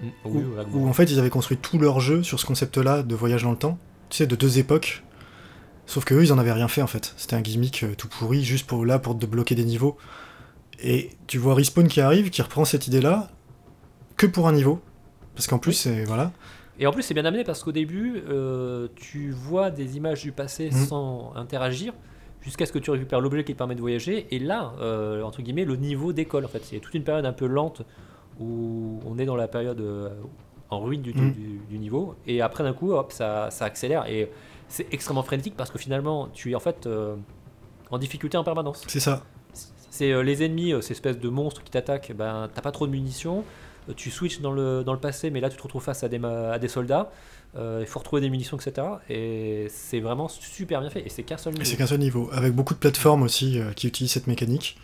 Mm, 0.00 0.06
où, 0.24 0.38
oui, 0.38 0.44
vaguement. 0.56 0.78
où 0.78 0.88
en 0.88 0.92
fait 0.94 1.04
ils 1.04 1.18
avaient 1.18 1.28
construit 1.28 1.58
tout 1.58 1.78
leur 1.78 2.00
jeu 2.00 2.22
sur 2.22 2.40
ce 2.40 2.46
concept-là 2.46 3.02
de 3.02 3.14
voyage 3.14 3.42
dans 3.42 3.50
le 3.50 3.58
temps, 3.58 3.78
tu 4.08 4.16
sais, 4.16 4.26
de 4.26 4.34
deux 4.34 4.58
époques. 4.58 5.02
Sauf 5.84 6.04
que 6.06 6.14
eux, 6.14 6.24
ils 6.24 6.32
en 6.32 6.38
avaient 6.38 6.52
rien 6.52 6.68
fait 6.68 6.80
en 6.80 6.86
fait. 6.86 7.12
C'était 7.18 7.36
un 7.36 7.42
gimmick 7.42 7.82
euh, 7.82 7.94
tout 7.96 8.08
pourri, 8.08 8.42
juste 8.42 8.66
pour 8.66 8.86
là 8.86 8.98
pour 8.98 9.18
te 9.18 9.26
bloquer 9.26 9.54
des 9.54 9.64
niveaux. 9.66 9.98
Et 10.80 11.10
tu 11.26 11.36
vois 11.36 11.54
Respawn 11.54 11.86
qui 11.86 12.00
arrive, 12.00 12.30
qui 12.30 12.40
reprend 12.40 12.64
cette 12.64 12.86
idée-là, 12.86 13.28
que 14.16 14.26
pour 14.26 14.48
un 14.48 14.52
niveau. 14.52 14.80
Parce 15.34 15.46
qu'en 15.48 15.58
plus, 15.58 15.74
c'est. 15.74 16.04
Voilà. 16.04 16.32
Et 16.82 16.86
en 16.88 16.90
plus, 16.90 17.02
c'est 17.02 17.14
bien 17.14 17.24
amené 17.24 17.44
parce 17.44 17.62
qu'au 17.62 17.70
début, 17.70 18.24
euh, 18.28 18.88
tu 18.96 19.30
vois 19.30 19.70
des 19.70 19.96
images 19.96 20.22
du 20.22 20.32
passé 20.32 20.70
Mhm. 20.72 20.84
sans 20.86 21.32
interagir 21.36 21.92
jusqu'à 22.40 22.66
ce 22.66 22.72
que 22.72 22.80
tu 22.80 22.90
récupères 22.90 23.20
l'objet 23.20 23.44
qui 23.44 23.52
te 23.52 23.58
permet 23.58 23.76
de 23.76 23.80
voyager. 23.80 24.26
Et 24.34 24.40
là, 24.40 24.72
euh, 24.80 25.22
entre 25.22 25.42
guillemets, 25.42 25.64
le 25.64 25.76
niveau 25.76 26.12
décolle. 26.12 26.44
En 26.44 26.48
fait, 26.48 26.64
c'est 26.64 26.80
toute 26.80 26.92
une 26.94 27.04
période 27.04 27.24
un 27.24 27.32
peu 27.32 27.46
lente 27.46 27.82
où 28.40 28.98
on 29.06 29.16
est 29.16 29.24
dans 29.26 29.36
la 29.36 29.46
période 29.46 29.80
euh, 29.80 30.08
en 30.70 30.80
ruine 30.80 31.02
du, 31.02 31.14
Mhm. 31.14 31.32
du- 31.32 31.60
du 31.70 31.78
niveau. 31.78 32.16
Et 32.26 32.42
après, 32.42 32.64
d'un 32.64 32.72
coup, 32.72 32.90
hop, 32.94 33.12
ça, 33.12 33.48
ça 33.52 33.64
accélère. 33.66 34.06
Et 34.10 34.32
c'est 34.66 34.92
extrêmement 34.92 35.22
frénétique 35.22 35.54
parce 35.56 35.70
que 35.70 35.78
finalement, 35.78 36.30
tu 36.32 36.50
es 36.50 36.54
en 36.56 36.60
fait 36.60 36.88
en 37.92 37.98
difficulté 37.98 38.36
en 38.36 38.42
permanence. 38.42 38.82
C'est 38.88 38.98
ça. 38.98 39.22
C'est 39.52 40.20
les 40.24 40.42
ennemis, 40.42 40.72
ces 40.80 40.92
espèces 40.92 41.18
de 41.20 41.28
monstres 41.28 41.62
qui 41.62 41.70
t'attaquent, 41.70 42.12
ben 42.16 42.48
t'as 42.52 42.62
pas 42.62 42.72
trop 42.72 42.86
de 42.88 42.92
munitions. 42.92 43.44
Euh, 43.88 43.92
tu 43.96 44.10
switches 44.10 44.40
dans 44.40 44.52
le, 44.52 44.84
dans 44.84 44.92
le 44.92 44.98
passé, 45.00 45.30
mais 45.30 45.40
là 45.40 45.50
tu 45.50 45.56
te 45.56 45.62
retrouves 45.62 45.82
face 45.82 46.02
à 46.04 46.08
des, 46.08 46.20
à 46.24 46.58
des 46.58 46.68
soldats. 46.68 47.10
Euh, 47.56 47.78
il 47.82 47.86
faut 47.86 47.98
retrouver 47.98 48.22
des 48.22 48.30
munitions, 48.30 48.56
etc. 48.56 48.86
Et 49.10 49.66
c'est 49.68 50.00
vraiment 50.00 50.28
super 50.28 50.80
bien 50.80 50.88
fait. 50.90 51.04
Et 51.04 51.08
c'est 51.10 51.22
qu'un 51.22 51.36
seul 51.36 51.52
Et 51.52 51.58
niveau. 51.58 51.70
c'est 51.70 51.76
qu'un 51.76 51.86
seul 51.86 51.98
niveau, 51.98 52.30
avec 52.32 52.52
beaucoup 52.54 52.72
de 52.74 52.78
plateformes 52.78 53.22
aussi 53.22 53.58
euh, 53.58 53.72
qui 53.72 53.86
utilisent 53.88 54.12
cette 54.12 54.26
mécanique. 54.26 54.78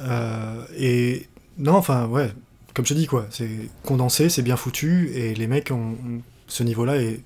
Euh, 0.00 0.64
et 0.76 1.28
non, 1.58 1.74
enfin, 1.74 2.06
ouais, 2.06 2.32
comme 2.74 2.84
je 2.84 2.94
te 2.94 2.98
dis, 2.98 3.06
quoi, 3.06 3.26
c'est 3.30 3.48
condensé, 3.84 4.28
c'est 4.28 4.42
bien 4.42 4.56
foutu, 4.56 5.10
et 5.14 5.34
les 5.34 5.46
mecs, 5.46 5.70
ont, 5.70 5.76
ont- 5.92 6.22
ce 6.48 6.62
niveau-là 6.64 6.96
est 6.96 7.20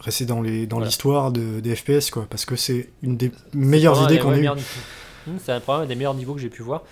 resté 0.00 0.26
dans 0.26 0.42
les 0.42 0.66
dans 0.66 0.76
Voilà. 0.76 0.88
l'histoire 0.88 1.32
de, 1.32 1.60
des 1.60 1.74
FPS, 1.74 2.10
quoi, 2.10 2.26
parce 2.28 2.44
que 2.44 2.56
c'est 2.56 2.90
une 3.02 3.16
des 3.16 3.32
meilleures 3.54 4.02
idées 4.04 4.18
qu'on 4.18 4.32
a 4.32 4.38
eues. 4.38 4.48
Hum, 4.48 5.38
C'est 5.42 5.52
un 5.52 5.60
problème 5.60 5.88
des 5.88 5.94
meilleurs 5.94 6.14
niveaux 6.14 6.34
que 6.34 6.40
j'ai 6.40 6.50
pu 6.50 6.62
voir. 6.62 6.82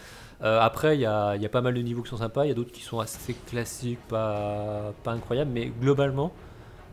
Euh, 0.42 0.60
après, 0.60 0.96
il 0.96 1.00
y 1.00 1.06
a, 1.06 1.36
il 1.36 1.42
y 1.42 1.46
a 1.46 1.48
pas 1.48 1.60
mal 1.62 1.74
de 1.74 1.80
niveaux 1.80 2.02
qui 2.02 2.10
sont 2.10 2.16
sympas, 2.18 2.44
il 2.44 2.48
y 2.48 2.50
a 2.50 2.54
d'autres 2.54 2.72
qui 2.72 2.82
sont 2.82 2.98
assez 3.00 3.34
classiques, 3.46 4.00
pas, 4.08 4.92
pas 5.02 5.12
incroyables, 5.12 5.50
mais 5.52 5.70
globalement, 5.80 6.32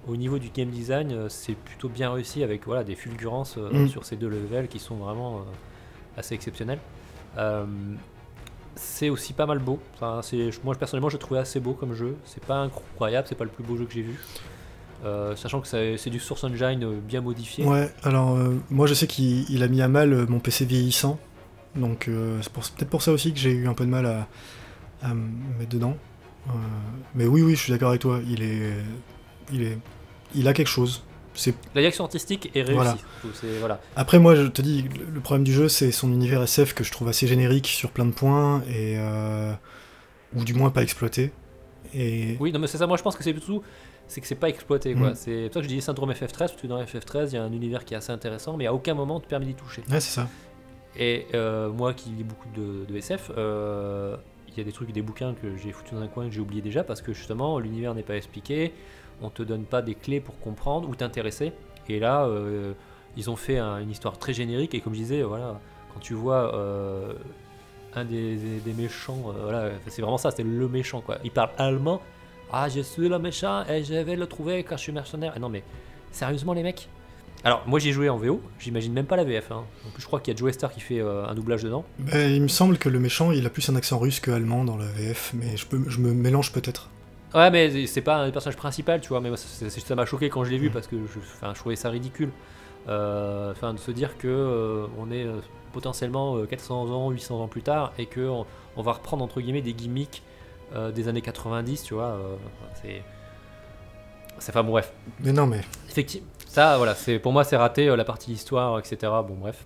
au 0.07 0.15
niveau 0.15 0.39
du 0.39 0.49
game 0.49 0.69
design, 0.69 1.11
euh, 1.11 1.29
c'est 1.29 1.55
plutôt 1.55 1.89
bien 1.89 2.11
réussi 2.13 2.43
avec 2.43 2.65
voilà, 2.65 2.83
des 2.83 2.95
fulgurances 2.95 3.55
euh, 3.57 3.69
Mm. 3.85 3.87
sur 3.87 4.05
ces 4.05 4.15
deux 4.15 4.29
levels 4.29 4.67
qui 4.67 4.79
sont 4.79 4.95
vraiment 4.95 5.45
assez 6.17 6.35
exceptionnels. 6.35 6.79
C'est 8.75 9.09
aussi 9.09 9.33
pas 9.33 9.45
mal 9.45 9.59
beau. 9.59 9.79
Enfin, 9.95 10.21
moi 10.63 10.75
personnellement, 10.75 11.09
je 11.09 11.17
trouvais 11.17 11.39
assez 11.41 11.59
beau 11.59 11.73
comme 11.73 11.93
jeu. 11.93 12.15
C'est 12.25 12.43
pas 12.43 12.55
incroyable, 12.57 13.27
c'est 13.27 13.35
pas 13.37 13.43
le 13.43 13.49
plus 13.49 13.63
beau 13.63 13.75
jeu 13.75 13.85
que 13.85 13.93
j'ai 13.93 14.01
vu. 14.01 14.17
Euh, 15.03 15.35
sachant 15.35 15.61
que 15.61 15.67
c'est, 15.67 16.09
du 16.09 16.19
Source 16.19 16.43
Engine 16.43 16.99
bien 16.99 17.21
modifié. 17.21 17.65
Ouais, 17.65 17.91
alors 18.03 18.37
euh, 18.37 18.55
moi 18.69 18.87
je 18.87 18.93
sais 18.93 19.07
qu'il 19.07 19.49
il 19.49 19.61
a 19.63 19.67
mis 19.67 19.81
à 19.81 19.87
mal 19.87 20.27
mon 20.29 20.39
PC 20.39 20.63
vieillissant, 20.65 21.19
donc 21.75 22.07
euh, 22.07 22.39
c'est, 22.41 22.51
peut-être 22.51 22.89
pour 22.89 23.01
ça 23.01 23.11
aussi 23.11 23.33
que 23.33 23.39
j'ai 23.39 23.51
eu 23.51 23.67
un 23.67 23.73
peu 23.73 23.85
de 23.85 23.89
mal 23.89 24.05
à, 24.05 24.27
à 25.01 25.13
me 25.13 25.57
mettre 25.59 25.71
dedans. 25.71 25.97
Euh, 26.47 26.51
mais 27.15 27.27
oui, 27.27 27.41
oui, 27.41 27.55
je 27.55 27.61
suis 27.61 27.71
d'accord 27.71 27.89
avec 27.89 28.01
toi, 28.01 28.19
il 28.27 28.41
est, 28.41 28.73
il 29.53 29.61
est, 29.63 29.77
il 30.35 30.47
a 30.47 30.53
quelque 30.53 30.67
chose. 30.67 31.03
La 31.75 31.81
direction 31.81 32.03
artistique 32.03 32.51
est 32.55 32.61
réussie. 32.61 32.75
Voilà. 32.75 32.97
voilà. 33.59 33.81
Après, 33.95 34.19
moi, 34.19 34.35
je 34.35 34.43
te 34.47 34.61
dis, 34.61 34.83
le- 35.13 35.21
problème 35.21 35.45
du 35.45 35.53
jeu, 35.53 35.69
c'est 35.69 35.91
son 35.91 36.11
univers 36.11 36.41
SF 36.41 36.73
que 36.73 36.83
je 36.83 36.91
trouve 36.91 37.07
assez 37.07 37.25
générique 37.25 37.67
sur 37.67 37.91
plein 37.91 38.05
de 38.05 38.11
points, 38.11 38.61
et 38.67 38.95
euh, 38.97 39.53
ou 40.35 40.43
du 40.43 40.53
moins 40.53 40.71
pas 40.71 40.83
exploité. 40.83 41.31
Et 41.93 42.35
Oui, 42.39 42.51
non, 42.51 42.59
mais 42.59 42.67
c'est 42.67 42.77
ça. 42.77 42.85
Moi, 42.87 42.97
je 42.97 43.03
pense 43.03 43.15
que 43.15 43.23
c'est 43.23 43.33
plutôt. 43.33 43.63
C'est 44.07 44.19
que 44.19 44.27
c'est 44.27 44.35
pas 44.35 44.49
exploité, 44.49 44.93
quoi. 44.93 45.11
Mm. 45.11 45.15
C'est 45.15 45.43
pour 45.45 45.53
ça 45.53 45.59
que 45.61 45.63
je 45.63 45.73
dis 45.73 45.81
syndrome 45.81 46.11
FF13, 46.11 46.37
parce 46.37 46.55
que 46.61 46.67
dans 46.67 46.83
FF13, 46.83 47.29
il 47.29 47.33
y 47.35 47.37
a 47.37 47.43
un 47.43 47.53
univers 47.53 47.85
qui 47.85 47.93
est 47.93 47.97
assez 47.97 48.11
intéressant, 48.11 48.57
mais 48.57 48.67
à 48.67 48.73
aucun 48.73 48.93
moment 48.93 49.15
on 49.15 49.19
te 49.21 49.27
permet 49.27 49.45
d'y 49.45 49.53
toucher. 49.53 49.83
ouais, 49.89 50.01
c'est 50.01 50.15
ça. 50.15 50.27
Et 50.97 51.27
euh, 51.33 51.69
moi 51.69 51.93
qui 51.93 52.09
lis 52.09 52.23
beaucoup 52.23 52.49
de, 52.55 52.95
SF, 52.95 53.31
euh, 53.37 54.17
il 54.49 54.57
y 54.57 54.61
a 54.61 54.63
des 54.63 54.71
trucs, 54.71 54.91
des 54.91 55.01
bouquins 55.01 55.33
que 55.33 55.55
j'ai 55.55 55.71
foutus 55.71 55.93
dans 55.93 56.01
un 56.01 56.07
coin 56.07 56.27
que 56.27 56.33
j'ai 56.33 56.41
oublié 56.41 56.61
déjà 56.61 56.83
parce 56.83 57.01
que 57.01 57.13
justement 57.13 57.59
l'univers 57.59 57.95
n'est 57.95 58.03
pas 58.03 58.15
expliqué, 58.17 58.73
on 59.21 59.29
te 59.29 59.43
donne 59.43 59.63
pas 59.63 59.81
des 59.81 59.95
clés 59.95 60.19
pour 60.19 60.37
comprendre 60.39 60.89
ou 60.89 60.95
t'intéresser. 60.95 61.53
Et 61.87 61.99
là, 61.99 62.25
euh, 62.25 62.73
ils 63.17 63.29
ont 63.29 63.35
fait 63.35 63.57
un- 63.57 63.79
une 63.79 63.91
histoire 63.91 64.17
très 64.17 64.33
générique 64.33 64.73
et 64.75 64.81
comme 64.81 64.93
je 64.93 64.99
disais, 64.99 65.21
voilà, 65.23 65.59
quand 65.93 65.99
tu 65.99 66.13
vois 66.13 66.53
un 67.95 68.05
des, 68.05 68.37
méchants, 68.77 69.33
voilà, 69.43 69.71
c'est 69.87 70.01
vraiment 70.01 70.17
ça, 70.17 70.31
c'est 70.31 70.43
le 70.43 70.67
méchant 70.67 71.01
quoi. 71.01 71.17
Il 71.23 71.31
parle 71.31 71.51
allemand. 71.57 72.01
Ah, 72.51 72.67
je 72.67 72.81
suis 72.81 73.07
le 73.07 73.17
méchant 73.19 73.63
et 73.69 73.83
je 73.83 73.93
vais 73.93 74.15
le 74.17 74.27
trouver 74.27 74.63
quand 74.63 74.75
je 74.75 74.81
suis 74.81 74.91
mercenaire. 74.91 75.33
Ah 75.35 75.39
non 75.39 75.47
mais 75.49 75.63
sérieusement 76.11 76.53
les 76.53 76.63
mecs. 76.63 76.89
Alors 77.43 77.63
moi 77.65 77.79
j'ai 77.79 77.91
joué 77.91 78.07
en 78.09 78.17
VO, 78.17 78.39
j'imagine 78.59 78.93
même 78.93 79.05
pas 79.07 79.15
la 79.15 79.23
VF. 79.23 79.51
Hein. 79.51 79.63
En 79.87 79.89
plus 79.91 80.01
je 80.01 80.07
crois 80.07 80.19
qu'il 80.19 80.33
y 80.33 80.35
a 80.35 80.39
Joe 80.39 80.51
Star 80.53 80.71
qui 80.71 80.79
fait 80.79 80.99
euh, 80.99 81.25
un 81.25 81.33
doublage 81.33 81.63
dedans. 81.63 81.83
Ben, 81.99 82.31
il 82.31 82.41
me 82.41 82.47
semble 82.47 82.77
que 82.77 82.87
le 82.89 82.99
méchant, 82.99 83.31
il 83.31 83.45
a 83.45 83.49
plus 83.49 83.67
un 83.69 83.75
accent 83.75 83.97
russe 83.97 84.19
que 84.19 84.29
allemand 84.31 84.63
dans 84.63 84.77
la 84.77 84.85
VF, 84.85 85.31
mais 85.33 85.57
je, 85.57 85.65
peux, 85.65 85.83
je 85.87 85.99
me 85.99 86.13
mélange 86.13 86.51
peut-être. 86.51 86.89
Ouais 87.33 87.49
mais 87.49 87.87
c'est 87.87 88.01
pas 88.01 88.17
un 88.17 88.29
personnage 88.31 88.57
principal 88.57 89.01
tu 89.01 89.09
vois, 89.09 89.21
mais 89.21 89.29
moi, 89.29 89.37
ça 89.37 89.95
m'a 89.95 90.05
choqué 90.05 90.29
quand 90.29 90.43
je 90.43 90.51
l'ai 90.51 90.57
vu 90.57 90.69
Mm. 90.69 90.73
parce 90.73 90.87
que 90.87 90.97
je, 90.97 91.19
je 91.53 91.59
trouvais 91.59 91.75
ça 91.75 91.89
ridicule. 91.89 92.29
Euh, 92.89 93.51
Enfin 93.51 93.73
de 93.73 93.79
se 93.79 93.91
dire 93.91 94.17
que 94.17 94.27
euh, 94.27 94.85
on 94.99 95.11
est 95.11 95.25
potentiellement 95.71 96.35
euh, 96.37 96.45
400 96.45 96.89
ans, 96.91 97.09
800 97.11 97.41
ans 97.41 97.47
plus 97.47 97.61
tard 97.61 97.93
et 97.97 98.05
que 98.07 98.21
on, 98.27 98.45
on 98.75 98.81
va 98.81 98.91
reprendre 98.93 99.23
entre 99.23 99.39
guillemets 99.41 99.61
des 99.61 99.73
gimmicks 99.73 100.21
des 100.95 101.07
années 101.09 101.21
90 101.21 101.83
tu 101.83 101.93
vois. 101.95 102.03
euh, 102.05 102.35
c'est... 102.81 103.01
C'est 104.39 104.51
enfin 104.51 104.63
bon 104.63 104.71
bref. 104.71 104.91
Mais 105.19 105.33
non, 105.33 105.45
mais 105.45 105.61
Effectivement, 105.89 106.25
ça, 106.51 106.77
voilà, 106.77 106.95
c'est 106.95 107.19
pour 107.19 107.31
moi 107.31 107.43
c'est 107.43 107.55
raté 107.57 107.87
euh, 107.89 107.95
la 107.95 108.03
partie 108.05 108.31
histoire, 108.33 108.77
etc. 108.79 108.97
Bon, 109.27 109.35
bref. 109.39 109.65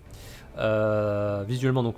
Euh, 0.58 1.44
visuellement, 1.48 1.84
donc 1.84 1.96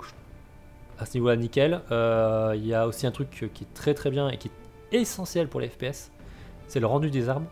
à 0.98 1.06
ce 1.06 1.14
niveau-là, 1.14 1.36
nickel. 1.36 1.80
Euh, 1.92 2.52
Il 2.56 2.66
y 2.66 2.74
a 2.74 2.86
aussi 2.86 3.06
un 3.06 3.10
truc 3.12 3.30
qui 3.30 3.64
est 3.64 3.74
très 3.74 3.94
très 3.94 4.10
bien 4.10 4.28
et 4.30 4.36
qui 4.36 4.48
est 4.92 4.96
essentiel 5.00 5.48
pour 5.48 5.60
les 5.60 5.68
FPS, 5.68 6.10
c'est 6.66 6.80
le 6.80 6.86
rendu 6.86 7.10
des 7.10 7.28
armes. 7.28 7.46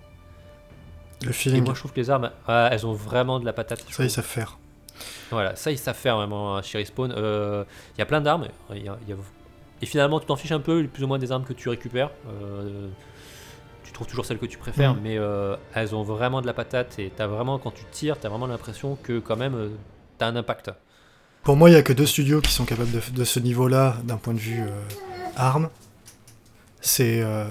le 1.22 1.30
Et 1.30 1.32
feeling, 1.32 1.64
moi, 1.64 1.74
je 1.74 1.78
trouve 1.80 1.92
que 1.92 2.00
les 2.00 2.10
armes, 2.10 2.30
elles 2.48 2.86
ont 2.86 2.92
vraiment 2.92 3.38
de 3.38 3.44
la 3.44 3.52
patate. 3.52 3.84
ça, 3.90 4.02
ils 4.04 4.10
savent 4.10 4.24
faire. 4.24 4.58
Voilà, 5.30 5.54
ça 5.56 5.70
ils 5.70 5.78
savent 5.78 5.94
faire 5.96 6.16
vraiment 6.16 6.60
chez 6.62 6.78
Respawn. 6.78 7.12
Euh, 7.16 7.64
Il 7.96 7.98
y 7.98 8.02
a 8.02 8.06
plein 8.06 8.20
d'armes. 8.22 8.48
il 8.70 8.84
y 8.84 8.88
a- 8.88 8.96
il 9.02 9.10
y 9.10 9.12
a- 9.12 9.16
Et 9.82 9.86
finalement, 9.86 10.18
tu 10.20 10.26
t'en 10.26 10.36
fiches 10.36 10.52
un 10.52 10.60
peu, 10.60 10.86
plus 10.86 11.04
ou 11.04 11.06
moins 11.06 11.18
des 11.18 11.30
armes 11.32 11.44
que 11.44 11.52
tu 11.52 11.68
récupères. 11.68 12.10
Euh, 12.28 12.88
trouves 13.96 14.06
toujours 14.06 14.24
celles 14.24 14.38
que 14.38 14.46
tu 14.46 14.56
préfères, 14.58 14.94
Mhm. 14.94 15.00
mais 15.02 15.18
euh, 15.18 15.56
elles 15.74 15.94
ont 15.94 16.02
vraiment 16.04 16.40
de 16.40 16.46
la 16.46 16.54
patate. 16.54 16.98
Et 16.98 17.10
t'as 17.14 17.26
vraiment, 17.26 17.58
quand 17.58 17.72
tu 17.72 17.84
tires, 17.90 18.18
t'as 18.20 18.28
vraiment 18.28 18.46
l'impression 18.46 18.96
que 19.02 19.18
quand 19.18 19.36
même, 19.36 19.54
euh, 19.54 19.68
t'as 20.18 20.28
un 20.28 20.36
impact. 20.36 20.70
Pour 21.42 21.56
moi, 21.56 21.68
il 21.70 21.72
y 21.74 21.76
a 21.76 21.82
que 21.82 21.92
deux 21.92 22.06
studios 22.06 22.40
qui 22.40 22.52
sont 22.52 22.64
capables 22.64 22.90
de, 22.90 23.00
de 23.12 23.24
ce 23.24 23.38
niveau-là, 23.40 23.96
d'un 24.04 24.16
point 24.16 24.34
de 24.34 24.38
vue 24.38 24.60
euh, 24.62 24.70
armes. 25.36 25.68
C'est 26.80 27.20
euh, 27.22 27.48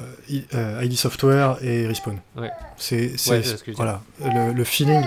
ID 0.81 0.93
Software 0.95 1.57
et 1.61 1.87
Respawn. 1.87 2.19
Ouais. 2.37 2.51
C'est, 2.77 3.11
Ouais, 3.29 3.41
voilà, 3.75 4.01
le, 4.23 4.53
le 4.53 4.63
feeling. 4.63 5.03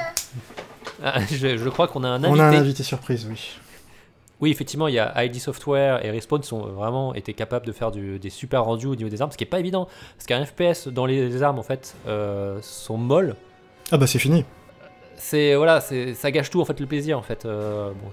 Ah, 1.02 1.20
je, 1.30 1.56
je 1.56 1.68
crois 1.70 1.88
qu'on 1.88 2.04
a 2.04 2.08
un 2.08 2.24
On 2.24 2.32
invité. 2.38 2.40
a 2.42 2.48
un 2.48 2.52
invité 2.60 2.82
surprise, 2.82 3.26
oui. 3.30 3.58
Oui, 4.40 4.50
effectivement, 4.50 4.86
il 4.88 4.94
y 4.94 4.98
a 5.00 5.24
ID 5.24 5.36
Software 5.40 6.04
et 6.04 6.10
Respawn 6.10 6.40
qui 6.40 6.46
sont 6.48 6.60
vraiment 6.60 7.12
été 7.14 7.34
capables 7.34 7.66
de 7.66 7.72
faire 7.72 7.90
du- 7.90 8.18
des 8.20 8.30
super 8.30 8.64
rendus 8.64 8.86
au 8.86 8.94
niveau 8.94 9.08
des 9.10 9.20
armes, 9.20 9.32
ce 9.32 9.36
qui 9.36 9.42
est 9.44 9.48
pas 9.48 9.58
évident. 9.58 9.88
Parce 10.16 10.26
qu'un 10.26 10.44
FPS 10.44 10.86
dans 10.88 11.06
les 11.06 11.42
armes, 11.42 11.58
en 11.58 11.62
fait, 11.64 11.96
euh, 12.06 12.58
sont 12.62 12.96
molles. 12.96 13.34
Ah 13.90 13.96
bah 13.96 14.06
c'est 14.06 14.18
fini. 14.20 14.44
c'est 15.16 15.56
voilà, 15.56 15.80
c'est 15.80 16.14
ça 16.14 16.30
gâche 16.30 16.50
tout 16.50 16.60
en 16.60 16.64
fait 16.64 16.78
le 16.78 16.86
plaisir 16.86 17.18
en 17.18 17.22
fait. 17.22 17.44
euh, 17.46 17.90
bon, 17.90 18.10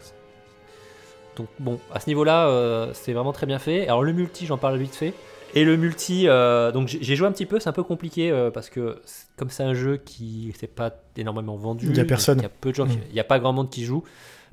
donc 1.37 1.47
bon, 1.59 1.79
à 1.93 1.99
ce 1.99 2.07
niveau-là, 2.07 2.47
euh, 2.47 2.89
c'est 2.93 3.13
vraiment 3.13 3.33
très 3.33 3.45
bien 3.45 3.59
fait. 3.59 3.83
Alors 3.87 4.01
le 4.03 4.13
multi, 4.13 4.45
j'en 4.45 4.57
parle 4.57 4.77
vite 4.77 4.95
fait. 4.95 5.13
Et 5.53 5.63
le 5.63 5.77
multi, 5.77 6.27
euh, 6.27 6.71
donc 6.71 6.87
j'ai 6.87 7.15
joué 7.15 7.27
un 7.27 7.31
petit 7.31 7.45
peu, 7.45 7.59
c'est 7.59 7.69
un 7.69 7.73
peu 7.73 7.83
compliqué 7.83 8.31
euh, 8.31 8.51
parce 8.51 8.69
que 8.69 9.01
comme 9.37 9.49
c'est 9.49 9.63
un 9.63 9.73
jeu 9.73 9.97
qui 9.97 10.53
s'est 10.59 10.67
pas 10.67 10.91
énormément 11.17 11.55
vendu, 11.55 11.87
Il 11.89 11.97
y 11.97 11.99
a 11.99 12.05
personne. 12.05 12.39
Il 12.39 12.43
y 12.43 12.45
a 12.45 12.49
peu 12.49 12.71
de 12.71 12.75
gens, 12.75 12.85
Mm. 12.85 12.97
il 13.09 13.15
y 13.15 13.19
a 13.19 13.23
pas 13.23 13.39
grand 13.39 13.53
monde 13.53 13.69
qui 13.69 13.83
joue. 13.85 14.03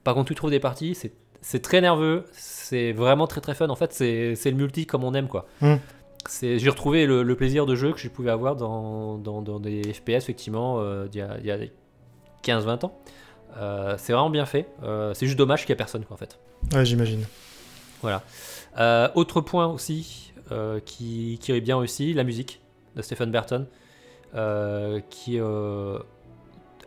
Par 0.04 0.14
contre, 0.14 0.28
tu 0.28 0.34
trouves 0.34 0.50
des 0.50 0.60
parties, 0.60 0.94
c'est 0.94 1.12
c'est 1.42 1.60
très 1.60 1.80
nerveux, 1.82 2.24
c'est 2.32 2.92
vraiment 2.92 3.26
très 3.26 3.40
très 3.42 3.54
fun. 3.54 3.68
En 3.68 3.76
fait, 3.76 3.92
c'est 3.92 4.34
le 4.50 4.56
multi 4.56 4.86
comme 4.86 5.04
on 5.04 5.12
aime 5.12 5.28
quoi. 5.28 5.46
Mm. 5.60 5.74
C'est- 6.28 6.58
J'ai 6.58 6.70
retrouvé 6.70 7.04
le, 7.04 7.22
le 7.24 7.36
plaisir 7.36 7.66
de 7.66 7.74
jeu 7.74 7.92
que 7.92 7.98
je 7.98 8.08
pouvais 8.08 8.30
avoir 8.30 8.54
dans, 8.56 9.18
dans, 9.18 9.42
dans 9.42 9.58
des 9.60 9.82
FPS 9.92 10.10
effectivement 10.22 10.78
euh, 10.80 11.06
d'il 11.08 11.18
y 11.18 11.22
a- 11.22 11.36
il 11.40 11.46
y 11.46 11.50
a 11.50 11.58
15-20 12.44 12.84
ans. 12.86 12.98
Euh, 13.58 13.96
c'est 13.98 14.12
vraiment 14.12 14.30
bien 14.30 14.46
fait. 14.46 14.66
Euh, 14.82 15.12
c'est 15.14 15.26
juste 15.26 15.36
dommage 15.38 15.66
qu'il 15.66 15.72
n'y 15.74 15.76
a 15.76 15.78
personne, 15.78 16.04
quoi, 16.04 16.14
en 16.14 16.16
fait. 16.16 16.38
Ouais, 16.72 16.84
j'imagine. 16.86 17.24
Voilà. 18.02 18.22
Autre 19.14 19.40
point 19.40 19.66
aussi 19.66 20.32
qui, 20.86 21.38
qui 21.40 21.52
est 21.52 21.60
bien 21.60 21.76
réussi, 21.78 22.14
la 22.14 22.24
musique 22.24 22.60
de 22.96 23.02
Stephen 23.02 23.30
Burton, 23.30 23.66
qui 25.10 25.36
est 25.36 25.42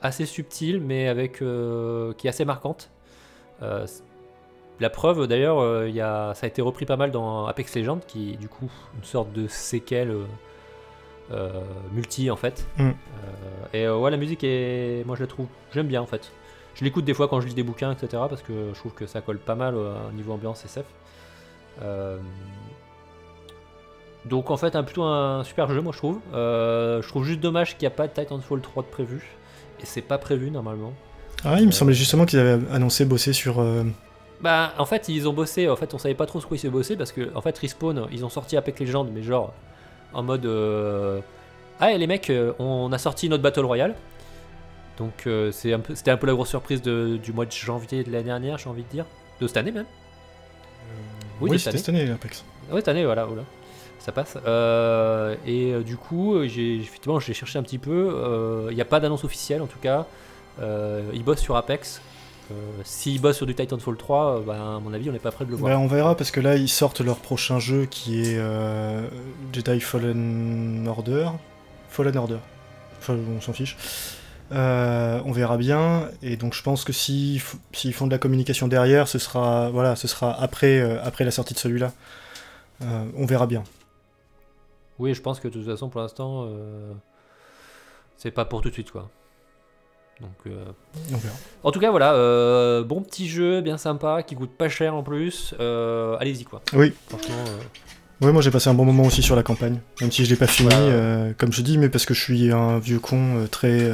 assez 0.02 0.26
subtile, 0.26 0.80
mais 0.82 1.08
avec 1.08 1.34
qui 1.40 2.28
est 2.28 2.30
assez 2.30 2.46
marquante. 2.46 2.90
La 4.80 4.90
preuve, 4.90 5.28
d'ailleurs, 5.28 5.60
euh, 5.60 5.88
il 5.88 5.96
y 5.96 6.02
a, 6.02 6.34
ça 6.34 6.46
a 6.46 6.48
été 6.48 6.62
repris 6.62 6.86
pas 6.86 6.98
mal 6.98 7.12
dans 7.12 7.46
Apex 7.46 7.76
Legends, 7.76 8.00
qui 8.06 8.34
est 8.34 8.38
du 8.38 8.50
coup 8.50 8.70
une 8.98 9.04
sorte 9.04 9.32
de 9.32 9.48
séquelle 9.48 10.12
euh, 10.12 10.26
euh, 11.32 11.62
multi 11.94 12.30
en 12.30 12.36
fait. 12.36 12.68
Mm. 12.78 12.90
Et 13.74 13.88
ouais, 13.88 14.12
la 14.12 14.18
musique 14.18 14.44
est, 14.44 15.06
moi 15.06 15.16
je 15.16 15.22
la 15.22 15.28
trouve, 15.28 15.48
j'aime 15.74 15.88
bien 15.88 16.02
en 16.02 16.06
fait. 16.06 16.32
Je 16.76 16.84
l'écoute 16.84 17.06
des 17.06 17.14
fois 17.14 17.30
quand 17.30 17.40
je 17.40 17.48
lis 17.48 17.54
des 17.54 17.64
bouquins, 17.64 17.92
etc. 17.92 18.24
Parce 18.30 18.42
que 18.42 18.72
je 18.74 18.80
trouve 18.80 18.94
que 18.94 19.06
ça 19.06 19.22
colle 19.22 19.40
pas 19.40 19.56
mal 19.56 19.76
au 19.76 20.12
niveau 20.14 20.34
ambiance 20.34 20.66
SF. 20.66 20.86
Donc 24.26 24.52
en 24.52 24.58
fait, 24.58 24.76
un, 24.76 24.84
plutôt 24.84 25.04
un 25.04 25.44
super 25.46 25.72
jeu, 25.72 25.82
moi 25.82 25.94
je 25.94 25.98
trouve. 25.98 26.20
Je 26.34 27.08
trouve 27.08 27.24
juste 27.24 27.40
dommage 27.40 27.78
qu'il 27.78 27.88
n'y 27.88 27.94
a 27.94 27.96
pas 27.96 28.08
de 28.08 28.14
Titanfall 28.14 28.60
3 28.60 28.84
de 28.84 28.88
prévu. 28.90 29.24
Et 29.82 29.86
c'est 29.86 30.02
pas 30.02 30.18
prévu 30.18 30.52
normalement. 30.52 30.94
Ah, 31.44 31.60
il 31.60 31.68
me 31.68 31.72
semblait 31.72 31.94
justement 31.94 32.26
qu'ils 32.26 32.40
avaient 32.40 32.60
annoncé 32.72 33.06
bosser 33.06 33.32
sur. 33.34 33.60
euh, 33.60 33.84
Bah, 34.42 34.74
en 34.78 34.86
fait, 34.86 35.08
ils 35.10 35.28
ont 35.30 35.34
bossé. 35.34 35.70
En 35.70 35.76
fait, 35.76 35.94
on 35.94 35.98
savait 35.98 36.14
pas 36.16 36.26
trop 36.26 36.40
ce 36.42 36.46
quoi 36.46 36.58
ils 36.58 36.60
se 36.60 36.68
bosser 36.68 36.96
parce 36.98 37.12
que, 37.12 37.34
en 37.36 37.42
fait, 37.42 37.58
Respawn, 37.58 38.08
ils 38.12 38.24
ont 38.26 38.30
sorti 38.30 38.58
Apex 38.58 38.80
Legends, 38.82 39.08
mais 39.14 39.24
genre 39.24 39.54
en 40.14 40.24
mode. 40.24 40.46
euh, 40.46 41.20
Ah, 41.80 41.92
et 41.92 41.98
les 41.98 42.08
mecs, 42.08 42.30
euh, 42.30 42.54
on 42.60 42.92
a 42.94 42.98
sorti 42.98 43.28
notre 43.28 43.44
Battle 43.44 43.66
Royale. 43.66 43.96
Donc, 44.98 45.28
euh, 45.28 45.52
c'est 45.52 45.74
un 45.74 45.80
peu, 45.80 45.94
c'était 45.94 46.12
un 46.12 46.16
peu 46.18 46.26
la 46.28 46.32
grosse 46.34 46.48
surprise 46.50 46.82
de- 46.82 47.18
du 47.22 47.34
mois 47.34 47.46
de 47.46 47.52
janvier 47.52 48.04
de 48.06 48.12
l'année 48.12 48.24
dernière, 48.26 48.58
j'ai 48.58 48.70
envie 48.70 48.84
de 48.84 48.88
dire. 48.90 49.06
De 49.42 49.48
cette 49.48 49.58
année 49.58 49.72
même. 49.74 49.86
Oui, 51.42 51.50
de 51.50 51.54
Oui, 51.54 51.60
cette 51.60 51.74
c'était 51.74 51.78
cette 51.84 51.90
année, 51.90 52.10
Apex. 52.10 52.46
Ouais, 52.72 52.78
cette 52.80 52.88
année, 52.88 53.04
voilà, 53.04 53.26
voilà. 53.26 53.42
Ça 54.00 54.12
passe. 54.14 54.38
Euh, 54.46 55.36
et 55.46 55.74
euh, 55.74 55.82
du 55.82 55.98
coup, 55.98 56.36
euh, 56.36 56.48
j'ai 56.48 56.76
effectivement, 56.78 57.20
j'ai 57.20 57.34
cherché 57.34 57.60
un 57.60 57.64
petit 57.64 57.78
peu. 57.80 58.68
Il 58.70 58.76
n'y 58.76 58.82
a 58.82 58.86
pas 58.86 59.00
d'annonce 59.02 59.24
officielle, 59.26 59.62
en 59.62 59.68
tout 59.68 59.80
cas. 59.80 60.06
Euh, 60.62 61.02
ils 61.14 61.24
bossent 61.24 61.42
sur 61.42 61.58
Apex. 61.58 62.02
Euh, 62.52 62.54
S'ils 62.84 63.20
bossent 63.20 63.38
sur 63.38 63.46
du 63.46 63.56
Titanfall 63.56 63.98
3, 63.98 64.38
euh, 64.38 64.42
bah, 64.42 64.76
à 64.76 64.80
mon 64.80 64.94
avis, 64.94 65.10
on 65.10 65.14
n'est 65.14 65.20
pas 65.20 65.32
prêt 65.32 65.46
de 65.46 65.50
le 65.52 65.56
voir. 65.58 65.72
Bah, 65.72 65.80
on 65.80 65.88
verra 65.88 66.16
parce 66.16 66.30
que 66.32 66.40
là 66.40 66.56
ils 66.58 66.70
sortent 66.70 67.02
leur 67.02 67.18
prochain 67.18 67.58
jeu 67.60 67.86
qui 67.86 68.22
est 68.22 68.38
euh, 68.38 69.08
Jedi 69.52 69.80
Fallen 69.80 70.88
Order. 70.88 71.30
Fallen 71.90 72.16
Order. 72.18 72.38
Enfin, 73.00 73.18
on 73.36 73.42
s'en 73.42 73.54
fiche. 73.54 73.78
Euh, 74.52 75.20
on 75.26 75.32
verra 75.32 75.58
bien. 75.58 76.10
Et 76.22 76.38
donc 76.38 76.54
je 76.54 76.62
pense 76.62 76.84
que 76.84 76.94
s'ils 76.94 77.40
f- 77.40 77.56
s'ils 77.74 77.94
font 77.94 78.06
de 78.06 78.12
la 78.12 78.20
communication 78.20 78.68
derrière, 78.68 79.08
ce 79.08 79.18
sera 79.18 79.70
voilà, 79.72 79.96
ce 79.96 80.08
sera 80.08 80.40
après 80.40 80.80
euh, 80.80 81.02
après 81.04 81.24
la 81.26 81.32
sortie 81.32 81.56
de 81.56 81.60
celui-là. 81.60 81.94
Euh, 82.84 83.06
on 83.18 83.26
verra 83.26 83.48
bien. 83.48 83.64
Oui, 85.00 85.14
je 85.16 85.22
pense 85.22 85.40
que 85.40 85.48
de 85.48 85.54
toute 85.54 85.66
façon, 85.66 85.90
pour 85.90 86.00
l'instant, 86.02 86.48
c'est 88.18 88.32
pas 88.32 88.46
pour 88.46 88.62
tout 88.62 88.70
de 88.70 88.74
suite, 88.74 88.92
quoi. 88.92 89.10
Donc, 90.22 90.32
euh, 90.48 90.64
verra. 91.10 91.34
En 91.64 91.72
tout 91.72 91.80
cas, 91.80 91.92
voilà, 91.92 92.14
euh, 92.14 92.84
bon 92.84 93.02
petit 93.02 93.28
jeu, 93.28 93.62
bien 93.62 93.78
sympa, 93.78 94.24
qui 94.24 94.36
coûte 94.36 94.52
pas 94.58 94.70
cher 94.70 94.96
en 94.96 95.04
plus. 95.04 95.54
Euh, 95.60 96.16
Allez-y, 96.20 96.46
quoi. 96.46 96.62
Oui. 96.74 96.94
Franchement, 97.10 97.36
euh, 97.48 98.26
Ouais, 98.26 98.32
moi 98.32 98.42
j'ai 98.42 98.50
passé 98.50 98.70
un 98.70 98.74
bon 98.74 98.86
moment 98.86 99.04
aussi 99.04 99.22
sur 99.22 99.36
la 99.36 99.44
campagne, 99.44 99.82
même 100.00 100.10
si 100.10 100.24
je 100.24 100.30
l'ai 100.30 100.38
pas 100.38 100.48
fini, 100.48 100.70
Ouais. 100.74 101.36
comme 101.38 101.52
je 101.52 101.62
dis, 101.62 101.78
mais 101.78 101.90
parce 101.90 102.06
que 102.06 102.14
je 102.14 102.22
suis 102.24 102.50
un 102.50 102.80
vieux 102.80 103.00
con 103.00 103.46
très. 103.52 103.92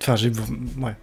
Enfin, 0.00 0.14
j'ai. 0.16 0.30
Ouais. 0.78 0.94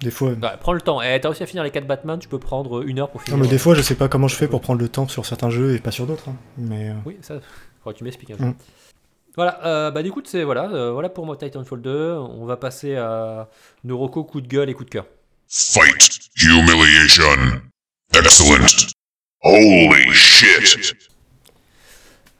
Des 0.00 0.12
fois. 0.12 0.30
bah, 0.36 0.56
prends 0.60 0.72
le 0.74 0.80
temps. 0.80 1.02
Eh, 1.02 1.18
T'as 1.20 1.28
réussi 1.28 1.42
à 1.42 1.46
finir 1.46 1.64
les 1.64 1.72
4 1.72 1.84
Batman, 1.88 2.20
tu 2.20 2.28
peux 2.28 2.38
prendre 2.38 2.86
une 2.86 3.00
heure 3.00 3.10
pour 3.10 3.20
finir. 3.20 3.36
Non, 3.36 3.42
mais 3.42 3.48
des 3.50 3.58
fois, 3.58 3.74
je 3.74 3.82
sais 3.82 3.96
pas 3.96 4.06
comment 4.06 4.28
je 4.28 4.36
fais 4.36 4.46
pour 4.46 4.60
prendre 4.60 4.80
le 4.80 4.88
temps 4.88 5.08
sur 5.08 5.26
certains 5.26 5.50
jeux 5.50 5.74
et 5.74 5.80
pas 5.80 5.90
sur 5.90 6.06
d'autres. 6.06 6.28
hein. 6.28 6.36
Mais. 6.56 6.92
Oui, 7.04 7.16
ça, 7.20 7.34
faudra 7.80 7.94
que 7.94 7.98
tu 7.98 8.04
m'expliques 8.04 8.30
un 8.30 8.36
peu. 8.36 8.44
Mm. 8.44 8.54
Voilà, 9.38 9.64
euh, 9.64 9.90
bah 9.92 10.02
du 10.02 10.10
coup, 10.10 10.20
c'est 10.24 10.42
voilà, 10.42 10.68
euh, 10.72 10.90
voilà 10.90 11.08
pour 11.08 11.24
moi 11.24 11.36
Titanfall 11.36 11.80
2. 11.80 12.12
On 12.18 12.44
va 12.44 12.56
passer 12.56 12.96
à 12.96 13.48
Noroko, 13.84 14.24
coup 14.24 14.40
de 14.40 14.48
gueule 14.48 14.68
et 14.68 14.74
coup 14.74 14.84
de 14.84 14.90
cœur. 14.90 15.06
Fight. 15.46 16.18
Humiliation. 16.42 17.60
Excellent. 18.12 18.66
Holy 19.44 20.12
shit. 20.12 20.96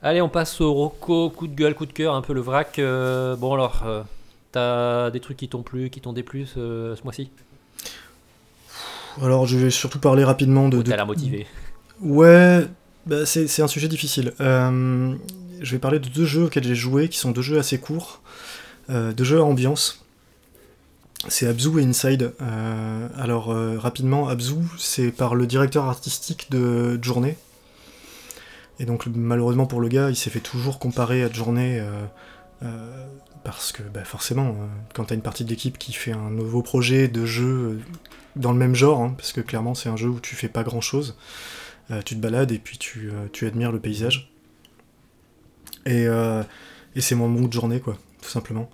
Allez, 0.03 0.20
on 0.20 0.28
passe 0.28 0.61
au 0.61 0.72
Rocco, 0.74 1.30
coup 1.30 1.46
de 1.46 1.55
gueule, 1.55 1.76
coup 1.76 1.86
de 1.86 1.92
cœur, 1.92 2.16
un 2.16 2.20
peu 2.22 2.32
le 2.32 2.40
vrac. 2.40 2.80
euh, 2.80 3.36
bon 3.36 3.55
alors, 3.55 3.84
euh, 3.86 4.03
t'as 4.51 5.11
des 5.12 5.20
trucs 5.20 5.36
qui 5.36 5.49
t'ont 5.49 5.62
plu, 5.62 5.90
qui 5.90 6.01
t'ont 6.01 6.12
déplu 6.12 6.46
ce, 6.46 6.96
ce 6.99 7.03
mois-ci? 7.05 7.30
Alors, 9.22 9.46
je 9.46 9.57
vais 9.57 9.70
surtout 9.70 10.01
parler 10.01 10.24
rapidement 10.24 10.68
de. 10.68 10.78
De- 10.78 10.82
T'as 10.90 10.96
l'air 10.96 11.07
motivé. 11.07 11.46
Ouais, 12.01 12.66
bah, 13.07 13.24
c'est 13.24 13.46
c'est 13.46 13.62
un 13.62 13.68
sujet 13.68 13.86
difficile. 13.86 14.32
Euh, 14.40 15.14
je 15.61 15.72
vais 15.72 15.78
parler 15.78 15.98
de 15.98 16.09
deux 16.09 16.24
jeux 16.24 16.44
auxquels 16.44 16.64
j'ai 16.64 16.74
joué, 16.74 17.09
qui 17.09 17.18
sont 17.18 17.30
deux 17.30 17.42
jeux 17.42 17.59
assez 17.59 17.78
courts, 17.78 18.22
euh, 18.90 19.12
deux 19.12 19.24
jeux 19.24 19.38
à 19.38 19.44
ambiance. 19.44 20.04
C'est 21.28 21.46
Abzu 21.46 21.80
et 21.80 21.84
Inside. 21.84 22.32
Euh, 22.40 23.09
alors, 23.16 23.50
euh, 23.50 23.78
rapidement, 23.78 24.28
Abzu, 24.28 24.54
c'est 24.78 25.11
par 25.11 25.34
le 25.34 25.46
directeur 25.46 25.84
artistique 25.84 26.50
de 26.50 27.02
Journée. 27.02 27.36
Et 28.78 28.84
donc, 28.84 29.06
malheureusement 29.06 29.66
pour 29.66 29.80
le 29.80 29.88
gars, 29.88 30.11
il 30.11 30.16
s'est 30.16 30.30
fait 30.30 30.40
toujours 30.40 30.78
comparer 30.78 31.24
à 31.24 31.32
Journée. 31.32 31.82
parce 33.42 33.72
que 33.72 33.82
bah, 33.82 34.04
forcément, 34.04 34.56
quand 34.94 35.06
t'as 35.06 35.14
une 35.14 35.22
partie 35.22 35.44
de 35.44 35.50
l'équipe 35.50 35.78
qui 35.78 35.92
fait 35.92 36.12
un 36.12 36.30
nouveau 36.30 36.62
projet 36.62 37.09
de 37.09 37.24
jeu 37.24 37.80
dans 38.36 38.52
le 38.52 38.59
même 38.59 38.74
genre, 38.74 39.00
hein, 39.00 39.14
parce 39.16 39.32
que 39.32 39.40
clairement 39.40 39.74
c'est 39.74 39.88
un 39.88 39.96
jeu 39.96 40.09
où 40.09 40.20
tu 40.20 40.36
fais 40.36 40.48
pas 40.48 40.62
grand 40.62 40.80
chose, 40.80 41.16
tu 42.04 42.14
te 42.14 42.20
balades 42.20 42.52
et 42.52 42.59
puis 42.59 42.78
tu 42.78 43.46
admires 43.46 43.72
le 43.72 43.80
paysage. 43.80 44.30
Et, 45.86 46.06
euh, 46.06 46.42
et 46.96 47.00
c'est 47.00 47.14
mon 47.14 47.28
mood 47.28 47.48
de 47.48 47.52
journée, 47.52 47.80
quoi, 47.80 47.96
tout 48.22 48.28
simplement. 48.30 48.68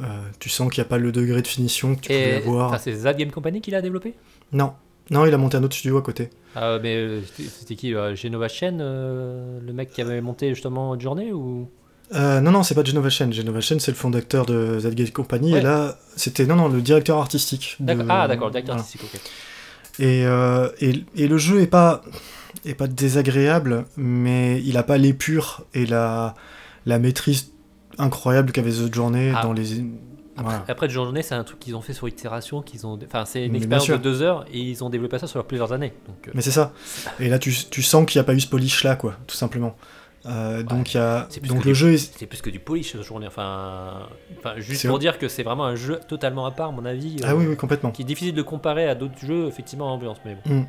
Euh, 0.00 0.04
tu 0.38 0.48
sens 0.50 0.70
qu'il 0.70 0.82
n'y 0.82 0.86
a 0.86 0.88
pas 0.88 0.98
le 0.98 1.10
degré 1.12 1.40
de 1.42 1.46
finition 1.46 1.94
que 1.94 2.00
tu 2.00 2.08
pouvais 2.08 2.30
Et 2.30 2.36
avoir. 2.36 2.68
enfin, 2.68 2.78
c'est 2.78 2.94
Zad 2.94 3.16
Game 3.16 3.30
Company 3.30 3.60
qui 3.60 3.70
l'a 3.70 3.80
développé? 3.80 4.14
Non, 4.52 4.74
non, 5.10 5.24
il 5.26 5.32
a 5.32 5.38
monté 5.38 5.56
un 5.56 5.62
autre 5.62 5.74
studio 5.74 5.96
à 5.98 6.02
côté. 6.02 6.30
Ah, 6.54 6.78
mais 6.82 6.96
euh, 6.96 7.20
c'était- 7.38 7.76
qui 7.76 7.94
Genova 8.14 8.48
Chen, 8.48 8.78
euh, 8.80 9.58
le 9.64 9.72
mec 9.72 9.90
qui 9.92 10.00
avait 10.02 10.20
monté 10.20 10.50
justement 10.54 10.98
Journée 10.98 11.32
ou? 11.32 11.68
Euh, 12.14 12.40
non, 12.40 12.50
non, 12.52 12.62
c'est 12.62 12.74
pas 12.74 12.84
Genova 12.84 13.08
Chen. 13.10 13.32
Genova 13.32 13.60
Chen, 13.60 13.80
c'est 13.80 13.90
le 13.90 13.96
fondateur 13.96 14.46
de 14.46 14.78
Zedgate 14.78 15.12
Company. 15.12 15.52
Ouais. 15.54 15.58
Et 15.58 15.62
là, 15.62 15.98
c'était 16.14 16.46
non, 16.46 16.56
non, 16.56 16.68
le 16.68 16.80
directeur 16.80 17.18
artistique. 17.18 17.76
de-. 17.80 17.92
Ah, 18.08 18.28
d'accord, 18.28 18.46
le 18.48 18.52
directeur 18.52 18.76
voilà. 18.76 18.80
artistique, 18.80 19.02
ok. 19.04 19.20
Et, 19.98 20.24
euh, 20.26 20.68
et, 20.80 21.04
et 21.16 21.26
le 21.26 21.38
jeu 21.38 21.60
est 21.62 21.66
pas, 21.66 22.02
est 22.64 22.74
pas 22.74 22.86
désagréable, 22.86 23.84
mais 23.96 24.60
il 24.64 24.76
a 24.76 24.82
pas 24.82 24.98
l'épure 24.98 25.64
et 25.74 25.86
la, 25.86 26.34
la 26.86 26.98
maîtrise 26.98 27.52
incroyable 27.98 28.52
qu'avait 28.52 28.70
The 28.72 28.92
Journey 28.94 29.32
Ah. 29.34 29.42
dans 29.42 29.52
les. 29.52 29.84
Après, 30.38 30.56
après 30.68 30.88
Journée, 30.90 31.22
c'est 31.22 31.34
un 31.34 31.44
truc 31.44 31.58
qu'ils 31.60 31.74
ont 31.76 31.80
fait 31.80 31.94
sur 31.94 32.06
itération, 32.08 32.60
qu'ils 32.60 32.86
ont, 32.86 32.98
enfin, 33.06 33.24
c'est 33.24 33.46
une 33.46 33.52
Mais 33.52 33.58
expérience 33.58 33.88
de 33.88 33.96
deux 33.96 34.20
heures 34.20 34.44
et 34.52 34.58
ils 34.60 34.84
ont 34.84 34.90
développé 34.90 35.18
ça 35.18 35.26
sur 35.26 35.42
plusieurs 35.46 35.72
années. 35.72 35.94
Donc, 36.06 36.28
euh, 36.28 36.32
Mais 36.34 36.42
c'est 36.42 36.50
ça. 36.50 36.72
Et 37.20 37.30
là, 37.30 37.38
tu, 37.38 37.54
tu 37.70 37.82
sens 37.82 38.04
qu'il 38.04 38.18
n'y 38.18 38.20
a 38.20 38.24
pas 38.24 38.34
eu 38.34 38.40
ce 38.40 38.46
polish 38.46 38.84
là, 38.84 38.96
quoi, 38.96 39.14
tout 39.26 39.34
simplement. 39.36 39.76
Euh, 40.26 40.62
donc 40.64 40.92
il 40.92 40.96
y 40.96 41.00
a, 41.00 41.28
donc 41.48 41.64
le 41.64 41.70
du- 41.70 41.74
jeu 41.76 41.92
est, 41.92 41.98
c'est 42.18 42.26
plus 42.26 42.42
que 42.42 42.50
du 42.50 42.58
polish 42.58 42.92
ce 42.92 43.02
Journée. 43.02 43.28
Enfin, 43.28 44.08
enfin 44.38 44.54
juste 44.58 44.82
pour 44.82 44.96
vrai. 44.96 45.00
dire 45.00 45.18
que 45.18 45.28
c'est 45.28 45.44
vraiment 45.44 45.64
un 45.64 45.76
jeu 45.76 46.00
totalement 46.08 46.44
à 46.46 46.50
part, 46.50 46.68
à 46.68 46.72
mon 46.72 46.84
avis. 46.84 47.16
ah 47.22 47.30
euh, 47.30 47.34
oui, 47.34 47.46
oui, 47.48 47.56
complètement. 47.56 47.90
Qui 47.92 48.02
est 48.02 48.06
difficile 48.06 48.34
de 48.34 48.42
comparer 48.42 48.88
à 48.88 48.94
d'autres 48.94 49.18
jeux, 49.24 49.46
effectivement, 49.46 49.86
en 49.86 49.94
ambiance. 49.94 50.18
Mais 50.26 50.36
bon. 50.44 50.66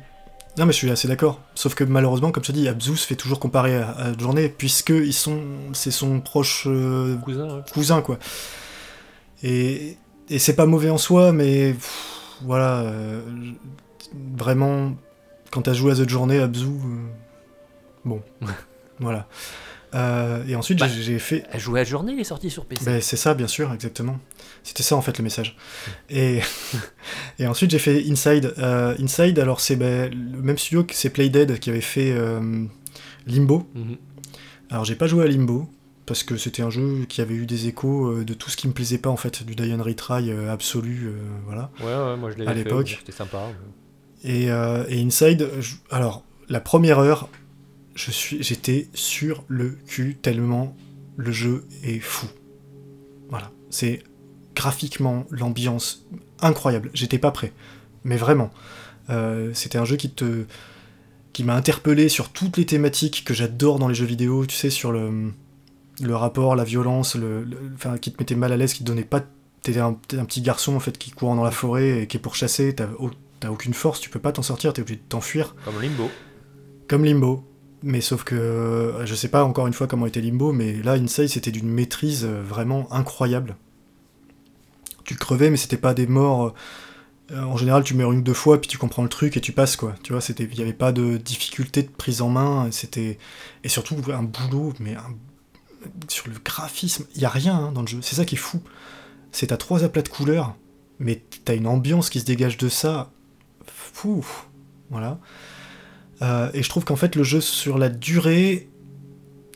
Non, 0.58 0.66
mais 0.66 0.72
je 0.72 0.78
suis 0.78 0.90
assez 0.90 1.06
d'accord. 1.06 1.40
Sauf 1.54 1.74
que 1.76 1.84
malheureusement, 1.84 2.32
comme 2.32 2.42
je 2.42 2.48
te 2.48 2.56
dis, 2.56 2.66
Abzu 2.66 2.96
se 2.96 3.06
fait 3.06 3.14
toujours 3.14 3.38
comparer 3.38 3.76
à, 3.76 3.90
à 3.90 4.18
Journée, 4.18 4.48
puisque 4.48 4.90
ils 4.90 5.12
sont, 5.14 5.40
c'est 5.72 5.92
son 5.92 6.20
proche 6.20 6.64
euh, 6.66 7.16
Cousin, 7.18 7.56
ouais. 7.56 7.62
cousin, 7.72 8.02
quoi. 8.02 8.18
Et, 9.44 9.96
et 10.28 10.38
c'est 10.40 10.56
pas 10.56 10.66
mauvais 10.66 10.90
en 10.90 10.98
soi, 10.98 11.30
mais 11.30 11.74
pff, 11.74 12.38
voilà, 12.42 12.80
euh, 12.80 13.20
vraiment, 14.36 14.96
quand 15.52 15.62
t'as 15.62 15.74
joué 15.74 15.92
à 15.92 15.94
cette 15.94 16.08
journée, 16.08 16.40
Abzu, 16.40 16.66
euh, 16.66 17.06
bon, 18.04 18.20
voilà. 18.98 19.28
Euh, 19.94 20.44
et 20.46 20.54
ensuite, 20.56 20.78
Bah, 20.80 20.86
j'ai- 20.88 21.18
fait. 21.18 21.44
Elle 21.50 21.60
jouait 21.60 21.80
à 21.80 21.84
Journée, 21.84 22.12
il 22.12 22.20
est 22.20 22.24
sorti 22.24 22.50
sur 22.50 22.66
PC. 22.66 22.84
Ben, 22.84 23.00
c'est 23.00 23.16
ça, 23.16 23.34
bien 23.34 23.46
sûr, 23.46 23.72
exactement. 23.72 24.18
C'était 24.62 24.82
ça 24.82 24.96
en 24.96 25.00
fait 25.02 25.16
le 25.16 25.24
message. 25.24 25.56
Et, 26.10 26.40
et 27.38 27.46
ensuite 27.46 27.70
j'ai 27.70 27.78
fait 27.78 28.04
Inside. 28.10 28.54
Euh, 28.58 28.94
Inside, 29.00 29.38
alors 29.38 29.60
c'est 29.60 29.76
ben, 29.76 30.10
le 30.12 30.42
même 30.42 30.58
studio 30.58 30.84
que 30.84 30.94
c'est 30.94 31.08
Playdead 31.10 31.58
qui 31.58 31.70
avait 31.70 31.80
fait 31.80 32.12
euh, 32.12 32.64
Limbo. 33.26 33.66
Mhm. 33.74 33.96
Alors 34.70 34.84
j'ai 34.84 34.94
pas 34.96 35.06
joué 35.06 35.24
à 35.24 35.28
Limbo 35.28 35.68
parce 36.04 36.22
que 36.22 36.36
c'était 36.36 36.62
un 36.62 36.70
jeu 36.70 37.06
qui 37.08 37.20
avait 37.22 37.34
eu 37.34 37.46
des 37.46 37.66
échos 37.68 38.08
euh, 38.10 38.24
de 38.24 38.34
tout 38.34 38.50
ce 38.50 38.56
qui 38.56 38.66
me 38.68 38.72
plaisait 38.74 38.98
pas 38.98 39.10
en 39.10 39.16
fait, 39.16 39.42
du 39.44 39.54
die 39.54 39.72
and 39.72 39.82
retry 39.82 40.30
euh, 40.30 40.52
absolu, 40.52 41.06
euh, 41.06 41.12
voilà. 41.46 41.70
Ouais, 41.80 41.86
ouais, 41.86 42.16
moi 42.18 42.30
je 42.30 42.36
l'ai 42.36 42.46
À 42.46 42.50
fait, 42.52 42.56
l'époque. 42.64 42.96
C'était 42.98 43.12
sympa. 43.16 43.48
Et, 44.24 44.50
euh, 44.50 44.84
et 44.88 45.00
Inside, 45.02 45.48
je- 45.60 45.76
alors 45.90 46.24
la 46.48 46.60
première 46.60 46.98
heure, 46.98 47.28
je 47.98 48.10
suis, 48.12 48.42
j'étais 48.42 48.88
sur 48.94 49.44
le 49.48 49.76
cul 49.86 50.16
tellement 50.22 50.76
le 51.16 51.32
jeu 51.32 51.64
est 51.82 51.98
fou. 51.98 52.26
Voilà, 53.28 53.50
c'est 53.70 54.02
graphiquement 54.54 55.26
l'ambiance 55.30 56.06
incroyable. 56.40 56.90
J'étais 56.94 57.18
pas 57.18 57.30
prêt, 57.32 57.52
mais 58.04 58.16
vraiment, 58.16 58.50
Euh, 59.10 59.52
c'était 59.54 59.78
un 59.78 59.86
jeu 59.86 59.96
qui 59.96 60.10
te, 60.10 60.44
qui 61.32 61.42
m'a 61.42 61.54
interpellé 61.56 62.10
sur 62.10 62.28
toutes 62.28 62.58
les 62.58 62.66
thématiques 62.66 63.24
que 63.24 63.32
j'adore 63.32 63.78
dans 63.78 63.88
les 63.88 63.94
jeux 63.94 64.04
vidéo. 64.04 64.44
Tu 64.44 64.54
sais 64.54 64.68
sur 64.68 64.92
le, 64.92 65.32
le 66.02 66.14
rapport, 66.14 66.54
la 66.54 66.64
violence, 66.64 67.14
le, 67.16 67.42
le- 67.42 67.56
enfin 67.74 67.96
qui 67.96 68.12
te 68.12 68.18
mettait 68.20 68.34
mal 68.34 68.52
à 68.52 68.58
l'aise, 68.58 68.74
qui 68.74 68.80
te 68.80 68.84
donnait 68.84 69.04
pas. 69.08 69.24
T'es 69.62 69.78
un, 69.78 69.96
un 70.12 70.24
petit 70.26 70.42
garçon 70.42 70.76
en 70.76 70.80
fait 70.80 70.98
qui 70.98 71.10
court 71.10 71.34
dans 71.34 71.42
la 71.42 71.50
forêt 71.50 72.02
et 72.02 72.06
qui 72.06 72.18
est 72.18 72.20
pourchassé. 72.20 72.74
T'as 72.74 72.88
t'as 73.40 73.48
aucune 73.50 73.72
force, 73.72 73.98
tu 74.00 74.10
peux 74.10 74.20
pas 74.20 74.30
t'en 74.32 74.42
sortir, 74.42 74.74
t'es 74.74 74.82
obligé 74.82 74.96
de 75.00 75.08
t'enfuir. 75.08 75.54
Comme 75.64 75.80
Limbo. 75.80 76.10
Comme 76.86 77.04
Limbo. 77.06 77.47
Mais 77.82 78.00
sauf 78.00 78.24
que 78.24 78.34
euh, 78.34 79.06
je 79.06 79.14
sais 79.14 79.28
pas 79.28 79.44
encore 79.44 79.66
une 79.66 79.72
fois 79.72 79.86
comment 79.86 80.06
était 80.06 80.20
Limbo, 80.20 80.52
mais 80.52 80.74
là 80.82 80.92
Inside 80.94 81.28
c'était 81.28 81.52
d'une 81.52 81.68
maîtrise 81.68 82.24
euh, 82.24 82.42
vraiment 82.42 82.92
incroyable. 82.92 83.56
Tu 85.04 85.14
crevais, 85.14 85.50
mais 85.50 85.56
c'était 85.56 85.76
pas 85.76 85.94
des 85.94 86.06
morts. 86.06 86.54
euh, 87.30 87.42
en 87.42 87.56
général, 87.56 87.84
tu 87.84 87.94
meurs 87.94 88.12
une 88.12 88.18
ou 88.20 88.22
deux 88.22 88.34
fois, 88.34 88.60
puis 88.60 88.68
tu 88.68 88.78
comprends 88.78 89.02
le 89.02 89.08
truc 89.08 89.36
et 89.36 89.40
tu 89.40 89.52
passes 89.52 89.76
quoi. 89.76 89.94
Tu 90.02 90.12
vois, 90.12 90.22
il 90.38 90.58
y 90.58 90.62
avait 90.62 90.72
pas 90.72 90.92
de 90.92 91.16
difficulté 91.18 91.82
de 91.82 91.88
prise 91.88 92.20
en 92.20 92.28
main. 92.28 92.68
C'était 92.72 93.18
et 93.64 93.68
surtout 93.68 93.96
un 94.12 94.22
boulot, 94.22 94.74
mais 94.80 94.96
sur 96.08 96.28
le 96.28 96.34
graphisme, 96.44 97.04
il 97.14 97.22
y 97.22 97.24
a 97.24 97.30
rien 97.30 97.56
hein, 97.56 97.72
dans 97.72 97.82
le 97.82 97.86
jeu. 97.86 98.00
C'est 98.02 98.16
ça 98.16 98.24
qui 98.24 98.34
est 98.34 98.38
fou. 98.38 98.60
C'est 99.32 99.52
à 99.52 99.56
trois 99.56 99.84
aplats 99.84 100.02
de 100.02 100.08
couleurs, 100.08 100.56
mais 100.98 101.22
t'as 101.44 101.54
une 101.54 101.66
ambiance 101.66 102.10
qui 102.10 102.20
se 102.20 102.24
dégage 102.24 102.56
de 102.56 102.68
ça. 102.68 103.10
Fou, 103.66 104.26
voilà. 104.90 105.20
Euh, 106.22 106.50
et 106.52 106.62
je 106.62 106.68
trouve 106.68 106.84
qu'en 106.84 106.96
fait 106.96 107.16
le 107.16 107.22
jeu 107.22 107.40
sur 107.40 107.78
la 107.78 107.88
durée 107.88 108.68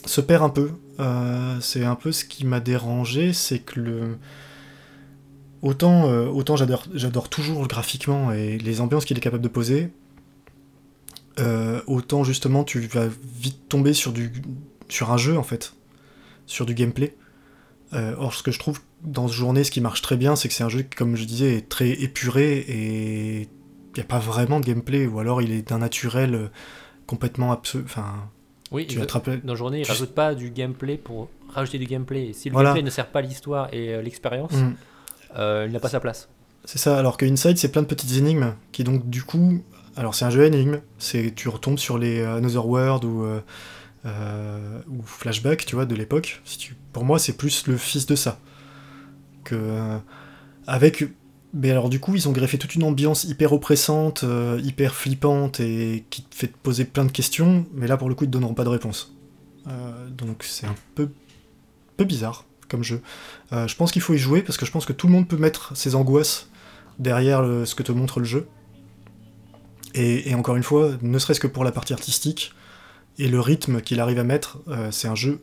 se 0.05 0.21
perd 0.21 0.43
un 0.43 0.49
peu. 0.49 0.71
Euh, 1.01 1.59
c'est 1.61 1.85
un 1.85 1.95
peu 1.95 2.13
ce 2.13 2.25
qui 2.25 2.47
m'a 2.47 2.61
dérangé, 2.61 3.33
c'est 3.33 3.59
que 3.59 3.81
le 3.81 4.19
autant 5.63 6.09
euh, 6.09 6.27
autant 6.27 6.57
j'adore 6.57 7.29
toujours 7.29 7.67
graphiquement 7.67 8.33
et 8.33 8.59
les 8.59 8.81
ambiances 8.81 9.05
qu'il 9.05 9.17
est 9.17 9.21
capable 9.21 9.43
de 9.43 9.49
poser. 9.49 9.91
autant 11.87 12.25
justement 12.25 12.65
tu 12.65 12.81
vas 12.81 13.09
vite 13.41 13.69
tomber 13.69 13.95
sur 13.95 14.13
du 14.13 14.31
sur 14.89 15.13
un 15.13 15.17
jeu 15.17 15.37
en 15.39 15.43
fait, 15.43 15.75
sur 16.47 16.67
du 16.67 16.75
gameplay. 16.75 17.17
Or 17.93 18.33
ce 18.35 18.43
que 18.43 18.51
je 18.51 18.59
trouve 18.59 18.81
dans 19.03 19.29
ce 19.29 19.35
journée, 19.35 19.65
ce 19.65 19.71
qui 19.71 19.81
marche 19.81 20.03
très 20.03 20.17
bien, 20.17 20.37
c'est 20.37 20.49
que 20.49 20.55
c'est 20.55 20.65
un 20.65 20.69
jeu 20.69 20.83
qui, 20.83 20.97
comme 20.97 21.17
je 21.17 21.25
disais, 21.25 21.57
est 21.57 21.69
très 21.69 21.91
épuré 21.91 22.65
et 22.69 23.49
n'y 23.97 24.03
a 24.03 24.07
pas 24.07 24.19
vraiment 24.19 24.61
de 24.61 24.65
gameplay, 24.67 25.07
ou 25.07 25.19
alors 25.19 25.43
il 25.43 25.53
est 25.53 25.69
d'un 25.69 25.79
naturel 25.79 26.35
euh, 26.35 26.49
complètement 27.07 27.53
absolu. 27.53 27.85
Enfin, 27.85 28.29
Oui, 28.71 28.87
tu 28.87 29.01
attrapes. 29.01 29.31
dans 29.45 29.55
Journée, 29.55 29.81
ils 29.81 29.85
tu- 29.85 29.91
rajoutent 29.93 30.15
pas 30.15 30.35
du 30.35 30.51
gameplay 30.51 30.97
pour 30.97 31.29
rajouter 31.49 31.79
du 31.79 31.87
gameplay. 31.87 32.33
Si 32.33 32.49
le 32.49 32.53
Voilà. 32.55 32.71
gameplay 32.71 32.83
ne 32.85 32.91
sert 32.91 33.07
pas 33.09 33.21
l'histoire 33.21 33.69
et 33.73 33.95
euh, 33.95 34.03
l'expérience, 34.03 34.53
Mm. 34.53 34.75
euh, 35.37 35.65
il 35.67 35.73
n'a 35.73 35.81
pas 35.81 35.89
sa 35.89 36.01
place. 36.01 36.29
C'est 36.65 36.79
ça, 36.79 36.99
alors 36.99 37.17
que 37.17 37.27
Inside, 37.27 37.59
c'est 37.59 37.71
plein 37.73 37.83
de 37.83 37.87
petites 37.89 38.17
énigmes 38.17 38.55
qui, 38.73 38.85
donc, 38.85 39.09
du 39.11 39.23
coup. 39.25 39.63
Alors, 39.97 40.15
c'est 40.15 40.25
un 40.25 40.31
jeu 40.31 40.45
énigme, 40.45 40.81
c'est 40.99 41.35
tu 41.35 41.49
retombes 41.51 41.79
sur 41.79 41.99
les 41.99 42.23
Another 42.25 42.67
World 42.67 43.05
ou, 43.05 43.25
euh, 43.25 43.41
euh, 44.07 44.79
ou 44.89 45.03
Flashback, 45.03 45.67
tu 45.67 45.75
vois, 45.75 45.85
de 45.85 45.95
l'époque. 45.95 46.41
Si 46.45 46.57
tu... 46.59 46.75
Pour 46.93 47.05
moi, 47.05 47.19
c'est 47.19 47.37
plus 47.37 47.67
le 47.67 47.77
fils 47.77 48.07
de 48.07 48.15
ça. 48.17 48.39
Que. 49.45 49.55
euh, 49.55 49.99
avec 50.67 51.05
Mais 51.55 51.71
alors 51.71 51.91
du 51.91 52.01
coup, 52.01 52.15
ils 52.15 52.29
ont 52.29 52.33
greffé 52.33 52.57
toute 52.59 52.75
une 52.75 52.83
ambiance 52.85 53.25
hyper 53.25 53.53
oppressante, 53.53 54.25
euh, 54.25 54.59
hyper 54.63 54.95
flippante 54.95 55.61
et 55.61 56.05
qui 56.09 56.23
te 56.23 56.35
fait 56.35 56.49
te 56.49 56.57
poser 56.57 56.85
plein 56.87 57.05
de 57.05 57.13
questions. 57.13 57.67
Mais 57.75 57.87
là, 57.87 57.97
pour 57.99 58.09
le 58.09 58.15
coup, 58.15 58.25
ils 58.25 58.29
te 58.29 58.33
donneront 58.33 58.55
pas 58.55 58.65
de 58.65 58.71
réponse. 58.71 59.15
Euh, 59.69 60.09
donc 60.09 60.45
c'est 60.45 60.67
un 60.67 60.75
peu, 60.95 61.11
peu 61.97 62.05
bizarre 62.05 62.47
comme 62.69 62.83
jeu. 62.83 63.03
Euh, 63.53 63.69
je 63.69 63.77
pense 63.77 63.93
qu'il 63.93 64.01
faut 64.01 64.15
y 64.15 64.19
jouer 64.19 64.43
parce 64.43 64.57
que 64.57 64.65
je 64.65 64.71
pense 64.71 64.87
que 64.87 64.95
tout 64.95 65.07
le 65.07 65.13
monde 65.13 65.29
peut 65.29 65.37
mettre 65.37 65.77
ses 65.77 65.95
angoisses 65.95 66.49
derrière 66.99 67.43
le- 67.43 67.67
ce 67.67 67.75
que 67.75 67.83
te 67.83 67.93
montre 67.93 68.19
le 68.19 68.25
jeu. 68.25 68.49
Et, 69.95 70.31
et 70.31 70.35
encore 70.35 70.57
une 70.57 70.63
fois, 70.63 70.93
ne 71.03 71.19
serait-ce 71.19 71.41
que 71.41 71.47
pour 71.47 71.65
la 71.65 71.73
partie 71.73 71.93
artistique 71.93 72.55
et 73.19 73.29
le 73.29 73.41
rythme 73.41 73.83
qu'il 73.83 74.01
arrive 74.01 74.19
à 74.19 74.25
mettre, 74.25 74.59
c'est 74.91 75.07
un 75.07 75.15
jeu 75.15 75.43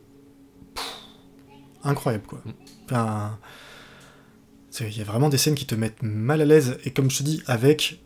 pff, 0.74 0.84
incroyable 1.84 2.24
quoi. 2.26 2.42
Enfin, 2.86 3.38
c'est- 3.38 3.69
il 4.80 4.96
y 4.96 5.00
a 5.00 5.04
vraiment 5.04 5.28
des 5.28 5.38
scènes 5.38 5.54
qui 5.54 5.66
te 5.66 5.74
mettent 5.74 6.02
mal 6.02 6.40
à 6.40 6.44
l'aise 6.44 6.78
et 6.84 6.90
comme 6.92 7.10
je 7.10 7.18
te 7.18 7.22
dis, 7.22 7.42
avec 7.46 8.00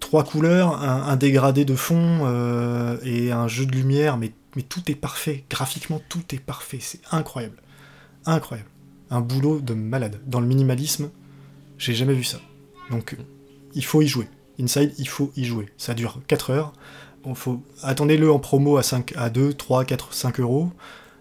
trois 0.00 0.24
couleurs, 0.24 0.82
un, 0.82 1.02
un 1.08 1.16
dégradé 1.16 1.64
de 1.64 1.74
fond 1.74 2.20
euh, 2.24 2.96
et 3.04 3.32
un 3.32 3.48
jeu 3.48 3.66
de 3.66 3.72
lumière, 3.72 4.16
mais, 4.16 4.32
mais 4.56 4.62
tout 4.62 4.82
est 4.90 4.94
parfait. 4.94 5.44
Graphiquement, 5.50 6.00
tout 6.08 6.22
est 6.32 6.38
parfait. 6.40 6.78
C'est 6.80 7.00
incroyable. 7.10 7.56
Incroyable. 8.26 8.68
Un 9.10 9.20
boulot 9.20 9.60
de 9.60 9.74
malade. 9.74 10.20
Dans 10.26 10.40
le 10.40 10.46
minimalisme, 10.46 11.10
j'ai 11.78 11.94
jamais 11.94 12.14
vu 12.14 12.24
ça. 12.24 12.38
Donc, 12.90 13.16
il 13.74 13.84
faut 13.84 14.02
y 14.02 14.06
jouer. 14.06 14.28
Inside, 14.60 14.92
il 14.98 15.08
faut 15.08 15.32
y 15.36 15.44
jouer. 15.44 15.68
Ça 15.76 15.94
dure 15.94 16.20
4 16.28 16.50
heures. 16.50 16.72
Bon, 17.24 17.34
faut... 17.34 17.62
Attendez-le 17.82 18.30
en 18.30 18.38
promo 18.38 18.76
à, 18.76 18.82
5, 18.82 19.14
à 19.16 19.30
2, 19.30 19.54
3, 19.54 19.84
4, 19.84 20.12
5 20.12 20.40
euros. 20.40 20.70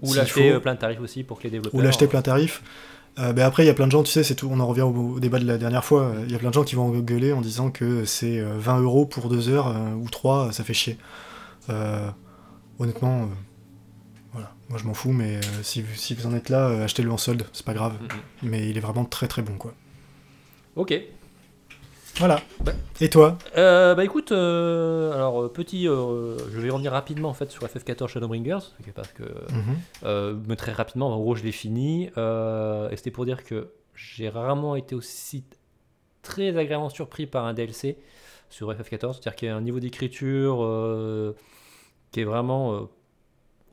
Ou 0.02 0.14
l'acheter 0.14 0.50
faut- 0.50 0.56
euh, 0.58 0.60
plein 0.60 0.76
de 0.76 0.80
tarifs 0.80 1.00
aussi 1.00 1.24
pour 1.24 1.40
que 1.40 1.46
les 1.46 1.50
développeurs. 1.50 1.80
ou 1.80 1.82
l'acheter 1.84 2.08
plein 2.08 2.22
tarif. 2.22 2.62
Euh, 3.20 3.32
ben 3.32 3.46
après, 3.46 3.64
il 3.64 3.68
y 3.68 3.70
a 3.70 3.74
plein 3.76 3.86
de 3.86 3.92
gens, 3.92 4.02
tu 4.04 4.12
sais, 4.12 4.24
c'est 4.24 4.34
tout. 4.36 4.50
On 4.52 4.60
en 4.60 4.66
revient 4.68 4.82
au, 4.82 4.90
au 5.16 5.20
débat 5.20 5.38
de 5.40 5.46
la 5.46 5.58
dernière 5.58 5.86
fois. 5.86 6.02
euh, 6.04 6.24
Il 6.26 6.32
y 6.32 6.36
a 6.36 6.40
plein 6.40 6.50
de 6.50 6.54
gens 6.54 6.64
qui 6.64 6.76
vont 6.76 6.90
gueuler 6.90 7.32
en 7.32 7.42
disant 7.42 7.70
que 7.70 8.06
c'est 8.06 8.40
euh, 8.40 8.58
20 8.58 8.82
euros 8.82 9.06
pour 9.06 9.30
2 9.30 9.50
heures 9.50 9.68
euh, 9.68 9.94
ou 9.94 10.10
3, 10.10 10.52
ça 10.52 10.64
fait 10.64 10.74
chier. 10.74 10.98
Euh, 11.70 12.10
honnêtement, 12.80 13.22
euh, 13.24 13.26
voilà, 14.32 14.52
moi 14.70 14.80
je 14.80 14.86
m'en 14.86 14.96
fous, 14.96 15.12
mais 15.12 15.36
euh, 15.38 15.42
si, 15.62 15.82
vous- 15.84 15.94
si 15.96 16.16
vous 16.16 16.26
en 16.26 16.34
êtes 16.34 16.50
là, 16.50 16.68
euh, 16.70 16.84
achetez-le 16.86 17.12
en 17.12 17.18
solde, 17.18 17.46
c'est 17.54 17.66
pas 17.66 17.74
grave. 17.76 17.94
Mhm. 18.02 18.50
Mais 18.50 18.68
il 18.70 18.78
est 18.78 18.82
vraiment 18.82 19.06
très 19.06 19.28
très 19.28 19.44
bon, 19.44 19.54
quoi. 19.58 19.74
Ok. 20.76 20.94
Voilà. 22.18 22.40
Bah. 22.64 22.72
Et 23.02 23.10
toi 23.10 23.38
Euh, 23.58 23.96
bah 23.96 24.04
écoute, 24.06 24.32
euh, 24.32 25.12
alors 25.14 25.44
euh, 25.44 25.48
petit, 25.50 25.88
euh, 25.88 26.38
je 26.52 26.60
vais 26.60 26.70
revenir 26.70 26.92
rapidement 26.92 27.30
en 27.30 27.34
fait 27.34 27.50
sur 27.52 27.64
FF14 27.64 28.08
Shadowbringers 28.08 28.60
parce 28.96 29.12
que 29.12 29.24
mais 30.48 30.56
très 30.56 30.72
rapidement, 30.72 31.12
en 31.14 31.20
gros 31.20 31.36
je 31.36 31.44
l'ai 31.44 31.52
fini 31.52 32.06
et 32.06 32.96
c'était 32.96 33.12
pour 33.12 33.26
dire 33.26 33.44
que 33.44 33.72
j'ai 33.96 34.30
rarement 34.30 34.76
été 34.76 34.96
aussi 34.96 35.44
très 36.22 36.50
agréablement 36.50 36.90
surpris 36.90 37.26
par 37.28 37.46
un 37.46 37.54
DLC 37.54 37.98
sur 38.50 38.72
FF14, 38.72 39.14
c'est-à-dire 39.14 39.36
qu'il 39.36 39.48
y 39.48 39.52
a 39.52 39.56
un 39.56 39.62
niveau 39.62 39.80
d'écriture 39.80 40.58
qui 42.12 42.22
est 42.22 42.26
vraiment 42.26 42.88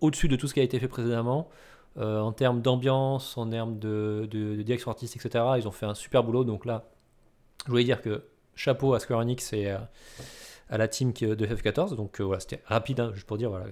au-dessus 0.00 0.28
de 0.28 0.36
tout 0.36 0.48
ce 0.48 0.54
qui 0.54 0.60
a 0.60 0.62
été 0.62 0.78
fait 0.80 0.88
précédemment. 0.88 1.48
En 1.98 2.32
termes 2.32 2.62
d'ambiance, 2.62 3.36
en 3.36 3.48
termes 3.50 3.78
de, 3.78 4.26
de- 4.30 4.56
de 4.56 4.62
direction 4.62 4.90
artistique, 4.90 5.24
etc., 5.24 5.44
ils 5.58 5.68
ont 5.68 5.72
fait 5.72 5.86
un 5.86 5.94
super 5.94 6.24
boulot. 6.24 6.44
Donc 6.44 6.64
là, 6.64 6.88
je 7.66 7.70
voulais 7.70 7.84
dire 7.84 8.00
que 8.00 8.22
chapeau 8.54 8.94
à 8.94 9.00
Square 9.00 9.20
Enix 9.20 9.52
et 9.52 9.70
à, 9.70 9.88
la 10.70 10.88
team 10.88 11.12
de 11.12 11.46
FF14. 11.46 11.96
Donc 11.96 12.20
euh, 12.20 12.24
voilà, 12.24 12.40
c'était 12.40 12.62
rapide, 12.66 13.00
hein, 13.00 13.10
juste 13.14 13.26
pour 13.26 13.38
dire, 13.38 13.50
voilà, 13.50 13.66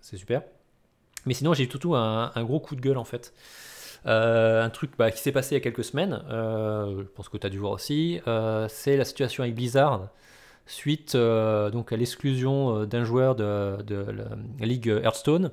c'est 0.00 0.16
super. 0.16 0.42
Mais 1.26 1.34
sinon, 1.34 1.54
j'ai 1.54 1.64
eu 1.64 1.68
tout 1.68 1.94
un, 1.94 2.30
gros 2.38 2.60
coup 2.60 2.76
de 2.76 2.80
gueule 2.80 2.98
en 2.98 3.04
fait. 3.04 3.32
Euh, 4.06 4.64
un 4.64 4.70
truc 4.70 4.92
bah, 4.98 5.12
qui 5.12 5.20
s'est 5.20 5.30
passé 5.30 5.54
il 5.54 5.58
y 5.58 5.60
a 5.60 5.62
quelques 5.62 5.84
semaines, 5.84 6.24
euh, 6.28 7.02
je 7.02 7.08
pense 7.14 7.28
que 7.28 7.36
tu 7.36 7.46
as 7.46 7.50
dû 7.50 7.58
voir 7.58 7.72
aussi, 7.72 8.20
c'est 8.68 8.96
la 8.96 9.04
situation 9.04 9.44
avec 9.44 9.54
Blizzard 9.54 10.08
suite 10.64 11.16
donc 11.16 11.92
à 11.92 11.96
l'exclusion 11.96 12.84
d'un 12.84 13.04
joueur 13.04 13.34
de, 13.34 13.82
de 13.82 14.06
la 14.58 14.66
Ligue 14.66 14.88
Hearthstone 14.88 15.50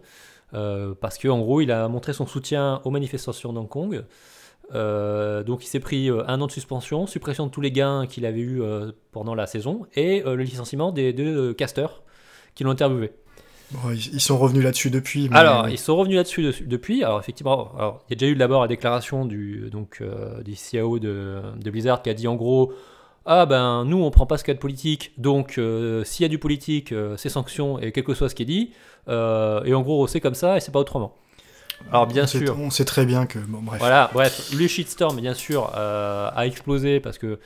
parce 0.51 1.19
qu'en 1.19 1.39
gros 1.39 1.61
il 1.61 1.71
a 1.71 1.87
montré 1.87 2.13
son 2.13 2.25
soutien 2.25 2.81
aux 2.85 2.89
manifestations 2.91 3.53
d'Hong 3.53 3.69
Kong. 3.69 4.03
Euh, 4.75 5.43
donc 5.43 5.63
il 5.63 5.67
s'est 5.67 5.79
pris 5.79 6.09
euh, 6.09 6.23
un 6.27 6.39
an 6.41 6.47
de 6.47 6.51
suspension, 6.51 7.07
suppression 7.07 7.47
de 7.47 7.51
tous 7.51 7.61
les 7.61 7.71
gains 7.71 8.05
qu'il 8.07 8.25
avait 8.25 8.39
eu 8.39 8.61
euh, 8.61 8.91
pendant 9.11 9.33
la 9.35 9.47
saison 9.47 9.85
et 9.95 10.21
le 10.25 10.35
licenciement 10.43 10.91
des 10.91 11.11
deux 11.13 11.53
casters 11.53 12.01
qui 12.55 12.63
l'ont 12.63 12.71
interviewé. 12.71 13.11
Bon, 13.71 13.91
ils, 13.91 14.19
sont 14.19 14.37
revenus 14.37 14.63
là-dessus 14.63 14.89
depuis. 14.89 15.29
mais- 15.29 15.37
Alors, 15.37 15.69
ils 15.69 15.77
sont 15.77 15.95
revenus 15.95 16.17
là-dessus 16.17 16.41
dessus- 16.41 16.65
depuis. 16.65 17.03
Alors, 17.03 17.19
effectivement, 17.19 17.71
alors, 17.77 18.03
il 18.07 18.13
y 18.13 18.13
a 18.13 18.17
déjà 18.17 18.31
eu 18.31 18.35
d'abord 18.35 18.61
la 18.61 18.67
déclaration 18.67 19.25
du, 19.25 19.69
donc, 19.71 19.99
euh, 20.01 20.41
du 20.41 20.55
CIO 20.55 20.97
de, 20.97 21.39
de 21.55 21.69
Blizzard 21.69 22.01
qui 22.01 22.09
a 22.09 22.15
dit 22.15 22.27
en 22.27 22.35
gros 22.35 22.73
Ah 23.27 23.45
ben, 23.45 23.85
nous, 23.85 24.01
on 24.01 24.09
prend 24.09 24.25
pas 24.25 24.39
ce 24.39 24.43
cas 24.43 24.55
de 24.55 24.59
politique, 24.59 25.11
donc 25.19 25.59
euh, 25.59 26.03
s'il 26.03 26.23
y 26.23 26.25
a 26.25 26.29
du 26.29 26.39
politique, 26.39 26.91
euh, 26.91 27.15
c'est 27.15 27.29
sanctions 27.29 27.77
et 27.77 27.91
quel 27.91 28.03
que 28.03 28.15
soit 28.15 28.27
ce 28.29 28.33
qui 28.33 28.41
est 28.43 28.45
dit. 28.47 28.71
Et 29.07 29.73
en 29.73 29.81
gros, 29.81 30.07
c'est 30.07 30.19
comme 30.19 30.35
ça 30.35 30.57
et 30.57 30.59
c'est 30.59 30.71
pas 30.71 30.79
autrement. 30.79 31.15
Alors, 31.91 32.07
bien 32.07 32.23
on 32.23 32.27
sait- 32.27 32.39
sûr. 32.39 32.57
On 32.59 32.69
sait 32.69 32.85
très 32.85 33.05
bien 33.05 33.25
que. 33.25 33.39
Bon, 33.39 33.59
bref. 33.61 33.79
Voilà, 33.79 34.09
bref, 34.13 34.51
le 34.55 34.67
shitstorm, 34.67 35.19
bien 35.19 35.33
sûr, 35.33 35.71
euh, 35.75 36.29
a 36.35 36.45
explosé 36.45 36.99
parce 36.99 37.17
que 37.17 37.39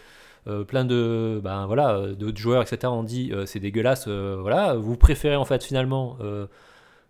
euh, 0.48 0.64
plein 0.66 0.84
de, 0.84 1.40
ben, 1.44 1.66
voilà, 1.68 1.92
euh, 1.96 2.14
d'autres 2.16 2.38
joueurs, 2.38 2.62
etc., 2.62 2.92
ont 2.92 3.04
dit 3.04 3.32
euh, 3.32 3.46
c'est 3.46 3.60
dégueulasse, 3.60 4.08
voilà, 4.08 4.74
vous 4.76 4.98
préférez 4.98 5.36
en 5.38 5.46
fait 5.46 5.64
finalement 5.64 6.18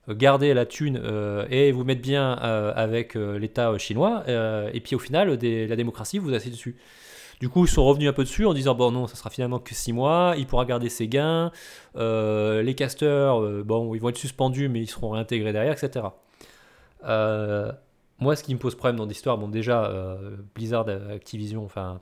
garder 0.10 0.54
la 0.54 0.66
thune 0.66 1.02
et 1.50 1.72
vous 1.72 1.84
mettre 1.86 2.02
bien 2.02 2.34
avec 2.34 3.16
l'État 3.16 3.76
chinois, 3.78 4.24
et 4.74 4.80
puis 4.82 4.96
au 4.96 5.00
final, 5.00 5.38
des- 5.38 5.66
la 5.68 5.76
démocratie 5.76 6.20
vous 6.20 6.34
assied 6.34 6.52
dessus. 6.52 6.76
Du 7.40 7.50
coup, 7.50 7.66
ils 7.66 7.70
sont 7.70 7.84
revenus 7.84 8.08
un 8.10 8.14
peu 8.14 8.24
dessus 8.24 8.46
en 8.46 8.54
disant 8.54 8.74
bon 8.76 8.92
non, 8.92 9.08
ça 9.08 9.16
sera 9.16 9.30
finalement 9.30 9.60
que 9.60 9.74
6 9.74 9.92
mois, 9.92 10.36
il 10.38 10.46
pourra 10.46 10.64
garder 10.66 10.88
ses 10.90 11.08
gains, 11.08 11.52
euh, 11.98 12.62
les 12.62 12.74
casters, 12.76 13.42
euh, 13.42 13.64
bon, 13.66 13.94
ils 13.96 14.00
vont 14.02 14.10
être 14.10 14.18
suspendus, 14.18 14.70
mais 14.70 14.80
ils 14.82 14.88
seront 14.88 15.10
réintégrés 15.10 15.52
derrière, 15.52 15.74
etc. 15.74 16.06
Euh, 17.06 17.72
moi, 18.20 18.36
ce 18.36 18.44
qui 18.44 18.54
me 18.54 18.60
pose 18.60 18.76
problème 18.76 18.98
dans 18.98 19.06
l'histoire, 19.06 19.38
bon, 19.38 19.48
déjà, 19.48 19.86
euh, 19.86 20.38
Blizzard, 20.56 20.88
Activision, 20.88 21.66
enfin, 21.66 22.00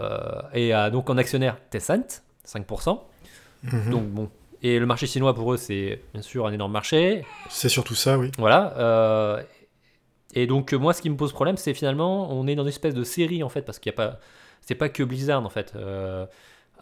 euh, 0.00 0.42
et 0.52 0.72
donc 0.90 1.10
en 1.10 1.16
actionnaire 1.16 1.56
Tencent, 1.70 2.22
5%. 2.46 3.00
Mhm. 3.62 3.90
Donc 3.90 4.04
bon, 4.08 4.30
et 4.62 4.78
le 4.78 4.86
marché 4.86 5.06
chinois 5.06 5.34
pour 5.34 5.52
eux, 5.52 5.56
c'est 5.56 6.02
bien 6.12 6.22
sûr 6.22 6.46
un 6.46 6.52
énorme 6.52 6.72
marché. 6.72 7.24
C'est 7.48 7.68
surtout 7.68 7.94
ça, 7.94 8.18
oui. 8.18 8.30
Voilà. 8.38 9.44
et 10.34 10.46
donc 10.46 10.72
moi, 10.72 10.92
ce 10.92 11.02
qui 11.02 11.10
me 11.10 11.16
pose 11.16 11.32
problème, 11.32 11.56
c'est 11.56 11.74
finalement, 11.74 12.30
on 12.32 12.46
est 12.46 12.54
dans 12.54 12.62
une 12.62 12.68
espèce 12.68 12.94
de 12.94 13.04
série 13.04 13.42
en 13.42 13.48
fait, 13.48 13.62
parce 13.62 13.78
qu'il 13.78 13.90
n'y 13.90 13.94
a 13.94 14.10
pas, 14.10 14.18
c'est 14.60 14.74
pas 14.74 14.88
que 14.88 15.02
Blizzard 15.02 15.44
en 15.44 15.50
fait. 15.50 15.74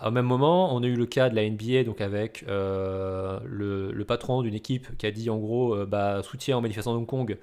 Au 0.05 0.11
même 0.11 0.27
moment, 0.27 0.74
on 0.74 0.83
a 0.83 0.87
eu 0.87 0.97
le 0.97 1.07
cas 1.07 1.29
de 1.29 1.37
la 1.37 1.49
NBA, 1.49 1.85
donc 1.85 2.01
avec 2.01 2.45
euh, 2.49 3.39
le, 3.45 4.05
patron 4.05 4.43
d'une 4.43 4.55
équipe 4.55 4.97
qui 4.97 5.07
a 5.07 5.12
dit 5.12 5.31
en 5.31 5.39
gros, 5.39 5.74
euh, 5.74 5.87
bah, 5.87 6.23
soutien 6.23 6.59
aux 6.59 6.61
manifestants 6.61 6.93
de 6.93 6.99
Hong 6.99 7.07
Kong. 7.07 7.39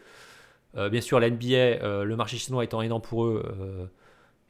Euh, 0.76 0.90
bien 0.90 0.99
sûr, 0.99 1.19
la 1.19 1.30
NBA, 1.30 1.56
euh, 1.56 2.03
le 2.03 2.15
marché 2.18 2.38
chinois 2.38 2.64
étant 2.64 2.81
énorme 2.81 3.02
pour 3.02 3.26
eux, 3.26 3.90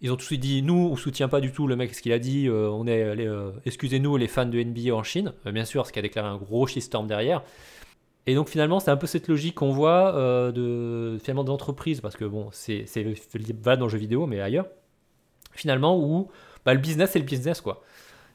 ils 0.02 0.12
ont 0.12 0.16
tout 0.16 0.22
de 0.22 0.26
suite 0.26 0.42
dit 0.42 0.64
nous, 0.64 0.90
on 0.92 0.96
soutient 0.96 1.28
pas 1.28 1.42
du 1.42 1.52
tout 1.52 1.68
le 1.68 1.76
mec 1.76 1.94
ce 1.94 2.02
qu'il 2.02 2.14
a 2.14 2.20
dit. 2.20 2.50
on 2.50 2.88
est, 2.88 3.28
excusez-nous, 3.66 4.18
les 4.18 4.28
fans 4.28 4.46
de 4.46 4.62
NBA 4.62 4.94
en 4.96 5.04
Chine. 5.04 5.34
Bien 5.46 5.66
sûr, 5.66 5.86
ce 5.86 5.92
qui 5.92 6.00
a 6.00 6.02
déclaré 6.02 6.28
un 6.28 6.38
gros 6.38 6.66
shitstorm 6.66 7.06
derrière. 7.06 7.44
Et 8.26 8.36
donc 8.36 8.50
finalement, 8.50 8.80
c'est 8.80 8.92
un 8.92 8.98
peu 8.98 9.08
cette 9.08 9.28
logique 9.28 9.56
qu'on 9.56 9.72
voit 9.72 10.14
de 10.52 11.18
finalement 11.22 11.44
d'entreprise, 11.44 12.02
parce 12.02 12.16
que 12.16 12.26
bon, 12.26 12.50
c'est 12.52 12.86
valable 13.62 13.80
dans 13.80 13.86
le 13.86 13.92
jeu 13.92 13.98
vidéo, 13.98 14.26
mais 14.26 14.42
ailleurs. 14.42 14.68
Finalement, 15.52 16.00
où 16.00 16.30
bah, 16.66 16.74
le 16.74 16.80
business, 16.80 17.12
c'est 17.12 17.20
le 17.20 17.26
business, 17.26 17.62
quoi. 17.62 17.82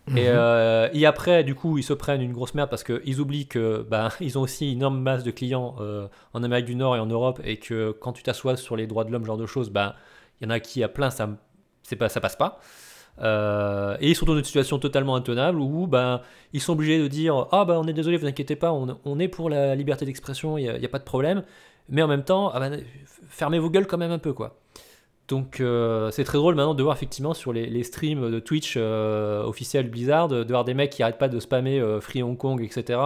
Et, 0.09 0.28
euh, 0.28 0.89
et 0.93 1.06
après, 1.06 1.44
du 1.44 1.55
coup, 1.55 1.78
ils 1.78 1.82
se 1.82 1.94
prennent 1.94 2.20
une 2.20 2.32
grosse 2.32 2.55
merde 2.55 2.68
parce 2.68 2.85
qu'ils 2.85 3.20
oublient 3.20 3.47
que 3.47 3.86
bah, 3.89 4.10
ils 4.20 4.39
ont 4.39 4.43
aussi 4.43 4.70
une 4.70 4.78
énorme 4.78 5.01
masse 5.01 5.24
de 5.24 5.31
clients 5.31 5.76
euh, 5.81 6.09
en 6.35 6.43
Amérique 6.43 6.66
du 6.66 6.74
Nord 6.74 6.97
et 6.97 7.01
en 7.01 7.06
Europe, 7.06 7.40
et 7.44 7.56
que 7.56 7.93
quand 7.93 8.12
tu 8.12 8.22
t'assois 8.22 8.56
sur 8.56 8.76
les 8.76 8.86
droits 8.86 9.05
de 9.05 9.12
l'homme, 9.12 9.24
genre 9.24 9.39
de 9.39 9.47
choses, 9.47 9.70
bah, 9.70 9.97
il 10.40 10.44
y 10.44 10.47
en 10.47 10.51
a 10.51 10.60
qui 10.60 10.82
à 10.82 10.89
plein, 10.89 11.10
ça, 11.10 11.31
c'est 11.82 11.97
pas, 11.97 12.09
ça 12.09 12.20
passe 12.20 12.36
pas. 12.36 12.60
Euh, 13.22 13.97
et 14.01 14.10
ils 14.10 14.16
sont 14.16 14.26
dans 14.26 14.36
une 14.36 14.44
situation 14.44 14.78
totalement 14.78 15.14
intenable 15.14 15.60
où 15.60 15.86
ben, 15.86 16.20
ils 16.52 16.60
sont 16.60 16.72
obligés 16.72 16.98
de 16.98 17.06
dire 17.06 17.47
Ah, 17.52 17.64
ben 17.64 17.76
on 17.76 17.86
est 17.86 17.93
désolé, 17.93 18.16
vous 18.16 18.26
inquiétez 18.26 18.56
pas, 18.56 18.72
on, 18.72 18.98
on 19.05 19.18
est 19.20 19.28
pour 19.28 19.48
la 19.48 19.74
liberté 19.76 20.05
d'expression, 20.05 20.59
il 20.59 20.64
n'y 20.64 20.85
a, 20.85 20.89
pas 20.89 20.98
de 20.98 21.05
problème. 21.05 21.44
Mais 21.89 22.02
en 22.02 22.09
même 22.09 22.24
temps, 22.24 22.51
ah 22.52 22.60
ben, 22.60 22.82
fermez 23.28 23.59
vos 23.59 23.70
gueules 23.70 23.86
quand 23.86 23.98
même 23.98 24.10
un 24.10 24.18
peu. 24.18 24.32
quoi. 24.32 24.56
Donc 25.29 25.61
euh, 25.61 26.11
c'est 26.11 26.25
très 26.25 26.37
drôle 26.37 26.55
maintenant 26.55 26.75
de 26.75 26.83
voir 26.83 26.95
effectivement 26.95 27.33
sur 27.33 27.53
les, 27.55 27.65
les 27.67 27.83
streams 27.83 28.31
de 28.31 28.39
Twitch 28.41 28.75
euh, 28.77 29.43
officiels 29.45 29.89
Blizzard, 29.89 30.29
de 30.29 30.45
voir 30.47 30.65
des 30.67 30.75
mecs 30.75 30.91
qui 30.91 31.03
arrêtent 31.03 31.17
pas 31.19 31.29
de 31.29 31.41
spammer 31.41 31.81
euh, 31.81 31.99
Free 32.01 32.23
Hong 32.23 32.37
Kong, 32.37 32.63
etc. 32.63 33.01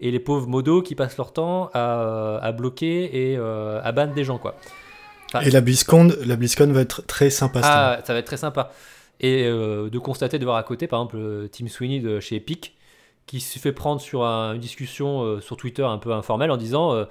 Et 0.00 0.10
les 0.10 0.18
pauvres 0.18 0.46
modos 0.46 0.80
qui 0.80 0.94
passent 0.94 1.18
leur 1.18 1.32
temps 1.34 1.68
à, 1.74 2.38
à 2.42 2.52
bloquer 2.52 3.30
et 3.32 3.36
euh, 3.36 3.80
à 3.84 3.92
ban 3.92 4.06
des 4.06 4.24
gens. 4.24 4.38
quoi. 4.38 4.54
Enfin, 5.26 5.44
Et 5.44 5.50
la 5.50 5.60
BlizzCon, 5.60 6.08
la 6.24 6.36
BlizzCon 6.36 6.72
va 6.72 6.80
être 6.80 7.06
très 7.06 7.28
sympa. 7.28 7.60
ah, 7.62 7.98
ça 8.02 8.14
va 8.14 8.18
être 8.20 8.26
très 8.26 8.38
sympa. 8.38 8.72
Et 9.20 9.44
euh, 9.44 9.90
de 9.90 9.98
constater, 9.98 10.38
de 10.38 10.44
voir 10.44 10.56
à 10.56 10.62
côté, 10.62 10.86
par 10.86 11.00
exemple, 11.00 11.16
euh, 11.18 11.48
Tim 11.52 11.66
Sweeney 11.68 12.00
de 12.00 12.18
chez 12.18 12.36
Epic, 12.36 12.76
qui 13.26 13.40
se 13.40 13.58
fait 13.58 13.72
prendre 13.72 14.00
sur 14.00 14.24
un- 14.24 14.54
une 14.54 14.60
discussion 14.60 15.22
euh, 15.22 15.40
sur 15.42 15.58
Twitter 15.58 15.82
un 15.82 15.98
peu 15.98 16.12
informelle 16.12 16.50
en 16.50 16.56
disant 16.56 16.94
euh, 16.94 17.04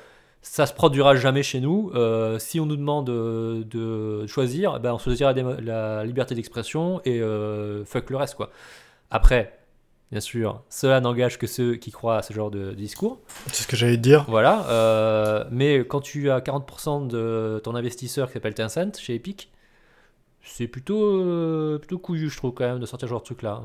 ça 0.49 0.65
se 0.65 0.73
produira 0.73 1.15
jamais 1.15 1.43
chez 1.43 1.59
nous. 1.59 1.91
Euh, 1.93 2.39
si 2.39 2.59
on 2.59 2.65
nous 2.65 2.77
demande 2.77 3.09
euh, 3.09 3.63
de 3.63 4.25
choisir, 4.27 4.75
eh 4.77 4.79
ben 4.79 4.93
on 4.93 4.97
choisira 4.97 5.33
la, 5.33 6.05
liberté 6.05 6.35
d'expression 6.35 7.01
et 7.05 7.21
euh, 7.21 7.83
fuck 7.85 8.09
le 8.09 8.17
reste 8.17 8.35
quoi. 8.35 8.49
Après, 9.11 9.59
bien 10.11 10.21
sûr, 10.21 10.63
cela 10.69 10.99
n'engage 11.01 11.37
que 11.37 11.47
ceux 11.47 11.75
qui 11.75 11.91
croient 11.91 12.17
à 12.17 12.21
ce 12.21 12.33
genre 12.33 12.49
de 12.49 12.71
discours. 12.71 13.19
C'est 13.47 13.63
ce 13.63 13.67
que 13.67 13.75
j'allais 13.75 13.97
te 13.97 14.01
dire. 14.01 14.25
Voilà. 14.27 14.65
euh, 14.69 15.43
mais 15.51 15.79
quand 15.79 16.01
tu 16.01 16.31
as 16.31 16.39
40% 16.39 17.07
de 17.07 17.61
ton 17.63 17.75
investisseur 17.75 18.27
qui 18.27 18.33
s'appelle 18.33 18.53
Tencent 18.53 18.99
chez 18.99 19.15
Epic, 19.15 19.51
c'est 20.41 20.67
plutôt, 20.67 21.77
plutôt 21.77 21.99
couillu, 21.99 22.29
je 22.29 22.37
trouve, 22.37 22.53
quand 22.53 22.65
même, 22.65 22.79
de 22.79 22.85
sortir 22.85 23.07
ce 23.07 23.11
genre 23.11 23.19
de 23.19 23.25
truc-là. 23.25 23.61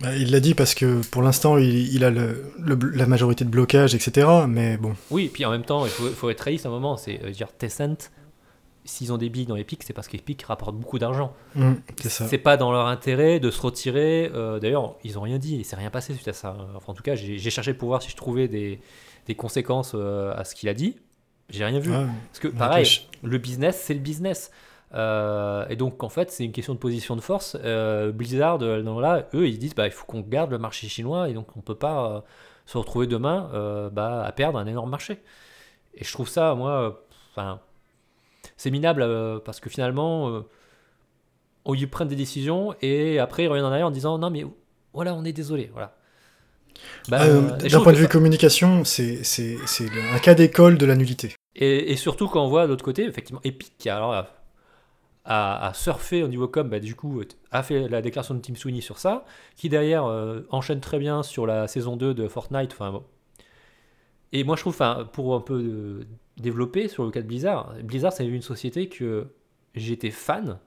Bah, 0.00 0.16
Il 0.16 0.30
l'a 0.30 0.40
dit 0.40 0.54
parce 0.54 0.74
que 0.74 1.00
pour 1.10 1.22
l'instant, 1.22 1.58
il, 1.58 1.92
il 1.94 2.04
a 2.04 2.10
le- 2.10 2.52
le- 2.58 2.74
la 2.94 3.06
majorité 3.06 3.44
de 3.44 3.50
blocage, 3.50 3.94
etc. 3.94 4.26
Mais 4.48 4.76
bon, 4.76 4.94
Oui, 5.10 5.30
puis 5.32 5.44
en 5.44 5.50
même 5.50 5.64
temps, 5.64 5.84
il 5.84 5.90
faut, 5.90 6.30
être 6.30 6.40
réaliste 6.40 6.66
à 6.66 6.68
un 6.68 6.72
moment. 6.72 6.96
C'est 6.96 7.20
euh, 7.24 7.30
dire 7.30 7.48
Tencent, 7.56 8.10
s'ils 8.84 9.12
ont 9.12 9.18
des 9.18 9.28
billes 9.28 9.44
dans 9.46 9.56
Epic, 9.56 9.82
c'est 9.82 9.92
parce 9.92 10.08
qu'Epic 10.08 10.42
rapporte 10.44 10.74
beaucoup 10.74 10.98
d'argent. 10.98 11.34
hum, 11.56 11.78
c'est 12.08 12.38
pas 12.38 12.56
dans 12.56 12.72
leur 12.72 12.86
intérêt 12.86 13.40
de 13.40 13.50
se 13.50 13.60
retirer. 13.60 14.30
euh, 14.34 14.58
D'ailleurs, 14.58 14.96
ils 15.04 15.18
ont 15.18 15.22
rien 15.22 15.38
dit, 15.38 15.56
il 15.56 15.64
s'est 15.64 15.76
rien 15.76 15.90
passé 15.90 16.14
suite 16.14 16.28
à 16.28 16.32
ça. 16.32 16.56
Enfin, 16.76 16.92
en 16.92 16.94
tout 16.94 17.02
cas, 17.02 17.14
j'ai 17.14 17.38
cherché 17.50 17.74
pour 17.74 17.88
voir 17.88 18.02
si 18.02 18.08
je 18.10 18.16
trouvais 18.16 18.48
des, 18.48 18.80
des 19.26 19.34
conséquences 19.34 19.92
euh, 19.94 20.32
à 20.34 20.44
ce 20.44 20.54
qu'il 20.54 20.68
a 20.70 20.74
dit. 20.74 20.96
J'ai 21.50 21.64
rien 21.64 21.78
vu. 21.80 21.90
Ouais. 21.90 22.06
Parce 22.30 22.38
que 22.40 22.48
pareil, 22.48 22.86
le 23.22 23.36
business, 23.38 23.82
c'est 23.84 23.94
le 23.94 24.00
business. 24.00 24.50
Euh, 24.94 25.66
et 25.68 25.76
donc, 25.76 26.02
en 26.02 26.08
fait, 26.08 26.30
c'est 26.30 26.44
une 26.44 26.52
question 26.52 26.74
de 26.74 26.78
position 26.78 27.14
de 27.16 27.20
force. 27.20 27.56
Euh, 27.64 28.10
Blizzard, 28.12 28.58
euh, 28.62 28.82
dans 28.82 28.98
là, 29.00 29.28
eux, 29.34 29.46
ils 29.48 29.58
disent 29.58 29.74
bah, 29.74 29.86
il 29.86 29.92
faut 29.92 30.04
qu'on 30.04 30.20
garde 30.20 30.50
le 30.50 30.58
marché 30.58 30.88
chinois 30.88 31.28
et 31.28 31.32
donc 31.34 31.56
on 31.56 31.60
peut 31.60 31.76
pas 31.76 32.06
euh, 32.16 32.20
se 32.66 32.76
retrouver 32.78 33.06
demain 33.06 33.50
bah, 33.92 34.22
à 34.24 34.32
perdre 34.32 34.58
un 34.58 34.66
énorme 34.66 34.90
marché. 34.90 35.18
Et 35.94 36.04
je 36.04 36.12
trouve 36.12 36.28
ça, 36.28 36.54
moi, 36.54 37.04
enfin, 37.32 37.60
c'est 38.56 38.70
minable 38.70 39.06
parce 39.44 39.60
que 39.60 39.68
finalement, 39.70 40.42
on 41.64 41.74
ils 41.74 41.88
prennent 41.90 42.08
des 42.08 42.16
décisions 42.16 42.74
et 42.80 43.18
après 43.18 43.44
ils 43.44 43.48
reviennent 43.48 43.66
en 43.66 43.70
arrière 43.72 43.86
en 43.86 43.90
disant 43.90 44.18
non, 44.18 44.30
mais 44.30 44.44
voilà, 44.92 45.14
on 45.14 45.24
est 45.24 45.32
désolé. 45.32 45.70
Voilà. 45.72 45.96
Bah, 47.08 47.26
D'un 47.28 47.80
point 47.80 47.92
de 47.92 47.98
vue 47.98 48.04
ça- 48.04 48.08
communication, 48.08 48.84
c'est 48.84 49.20
un 50.14 50.18
cas 50.18 50.34
d'école 50.34 50.78
de 50.78 50.86
la 50.86 50.94
nullité. 50.96 51.34
Et, 51.56 51.92
et 51.92 51.96
surtout 51.96 52.28
quand 52.28 52.44
on 52.44 52.48
voit 52.48 52.64
de 52.64 52.68
l'autre 52.68 52.84
côté, 52.84 53.04
effectivement, 53.04 53.40
Epic 53.42 53.86
alors, 53.88 54.26
a- 55.24 55.66
a 55.68 55.74
surfé 55.74 56.22
au 56.22 56.28
niveau 56.28 56.48
com, 56.48 56.68
bah, 56.68 56.80
du 56.80 56.94
coup, 56.94 57.22
a 57.50 57.62
fait 57.62 57.88
la 57.88 58.02
déclaration 58.02 58.34
de 58.34 58.40
Tim 58.40 58.54
Sweeney 58.54 58.80
sur 58.80 58.98
ça, 58.98 59.24
qui 59.56 59.68
derrière 59.68 60.04
euh, 60.06 60.40
enchaîne 60.50 60.80
très 60.80 60.98
bien 60.98 61.22
sur 61.22 61.46
la 61.46 61.68
saison 61.68 61.96
2 61.96 62.14
de 62.14 62.28
Fortnite. 62.28 62.72
Enfin. 62.72 63.02
Et 64.32 64.44
moi, 64.44 64.56
je 64.56 64.62
trouve, 64.62 64.78
pour 65.12 65.34
un 65.34 65.40
peu 65.40 65.54
euh, 65.54 66.04
développer 66.36 66.88
sur 66.88 67.04
le 67.04 67.10
cas 67.10 67.20
de 67.22 67.26
Blizzard, 67.26 67.74
Blizzard, 67.82 68.12
c'est 68.12 68.26
une 68.26 68.42
société 68.42 68.88
que 68.88 69.26
j'étais 69.74 70.10
fan 70.10 70.58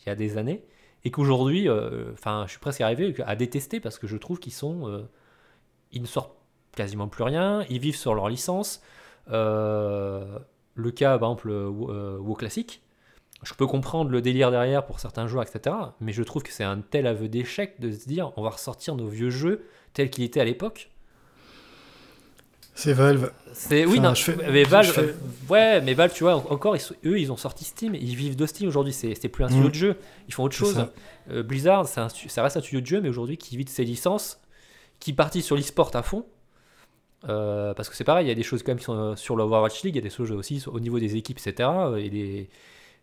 il 0.00 0.08
y 0.08 0.12
a 0.12 0.14
des 0.14 0.38
années, 0.38 0.64
et 1.04 1.10
qu'aujourd'hui, 1.10 1.68
euh, 1.68 2.14
je 2.16 2.50
suis 2.50 2.58
presque 2.60 2.80
arrivé 2.80 3.14
à 3.26 3.34
détester 3.36 3.80
parce 3.80 3.98
que 3.98 4.06
je 4.06 4.16
trouve 4.16 4.38
qu'ils 4.38 4.52
sont. 4.52 5.06
ils 5.92 6.02
ne 6.02 6.06
sortent 6.06 6.36
quasiment 6.76 7.08
plus 7.08 7.24
rien, 7.24 7.64
ils 7.70 7.78
vivent 7.80 7.96
sur 7.96 8.14
leur 8.14 8.28
licence. 8.28 8.82
Le 9.28 10.90
cas, 10.94 11.18
par 11.18 11.30
exemple, 11.30 11.50
WoW 11.50 12.34
classique, 12.34 12.82
je 13.42 13.54
peux 13.54 13.66
comprendre 13.66 14.10
le 14.10 14.20
délire 14.22 14.50
derrière 14.50 14.84
pour 14.86 14.98
certains 15.00 15.26
joueurs, 15.26 15.44
etc. 15.46 15.74
Mais 16.00 16.12
je 16.12 16.22
trouve 16.22 16.42
que 16.42 16.52
c'est 16.52 16.64
un 16.64 16.80
tel 16.80 17.06
aveu 17.06 17.28
d'échec 17.28 17.80
de 17.80 17.90
se 17.92 18.06
dire 18.08 18.32
on 18.36 18.42
va 18.42 18.50
ressortir 18.50 18.94
nos 18.96 19.08
vieux 19.08 19.30
jeux 19.30 19.64
tels 19.92 20.10
qu'ils 20.10 20.24
étaient 20.24 20.40
à 20.40 20.44
l'époque. 20.44 20.90
C'est 22.74 22.92
Valve. 22.92 23.32
C'est 23.54 23.86
oui, 23.86 23.98
Enfin, 23.98 24.08
non, 24.08 24.14
je 24.14 24.22
fais- 24.22 24.36
mais 24.52 24.64
Valve, 24.64 24.86
je 24.86 24.92
fais- 24.92 25.00
euh, 25.00 25.12
ouais, 25.48 25.80
mais 25.80 25.94
Valve, 25.94 26.12
tu 26.12 26.24
vois, 26.24 26.36
en- 26.36 26.44
encore, 26.52 26.76
ils 26.76 26.80
sont- 26.80 26.94
eux, 27.06 27.18
ils 27.18 27.32
ont 27.32 27.36
sorti 27.38 27.64
Steam, 27.64 27.94
ils 27.94 28.14
vivent 28.14 28.36
de 28.36 28.44
Steam 28.44 28.68
aujourd'hui. 28.68 28.92
C'est 28.92 29.28
plus 29.30 29.44
un 29.44 29.48
studio 29.48 29.68
Mm. 29.68 29.70
de 29.70 29.74
jeu, 29.74 29.96
ils 30.28 30.34
font 30.34 30.42
autre 30.42 30.54
chose. 30.56 30.86
Euh, 31.30 31.42
Blizzard, 31.42 31.80
un 31.96 32.08
ça 32.10 32.42
reste 32.42 32.56
un 32.58 32.60
studio 32.60 32.80
de 32.82 32.86
jeu, 32.86 33.00
mais 33.00 33.08
aujourd'hui 33.08 33.38
qui 33.38 33.56
vit 33.56 33.64
de 33.64 33.70
ses 33.70 33.84
licences, 33.84 34.40
qui 35.00 35.14
partit 35.14 35.40
sur 35.40 35.56
l'e-sport 35.56 35.90
à 35.94 36.02
fond. 36.02 36.26
Euh, 37.30 37.72
parce 37.72 37.88
que 37.88 37.96
c'est 37.96 38.04
pareil, 38.04 38.26
il 38.26 38.28
y 38.28 38.32
a 38.32 38.34
des 38.34 38.42
choses 38.42 38.62
quand 38.62 38.70
même 38.72 38.78
qui 38.78 38.84
sont 38.84 39.16
sur 39.16 39.36
l'Overwatch 39.36 39.82
League, 39.82 39.94
il 39.94 39.98
y 39.98 40.00
a 40.00 40.02
des 40.08 40.14
choses 40.14 40.30
aussi 40.32 40.62
au 40.66 40.78
niveau 40.78 40.98
des 41.00 41.16
équipes, 41.16 41.38
etc. 41.44 41.70
Et 41.96 42.10
des, 42.10 42.48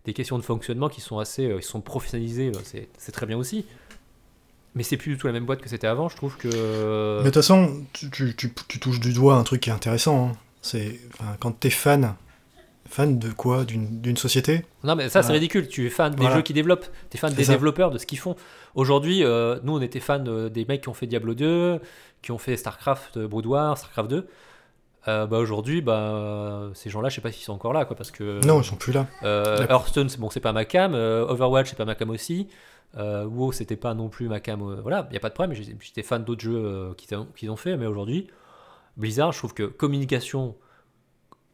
des 0.06 0.14
questions 0.14 0.38
de 0.38 0.44
fonctionnement 0.44 0.90
qui 0.90 1.02
sont 1.02 1.20
assez, 1.20 1.46
euh, 1.50 1.60
qui 1.60 1.68
sont 1.68 1.82
professionnalisées, 1.82 2.52
euh, 2.56 2.80
c'est 2.98 3.12
très 3.12 3.26
bien 3.26 3.38
aussi. 3.38 3.66
Mais 4.76 4.84
c'est 4.84 4.98
plus 4.98 5.12
du 5.14 5.18
tout 5.18 5.28
la 5.28 5.34
même 5.34 5.46
boîte 5.46 5.62
que 5.62 5.70
c'était 5.70 5.88
avant, 5.88 6.10
je 6.10 6.16
trouve 6.16 6.36
que. 6.38 6.48
Mais 6.48 7.24
de 7.26 7.30
toute 7.30 7.36
façon, 7.36 7.84
tu, 7.94 8.10
tu- 8.10 8.36
tu- 8.36 8.52
tu 8.68 8.80
touches 8.80 9.00
du 9.00 9.14
doigt 9.14 9.36
un 9.36 9.44
truc 9.44 9.62
qui 9.62 9.70
est 9.70 9.74
intéressant. 9.74 10.30
hein. 10.30 10.32
C'est 10.62 11.00
enfin, 11.14 11.36
quand 11.40 11.52
t'es 11.52 11.70
fan, 11.70 12.16
fan 12.90 13.20
de 13.20 13.30
quoi? 13.32 13.66
D'une 13.66 14.18
société? 14.18 14.66
Non, 14.84 14.96
mais 14.96 15.10
ça, 15.10 15.22
c'est 15.22 15.32
ridicule. 15.34 15.68
Tu 15.68 15.86
es 15.86 15.90
fan 15.90 16.12
des 16.16 16.22
Voilà. 16.22 16.38
jeux 16.38 16.42
qui 16.42 16.54
développent, 16.54 16.88
tu 17.12 17.18
es 17.18 17.20
fan 17.20 17.34
des 17.34 17.44
ça. 17.44 17.54
développeurs, 17.54 17.92
de 17.92 17.98
ce 18.00 18.06
qu'ils 18.08 18.18
font. 18.20 18.36
Aujourd'hui, 18.74 19.24
euh, 19.24 19.60
nous, 19.64 19.74
on 19.78 19.82
était 19.82 20.00
fan 20.00 20.28
euh, 20.28 20.50
des 20.50 20.66
mecs 20.66 20.82
qui 20.82 20.90
ont 20.90 20.94
fait 20.96 21.06
Diablo 21.08 21.34
2, 21.36 21.80
qui 22.24 22.32
ont 22.32 22.38
fait 22.40 22.58
StarCraft 22.58 23.18
euh, 23.18 23.28
War, 23.32 23.78
StarCraft 23.78 24.10
2. 24.10 24.28
Euh, 25.08 25.28
bah 25.28 25.38
aujourd'hui, 25.38 25.82
bah, 25.82 26.70
ces 26.74 26.90
gens-là, 26.90 27.10
je 27.10 27.16
sais 27.16 27.22
pas 27.22 27.32
s'ils 27.32 27.44
sont 27.44 27.54
encore 27.54 27.74
là, 27.74 27.84
quoi, 27.86 27.96
parce 27.96 28.12
que 28.12 28.46
Non, 28.46 28.62
ils 28.62 28.64
sont 28.66 28.78
plus 28.78 28.94
là. 28.94 29.08
euh. 29.24 29.68
Hearthstone, 29.68 30.08
c'est 30.10 30.20
bon, 30.20 30.30
c'est 30.30 30.40
pas 30.40 30.54
ma 30.54 30.64
cam. 30.66 30.94
euh, 30.96 31.26
Overwatch, 31.28 31.70
c'est 31.70 31.76
pas 31.78 31.86
ma 31.86 31.96
cam 31.96 32.10
aussi. 32.10 32.48
Euh, 32.96 33.26
WoW, 33.26 33.52
c'était 33.52 33.76
pas 33.76 33.94
non 33.96 34.08
plus 34.08 34.30
ma 34.30 34.40
cam. 34.40 34.62
euh, 34.62 34.80
voilà, 34.82 35.08
il 35.10 35.14
y 35.14 35.18
a 35.18 35.20
pas 35.20 35.30
de 35.30 35.34
problème. 35.34 35.58
J'étais 35.80 36.04
fan 36.04 36.24
d'autres 36.24 36.44
jeux 36.44 36.56
euh, 36.56 36.94
qu'ils 36.94 37.50
ont, 37.50 37.56
fait, 37.56 37.76
mais 37.76 37.86
aujourd'hui, 37.86 38.28
Blizzard, 38.98 39.32
je 39.32 39.40
trouve 39.40 39.54
que 39.54 39.64
communication, 39.64 40.56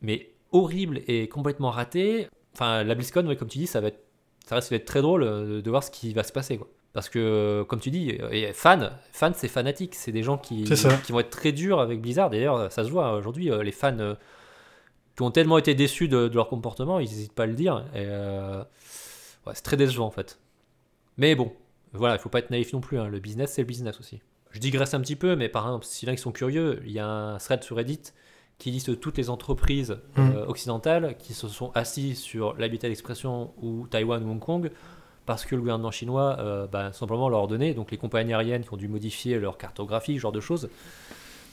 mais 0.01 0.31
horrible 0.51 1.01
et 1.07 1.27
complètement 1.27 1.71
ratée. 1.71 2.27
Enfin, 2.53 2.83
la 2.83 2.93
BlizzCon, 2.95 3.25
ouais, 3.25 3.35
comme 3.35 3.47
tu 3.47 3.59
dis, 3.59 3.67
ça 3.67 3.79
va 3.81 3.87
être, 3.87 4.03
ça 4.45 4.59
très 4.85 5.01
drôle 5.01 5.23
euh, 5.23 5.61
de 5.61 5.69
voir 5.69 5.83
ce 5.83 5.91
qui 5.91 6.13
va 6.13 6.23
se 6.23 6.31
passer, 6.31 6.57
quoi. 6.57 6.67
Parce 6.93 7.07
que, 7.07 7.63
comme 7.69 7.79
tu 7.79 7.91
dis, 7.91 8.17
et 8.31 8.51
fan, 8.53 8.91
fan, 9.11 9.33
c'est 9.35 9.47
fanatique. 9.47 9.93
C'est 9.95 10.11
des 10.11 10.23
gens 10.23 10.37
qui, 10.37 10.63
vont 11.09 11.19
être 11.19 11.29
très 11.29 11.51
durs 11.51 11.79
avec 11.79 12.01
Blizzard. 12.01 12.29
D'ailleurs, 12.31 12.71
ça 12.71 12.83
se 12.83 12.89
voit 12.89 13.13
aujourd'hui. 13.13 13.51
euh, 13.51 13.61
les 13.63 13.71
fans 13.71 13.97
euh, 13.99 14.15
qui 15.15 15.21
ont 15.21 15.31
tellement 15.31 15.57
été 15.57 15.75
déçus 15.75 16.07
de, 16.07 16.27
de 16.27 16.35
leur 16.35 16.49
comportement, 16.49 16.99
ils 16.99 17.07
n'hésitent 17.09 17.33
pas 17.33 17.43
à 17.43 17.47
le 17.47 17.53
dire. 17.53 17.85
Et 17.93 18.05
euh, 18.07 18.63
ouais, 19.45 19.53
c'est 19.53 19.61
très 19.61 19.77
décevant 19.77 20.07
en 20.07 20.11
fait. 20.11 20.39
Mais 21.17 21.35
bon, 21.35 21.51
voilà, 21.93 22.15
il 22.15 22.19
faut 22.19 22.29
pas 22.29 22.39
être 22.39 22.49
naïf 22.49 22.73
non 22.73 22.81
plus. 22.81 22.97
hein, 22.97 23.07
Le 23.07 23.19
business, 23.19 23.51
c'est 23.53 23.61
le 23.61 23.67
business 23.67 23.99
aussi. 23.99 24.21
Je 24.51 24.59
digresse 24.59 24.93
un 24.95 25.01
petit 25.01 25.15
peu, 25.15 25.35
mais 25.35 25.47
par 25.47 25.65
exemple, 25.65 25.85
si 25.85 26.05
y 26.05 26.09
en 26.09 26.13
a 26.13 26.15
qui 26.15 26.21
sont 26.21 26.31
curieux, 26.31 26.81
il 26.85 26.91
y 26.91 26.99
a 26.99 27.05
un 27.07 27.37
thread 27.37 27.63
sur 27.63 27.75
Reddit 27.75 28.01
qui 28.57 28.71
liste 28.71 28.99
toutes 28.99 29.17
les 29.17 29.29
entreprises 29.29 29.97
euh, 30.17 30.45
occidentales 30.47 31.15
qui 31.17 31.33
se 31.33 31.47
sont 31.47 31.71
assises 31.75 32.19
sur 32.19 32.55
l'habitat 32.55 32.87
d'expression 32.89 33.53
ou 33.61 33.87
Taïwan 33.87 34.23
ou 34.23 34.31
Hong 34.31 34.39
Kong 34.39 34.71
parce 35.29 35.45
que 35.45 35.53
le 35.53 35.61
gouvernement 35.61 35.91
chinois 35.91 36.37
euh, 36.39 36.65
bah, 36.65 36.91
simplement 36.91 37.29
leur 37.29 37.37
a 37.37 37.41
ordonné. 37.43 37.75
Donc 37.75 37.91
les 37.91 37.97
compagnies 37.97 38.33
aériennes 38.33 38.63
qui 38.63 38.73
ont 38.73 38.77
dû 38.77 38.87
modifier 38.87 39.37
leur 39.37 39.59
cartographie, 39.59 40.15
ce 40.15 40.21
genre 40.21 40.31
de 40.31 40.39
choses. 40.39 40.71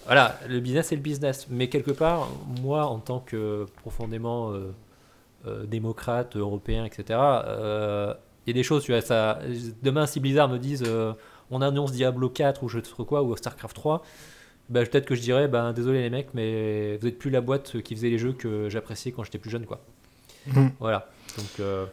Voilà, 0.06 0.40
le 0.48 0.60
business 0.60 0.86
c'est 0.86 0.96
le 0.96 1.02
business. 1.02 1.46
Mais 1.50 1.68
quelque 1.68 1.90
part, 1.90 2.26
moi, 2.62 2.86
en 2.86 3.00
tant 3.00 3.20
que 3.20 3.66
profondément 3.82 4.50
euh, 4.50 4.72
euh, 5.46 5.66
démocrate, 5.66 6.36
européen, 6.36 6.86
etc., 6.86 7.20
euh, 7.20 8.14
il 8.46 8.50
y 8.50 8.52
a 8.52 8.54
des 8.54 8.62
choses, 8.62 8.82
tu 8.82 8.92
vois, 8.92 9.02
ça, 9.02 9.40
demain, 9.82 10.06
si 10.06 10.20
Blizzard 10.20 10.48
me 10.48 10.58
disent 10.58 10.84
on 11.50 11.60
annonce 11.60 11.92
Diablo 11.92 12.30
4 12.30 12.62
ou 12.62 12.70
je 12.70 12.78
sais 12.78 13.04
quoi, 13.06 13.22
ou 13.22 13.36
StarCraft 13.36 13.76
3, 13.76 14.02
bah, 14.70 14.86
peut-être 14.86 15.04
que 15.04 15.14
je 15.14 15.20
dirais 15.20 15.48
ben, 15.48 15.74
désolé 15.74 16.00
les 16.00 16.08
mecs, 16.08 16.32
mais 16.32 16.96
vous 16.96 17.08
êtes 17.08 17.18
plus 17.18 17.30
la 17.30 17.42
boîte 17.42 17.82
qui 17.82 17.94
faisait 17.94 18.08
les 18.08 18.16
jeux 18.18 18.32
que 18.32 18.70
j'appréciais 18.70 19.12
quand 19.12 19.22
j'étais 19.22 19.38
plus 19.38 19.50
jeune, 19.50 19.66
quoi. 19.66 19.80
Mhm. 20.46 20.70
Voilà. 20.80 21.10
Donc, 21.36 21.60
euh, 21.60 21.84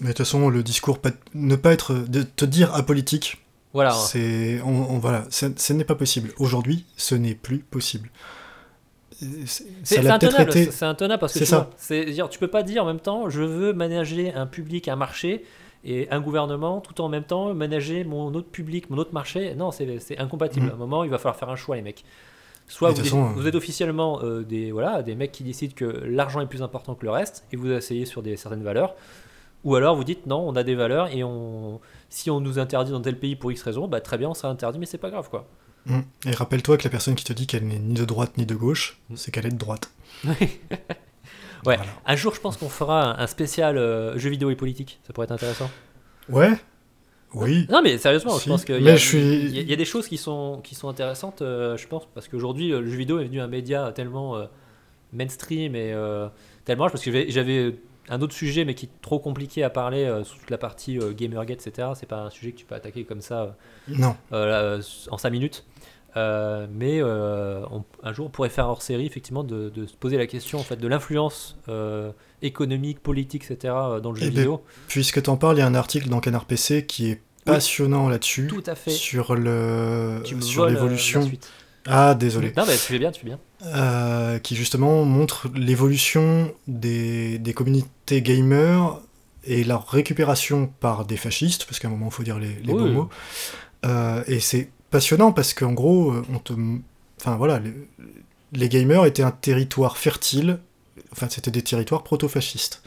Mais 0.00 0.08
de 0.08 0.12
toute 0.12 0.18
façon, 0.18 0.48
le 0.48 0.62
discours, 0.62 0.98
pas- 0.98 1.10
ne 1.34 1.56
pas 1.56 1.72
être, 1.72 1.94
de 1.94 2.22
te 2.22 2.44
dire 2.44 2.74
apolitique, 2.74 3.38
voilà. 3.72 3.92
c'est, 3.92 4.60
on, 4.62 4.68
on- 4.94 4.98
voilà, 4.98 5.24
ce 5.30 5.72
n'est 5.72 5.84
pas 5.84 5.94
possible. 5.94 6.32
Aujourd'hui, 6.38 6.84
ce 6.96 7.14
n'est 7.14 7.34
plus 7.36 7.58
possible. 7.60 8.10
C'est- 9.84 10.06
intenable, 10.08 10.50
été. 10.50 10.70
c'est- 10.70 10.84
intenable 10.84 11.20
parce 11.20 11.32
que 11.32 11.38
C'est 11.38 11.44
tu 11.44 11.50
ça. 11.50 11.56
vois, 11.58 11.70
c'est 11.76 12.04
dire 12.06 12.28
tu 12.28 12.38
peux 12.40 12.48
pas 12.48 12.64
dire 12.64 12.82
en 12.82 12.86
même 12.86 12.98
temps 13.00 13.30
je 13.30 13.42
veux 13.42 13.72
manager 13.72 14.36
un 14.36 14.46
public, 14.46 14.88
un 14.88 14.96
marché 14.96 15.44
et 15.84 16.10
un 16.10 16.20
gouvernement 16.20 16.80
tout 16.80 17.00
en 17.00 17.08
même 17.08 17.22
temps 17.22 17.54
manager 17.54 18.04
mon 18.06 18.34
autre 18.34 18.48
public, 18.48 18.90
mon 18.90 18.98
autre 18.98 19.14
marché. 19.14 19.54
Non, 19.54 19.70
c'est 19.70 20.00
c'est 20.00 20.18
incompatible. 20.18 20.66
Mhm. 20.66 20.72
À 20.72 20.74
un 20.74 20.78
moment, 20.78 21.04
il 21.04 21.10
va 21.10 21.18
falloir 21.18 21.36
faire 21.36 21.48
un 21.48 21.56
choix 21.56 21.76
les 21.76 21.82
mecs. 21.82 22.04
Soit 22.66 22.88
vous, 22.90 22.96
toute 22.96 23.04
façon, 23.04 23.30
êtes, 23.30 23.36
vous 23.36 23.46
êtes 23.46 23.54
officiellement 23.54 24.20
euh, 24.24 24.42
des 24.42 24.72
voilà 24.72 25.02
des 25.02 25.14
mecs 25.14 25.30
qui 25.32 25.44
décident 25.44 25.74
que 25.76 25.84
l'argent 25.84 26.40
est 26.40 26.46
plus 26.46 26.62
important 26.62 26.94
que 26.94 27.04
le 27.04 27.12
reste 27.12 27.44
et 27.52 27.56
vous 27.56 27.70
asseyez 27.70 28.06
sur 28.06 28.20
des 28.22 28.36
certaines 28.36 28.64
valeurs. 28.64 28.94
Ou 29.64 29.74
alors 29.76 29.96
vous 29.96 30.04
dites 30.04 30.26
non, 30.26 30.46
on 30.46 30.54
a 30.56 30.62
des 30.62 30.74
valeurs 30.74 31.08
et 31.08 31.24
on 31.24 31.80
si 32.10 32.30
on 32.30 32.40
nous 32.40 32.58
interdit 32.58 32.92
dans 32.92 33.00
tel 33.00 33.18
pays 33.18 33.34
pour 33.36 33.50
X 33.50 33.62
raison, 33.62 33.88
bah 33.88 34.00
très 34.00 34.18
bien, 34.18 34.28
on 34.30 34.34
sera 34.34 34.48
interdit, 34.48 34.78
mais 34.78 34.86
c'est 34.86 34.98
pas 34.98 35.10
grave 35.10 35.28
quoi. 35.30 35.46
Mm. 35.86 36.00
Et 36.26 36.30
rappelle-toi 36.32 36.76
que 36.78 36.84
la 36.84 36.90
personne 36.90 37.14
qui 37.14 37.24
te 37.24 37.32
dit 37.32 37.46
qu'elle 37.46 37.64
n'est 37.66 37.78
ni 37.78 37.94
de 37.94 38.04
droite 38.04 38.36
ni 38.38 38.46
de 38.46 38.54
gauche, 38.54 38.98
Mm. 39.10 39.16
c'est 39.16 39.30
qu'elle 39.32 39.46
est 39.46 39.50
de 39.50 39.56
droite. 39.58 39.90
Ouais. 41.66 41.76
Voilà. 41.78 41.84
Un 42.04 42.14
jour, 42.16 42.34
je 42.34 42.40
pense 42.40 42.58
qu'on 42.58 42.68
fera 42.68 43.18
un, 43.20 43.26
spécial 43.26 43.78
euh, 43.78 44.18
jeux 44.18 44.28
vidéo 44.28 44.50
et 44.50 44.54
politique. 44.56 45.00
Ça 45.06 45.12
pourrait 45.14 45.24
être 45.24 45.32
intéressant. 45.32 45.70
Ouais 46.28 46.50
Oui. 47.32 47.66
Non, 47.70 47.80
mais 47.82 47.96
sérieusement, 47.96 48.36
Si. 48.38 48.44
je 48.44 48.50
pense 48.50 48.64
qu'il 48.66 48.82
y, 48.82 48.90
a- 48.90 48.98
suis- 48.98 49.48
y 49.50 49.72
y 49.72 49.76
des 49.76 49.84
choses 49.86 50.06
qui 50.06 50.18
sont, 50.18 50.60
qui 50.62 50.74
sont 50.74 50.88
intéressantes, 50.90 51.40
euh, 51.40 51.76
je 51.78 51.86
pense, 51.88 52.06
parce 52.14 52.28
qu'aujourd'hui, 52.28 52.70
euh, 52.72 52.80
le 52.80 52.90
jeu 52.90 52.96
vidéo 52.98 53.18
est 53.18 53.24
devenu 53.24 53.40
un 53.40 53.46
média 53.46 53.92
tellement 53.94 54.36
euh, 54.36 54.44
mainstream 55.14 55.74
et 55.74 55.94
tellement 56.66 56.88
parce 56.90 57.02
que 57.02 57.30
j'avais 57.30 57.76
un 58.08 58.20
autre 58.20 58.34
sujet 58.34 58.64
mais 58.64 58.74
qui 58.74 58.86
est 58.86 58.90
trop 59.02 59.18
compliqué 59.18 59.62
à 59.64 59.70
parler 59.70 60.04
euh, 60.04 60.24
sous 60.24 60.38
toute 60.38 60.50
la 60.50 60.58
partie 60.58 60.98
euh, 60.98 61.12
Gamergate, 61.12 61.66
etc. 61.66 61.88
C'est 61.94 62.06
pas 62.08 62.20
un 62.20 62.30
sujet 62.30 62.52
que 62.52 62.58
tu 62.58 62.64
peux 62.66 62.74
attaquer 62.74 63.04
comme 63.04 63.20
ça 63.20 63.42
euh, 63.42 63.50
Non. 63.96 64.16
euh, 64.32 64.76
là, 64.78 64.84
en 65.10 65.18
5 65.18 65.30
minutes. 65.30 65.64
Euh, 66.16 66.68
mais 66.70 67.00
euh, 67.02 67.64
on- 67.72 67.82
un 68.04 68.12
jour, 68.12 68.26
on 68.26 68.28
pourrait 68.28 68.48
faire 68.48 68.68
hors 68.68 68.82
série, 68.82 69.04
effectivement, 69.04 69.42
de, 69.42 69.68
de 69.68 69.84
se 69.86 69.94
poser 69.94 70.16
la 70.16 70.28
question 70.28 70.60
en 70.60 70.62
fait, 70.62 70.76
de 70.76 70.86
l'influence 70.86 71.56
euh, 71.68 72.12
économique, 72.40 73.00
politique, 73.02 73.44
etc. 73.50 73.74
euh, 73.76 74.00
dans 74.00 74.12
le 74.12 74.16
jeu 74.20 74.26
Eh 74.26 74.30
ben, 74.30 74.36
vidéo. 74.36 74.62
Puisque 74.86 75.22
t'en 75.22 75.36
parles, 75.36 75.56
il 75.56 75.60
y 75.60 75.62
a 75.62 75.66
un 75.66 75.74
article 75.74 76.08
dans 76.08 76.20
Canard 76.20 76.44
PC 76.44 76.86
qui 76.86 77.10
est 77.10 77.20
passionnant 77.44 78.08
là-dessus. 78.08 78.46
Tout 78.46 78.62
à 78.66 78.76
fait. 78.76 78.90
Sur 78.92 79.34
le 79.34 80.20
Tu 80.24 80.40
sur 80.40 80.62
euh, 80.64 80.70
l'évolution. 80.70 81.28
ah, 81.86 82.14
désolé. 82.14 82.52
Non, 82.56 82.64
mais 82.64 82.74
tu 82.74 82.78
fais 82.78 82.98
bien, 83.00 83.10
tu 83.10 83.20
fais 83.20 83.26
bien. 83.26 83.40
Euh, 83.66 84.38
qui 84.40 84.56
justement 84.56 85.04
montre 85.04 85.48
l'évolution 85.54 86.52
des, 86.66 87.38
des 87.38 87.54
communautés 87.54 88.20
gamers 88.20 89.00
et 89.44 89.64
leur 89.64 89.88
récupération 89.88 90.70
par 90.80 91.06
des 91.06 91.16
fascistes, 91.16 91.64
parce 91.64 91.78
qu'à 91.78 91.88
un 91.88 91.90
moment 91.90 92.06
il 92.06 92.12
faut 92.12 92.22
dire 92.24 92.38
les, 92.38 92.54
les 92.62 92.72
Oui. 92.72 92.78
bons 92.82 92.88
mots. 92.92 93.08
Euh, 93.86 94.22
et 94.26 94.40
c'est 94.40 94.70
passionnant 94.90 95.32
parce 95.32 95.54
qu'en 95.54 95.72
gros, 95.72 96.12
euh, 96.12 96.22
on 96.32 96.38
te, 96.40 96.52
enfin 97.20 97.36
voilà, 97.36 97.58
les, 97.60 97.72
les 98.52 98.68
gamers 98.68 99.06
étaient 99.06 99.22
un 99.22 99.30
territoire 99.30 99.96
fertile. 99.96 100.58
Enfin, 101.12 101.28
c'était 101.30 101.50
des 101.50 101.62
territoires 101.62 102.02
proto-fascistes. 102.02 102.82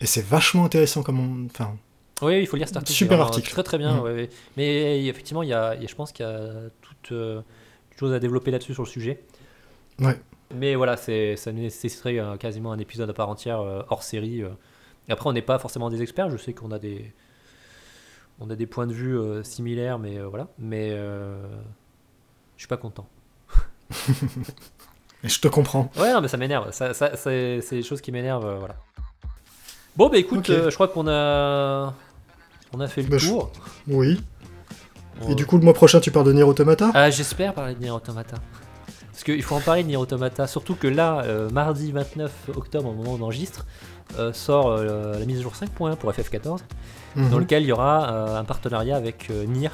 Et 0.00 0.06
c'est 0.06 0.24
vachement 0.24 0.64
intéressant 0.64 1.02
comme 1.02 1.20
on, 1.20 1.46
enfin, 1.46 1.76
Oui, 2.22 2.40
il 2.40 2.46
faut 2.46 2.56
lire 2.56 2.68
cet 2.68 2.76
article. 2.78 2.96
Super 2.96 3.16
vraiment 3.18 3.28
article. 3.30 3.50
Très 3.50 3.62
très 3.62 3.78
bien. 3.78 3.96
Mm. 3.96 4.00
ouais, 4.02 4.12
ouais. 4.12 4.30
Mais 4.56 5.04
effectivement, 5.06 5.42
il 5.42 5.50
y 5.50 5.52
a, 5.54 5.74
il 5.74 5.82
y 5.82 5.84
a- 5.84 5.88
je 5.88 5.94
pense 5.94 6.10
qu'il 6.12 6.24
y 6.24 6.28
a 6.28 6.48
toute 6.80 7.12
euh, 7.12 7.40
chose 7.98 8.12
à 8.12 8.18
développer 8.18 8.50
là-dessus 8.50 8.74
sur 8.74 8.82
le 8.84 8.88
sujet. 8.88 9.20
Ouais. 10.02 10.20
Mais 10.54 10.74
voilà, 10.74 10.96
ça 10.96 11.12
nécessiterait 11.52 12.18
euh, 12.18 12.36
quasiment 12.36 12.72
un 12.72 12.78
épisode 12.78 13.08
à 13.08 13.12
part 13.14 13.28
entière 13.30 13.60
euh, 13.60 13.82
hors 13.88 14.02
série. 14.02 14.42
euh. 14.42 14.50
Et 15.08 15.12
après, 15.12 15.28
on 15.28 15.32
n'est 15.32 15.40
pas 15.42 15.58
forcément 15.58 15.88
des 15.90 16.02
experts. 16.02 16.28
Je 16.30 16.36
sais 16.36 16.52
qu'on 16.52 16.70
a 16.72 16.78
des, 16.78 17.12
on 18.38 18.50
a 18.50 18.54
des 18.56 18.66
points 18.66 18.86
de 18.86 18.92
vue 18.92 19.18
euh, 19.18 19.42
similaires, 19.42 19.98
mais 19.98 20.18
euh, 20.18 20.26
voilà. 20.26 20.48
Mais 20.58 20.90
euh, 20.92 21.42
je 22.56 22.62
suis 22.62 22.68
pas 22.68 22.76
content. 22.76 23.06
je 25.24 25.38
te 25.40 25.48
comprends. 25.48 25.90
Ouais, 25.98 26.12
non, 26.12 26.20
mais 26.20 26.28
ça 26.28 26.36
m'énerve. 26.36 26.70
Ça, 26.72 26.94
ça- 26.94 27.16
c'est, 27.16 27.60
des 27.70 27.82
choses 27.82 28.00
qui 28.00 28.12
m'énervent. 28.12 28.46
euh, 28.46 28.58
voilà. 28.58 28.76
Bon, 29.96 30.08
bah 30.08 30.18
écoute, 30.18 30.48
euh, 30.50 30.70
je 30.70 30.74
crois 30.74 30.88
qu'on 30.88 31.06
a, 31.08 31.94
on 32.72 32.80
a 32.80 32.86
fait 32.88 33.02
le 33.02 33.08
Bah, 33.08 33.18
je- 33.18 33.28
tour. 33.28 33.50
Oui. 33.88 34.20
Et 35.28 35.34
du 35.34 35.46
coup, 35.46 35.56
le 35.58 35.64
mois 35.64 35.74
prochain, 35.74 36.00
tu 36.00 36.10
pars 36.10 36.24
de 36.24 36.32
Nier 36.32 36.42
Automata? 36.42 36.90
Ah, 36.94 37.10
j'espère 37.10 37.54
parler 37.54 37.74
de 37.74 37.80
Nier 37.80 37.90
Automata. 37.90 38.36
Parce 39.12 39.24
qu'il 39.24 39.42
faut 39.42 39.54
en 39.54 39.60
parler 39.60 39.82
de 39.82 39.88
Nier 39.88 39.96
Automata, 39.96 40.46
surtout 40.46 40.74
que 40.74 40.88
là, 40.88 41.20
euh, 41.24 41.50
mardi 41.50 41.92
29 41.92 42.32
octobre, 42.56 42.88
au 42.88 42.92
moment 42.94 43.12
où 43.12 43.18
on 43.20 43.22
enregistre, 43.24 43.66
euh, 44.18 44.32
sort 44.32 44.68
euh, 44.70 45.18
la 45.18 45.24
mise 45.26 45.38
à 45.38 45.42
jour 45.42 45.52
5.1 45.54 45.96
pour 45.96 46.10
FF14, 46.10 46.60
Mhm. 47.14 47.28
dans 47.30 47.38
lequel 47.38 47.62
il 47.62 47.66
y 47.66 47.72
aura 47.72 48.38
un 48.38 48.44
partenariat 48.44 48.96
avec 48.96 49.28
Nier. 49.30 49.68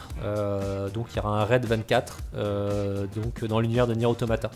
Donc 0.93 1.06
il 1.12 1.16
y 1.16 1.20
aura 1.20 1.40
un 1.40 1.44
raid 1.44 1.65
24 1.65 2.19
euh, 2.35 3.06
donc, 3.15 3.44
dans 3.44 3.60
l'univers 3.60 3.86
de 3.86 3.94
Nier 3.94 4.06
Automata, 4.06 4.51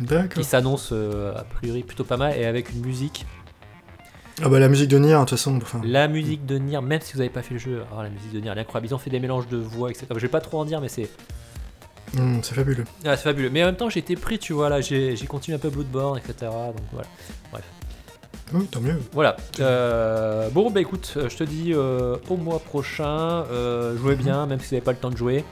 D'accord. 0.00 0.28
qui 0.40 0.44
s'annonce 0.44 0.92
a 0.92 1.42
priori 1.42 1.82
plutôt 1.82 2.04
pas 2.04 2.16
mal 2.16 2.36
et 2.38 2.44
avec 2.46 2.70
une 2.72 2.86
musique. 2.86 3.26
Ah 4.44 4.48
bah 4.48 4.58
la 4.60 4.68
musique 4.68 4.88
de 4.88 4.98
Nier, 4.98 5.14
de 5.14 5.18
toute 5.20 5.30
façon. 5.30 5.56
Enfin, 5.56 5.80
La 5.84 6.06
musique 6.06 6.46
de 6.46 6.56
Nier, 6.58 6.80
même 6.80 7.00
si 7.00 7.12
vous 7.14 7.18
n'avez 7.18 7.30
pas 7.30 7.42
fait 7.42 7.54
le 7.54 7.60
jeu, 7.60 7.82
alors 7.90 8.04
la 8.04 8.10
musique 8.10 8.32
de 8.32 8.38
Nier 8.40 8.50
elle 8.52 8.58
est 8.58 8.60
incroyable. 8.62 8.86
Ils 8.88 8.94
ont 8.94 8.98
fait 8.98 9.10
des 9.10 9.20
mélanges 9.20 9.48
de 9.48 9.56
voix, 9.56 9.90
etc. 9.90 10.06
Je 10.14 10.18
vais 10.20 10.28
pas 10.28 10.40
trop 10.40 10.60
en 10.60 10.64
dire, 10.64 10.80
mais 10.80 10.88
c'est 10.88 11.08
hum, 12.16 12.40
c'est 12.42 12.54
fabuleux. 12.54 12.84
Ah, 13.04 13.16
c'est 13.16 13.24
fabuleux. 13.24 13.50
Mais 13.50 13.62
en 13.62 13.66
même 13.66 13.76
temps, 13.76 13.88
j'ai 13.90 14.00
été 14.00 14.16
pris, 14.16 14.38
tu 14.38 14.52
vois, 14.52 14.68
là, 14.68 14.80
j'ai 14.80 15.16
continué 15.28 15.56
un 15.56 15.58
peu 15.58 15.70
Bloodborne, 15.70 16.18
etc. 16.18 16.50
Donc 16.50 16.76
voilà. 16.92 17.06
Oui, 18.52 18.66
tant 18.66 18.80
mieux. 18.80 19.00
Voilà. 19.12 19.36
Euh, 19.60 20.48
bon, 20.50 20.70
bah 20.70 20.80
écoute, 20.80 21.14
euh, 21.16 21.28
je 21.30 21.36
te 21.36 21.44
dis 21.44 21.72
euh, 21.72 22.16
au 22.28 22.36
mois 22.36 22.58
prochain. 22.60 23.44
euh, 23.50 23.96
jouez 23.96 24.16
bien, 24.16 24.46
même 24.46 24.60
si 24.60 24.66
vous 24.68 24.74
n'avez 24.74 24.84
pas 24.84 24.92
le 24.92 24.98
temps 24.98 25.10
de 25.10 25.16
jouer. 25.16 25.44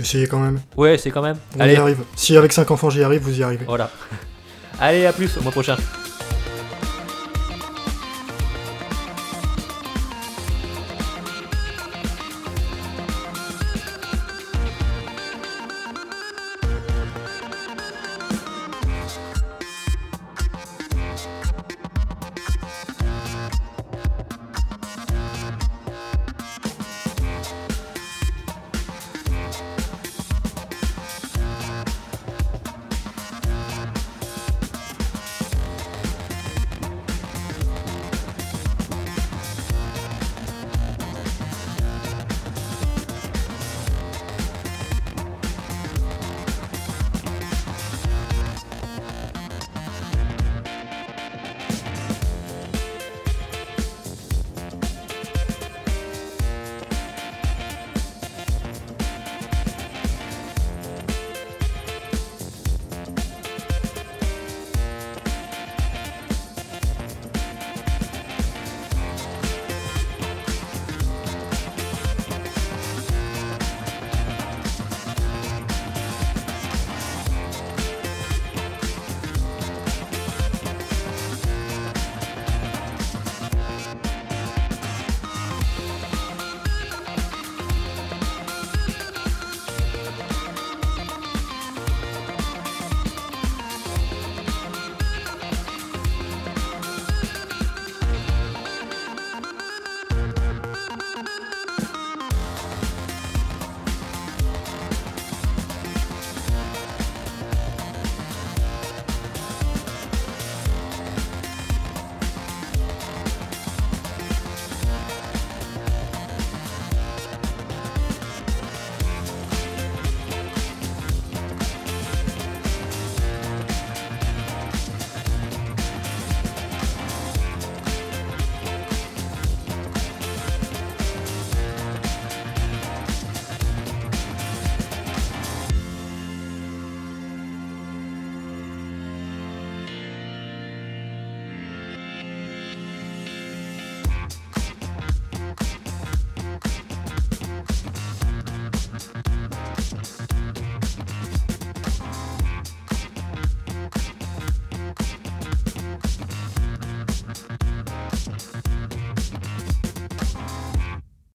Essayez 0.00 0.26
quand 0.26 0.38
même. 0.40 0.58
Ouais, 0.76 0.96
c'est 0.96 1.10
quand 1.10 1.20
même. 1.22 1.36
On 1.56 1.60
Allez, 1.60 1.74
y 1.74 1.76
arrive. 1.76 1.98
Si 2.16 2.36
avec 2.36 2.52
5 2.52 2.70
enfants 2.70 2.88
j'y 2.90 3.02
arrive, 3.04 3.20
vous 3.20 3.38
y 3.38 3.42
arrivez. 3.42 3.66
voilà. 3.66 3.90
Allez, 4.80 5.04
à 5.04 5.12
plus, 5.12 5.36
au 5.36 5.42
mois 5.42 5.52
prochain. 5.52 5.76